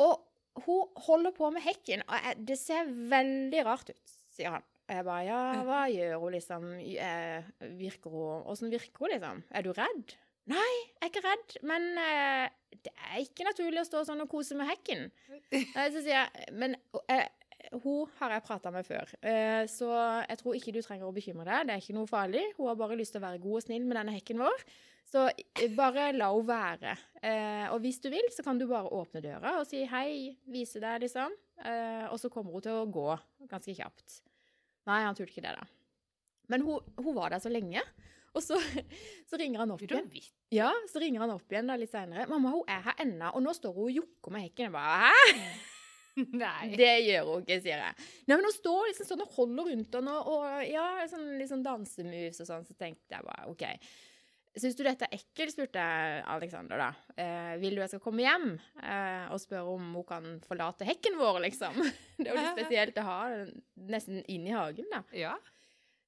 og 0.00 0.22
hun 0.64 0.88
holder 0.96 1.34
på 1.36 1.50
med 1.52 1.60
hekken.' 1.60 2.06
Og 2.08 2.14
jeg, 2.14 2.46
'Det 2.46 2.58
ser 2.58 2.88
veldig 2.88 3.66
rart 3.66 3.90
ut', 3.90 4.14
sier 4.32 4.50
han. 4.50 4.64
Og 4.88 4.94
jeg 4.96 5.04
bare 5.04 5.24
'Ja, 5.24 5.62
hva 5.62 5.82
gjør 5.92 6.18
hun, 6.22 6.32
liksom? 6.32 6.64
Eh, 6.80 7.42
virker 7.76 8.10
hun 8.10 8.46
Åssen 8.48 8.70
virker 8.70 8.98
hun, 8.98 9.10
liksom? 9.10 9.42
Er 9.50 9.62
du 9.62 9.72
redd?' 9.72 10.16
'Nei, 10.46 10.72
jeg 11.00 11.02
er 11.02 11.10
ikke 11.12 11.28
redd, 11.28 11.62
men 11.62 11.98
eh, 11.98 12.48
det 12.82 12.92
er 13.10 13.22
ikke 13.22 13.46
naturlig 13.46 13.82
å 13.82 13.88
stå 13.88 14.04
sånn 14.08 14.24
og 14.24 14.30
kose 14.32 14.56
med 14.58 14.70
hekken.' 14.72 15.10
Så 15.50 16.00
sier 16.00 16.24
jeg 16.24 16.52
'Men 16.52 16.76
eh, 17.08 17.28
hun 17.82 18.10
har 18.18 18.34
jeg 18.34 18.44
prata 18.44 18.70
med 18.70 18.86
før, 18.86 19.08
eh, 19.22 19.64
så 19.70 19.88
jeg 20.28 20.38
tror 20.40 20.56
ikke 20.56 20.74
du 20.74 20.80
trenger 20.82 21.08
å 21.08 21.14
bekymre 21.14 21.46
deg. 21.48 21.66
Det 21.66 21.74
er 21.74 21.82
ikke 21.82 21.96
noe 21.96 22.10
farlig. 22.10 22.44
Hun 22.58 22.68
har 22.68 22.76
bare 22.76 22.98
lyst 22.98 23.14
til 23.14 23.22
å 23.22 23.26
være 23.26 23.42
god 23.42 23.60
og 23.60 23.64
snill 23.66 23.86
med 23.86 23.96
denne 23.96 24.14
hekken 24.16 24.42
vår. 24.42 24.66
Så 25.10 25.26
eh, 25.30 25.70
bare 25.76 26.10
la 26.16 26.30
henne 26.32 26.48
være. 26.48 26.94
Eh, 27.22 27.66
og 27.72 27.80
hvis 27.84 28.00
du 28.04 28.10
vil, 28.12 28.26
så 28.34 28.44
kan 28.46 28.58
du 28.60 28.66
bare 28.70 28.90
åpne 28.90 29.22
døra 29.24 29.56
og 29.60 29.68
si 29.68 29.84
hei, 29.90 30.34
vise 30.50 30.82
deg, 30.82 31.04
liksom. 31.04 31.34
Eh, 31.64 32.06
og 32.10 32.18
så 32.20 32.30
kommer 32.32 32.56
hun 32.56 32.64
til 32.64 32.80
å 32.80 32.88
gå 32.90 33.08
ganske 33.50 33.76
kjapt. 33.76 34.20
Nei, 34.88 35.02
han 35.04 35.16
turte 35.16 35.32
ikke 35.32 35.46
det, 35.46 35.54
da. 35.56 35.68
Men 36.52 36.64
hun, 36.66 36.94
hun 37.00 37.14
var 37.16 37.32
der 37.32 37.40
så 37.40 37.52
lenge. 37.52 37.80
Og 38.34 38.42
så, 38.42 38.58
så 39.30 39.38
ringer 39.40 39.62
han 39.62 39.74
opp 39.74 39.84
igjen. 39.86 40.10
Ja, 40.54 40.72
så 40.90 41.02
ringer 41.02 41.24
han 41.24 41.34
opp 41.36 41.52
igjen 41.52 41.70
da 41.70 41.78
litt 41.80 41.92
seinere. 41.92 42.26
'Mamma, 42.30 42.54
hun 42.54 42.66
er 42.70 42.82
her 42.88 43.04
ennå, 43.06 43.30
og 43.34 43.44
nå 43.44 43.54
står 43.56 43.76
hun 43.76 43.86
og 43.90 43.96
jokker 44.02 44.34
med 44.34 44.48
hekken.' 44.48 44.68
Jeg 44.68 44.74
bare 44.74 45.12
'hæ?' 45.12 45.70
Nei. 46.44 46.74
Det 46.78 46.92
gjør 47.08 47.26
hun 47.26 47.42
ikke, 47.42 47.60
sier 47.64 47.80
jeg. 47.82 48.08
Nei, 48.28 48.36
men 48.36 48.46
hun 48.46 48.54
står 48.54 48.84
liksom 48.86 49.08
sånn 49.08 49.22
og 49.24 49.32
holder 49.34 49.70
rundt 49.72 49.96
henne, 49.98 50.12
og, 50.20 50.44
og 50.46 50.66
ja, 50.68 50.84
sånn, 51.10 51.32
litt 51.40 51.50
sånn 51.50 51.64
dansemoves 51.66 52.42
og 52.44 52.50
sånn, 52.50 52.66
så 52.68 52.76
tenkte 52.78 53.16
jeg 53.16 53.26
bare 53.26 53.48
OK. 53.50 53.64
Syns 54.54 54.76
du 54.78 54.84
dette 54.86 55.08
er 55.08 55.16
ekkelt, 55.16 55.50
spurte 55.50 55.82
jeg 55.82 56.20
Alexander, 56.30 56.78
da. 56.78 57.16
Eh, 57.18 57.56
vil 57.58 57.74
du 57.74 57.80
jeg 57.82 57.90
skal 57.90 58.02
komme 58.04 58.22
hjem 58.22 58.52
eh, 58.54 59.24
og 59.34 59.40
spørre 59.42 59.74
om 59.74 59.88
hun 59.96 60.06
kan 60.06 60.28
forlate 60.46 60.86
hekken 60.86 61.18
vår, 61.18 61.40
liksom? 61.48 61.80
Det 62.20 62.28
er 62.28 62.30
jo 62.30 62.38
litt 62.38 62.60
spesielt 62.60 63.00
å 63.02 63.06
ha 63.08 63.18
den 63.32 63.50
nesten 63.90 64.22
inn 64.30 64.46
i 64.46 64.54
hagen, 64.54 64.86
da. 64.94 65.02
Ja. 65.18 65.34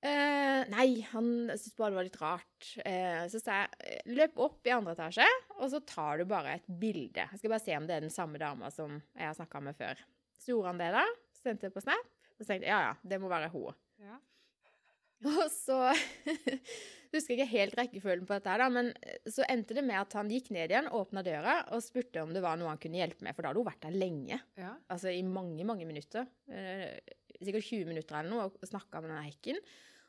Eh, 0.06 0.62
nei, 0.70 0.88
han 1.10 1.28
syntes 1.54 1.74
bare 1.76 1.92
det 1.92 1.98
var 1.98 2.06
litt 2.06 2.20
rart. 2.20 2.68
Eh, 2.84 3.24
så 3.32 3.40
sa 3.42 3.62
jeg 3.62 3.78
eh, 3.88 4.12
løp 4.16 4.38
opp 4.44 4.68
i 4.68 4.74
andre 4.74 4.94
etasje, 4.96 5.26
og 5.58 5.70
så 5.72 5.80
tar 5.88 6.20
du 6.20 6.26
bare 6.30 6.58
et 6.58 6.68
bilde. 6.68 7.24
Jeg 7.24 7.40
skal 7.40 7.52
bare 7.52 7.64
se 7.64 7.76
om 7.78 7.88
det 7.88 7.96
er 7.96 8.06
den 8.06 8.14
samme 8.14 8.40
dama 8.40 8.70
som 8.74 9.00
jeg 9.16 9.26
har 9.26 9.36
snakka 9.38 9.62
med 9.66 9.78
før. 9.78 10.02
Så 10.36 10.52
gjorde 10.52 10.74
han 10.74 10.82
det, 10.82 10.92
da. 10.94 11.04
Sendte 11.40 11.68
det 11.68 11.74
på 11.74 11.82
Snap. 11.84 12.12
Og 12.36 12.44
så 12.44 12.50
tenkte 12.52 12.68
jeg 12.68 12.74
ja, 12.74 12.92
ja, 12.92 12.94
det 13.08 13.18
må 13.22 13.30
være 13.32 13.50
hun. 13.54 13.76
Ja. 14.04 14.18
Og 15.32 15.46
så 15.48 15.78
husker 17.14 17.32
jeg 17.32 17.38
ikke 17.38 17.52
helt 17.54 17.76
rekkefølgen 17.78 18.28
på 18.28 18.36
dette, 18.36 18.52
her 18.52 18.60
da, 18.60 18.68
men 18.72 18.92
så 19.32 19.46
endte 19.48 19.78
det 19.78 19.84
med 19.86 19.96
at 20.02 20.16
han 20.18 20.30
gikk 20.30 20.50
ned 20.52 20.74
igjen, 20.74 20.90
åpna 20.92 21.22
døra 21.24 21.54
og 21.72 21.80
spurte 21.84 22.20
om 22.20 22.34
det 22.36 22.42
var 22.44 22.58
noe 22.60 22.68
han 22.68 22.82
kunne 22.82 23.00
hjelpe 23.00 23.24
med, 23.24 23.32
for 23.32 23.42
da 23.46 23.52
hadde 23.52 23.62
hun 23.62 23.70
vært 23.70 23.86
der 23.86 23.96
lenge. 23.96 24.40
Ja. 24.60 24.74
Altså 24.92 25.14
i 25.14 25.22
mange, 25.24 25.64
mange 25.68 25.88
minutter. 25.88 26.28
Eh, 26.52 26.98
sikkert 27.40 27.64
20 27.64 27.88
minutter 27.88 28.20
eller 28.20 28.34
noe, 28.34 28.48
og 28.52 28.68
snakka 28.68 29.00
med 29.00 29.14
denne 29.14 29.24
hekken. 29.30 29.62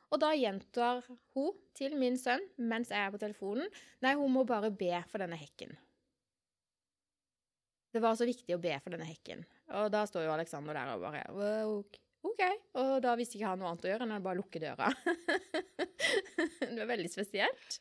Og 0.08 0.22
da 0.22 0.32
gjentar 0.38 1.04
hun 1.36 1.56
til 1.76 1.98
min 2.00 2.16
sønn 2.20 2.44
mens 2.58 2.94
jeg 2.94 3.04
er 3.04 3.12
på 3.14 3.20
telefonen 3.22 3.68
Nei, 4.04 4.16
hun 4.16 4.32
må 4.34 4.46
bare 4.48 4.72
be 4.72 4.94
for 5.12 5.24
denne 5.24 5.40
hekken. 5.40 5.74
Det 7.92 8.04
var 8.04 8.18
så 8.20 8.28
viktig 8.28 8.56
å 8.56 8.62
be 8.62 8.76
for 8.84 8.94
denne 8.94 9.08
hekken. 9.08 9.42
Og 9.80 9.90
da 9.92 10.04
står 10.08 10.28
jo 10.28 10.34
Alexander 10.36 10.78
der 10.78 10.94
og 10.94 11.04
bare 11.04 11.24
«Wow, 11.34 11.80
OK. 12.28 12.44
Og 12.78 12.94
da 13.04 13.16
visste 13.20 13.40
ikke 13.40 13.52
han 13.52 13.62
noe 13.62 13.72
annet 13.72 13.88
å 13.88 13.92
gjøre 13.92 14.08
enn 14.08 14.16
å 14.18 14.24
bare 14.24 14.40
lukke 14.40 14.62
døra. 14.62 14.90
det 16.62 16.78
var 16.78 16.92
veldig 16.92 17.12
spesielt. 17.12 17.80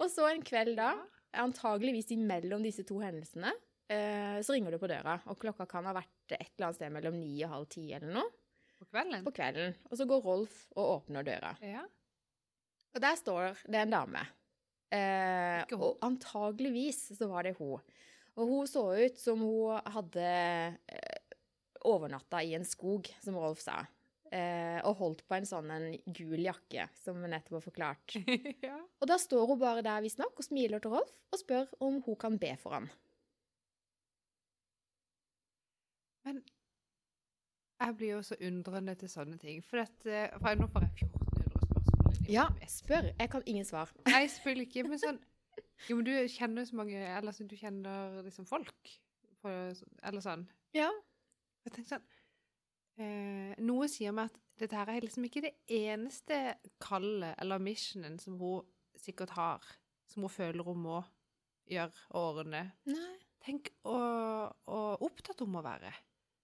Og 0.00 0.08
så 0.10 0.26
en 0.30 0.44
kveld 0.44 0.78
da, 0.80 0.94
antageligvis 1.40 2.10
imellom 2.16 2.64
disse 2.64 2.84
to 2.88 2.98
hendelsene, 3.04 3.52
eh, 3.92 4.40
så 4.44 4.56
ringer 4.56 4.74
det 4.74 4.82
på 4.82 4.90
døra. 4.90 5.20
Og 5.30 5.38
klokka 5.40 5.68
kan 5.70 5.88
ha 5.88 5.94
vært 5.96 6.34
et 6.34 6.50
eller 6.56 6.70
annet 6.70 6.80
sted 6.80 6.96
mellom 6.96 7.20
ni 7.20 7.36
og 7.44 7.54
halv 7.54 7.70
ti 7.76 7.86
eller 7.92 8.16
noe 8.16 8.39
På 8.80 8.88
kvelden? 8.88 9.24
på 9.26 9.32
kvelden. 9.36 9.74
Og 9.90 9.98
så 10.00 10.06
går 10.08 10.22
Rolf 10.24 10.60
og 10.72 10.94
åpner 10.96 11.26
døra. 11.26 11.52
Ja. 11.60 11.84
Og 12.94 13.02
der 13.04 13.18
står 13.18 13.60
det 13.68 13.82
en 13.84 13.92
dame. 13.92 14.22
Eh, 14.90 15.62
og 15.76 16.00
antageligvis 16.02 17.10
så 17.18 17.28
var 17.30 17.46
det 17.46 17.58
hun. 17.60 17.82
Og 18.40 18.48
hun 18.48 18.70
så 18.70 18.82
ut 18.96 19.18
som 19.20 19.42
hun 19.44 19.90
hadde 19.94 20.26
eh, 20.90 21.36
overnatta 21.86 22.40
i 22.42 22.54
en 22.56 22.66
skog, 22.66 23.10
som 23.22 23.36
Rolf 23.38 23.62
sa. 23.62 23.82
Eh, 24.30 24.78
og 24.86 24.96
holdt 25.00 25.22
på 25.26 25.36
en 25.36 25.46
sånn 25.46 25.70
en 25.74 25.86
gul 26.06 26.40
jakke, 26.40 26.86
som 27.02 27.18
nettopp 27.20 27.58
har 27.58 27.66
forklart. 27.66 28.16
ja. 28.66 28.78
Og 29.02 29.10
da 29.10 29.18
står 29.20 29.44
hun 29.50 29.60
bare 29.60 29.84
der 29.86 30.02
visstnok 30.04 30.40
og 30.40 30.46
smiler 30.46 30.82
til 30.82 30.94
Rolf 30.96 31.12
og 31.34 31.42
spør 31.42 31.68
om 31.84 32.00
hun 32.06 32.18
kan 32.18 32.38
be 32.40 32.54
for 32.62 32.78
ham. 32.78 32.88
Men 36.26 36.42
jeg 37.80 37.96
blir 37.96 38.10
jo 38.10 38.22
så 38.22 38.36
undrende 38.46 38.94
til 38.94 39.08
sånne 39.10 39.38
ting. 39.40 39.62
For, 39.64 39.82
at, 39.82 40.06
eh, 40.06 40.28
for 40.38 40.60
nå 40.60 40.68
får 40.72 40.86
jeg 40.86 41.08
1400 41.08 41.50
spørsmål. 41.56 42.32
Ja, 42.32 42.46
jeg 42.60 42.70
spør. 42.70 43.10
Jeg 43.18 43.30
kan 43.32 43.42
ingen 43.46 43.64
svar. 43.64 43.92
Nei, 44.06 44.26
selvfølgelig 44.28 44.66
ikke. 44.68 44.88
Men 44.88 45.02
sånn 45.02 45.20
Jo, 45.88 45.96
men 45.96 46.04
du 46.04 46.12
kjenner 46.28 46.66
så 46.68 46.76
mange 46.76 46.98
Eller 47.00 47.32
så 47.32 47.44
du 47.48 47.56
kjenner 47.56 48.20
liksom 48.26 48.46
folk. 48.46 48.92
På, 49.40 49.48
eller 50.04 50.24
sånn. 50.24 50.44
Ja. 50.76 50.90
Jeg 51.64 51.72
tenker 51.72 51.96
sånn 51.96 52.04
eh, 53.00 53.54
Noe 53.64 53.88
sier 53.88 54.12
meg 54.16 54.28
at 54.28 54.38
dette 54.60 54.76
her 54.76 54.92
er 54.92 55.06
liksom 55.06 55.24
ikke 55.24 55.40
det 55.46 55.54
eneste 55.72 56.36
kallet 56.84 57.32
eller 57.40 57.62
missionen 57.64 58.18
som 58.20 58.36
hun 58.36 58.66
sikkert 59.00 59.32
har, 59.32 59.64
som 60.04 60.26
hun 60.26 60.32
føler 60.32 60.66
hun 60.66 60.82
må 60.84 60.98
gjøre 61.70 61.96
og 62.10 62.42
ordne. 62.42 62.66
Nei. 62.90 63.14
Tenk 63.40 63.70
å 63.88 63.96
opptatt 65.00 65.40
hun 65.40 65.54
må 65.54 65.62
være. 65.64 65.94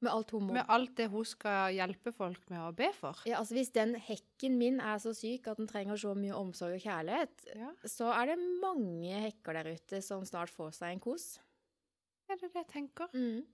Med 0.07 0.13
alt 0.15 0.31
hun 0.37 0.45
må. 0.47 0.55
Med 0.57 0.71
alt 0.73 0.93
det 0.99 1.09
hun 1.13 1.25
skal 1.27 1.75
hjelpe 1.75 2.13
folk 2.15 2.45
med 2.53 2.61
å 2.63 2.71
be 2.79 2.89
for. 2.97 3.19
Ja, 3.29 3.41
altså 3.43 3.57
Hvis 3.59 3.73
den 3.75 3.97
hekken 4.07 4.57
min 4.61 4.79
er 4.81 5.01
så 5.03 5.13
syk 5.17 5.49
at 5.51 5.59
den 5.61 5.67
trenger 5.71 5.99
så 6.01 6.15
mye 6.19 6.37
omsorg 6.39 6.79
og 6.79 6.85
kjærlighet, 6.87 7.47
Ja, 7.59 7.73
så 7.91 8.13
er 8.15 8.33
det 8.33 8.39
mange 8.63 9.21
hekker 9.27 9.59
der 9.59 9.73
ute 9.75 10.01
som 10.07 10.23
snart 10.29 10.53
får 10.55 10.73
seg 10.79 10.95
en 10.97 11.01
kos. 11.03 11.27
er 12.31 12.37
det 12.41 12.53
det 12.53 12.63
jeg 12.63 12.71
tenker? 12.73 13.11
Mm. 13.15 13.45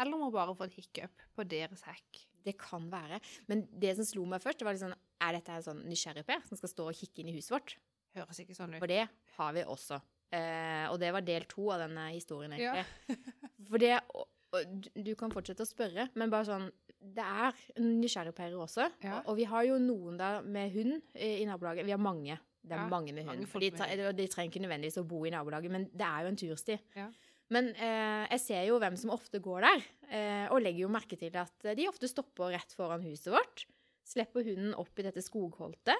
Eller 0.00 0.18
må 0.18 0.30
bare 0.34 0.54
få 0.56 0.64
et 0.68 0.76
hiccup 0.78 1.24
på 1.36 1.44
deres 1.48 1.82
hekk. 1.86 2.22
Det 2.42 2.56
kan 2.58 2.88
være. 2.90 3.20
Men 3.46 3.66
det 3.78 3.94
som 3.96 4.04
slo 4.08 4.24
meg 4.26 4.40
først, 4.42 4.58
det 4.58 4.66
var 4.66 4.74
sånn 4.80 4.94
Er 5.22 5.36
dette 5.36 5.52
en 5.54 5.62
sånn 5.62 5.82
nysgjerrig-Per 5.86 6.40
som 6.48 6.58
skal 6.58 6.68
stå 6.72 6.86
og 6.90 6.96
kikke 6.98 7.20
inn 7.22 7.28
i 7.30 7.36
huset 7.36 7.52
vårt? 7.54 7.76
Høres 8.16 8.40
ikke 8.42 8.56
sånn 8.56 8.72
ut. 8.74 8.80
For 8.82 8.90
det 8.90 9.04
har 9.36 9.52
vi 9.54 9.62
også. 9.62 10.00
Eh, 10.34 10.88
og 10.90 10.98
det 10.98 11.12
var 11.14 11.22
del 11.22 11.44
to 11.46 11.68
av 11.70 11.84
denne 11.84 12.08
historien, 12.10 12.56
Ja. 12.58 12.72
egentlig. 12.82 13.18
For 13.68 13.78
det 13.78 14.00
du- 14.94 15.14
kan 15.16 15.30
fortsette 15.32 15.64
å 15.64 15.68
spørre, 15.68 16.08
men 16.14 16.30
bare 16.30 16.44
sånn 16.44 16.70
Det 17.02 17.24
er 17.24 17.52
nysgjerrigpærer 17.82 18.54
også. 18.62 18.84
Ja. 19.02 19.16
Og, 19.18 19.32
og 19.32 19.36
vi 19.40 19.44
har 19.50 19.64
jo 19.66 19.78
noen 19.82 20.16
der 20.20 20.42
med 20.46 20.70
hund 20.72 21.00
i, 21.16 21.44
nabolaget. 21.48 21.84
Vi 21.84 21.90
har 21.90 21.98
mange. 21.98 22.36
Det 22.62 22.76
er 22.76 22.84
Ja, 22.84 22.88
mange 22.88 23.12
med 23.12 23.24
hund. 23.26 23.40
Mange 23.42 23.60
de, 23.60 23.70
med 23.72 24.16
de 24.16 24.26
trenger 24.30 24.52
ikke 24.52 24.62
nødvendigvis 24.62 25.00
å 25.02 25.06
bo 25.08 25.24
i 25.26 25.30
nabolaget, 25.34 25.70
men 25.74 25.88
det 25.90 26.06
er 26.06 26.22
jo 26.22 26.28
en 26.30 26.36
tursti. 26.38 26.76
Ja. 26.94 27.08
Men 27.50 27.72
eh, 27.74 28.28
jeg 28.30 28.40
ser 28.40 28.62
jo 28.68 28.78
hvem 28.78 28.94
som 28.96 29.10
ofte 29.10 29.40
går 29.42 29.66
der, 29.66 29.82
eh, 30.14 30.46
og 30.54 30.62
legger 30.62 30.84
jo 30.86 30.92
merke 30.94 31.18
til 31.18 31.34
at 31.36 31.66
de 31.76 31.88
ofte 31.90 32.06
stopper 32.08 32.54
rett 32.54 32.72
foran 32.78 33.02
huset 33.02 33.32
vårt. 33.34 33.66
Slipper 34.06 34.46
hunden 34.46 34.74
opp 34.78 34.94
i 34.98 35.02
dette 35.02 35.20
skogholtet. 35.26 35.98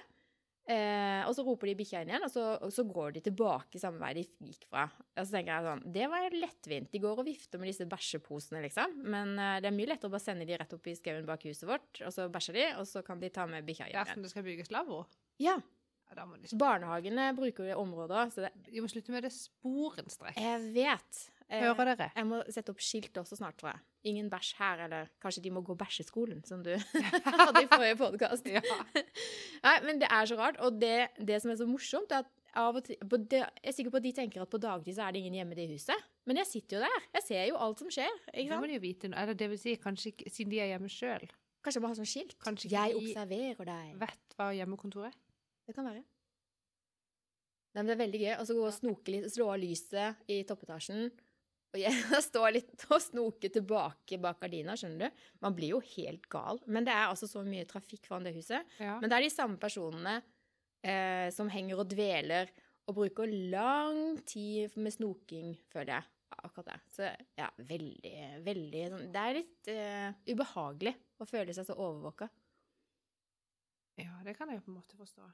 Eh, 0.63 1.23
og 1.27 1.35
så 1.35 1.43
roper 1.43 1.73
de 1.73 1.75
bikkja 1.81 2.05
inn 2.05 2.13
igjen, 2.13 2.25
og 2.27 2.31
så, 2.31 2.45
og 2.63 2.71
så 2.71 2.85
går 2.87 3.17
de 3.17 3.23
tilbake 3.27 3.81
samme 3.83 3.99
vei 3.99 4.13
de 4.21 4.23
gikk 4.47 4.69
fra. 4.69 4.85
Og 5.17 5.25
så 5.27 5.35
tenker 5.35 5.57
jeg 5.57 5.67
sånn, 5.67 5.83
Det 5.97 6.07
var 6.13 6.37
lettvint. 6.39 6.91
De 6.93 7.03
går 7.03 7.23
og 7.23 7.27
vifter 7.27 7.59
med 7.59 7.73
disse 7.73 7.87
bæsjeposene, 7.91 8.63
liksom. 8.69 8.95
Men 9.03 9.35
eh, 9.35 9.59
det 9.65 9.73
er 9.73 9.77
mye 9.77 9.91
lettere 9.91 10.13
å 10.13 10.15
bare 10.15 10.23
sende 10.23 10.47
de 10.47 10.59
rett 10.61 10.77
opp 10.77 10.87
i 10.87 10.97
skauen 10.99 11.27
bak 11.29 11.47
huset 11.49 11.67
vårt, 11.69 12.03
og 12.07 12.15
så 12.15 12.29
bæsjer 12.33 12.61
de, 12.61 12.67
og 12.79 12.87
så 12.89 13.03
kan 13.07 13.23
de 13.23 13.33
ta 13.35 13.49
med 13.51 13.67
bikkja 13.67 13.91
igjen. 13.91 14.07
som 14.07 14.15
igjen. 14.15 14.27
det 14.29 14.35
skal 14.35 14.47
bygges 14.47 14.75
lavvo. 14.75 15.05
Ja. 15.43 15.59
Ja, 16.13 16.27
Barnehagene 16.61 17.31
bruker 17.33 17.71
jo 17.71 17.79
områder, 17.81 18.29
så 18.35 18.45
det, 18.45 18.51
de 18.69 18.83
må 18.85 18.89
slutte 18.93 19.15
med 19.15 19.25
det 19.25 19.33
sporenstrekk. 19.33 20.37
jeg 20.37 20.67
vet. 20.75 21.21
Eh, 21.53 21.61
Hører 21.61 21.91
dere? 21.93 22.07
Jeg 22.17 22.25
må 22.31 22.39
sette 22.49 22.73
opp 22.73 22.81
skilt 22.81 23.19
også 23.21 23.37
snart, 23.37 23.59
tror 23.61 23.75
jeg. 23.75 23.81
Ingen 24.13 24.31
bæsj 24.33 24.55
her, 24.59 24.81
eller 24.87 25.11
kanskje 25.23 25.43
de 25.45 25.51
må 25.53 25.61
gå 25.67 25.75
bæsjeskolen, 25.79 26.41
som 26.49 26.63
du 26.65 26.71
hadde 27.45 27.63
i 27.63 27.69
forrige 27.69 27.99
podkast. 28.01 28.47
Ja. 28.49 28.63
Nei, 29.67 29.75
men 29.85 30.01
det 30.01 30.09
er 30.11 30.31
så 30.31 30.39
rart. 30.41 30.57
Og 30.65 30.79
det, 30.81 31.11
det 31.21 31.43
som 31.45 31.53
er 31.53 31.59
så 31.61 31.67
morsomt, 31.69 32.11
er 32.17 32.25
at 32.25 32.31
av 32.57 32.77
og 32.77 32.85
til 32.85 32.97
det, 33.31 33.39
Jeg 33.41 33.69
er 33.71 33.73
sikker 33.77 33.93
på 33.95 34.01
at 34.01 34.05
de 34.05 34.11
tenker 34.13 34.43
at 34.45 34.51
på 34.53 34.59
dagtid 34.61 34.97
så 34.97 35.07
er 35.07 35.15
det 35.15 35.23
ingen 35.23 35.39
hjemme 35.39 35.55
i 35.55 35.61
det 35.61 35.69
huset. 35.73 36.03
Men 36.29 36.37
jeg 36.43 36.49
sitter 36.51 36.77
jo 36.79 36.83
der. 36.85 37.07
Jeg 37.17 37.23
ser 37.29 37.45
jo 37.49 37.61
alt 37.65 37.79
som 37.85 37.93
skjer. 37.93 38.11
ikke 38.33 38.49
Da 38.51 38.57
må 38.59 38.67
sant? 38.67 38.73
de 38.73 38.77
jo 38.77 38.83
vite 38.85 39.09
noe. 39.13 39.21
Eller 39.23 39.39
det 39.41 39.49
vil 39.53 39.61
si, 39.63 39.77
kanskje 39.81 40.13
ikke, 40.13 40.33
siden 40.33 40.53
de 40.53 40.61
er 40.65 40.73
hjemme 40.75 40.91
sjøl, 40.93 41.29
Kanskje 41.63 41.79
jeg 41.79 41.83
må 41.85 41.93
ha 41.93 41.95
sånn 42.01 42.09
skilt. 42.11 42.33
Kanskje 42.43 42.67
ikke 42.69 42.81
jeg 42.89 42.97
observerer 42.99 43.69
deg. 43.69 43.91
vet 44.01 44.33
hva 44.37 44.49
hjemmekontor 44.57 45.05
er. 45.07 45.15
Det 45.69 45.77
kan 45.77 45.87
være. 45.87 46.01
Nei, 47.73 47.81
men 47.81 47.89
det 47.89 47.95
er 47.95 48.01
veldig 48.03 48.21
gøy. 48.25 48.33
Og 48.41 48.47
så 48.49 48.57
gå 48.59 48.65
og 48.67 48.75
snoke 48.75 49.13
litt, 49.15 49.29
slå 49.33 49.47
av 49.55 49.61
lyset 49.63 50.25
i 50.29 50.41
toppetasjen. 50.49 51.07
Og 51.73 51.81
jeg 51.81 51.93
står 52.29 52.55
litt 52.59 52.85
og 52.91 53.01
snoker 53.01 53.53
tilbake 53.55 54.19
bak 54.21 54.43
gardina, 54.43 54.77
skjønner 54.77 55.09
du. 55.09 55.23
Man 55.45 55.57
blir 55.57 55.75
jo 55.75 55.81
helt 55.95 56.29
gal. 56.33 56.61
Men 56.67 56.87
det 56.89 56.95
er 56.95 57.09
altså 57.09 57.29
så 57.31 57.45
mye 57.47 57.69
trafikk 57.69 58.07
foran 58.09 58.29
det 58.29 58.35
huset. 58.37 58.69
Ja. 58.83 58.99
Men 59.01 59.09
det 59.09 59.19
er 59.19 59.27
de 59.27 59.33
samme 59.33 59.61
personene 59.63 60.19
eh, 60.85 61.29
som 61.35 61.51
henger 61.53 61.81
og 61.81 61.89
dveler 61.93 62.53
og 62.91 62.97
bruker 62.99 63.31
lang 63.53 64.19
tid 64.29 64.75
med 64.77 64.95
snoking, 64.95 65.55
føler 65.73 65.97
jeg. 65.97 66.09
Akkurat 66.43 66.73
det. 66.73 66.79
Så 66.91 67.09
ja, 67.37 67.47
veldig, 67.69 68.13
veldig 68.43 68.83
sånn 68.89 69.11
Det 69.13 69.23
er 69.23 69.37
litt 69.37 69.69
eh, 69.71 70.33
ubehagelig 70.33 70.95
å 71.21 71.27
føle 71.29 71.55
seg 71.55 71.69
så 71.69 71.77
overvåka. 71.77 72.29
ja, 74.01 74.17
det 74.25 74.35
kan 74.39 74.49
jeg 74.51 74.59
jo 74.59 74.65
på 74.67 74.73
en 74.73 74.79
måte 74.81 74.99
forstå. 74.99 75.29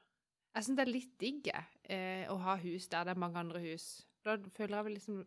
Jeg 0.57 0.67
syns 0.67 0.79
det 0.79 0.85
er 0.85 0.91
litt 0.91 1.13
digg 1.23 1.51
eh, 1.55 2.25
å 2.29 2.37
ha 2.43 2.57
hus 2.59 2.89
der 2.91 3.07
det 3.07 3.15
er 3.15 3.23
mange 3.23 3.39
andre 3.39 3.63
hus. 3.63 3.87
Da 4.27 4.35
føler 4.57 4.81
jeg 4.81 4.89
vel 4.89 4.97
liksom 4.99 5.21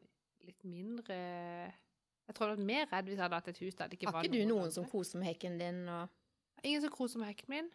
litt 0.47 0.63
mindre 0.67 1.17
Jeg 1.17 2.35
tror 2.35 2.47
jeg 2.47 2.51
hadde 2.51 2.57
vært 2.57 2.69
mer 2.71 2.89
redd 2.91 3.09
hvis 3.09 3.17
jeg 3.17 3.25
hadde 3.25 3.39
hatt 3.41 3.51
et 3.51 3.61
hus 3.63 3.77
der 3.77 3.91
det 3.91 3.97
ikke 3.97 4.09
Har 4.09 4.17
var 4.17 4.27
ikke 4.27 4.41
du 4.41 4.49
noen 4.49 4.73
som 4.73 4.87
koser 4.89 5.21
med 5.21 5.31
hekken 5.31 5.57
din 5.61 5.85
og 5.91 6.19
Ingen 6.61 6.83
som 6.83 6.93
koser 6.93 7.17
med 7.17 7.31
hekken 7.31 7.49
min. 7.49 7.69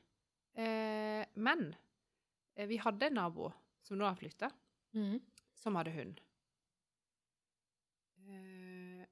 Eh, 0.54 1.24
men 1.34 1.72
eh, 2.54 2.68
vi 2.70 2.78
hadde 2.78 3.08
en 3.08 3.18
nabo 3.18 3.50
som 3.82 3.98
nå 3.98 4.06
har 4.06 4.14
flytta, 4.18 4.50
mm. 4.94 5.16
som 5.58 5.78
hadde 5.78 5.94
hund. 5.96 6.20
Eh, 8.30 9.02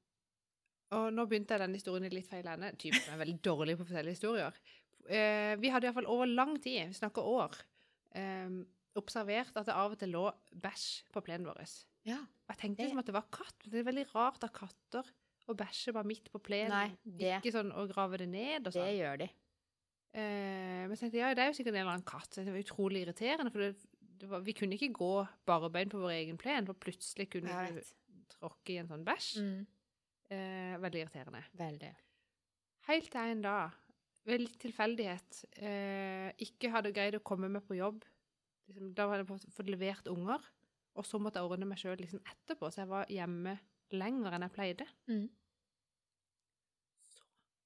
og 0.94 1.08
nå 1.14 1.26
begynte 1.26 1.56
jeg 1.56 1.64
den 1.64 1.76
historien 1.76 2.06
i 2.06 2.12
litt 2.12 2.30
feil 2.30 2.46
ende. 2.50 2.72
Typen 2.78 3.02
er 3.10 3.20
veldig 3.20 3.36
dårlig 3.44 3.76
på 3.78 3.86
å 3.86 3.90
fortelle 3.90 4.14
historier. 4.14 4.62
Eh, 5.04 5.54
vi 5.60 5.72
hadde 5.74 5.90
iallfall 5.90 6.08
over 6.10 6.30
lang 6.30 6.56
tid, 6.62 6.86
vi 6.88 7.00
snakker 7.00 7.26
år, 7.34 7.58
eh, 8.16 8.62
observert 8.94 9.56
at 9.58 9.68
det 9.68 9.74
av 9.74 9.92
og 9.92 10.00
til 10.00 10.14
lå 10.14 10.28
bæsj 10.54 10.88
på 11.12 11.24
plenen 11.26 11.50
vår. 11.50 11.66
Ja. 12.08 12.22
Og 12.44 12.54
Jeg 12.54 12.58
tenkte 12.60 12.76
Det- 12.76 12.86
liksom 12.88 12.98
at 12.98 13.06
det 13.06 13.14
var 13.14 13.26
katt. 13.32 13.54
men 13.64 13.70
Det 13.72 13.80
er 13.86 13.92
veldig 13.92 14.14
rart 14.14 14.44
at 14.44 14.52
katter 14.52 15.04
å 15.48 15.54
bæsjer 15.56 15.92
bare 15.92 16.04
midt 16.04 16.30
på 16.32 16.40
plenen. 16.42 16.96
Det, 17.04 17.40
Ikke 17.42 17.52
sånn 17.52 17.72
å 17.72 17.86
grave 17.90 18.18
det 18.18 18.28
ned 18.28 18.66
og 18.66 18.72
det 18.72 18.80
sånn. 18.80 18.98
gjør 18.98 19.18
de. 19.18 19.30
Eh, 20.14 20.86
men 20.86 20.90
jeg 20.94 20.98
tenkte 21.00 21.18
ja, 21.18 21.34
det 21.34 21.42
er 21.42 21.50
jo 21.50 21.56
sikkert 21.58 21.74
en 21.74 21.80
eller 21.82 21.92
annen 21.96 22.04
katt. 22.06 22.30
Det 22.38 22.46
var 22.46 22.62
utrolig 22.62 23.02
irriterende, 23.06 23.50
for 23.50 23.58
det, 23.58 23.86
det 24.20 24.28
var, 24.30 24.40
vi 24.40 24.52
kunne 24.52 24.76
ikke 24.78 24.92
gå 24.94 25.28
barbeint 25.46 25.90
på 25.90 25.98
vår 26.00 26.12
egen 26.22 26.38
plen, 26.38 26.66
for 26.66 26.74
plutselig 26.74 27.28
kunne 27.30 27.50
du 27.74 27.80
tråkke 28.38 28.74
i 28.76 28.78
en 28.78 28.88
sånn 28.88 29.04
bæsj. 29.04 29.40
Mm. 29.42 29.66
Eh, 30.30 30.76
veldig 30.80 31.02
irriterende. 31.02 31.42
Veldig. 31.58 31.94
Helt 32.88 33.10
til 33.10 33.20
en 33.20 33.42
dag 33.42 33.72
ved 34.24 34.40
litt 34.40 34.58
tilfeldighet 34.62 35.44
eh, 35.60 36.30
ikke 36.40 36.70
hadde 36.72 36.92
greid 36.94 37.14
å 37.18 37.22
komme 37.24 37.50
meg 37.50 37.66
på 37.66 37.76
jobb. 37.76 38.04
Liksom, 38.68 38.94
da 38.96 39.08
hadde 39.10 39.24
jeg 39.26 39.28
fått, 39.28 39.52
fått 39.52 39.66
levert 39.68 40.06
unger, 40.08 40.40
og 40.94 41.06
så 41.06 41.18
måtte 41.18 41.40
jeg 41.40 41.50
ordne 41.50 41.68
meg 41.68 41.80
sjøl 41.80 41.98
liksom 41.98 42.22
etterpå, 42.22 42.70
så 42.70 42.84
jeg 42.84 42.90
var 42.90 43.10
hjemme 43.10 43.56
lenger 43.94 44.36
enn 44.36 44.46
jeg 44.46 44.54
pleide. 44.54 44.86
Mm. 45.10 45.26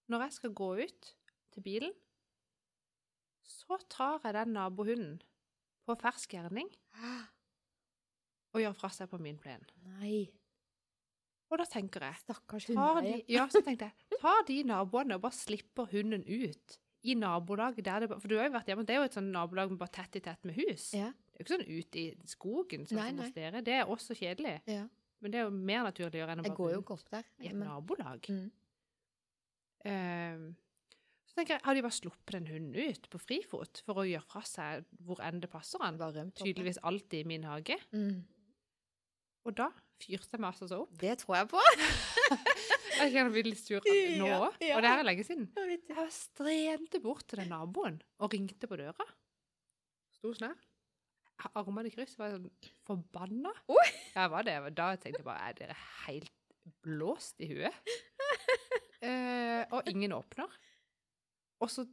Når 0.08 0.24
jeg 0.24 0.36
skal 0.38 0.54
gå 0.56 0.68
ut 0.80 1.10
til 1.52 1.64
bilen, 1.64 1.92
så 3.44 3.78
tar 3.92 4.22
jeg 4.24 4.36
den 4.36 4.54
nabohunden 4.56 5.18
på 5.88 5.96
fersk 6.00 6.36
gjerning 6.36 6.68
og 8.52 8.60
gjør 8.62 8.76
fra 8.76 8.90
seg 8.92 9.10
på 9.12 9.20
min 9.20 9.40
plen. 9.40 9.64
Nei. 9.84 10.28
Og 11.48 11.60
da 11.60 11.64
tenker 11.68 12.04
jeg 12.04 12.20
Stakkars 12.24 12.66
tar 12.68 13.00
de, 13.04 13.14
ja, 13.32 13.46
så 13.52 13.62
tenkte 13.64 13.88
jeg, 13.88 14.18
tar 14.20 14.44
de 14.48 14.58
naboene 14.68 15.16
og 15.16 15.24
bare 15.24 15.36
slipper 15.36 15.88
hunden 15.92 16.24
ut 16.28 16.78
i 17.08 17.14
nabolaget 17.14 17.84
der 17.86 18.04
det 18.04 18.08
For 18.18 18.28
du 18.28 18.36
har 18.36 18.48
jo 18.48 18.56
vært 18.56 18.68
hjemme, 18.68 18.84
det 18.84 18.96
er 18.96 19.00
jo 19.00 19.08
et 19.08 19.16
sånt 19.16 19.32
nabolag 19.32 19.72
bare 19.78 19.94
tett 20.00 20.18
i 20.18 20.22
tett 20.24 20.48
med 20.48 20.58
hus. 20.58 20.90
Ja. 20.96 21.12
Det 21.38 21.44
er 21.44 21.44
jo 21.44 21.46
ikke 21.46 21.54
sånn 21.54 21.78
ute 21.78 21.98
i 22.00 22.30
skogen 22.32 22.86
sånn 22.90 22.98
Nei, 22.98 23.10
som 23.12 23.20
hos 23.22 23.34
dere. 23.36 23.60
Det 23.62 23.74
er 23.78 23.90
også 23.94 24.16
kjedelig. 24.18 24.56
ja. 24.66 24.86
Men 25.18 25.32
det 25.34 25.38
er 25.40 25.48
jo 25.48 25.50
mer 25.50 25.82
naturlig 25.82 26.14
å 26.14 26.20
gjøre 26.20 26.34
enn 26.36 26.40
å 26.40 26.44
bare 26.44 26.52
Jeg 26.52 26.58
går 26.60 26.72
jo 26.76 26.82
godt 26.86 27.08
der. 27.10 27.24
i 27.42 27.48
et 27.50 27.56
nabolag. 27.58 28.26
Mm. 28.30 28.44
Uh, 29.82 30.44
så 31.26 31.40
tenker 31.40 31.56
jeg, 31.56 31.64
har 31.64 31.74
de 31.74 31.82
bare 31.82 31.96
sluppet 31.96 32.36
den 32.36 32.46
hunden 32.52 32.76
ut 32.78 33.08
på 33.10 33.18
frifot 33.22 33.82
for 33.86 33.98
å 34.02 34.06
gjøre 34.06 34.26
fra 34.30 34.42
seg 34.46 34.86
hvor 35.06 35.18
enn 35.26 35.42
det 35.42 35.50
passer 35.50 35.82
han? 35.82 35.98
Tydeligvis 36.38 36.78
alltid 36.86 37.24
i 37.24 37.28
min 37.32 37.48
hage. 37.50 37.80
Mm. 37.90 38.22
Og 39.48 39.56
da 39.58 39.68
fyrte 39.98 40.36
jeg 40.36 40.42
meg 40.44 40.52
altså 40.52 40.70
så 40.70 40.80
opp. 40.84 40.94
Det 41.02 41.18
tror 41.24 41.40
jeg 41.40 41.50
på. 41.50 41.66
Jeg 42.98 43.12
kan 43.14 43.28
bli 43.30 43.44
litt 43.46 43.60
sur 43.60 43.84
nå 43.84 44.26
Ja, 44.26 44.38
òg, 44.42 44.56
ja. 44.64 44.74
og 44.74 44.82
det 44.82 44.90
her 44.90 45.00
er 45.04 45.06
lenge 45.06 45.22
siden. 45.22 45.44
Jeg 45.54 46.08
strente 46.10 46.98
bort 47.02 47.28
til 47.30 47.38
den 47.38 47.52
naboen 47.52 48.00
og 48.18 48.32
ringte 48.34 48.66
på 48.66 48.78
døra. 48.80 49.06
Sto 50.16 50.32
sånn 50.34 50.48
her. 50.50 50.67
Armene 51.54 51.90
i 51.90 51.94
kryss. 51.94 52.16
Var 52.18 52.32
jeg 52.32 52.38
sånn 52.38 52.72
forbanna. 52.88 53.52
Ja, 53.70 53.84
jeg 54.24 54.32
var 54.34 54.46
det. 54.46 54.56
Da 54.78 54.88
tenkte 54.96 55.22
jeg 55.22 55.28
bare 55.28 55.50
Er 55.50 55.58
dere 55.58 55.76
helt 56.06 56.32
blåst 56.84 57.40
i 57.44 57.50
huet? 57.52 57.92
eh, 59.06 59.62
og 59.74 59.88
ingen 59.90 60.14
åpner. 60.16 60.50
Og 61.62 61.70
så 61.72 61.84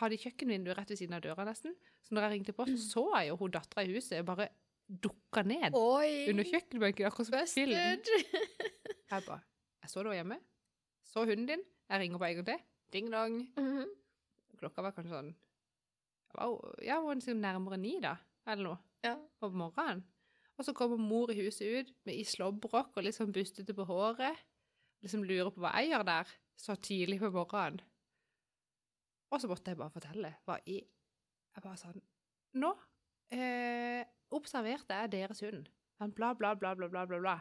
har 0.00 0.12
de 0.12 0.20
kjøkkenvinduet 0.20 0.78
rett 0.78 0.92
ved 0.92 1.00
siden 1.00 1.16
av 1.16 1.22
døra, 1.24 1.44
nesten. 1.44 1.74
Så 2.04 2.14
når 2.14 2.26
jeg 2.26 2.34
ringte 2.36 2.54
på, 2.56 2.66
så 2.80 3.04
jeg 3.18 3.32
jo 3.32 3.38
hun 3.42 3.52
dattera 3.52 3.84
i 3.84 3.92
huset 3.92 4.24
bare 4.28 4.48
dukka 4.92 5.44
ned 5.46 5.76
Oi! 5.76 6.28
under 6.32 6.48
kjøkkenbenken, 6.48 7.08
akkurat 7.08 7.28
som 7.28 7.36
på 7.36 7.44
film. 7.54 7.76
Jeg 9.12 9.24
bare 9.26 9.42
Jeg 9.84 9.90
så 9.92 10.02
du 10.02 10.08
var 10.08 10.16
hjemme. 10.16 10.38
Så 11.04 11.24
hunden 11.28 11.46
din. 11.48 11.64
Jeg 11.90 12.00
ringer 12.00 12.20
på 12.20 12.24
en 12.24 12.38
gang 12.38 12.46
til. 12.48 12.62
Ding 12.92 13.10
dong. 13.12 13.38
Mhm. 13.56 13.90
Klokka 14.60 14.84
var 14.84 14.94
kanskje 14.96 15.16
sånn 15.16 15.32
jeg 16.32 16.40
var, 16.40 17.00
hun 17.02 17.06
var 17.06 17.14
liksom 17.18 17.40
nærmere 17.42 17.76
ni, 17.76 17.96
da, 18.00 18.14
eller 18.46 18.62
noe, 18.64 18.78
Ja. 19.02 19.16
på 19.40 19.50
morgenen. 19.50 20.04
Og 20.58 20.64
så 20.64 20.72
kommer 20.76 20.96
mor 21.00 21.30
i 21.32 21.38
huset 21.40 21.66
ut 21.88 21.92
med 22.06 22.14
i 22.14 22.24
slåbrok 22.24 22.96
og 22.96 23.02
liksom 23.04 23.32
bustete 23.32 23.74
på 23.74 23.86
håret. 23.88 24.36
Liksom 25.02 25.24
lurer 25.24 25.50
på 25.50 25.60
hva 25.64 25.72
jeg 25.80 25.90
gjør 25.90 26.04
der 26.06 26.28
så 26.56 26.76
tidlig 26.76 27.18
på 27.20 27.30
morgenen. 27.32 27.80
Og 29.32 29.40
så 29.40 29.48
måtte 29.48 29.72
jeg 29.72 29.78
bare 29.80 29.90
fortelle 29.90 30.34
hva 30.46 30.58
i 30.66 30.82
Jeg 31.54 31.62
bare 31.64 31.76
sånn 31.80 32.00
Nå 32.54 32.70
eh, 33.32 34.04
observerte 34.30 34.92
jeg 34.94 35.10
deres 35.12 35.40
hund. 35.40 35.68
Han 36.00 36.12
bla, 36.12 36.34
bla, 36.34 36.54
bla, 36.54 36.74
bla, 36.74 36.88
bla, 36.88 37.06
bla, 37.06 37.18
bla. 37.18 37.34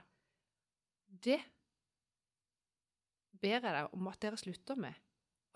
Det 1.07 1.39
ber 3.41 3.57
jeg 3.57 3.63
deg 3.75 3.93
om 3.95 4.07
at 4.11 4.19
dere 4.23 4.37
slutter 4.39 4.79
med 4.79 4.93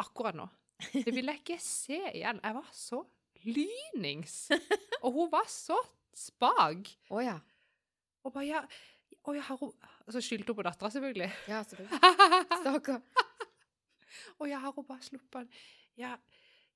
akkurat 0.01 0.35
nå. 0.35 0.47
Det 0.91 1.13
vil 1.15 1.29
jeg 1.31 1.39
ikke 1.39 1.59
se 1.63 1.99
igjen. 2.11 2.41
Jeg 2.43 2.55
var 2.57 2.69
så 2.75 2.99
lynings. 3.45 4.49
Og 5.03 5.13
hun 5.15 5.31
var 5.33 5.47
så 5.51 5.77
spak. 6.15 6.91
Å 7.11 7.23
ja. 7.23 7.37
Og 8.25 8.33
bare 8.33 8.47
ja, 8.47 8.61
oh, 9.23 9.35
ja, 9.35 9.43
har 9.45 9.59
hun 9.61 9.73
Og 10.05 10.15
så 10.15 10.21
skyldte 10.23 10.53
hun 10.53 10.59
på 10.59 10.65
dattera, 10.65 10.91
selvfølgelig. 10.93 11.29
Ja, 11.51 11.61
selvfølgelig. 11.67 11.99
Stakkar. 12.63 13.01
Å 14.39 14.49
ja, 14.49 14.61
har 14.63 14.73
hun 14.75 14.87
bare 14.87 15.05
sluppet 15.05 15.43
den? 15.43 15.63
Ja, 15.99 16.15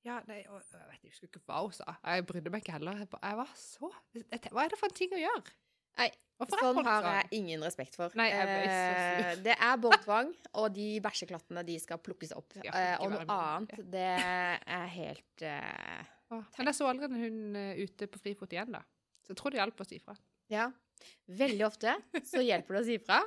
ja, 0.06 0.16
nei, 0.28 0.40
og, 0.48 0.62
jeg 0.64 0.86
vet 0.88 1.02
jeg 1.04 1.12
husker 1.12 1.28
ikke 1.28 1.42
hva 1.44 1.60
hun 1.66 1.74
sa. 1.76 1.96
Jeg 2.06 2.24
brydde 2.28 2.52
meg 2.52 2.64
ikke 2.64 2.78
heller. 2.78 3.02
Jeg, 3.02 3.10
jeg 3.20 3.38
var 3.42 3.52
så 3.58 3.90
jeg, 4.16 4.40
Hva 4.48 4.64
er 4.64 4.72
det 4.72 4.80
for 4.80 4.88
en 4.88 4.96
ting 4.96 5.12
å 5.16 5.20
gjøre? 5.20 5.56
Nei, 6.00 6.08
Sånn 6.48 6.78
har 6.86 7.04
jeg 7.04 7.26
ingen 7.36 7.60
respekt 7.66 7.98
for. 7.98 8.14
Nei, 8.16 8.30
jeg 8.32 8.46
ble 8.48 8.60
så 8.64 8.76
sur. 8.86 9.26
Eh, 9.26 9.40
det 9.44 9.56
er 9.60 9.80
båndtvang, 9.82 10.30
og 10.62 10.70
de 10.72 10.86
bæsjeklattene 11.04 11.64
de 11.68 11.76
skal 11.82 12.00
plukkes 12.00 12.32
opp. 12.36 12.56
Ja, 12.64 12.72
Eh, 12.72 12.94
og 13.04 13.12
noe 13.12 13.26
annet, 13.34 13.74
det 13.92 14.06
er 14.16 14.86
helt 14.94 15.44
eh, 15.44 16.08
Åh, 16.30 16.44
Men 16.58 16.70
jeg 16.70 16.78
så 16.78 16.86
aldri 16.90 17.08
en 17.08 17.20
hund 17.24 17.56
eh, 17.58 17.80
ute 17.84 18.06
på 18.10 18.20
frifot 18.22 18.52
igjen, 18.54 18.72
da. 18.76 18.82
Så 19.24 19.32
jeg 19.34 19.40
tror 19.40 19.50
det 19.54 19.60
hjalp 19.60 19.80
å 19.82 19.86
si 19.88 19.96
ifra. 19.98 20.14
Ja. 20.50 20.68
Veldig 21.26 21.64
ofte 21.66 21.96
så 22.28 22.42
hjelper 22.44 22.76
det 22.76 22.82
å 22.82 22.86
si 22.90 22.98
fra. 23.02 23.18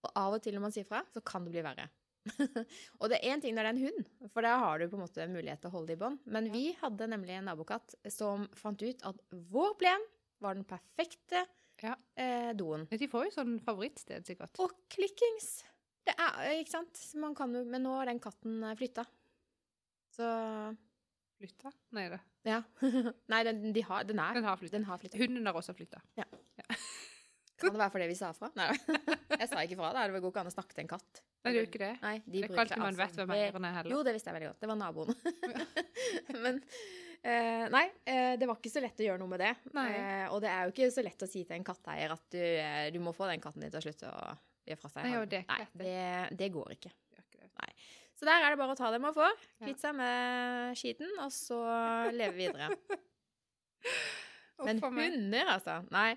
Og 0.00 0.12
av 0.16 0.36
og 0.36 0.42
til 0.44 0.56
når 0.56 0.64
man 0.64 0.74
sier 0.74 0.86
fra, 0.88 1.02
så 1.12 1.20
kan 1.24 1.44
det 1.46 1.52
bli 1.54 1.64
verre. 1.64 1.86
og 3.00 3.06
det 3.08 3.16
er 3.20 3.32
én 3.32 3.40
ting 3.40 3.54
når 3.56 3.64
det 3.64 3.70
er 3.70 3.76
en 3.78 3.84
hund, 3.86 4.08
for 4.34 4.44
da 4.44 4.54
har 4.60 4.80
du 4.80 4.86
på 4.92 4.98
en 4.98 5.04
måte 5.06 5.24
mulighet 5.32 5.62
til 5.62 5.70
å 5.70 5.74
holde 5.78 5.92
det 5.92 5.96
i 5.96 6.02
bånd. 6.02 6.20
Men 6.28 6.50
vi 6.52 6.66
hadde 6.80 7.08
nemlig 7.12 7.38
en 7.38 7.48
nabokatt 7.48 7.96
som 8.12 8.44
fant 8.60 8.80
ut 8.84 9.04
at 9.08 9.22
vår 9.52 9.72
plen 9.80 10.04
var 10.44 10.56
den 10.56 10.66
perfekte 10.68 11.46
Ja. 11.80 11.94
eh, 12.20 12.52
doen. 12.56 12.84
De 12.92 13.08
får 13.08 13.28
jo 13.28 13.34
sånn 13.38 13.56
favorittsted, 13.64 14.24
sikkert. 14.28 14.56
Og 14.60 14.72
klikkings! 14.92 15.50
Det 16.04 16.12
er, 16.16 16.58
ikke 16.60 16.72
sant? 16.72 17.00
Man 17.20 17.34
kan 17.36 17.52
jo, 17.56 17.60
men 17.68 17.84
nå 17.84 17.92
har 17.98 18.08
den 18.08 18.20
katten 18.20 18.64
flytta. 18.76 19.04
Så 20.16 20.26
Flytta? 21.40 21.70
Nei 21.96 22.08
det. 22.12 22.18
Ja. 22.44 22.58
Nei, 23.32 23.40
den, 23.48 23.70
de 23.72 23.84
har, 23.88 24.04
den 24.04 24.20
er 24.20 24.36
Den 24.36 24.44
har 24.84 25.00
flytta. 25.00 25.18
Hunden 25.20 25.46
har 25.48 25.56
også 25.56 25.72
flytta. 25.76 26.02
Kan 27.60 27.74
det 27.74 27.80
være 27.80 27.92
fordi 27.92 28.06
vi 28.08 28.16
sa 28.16 28.30
fra? 28.36 28.48
Nei, 28.56 28.70
jeg 29.40 29.48
sa 29.50 29.62
ikke 29.64 29.76
fra. 29.80 29.90
da. 29.96 30.06
Det 30.08 30.22
går 30.22 30.32
ikke 30.32 30.42
an 30.44 30.48
å 30.48 30.54
snakke 30.54 30.76
til 30.76 30.84
en 30.86 30.90
katt. 30.94 31.20
Nei, 31.40 31.50
det 31.52 31.58
gjør 31.58 31.68
ikke 31.68 31.82
det. 31.82 31.90
Nei, 32.04 32.14
de 32.24 32.42
Det 32.44 32.48
kan 32.52 32.68
ikke 32.68 32.80
man 32.80 32.88
altså 32.88 33.02
vet 33.02 33.18
hvem 33.20 33.32
ve- 33.32 33.38
eieren 33.40 33.66
er 33.68 33.76
heller. 33.76 33.94
Jo, 33.94 34.00
det 34.04 34.14
visste 34.16 34.30
jeg 34.32 34.36
veldig 34.38 34.48
godt. 34.50 34.60
Det 34.60 34.70
var 34.70 34.78
naboen. 34.80 35.12
Men 36.44 36.60
uh, 36.60 37.66
nei, 37.76 37.84
uh, 38.08 38.32
det 38.40 38.48
var 38.48 38.60
ikke 38.60 38.72
så 38.72 38.84
lett 38.84 39.00
å 39.00 39.06
gjøre 39.08 39.20
noe 39.20 39.32
med 39.32 39.44
det. 39.44 39.52
Eh, 39.84 40.26
og 40.32 40.40
det 40.44 40.52
er 40.52 40.64
jo 40.68 40.74
ikke 40.74 40.90
så 40.92 41.04
lett 41.04 41.24
å 41.24 41.28
si 41.28 41.44
til 41.44 41.56
en 41.56 41.68
katteeier 41.68 42.16
at 42.16 42.26
du, 42.36 42.40
du 42.96 43.00
må 43.04 43.12
få 43.16 43.28
den 43.32 43.44
katten 43.44 43.64
din 43.64 43.72
til 43.72 43.80
å 43.80 43.84
slutte 43.88 44.12
å 44.12 44.32
gjøre 44.68 44.80
fra 44.80 44.92
seg. 44.94 45.08
Nei, 45.08 45.14
jo, 45.16 45.24
det 45.32 45.44
nei, 45.48 45.62
det, 45.84 45.96
det 46.40 46.50
går 46.56 46.76
ikke. 46.76 46.92
Så 48.20 48.26
der 48.28 48.42
er 48.44 48.52
det 48.52 48.58
bare 48.60 48.74
å 48.74 48.76
ta 48.76 48.90
det 48.92 48.98
man 49.00 49.14
får, 49.16 49.32
Ja. 49.32 49.64
kvitte 49.64 49.80
seg 49.80 49.94
med 49.96 50.76
skiten, 50.76 51.08
og 51.24 51.30
så 51.32 51.56
leve 52.12 52.36
videre. 52.36 52.66
Men 54.66 54.82
hunder, 54.82 55.48
altså. 55.54 55.78
Nei. 55.88 56.10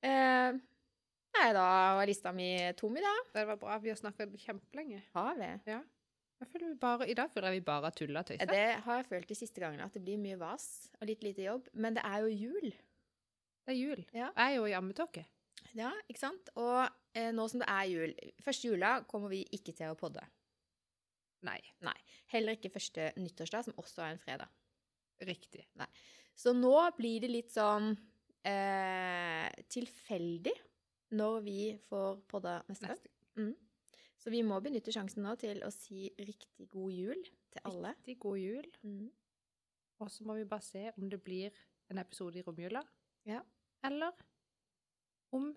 Eh, 0.00 0.56
nei, 1.36 1.48
da 1.52 1.66
var 1.98 2.08
lista 2.08 2.32
mi 2.32 2.48
tom 2.78 2.96
i 2.96 3.04
dag. 3.04 3.20
Det 3.34 3.44
var 3.50 3.60
bra. 3.60 3.76
Vi 3.84 3.92
har 3.92 4.00
snakka 4.00 4.30
kjempelenge. 4.40 5.02
Har 5.12 5.36
vi? 5.36 5.50
Vi 5.66 6.72
bare, 6.80 7.08
I 7.08 7.16
dag 7.16 7.30
føler 7.32 7.52
jeg 7.52 7.60
vi 7.60 7.66
bare 7.68 7.90
tuller 7.96 8.20
og 8.22 8.30
tøyser. 8.30 8.48
Det 8.48 8.64
har 8.86 8.98
jeg 9.02 9.08
følt 9.10 9.28
de 9.28 9.36
siste 9.36 9.60
gangene, 9.60 9.84
at 9.84 9.92
det 9.92 10.02
blir 10.04 10.16
mye 10.20 10.38
vas 10.40 10.88
og 11.00 11.08
litt 11.08 11.24
lite 11.24 11.44
jobb. 11.44 11.68
Men 11.74 11.96
det 11.96 12.04
er 12.04 12.24
jo 12.24 12.32
jul. 12.32 12.72
Det 13.66 13.74
er 13.74 13.78
jul. 13.80 14.04
Ja. 14.12 14.30
Jeg 14.32 14.54
er 14.54 14.56
jo 14.56 14.66
i 14.68 14.76
ammetåke. 14.76 15.26
Ja, 15.76 15.92
ikke 16.08 16.22
sant? 16.22 16.48
Og 16.56 16.86
eh, 17.12 17.28
nå 17.36 17.44
som 17.52 17.60
det 17.60 17.68
er 17.68 17.88
jul 17.90 18.12
Første 18.44 18.68
jula 18.68 18.90
kommer 19.08 19.28
vi 19.32 19.42
ikke 19.52 19.74
til 19.76 19.92
å 19.92 19.96
podde. 19.98 20.22
Nei, 21.44 21.58
Heller 22.32 22.56
ikke 22.56 22.72
første 22.72 23.10
nyttårsdag, 23.20 23.64
som 23.64 23.76
også 23.76 24.02
er 24.02 24.14
en 24.14 24.22
fredag. 24.22 24.48
riktig. 25.20 25.66
Så 26.36 26.52
nå 26.52 26.74
blir 26.96 27.20
det 27.20 27.30
litt 27.30 27.52
sånn 27.52 27.94
eh, 28.44 29.48
tilfeldig 29.72 30.52
når 31.16 31.38
vi 31.46 31.60
får 31.88 32.18
podda 32.28 32.58
neste 32.68 32.90
gang. 32.90 33.04
Mm. 33.36 33.54
Så 34.20 34.32
vi 34.32 34.42
må 34.42 34.58
benytte 34.60 34.92
sjansen 34.92 35.22
nå 35.24 35.36
til 35.40 35.62
å 35.64 35.70
si 35.72 36.10
riktig 36.18 36.68
god 36.72 36.92
jul 36.92 37.22
til 37.52 37.62
alle. 37.64 37.94
Riktig 37.94 38.18
god 38.24 38.38
jul. 38.42 38.68
Mm. 38.82 39.10
Og 40.02 40.10
så 40.12 40.26
må 40.28 40.36
vi 40.36 40.44
bare 40.48 40.66
se 40.66 40.90
om 40.96 41.08
det 41.08 41.22
blir 41.24 41.54
en 41.92 42.00
episode 42.02 42.40
i 42.40 42.44
romjula. 42.44 42.82
Ja. 43.28 43.42
Eller 43.86 44.12
om 45.36 45.54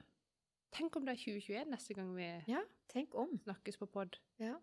Tenk 0.69 0.93
om 0.99 1.05
det 1.07 1.15
er 1.15 1.21
2021 1.23 1.71
neste 1.71 1.95
gang 1.97 2.11
vi 2.13 2.27
Ja, 2.45 2.59
snakkes 2.93 3.79
på 3.81 3.87
pod. 3.89 4.19
Ja. 4.37 4.59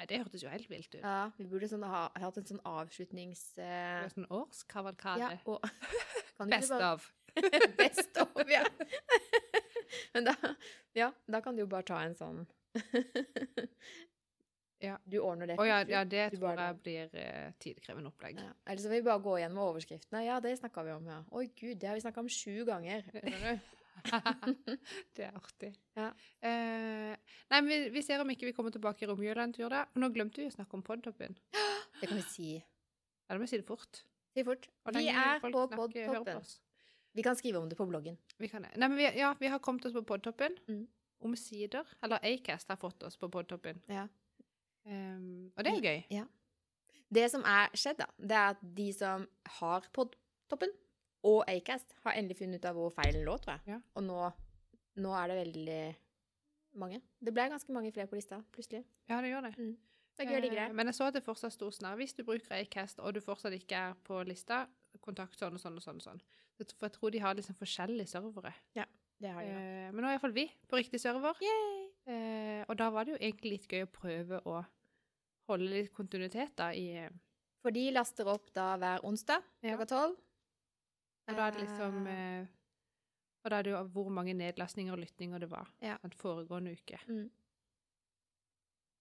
Nei, 0.00 0.06
det 0.08 0.16
hørtes 0.22 0.40
jo 0.40 0.48
helt 0.48 0.70
vilt 0.72 0.94
ut. 0.94 1.02
Ja, 1.02 1.26
vi 1.36 1.44
burde 1.44 1.68
sånn 1.68 1.82
ha, 1.84 2.06
hatt 2.16 2.38
en 2.40 2.46
sånn 2.48 2.60
avslutnings... 2.64 3.42
Er 3.60 4.06
sånn 4.14 4.24
årskavalkade. 4.32 5.20
ja, 5.20 5.36
og 5.44 5.60
Best 6.48 6.72
bare- 6.72 6.86
av. 6.94 7.04
Best 7.76 8.16
of, 8.22 8.32
ja. 8.48 8.62
Men 10.14 10.24
da, 10.30 10.34
ja, 10.96 11.10
da 11.28 11.42
kan 11.44 11.52
du 11.58 11.66
jo 11.66 11.68
bare 11.70 11.84
ta 11.90 12.00
en 12.06 12.16
sånn 12.16 12.40
Ja. 14.80 14.96
Du 15.04 15.18
ordner 15.20 15.50
det. 15.50 15.58
Å 15.60 15.64
ja, 15.68 15.82
ja, 15.84 16.00
det 16.08 16.30
tror 16.32 16.46
bare- 16.46 16.70
jeg 16.70 16.78
blir 16.86 17.20
eh, 17.20 17.50
tidkrevende 17.60 18.08
opplegg. 18.08 18.38
Ja. 18.40 18.54
Eller 18.64 18.80
så 18.80 18.88
vil 18.88 19.02
vi 19.02 19.08
bare 19.10 19.20
gå 19.20 19.34
igjen 19.36 19.52
med 19.52 19.62
overskriftene. 19.66 20.22
Ja, 20.24 20.38
det 20.40 20.54
snakka 20.56 20.86
vi 20.86 20.94
om, 20.96 21.04
ja. 21.12 21.18
Oi, 21.36 21.50
gud, 21.52 21.76
det 21.82 21.90
har 21.90 21.98
vi 21.98 22.04
snakka 22.06 22.24
om 22.24 22.30
sju 22.32 22.62
ganger. 22.64 23.04
Det 25.16 25.24
er 25.26 25.36
artig. 25.36 25.70
Ja. 25.98 26.10
Eh, 26.46 27.14
nei, 27.50 27.60
men 27.60 27.70
vi, 27.70 27.78
vi 27.94 28.02
ser 28.06 28.22
om 28.22 28.30
ikke 28.32 28.48
vi 28.48 28.54
kommer 28.56 28.74
tilbake 28.74 29.04
i 29.04 29.10
romjula 29.10 29.44
en 29.46 29.54
tur, 29.56 29.68
da. 29.72 29.84
Nå 29.98 30.10
glemte 30.14 30.42
vi 30.42 30.48
å 30.50 30.54
snakke 30.54 30.78
om 30.78 30.84
podtoppen. 30.86 31.36
Det 32.00 32.08
kan 32.08 32.16
vi 32.16 32.24
si. 32.26 32.54
Ja, 32.56 33.34
da 33.34 33.38
må 33.38 33.44
vi 33.44 33.52
si 33.52 33.60
det 33.60 33.66
fort. 33.68 34.02
Si 34.32 34.44
fort. 34.46 34.64
Vi 34.96 35.06
er 35.12 35.42
på 35.42 35.50
podtoppen. 35.52 36.40
Vi 37.12 37.22
kan 37.26 37.36
skrive 37.36 37.58
om 37.58 37.68
det 37.68 37.76
på 37.76 37.86
bloggen. 37.86 38.16
Vi 38.38 38.48
kan. 38.48 38.64
Nei, 38.64 38.88
men 38.88 38.96
vi, 38.96 39.06
ja, 39.18 39.34
vi 39.40 39.50
har 39.52 39.60
kommet 39.62 39.84
oss 39.86 39.94
på 39.94 40.02
podtoppen. 40.06 40.56
Mm. 40.70 40.84
Omsider. 41.26 41.86
Eller 42.02 42.22
Acast 42.24 42.70
har 42.70 42.78
fått 42.80 43.02
oss 43.02 43.18
på 43.20 43.28
podtoppen. 43.28 43.82
Ja. 43.90 44.06
Um, 44.86 45.50
og 45.56 45.64
det 45.64 45.72
er 45.72 45.76
jo 45.76 45.90
gøy. 45.90 46.22
Det 47.10 47.26
som 47.32 47.42
er 47.44 47.74
skjedd, 47.74 47.98
da, 48.00 48.06
det 48.16 48.38
er 48.38 48.54
at 48.54 48.62
de 48.78 48.86
som 48.94 49.26
har 49.58 49.86
podtoppen 49.92 50.72
og 51.22 51.44
Acast, 51.48 51.94
har 52.04 52.12
endelig 52.16 52.38
funnet 52.38 52.60
ut 52.62 52.64
av 52.70 52.74
hvor 52.78 52.90
feilen 52.94 53.24
lå, 53.26 53.34
tror 53.42 53.58
jeg. 53.58 53.74
Ja. 53.74 53.80
Og 53.94 54.02
nå, 54.06 54.32
nå 54.96 55.12
er 55.18 55.28
det 55.28 55.36
veldig 55.46 55.80
mange. 56.80 57.00
Det 57.20 57.32
ble 57.34 57.48
ganske 57.52 57.72
mange 57.74 57.92
flere 57.92 58.06
på 58.08 58.16
lista, 58.16 58.38
plutselig. 58.54 58.84
Ja, 59.10 59.20
det 59.20 59.30
gjør 59.32 59.48
det. 59.48 59.54
Det 59.56 60.26
er 60.26 60.30
gøy, 60.30 60.36
Eh, 60.44 60.50
greier. 60.52 60.72
Men 60.76 60.86
jeg 60.86 60.94
så 60.94 61.06
at 61.08 61.14
det 61.14 61.24
fortsatt 61.24 61.52
sto 61.52 61.70
sånn 61.70 61.88
her. 61.90 61.96
Hvis 61.96 62.14
du 62.16 62.22
bruker 62.24 62.54
Acast 62.60 62.98
og 63.00 63.14
du 63.14 63.20
fortsatt 63.20 63.52
ikke 63.56 63.72
er 63.90 63.94
på 64.04 64.22
lista, 64.28 64.66
kontakt 65.00 65.38
sånn 65.38 65.54
og 65.54 65.60
sånn 65.60 65.76
og 65.76 65.82
sånn. 65.82 65.96
og 65.96 66.02
sånn. 66.02 66.20
For 66.76 66.88
jeg 66.88 66.92
tror 66.92 67.10
de 67.10 67.18
har 67.24 67.34
liksom 67.34 67.56
forskjellige 67.56 68.08
servere. 68.08 68.52
Ja, 68.76 68.84
Det 69.20 69.30
har 69.32 69.42
de. 69.42 69.48
ja. 69.48 69.58
Eh, 69.88 69.92
men 69.92 70.02
nå 70.04 70.08
er 70.08 70.16
iallfall 70.18 70.32
vi 70.36 70.46
på 70.68 70.76
riktig 70.76 71.00
server. 71.00 71.34
Yay! 71.40 71.88
Eh, 72.06 72.64
og 72.68 72.76
da 72.76 72.90
var 72.90 73.04
det 73.04 73.12
jo 73.12 73.18
egentlig 73.20 73.50
litt 73.58 73.68
gøy 73.68 73.82
å 73.84 73.90
prøve 73.92 74.40
å 74.46 74.64
holde 75.48 75.68
litt 75.70 75.92
kontinuitet 75.92 76.54
da 76.56 76.70
i 76.72 76.86
eh, 77.04 77.10
For 77.62 77.70
de 77.70 77.90
laster 77.92 78.26
opp 78.28 78.52
da 78.54 78.76
hver 78.80 79.00
onsdag 79.04 79.42
Ja. 79.62 79.76
klokka 79.76 79.86
tolv. 79.86 80.16
Og 81.28 81.36
da 81.36 81.46
er 81.46 81.50
det 81.54 81.60
liksom 81.66 82.06
eh, 82.10 82.46
Og 83.44 83.50
da 83.50 83.58
er 83.58 83.62
det 83.66 83.72
jo 83.72 83.82
hvor 83.94 84.08
mange 84.12 84.34
nedlastninger 84.34 84.92
og 84.92 84.98
lyttinger 85.00 85.38
det 85.40 85.50
var 85.50 85.68
Ja. 85.80 85.96
den 86.02 86.10
foregående 86.12 86.72
uke. 86.72 86.98
Mm. 87.08 87.30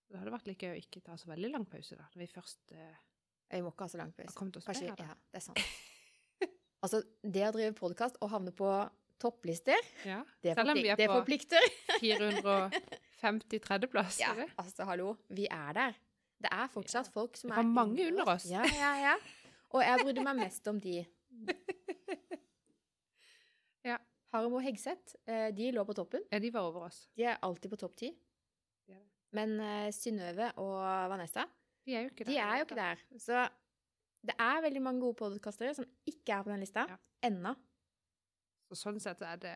Det 0.10 0.18
hadde 0.20 0.32
vært 0.34 0.48
litt 0.50 0.64
gøy 0.64 0.72
å 0.74 0.80
ikke 0.80 1.02
ta 1.06 1.18
så 1.18 1.30
veldig 1.30 1.52
lang 1.54 1.66
pause, 1.70 1.96
da. 1.98 2.08
Når 2.16 2.24
vi 2.24 2.28
først 2.34 2.72
eh, 2.74 2.96
Vi 3.52 3.62
må 3.66 3.72
ikke 3.74 3.86
ha 3.88 3.92
så 3.94 3.98
lang 4.02 4.12
pause. 4.14 4.36
Kanskje, 4.38 4.90
her, 4.90 4.96
ja, 4.98 5.16
det 5.34 5.40
er 5.42 5.46
sant. 5.46 5.60
altså, 6.86 7.02
det 7.24 7.44
å 7.48 7.52
drive 7.56 7.74
podkast 7.78 8.18
og 8.22 8.30
havne 8.34 8.52
på 8.56 8.70
topplister, 9.20 9.78
Ja. 10.06 10.22
det, 10.42 10.54
Selv 10.56 10.72
om 10.72 10.78
vi 10.80 10.88
er 10.90 10.96
det 10.96 11.10
på 11.10 11.18
forplikter. 11.20 11.66
450 12.00 13.60
tredjeplass, 13.66 14.20
Ja, 14.22 14.32
altså, 14.58 14.86
hallo. 14.88 15.18
Vi 15.30 15.48
er 15.52 15.74
der. 15.76 15.98
Det 16.40 16.50
er 16.56 16.70
fortsatt 16.72 17.10
folk 17.12 17.36
som 17.36 17.50
Det 17.52 17.58
er 17.58 17.64
var 17.66 17.74
mange 17.74 18.06
under 18.08 18.30
oss. 18.32 18.46
Ja, 18.48 18.64
ja, 18.64 18.94
ja. 19.10 19.16
Og 19.76 19.84
jeg 19.84 20.00
brydde 20.06 20.24
meg 20.24 20.38
mest 20.40 20.68
om 20.72 20.80
de. 20.80 21.02
Ja. 23.88 23.98
Harem 24.34 24.54
og 24.60 24.64
Hegseth, 24.66 25.16
eh, 25.30 25.50
de 25.56 25.72
lå 25.74 25.84
på 25.88 25.96
toppen. 25.98 26.26
Ja, 26.32 26.40
de 26.44 26.52
var 26.54 26.68
over 26.70 26.88
oss. 26.90 27.06
De 27.18 27.24
er 27.26 27.40
alltid 27.46 27.72
på 27.72 27.80
topp 27.82 27.96
ti. 27.98 28.10
Det. 28.90 29.00
Men 29.38 29.56
uh, 29.62 29.88
Synnøve 29.96 30.52
og 30.62 30.82
Vanessa, 31.14 31.46
De 31.86 31.96
er 31.96 32.02
jo 32.06 32.12
ikke 32.12 32.26
der. 32.28 32.32
de 32.34 32.38
er 32.44 32.58
jo 32.60 32.66
ikke 32.68 32.78
der. 32.80 33.02
Så 33.18 33.48
det 34.28 34.36
er 34.38 34.62
veldig 34.66 34.82
mange 34.84 35.02
gode 35.06 35.16
podkastere 35.22 35.74
som 35.78 35.88
ikke 36.10 36.36
er 36.36 36.44
på 36.46 36.52
den 36.52 36.60
lista 36.66 36.86
Ja. 36.92 36.98
ennå. 37.30 37.56
Så 38.70 38.78
sånn 38.84 39.00
sett 39.02 39.22
er 39.26 39.38
det 39.42 39.56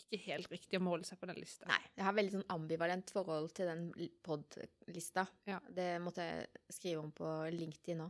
ikke 0.00 0.18
helt 0.24 0.48
riktig 0.50 0.78
å 0.80 0.82
måle 0.82 1.04
seg 1.04 1.20
på 1.20 1.28
den 1.28 1.36
lista. 1.38 1.66
Nei, 1.68 1.78
jeg 1.98 2.06
har 2.06 2.14
veldig 2.16 2.32
sånn 2.38 2.48
ambivalent 2.54 3.10
forhold 3.12 3.52
til 3.54 3.68
den 3.68 3.84
pod-lista. 4.24 5.26
Ja. 5.46 5.60
Det 5.68 6.00
måtte 6.02 6.24
jeg 6.24 6.48
skrive 6.72 7.02
om 7.04 7.12
på 7.12 7.28
LinkedIn 7.52 8.00
nå. 8.00 8.08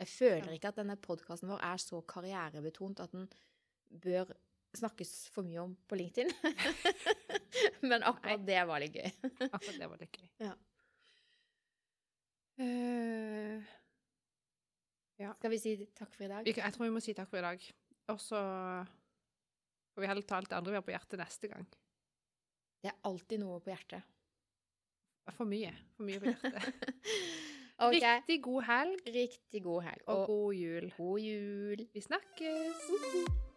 Jeg 0.00 0.08
føler 0.08 0.54
ikke 0.56 0.70
at 0.72 0.78
denne 0.80 0.96
podkasten 0.96 1.50
vår 1.50 1.60
er 1.66 1.80
så 1.82 2.00
karrierebetont 2.08 3.02
at 3.04 3.12
den 3.12 3.26
bør 4.00 4.30
snakkes 4.78 5.10
for 5.34 5.44
mye 5.44 5.60
om 5.60 5.74
på 5.90 5.98
LinkedIn. 5.98 6.30
Men 7.90 8.06
akkurat 8.08 8.46
det 8.46 8.62
var 8.70 8.80
litt 8.80 8.96
gøy. 8.96 9.10
Akkurat 9.50 9.76
det 9.82 9.88
var 9.90 10.00
litt 10.00 10.16
gøy. 10.16 10.30
Ja. 10.46 10.54
Eh, 12.60 13.68
Skal 15.36 15.52
vi 15.52 15.60
si 15.60 15.74
takk 15.96 16.14
for 16.14 16.24
i 16.24 16.30
dag? 16.32 16.48
jeg 16.48 16.72
tror 16.76 16.86
vi 16.86 16.94
må 16.94 17.02
si 17.04 17.12
takk 17.16 17.28
for 17.28 17.42
i 17.42 17.44
dag. 17.44 17.68
Og 18.14 18.22
så 18.22 18.40
får 19.92 20.04
vi 20.04 20.08
heller 20.08 20.24
ta 20.26 20.40
alt 20.40 20.48
det 20.48 20.56
andre 20.62 20.72
vi 20.72 20.80
har 20.80 20.86
på 20.86 20.94
hjertet 20.94 21.20
neste 21.20 21.50
gang. 21.52 21.68
Det 22.80 22.88
er 22.88 23.00
alltid 23.04 23.42
noe 23.42 23.60
på 23.60 23.74
hjertet. 23.74 24.06
For 25.36 25.46
mye. 25.46 25.74
For 25.98 26.08
mye 26.08 26.22
på 26.22 26.32
hjertet. 26.32 26.62
Ok, 27.80 27.92
Riktig 27.96 28.42
god 28.44 28.62
helg 28.68 28.98
riktig 29.14 29.62
god 29.64 29.82
helg. 29.82 30.02
og 30.06 30.18
Og 30.20 30.26
god 30.26 30.52
jul. 30.54 30.92
god 30.96 31.18
jul. 31.18 31.86
Vi 31.94 32.00
snakkes! 32.00 33.49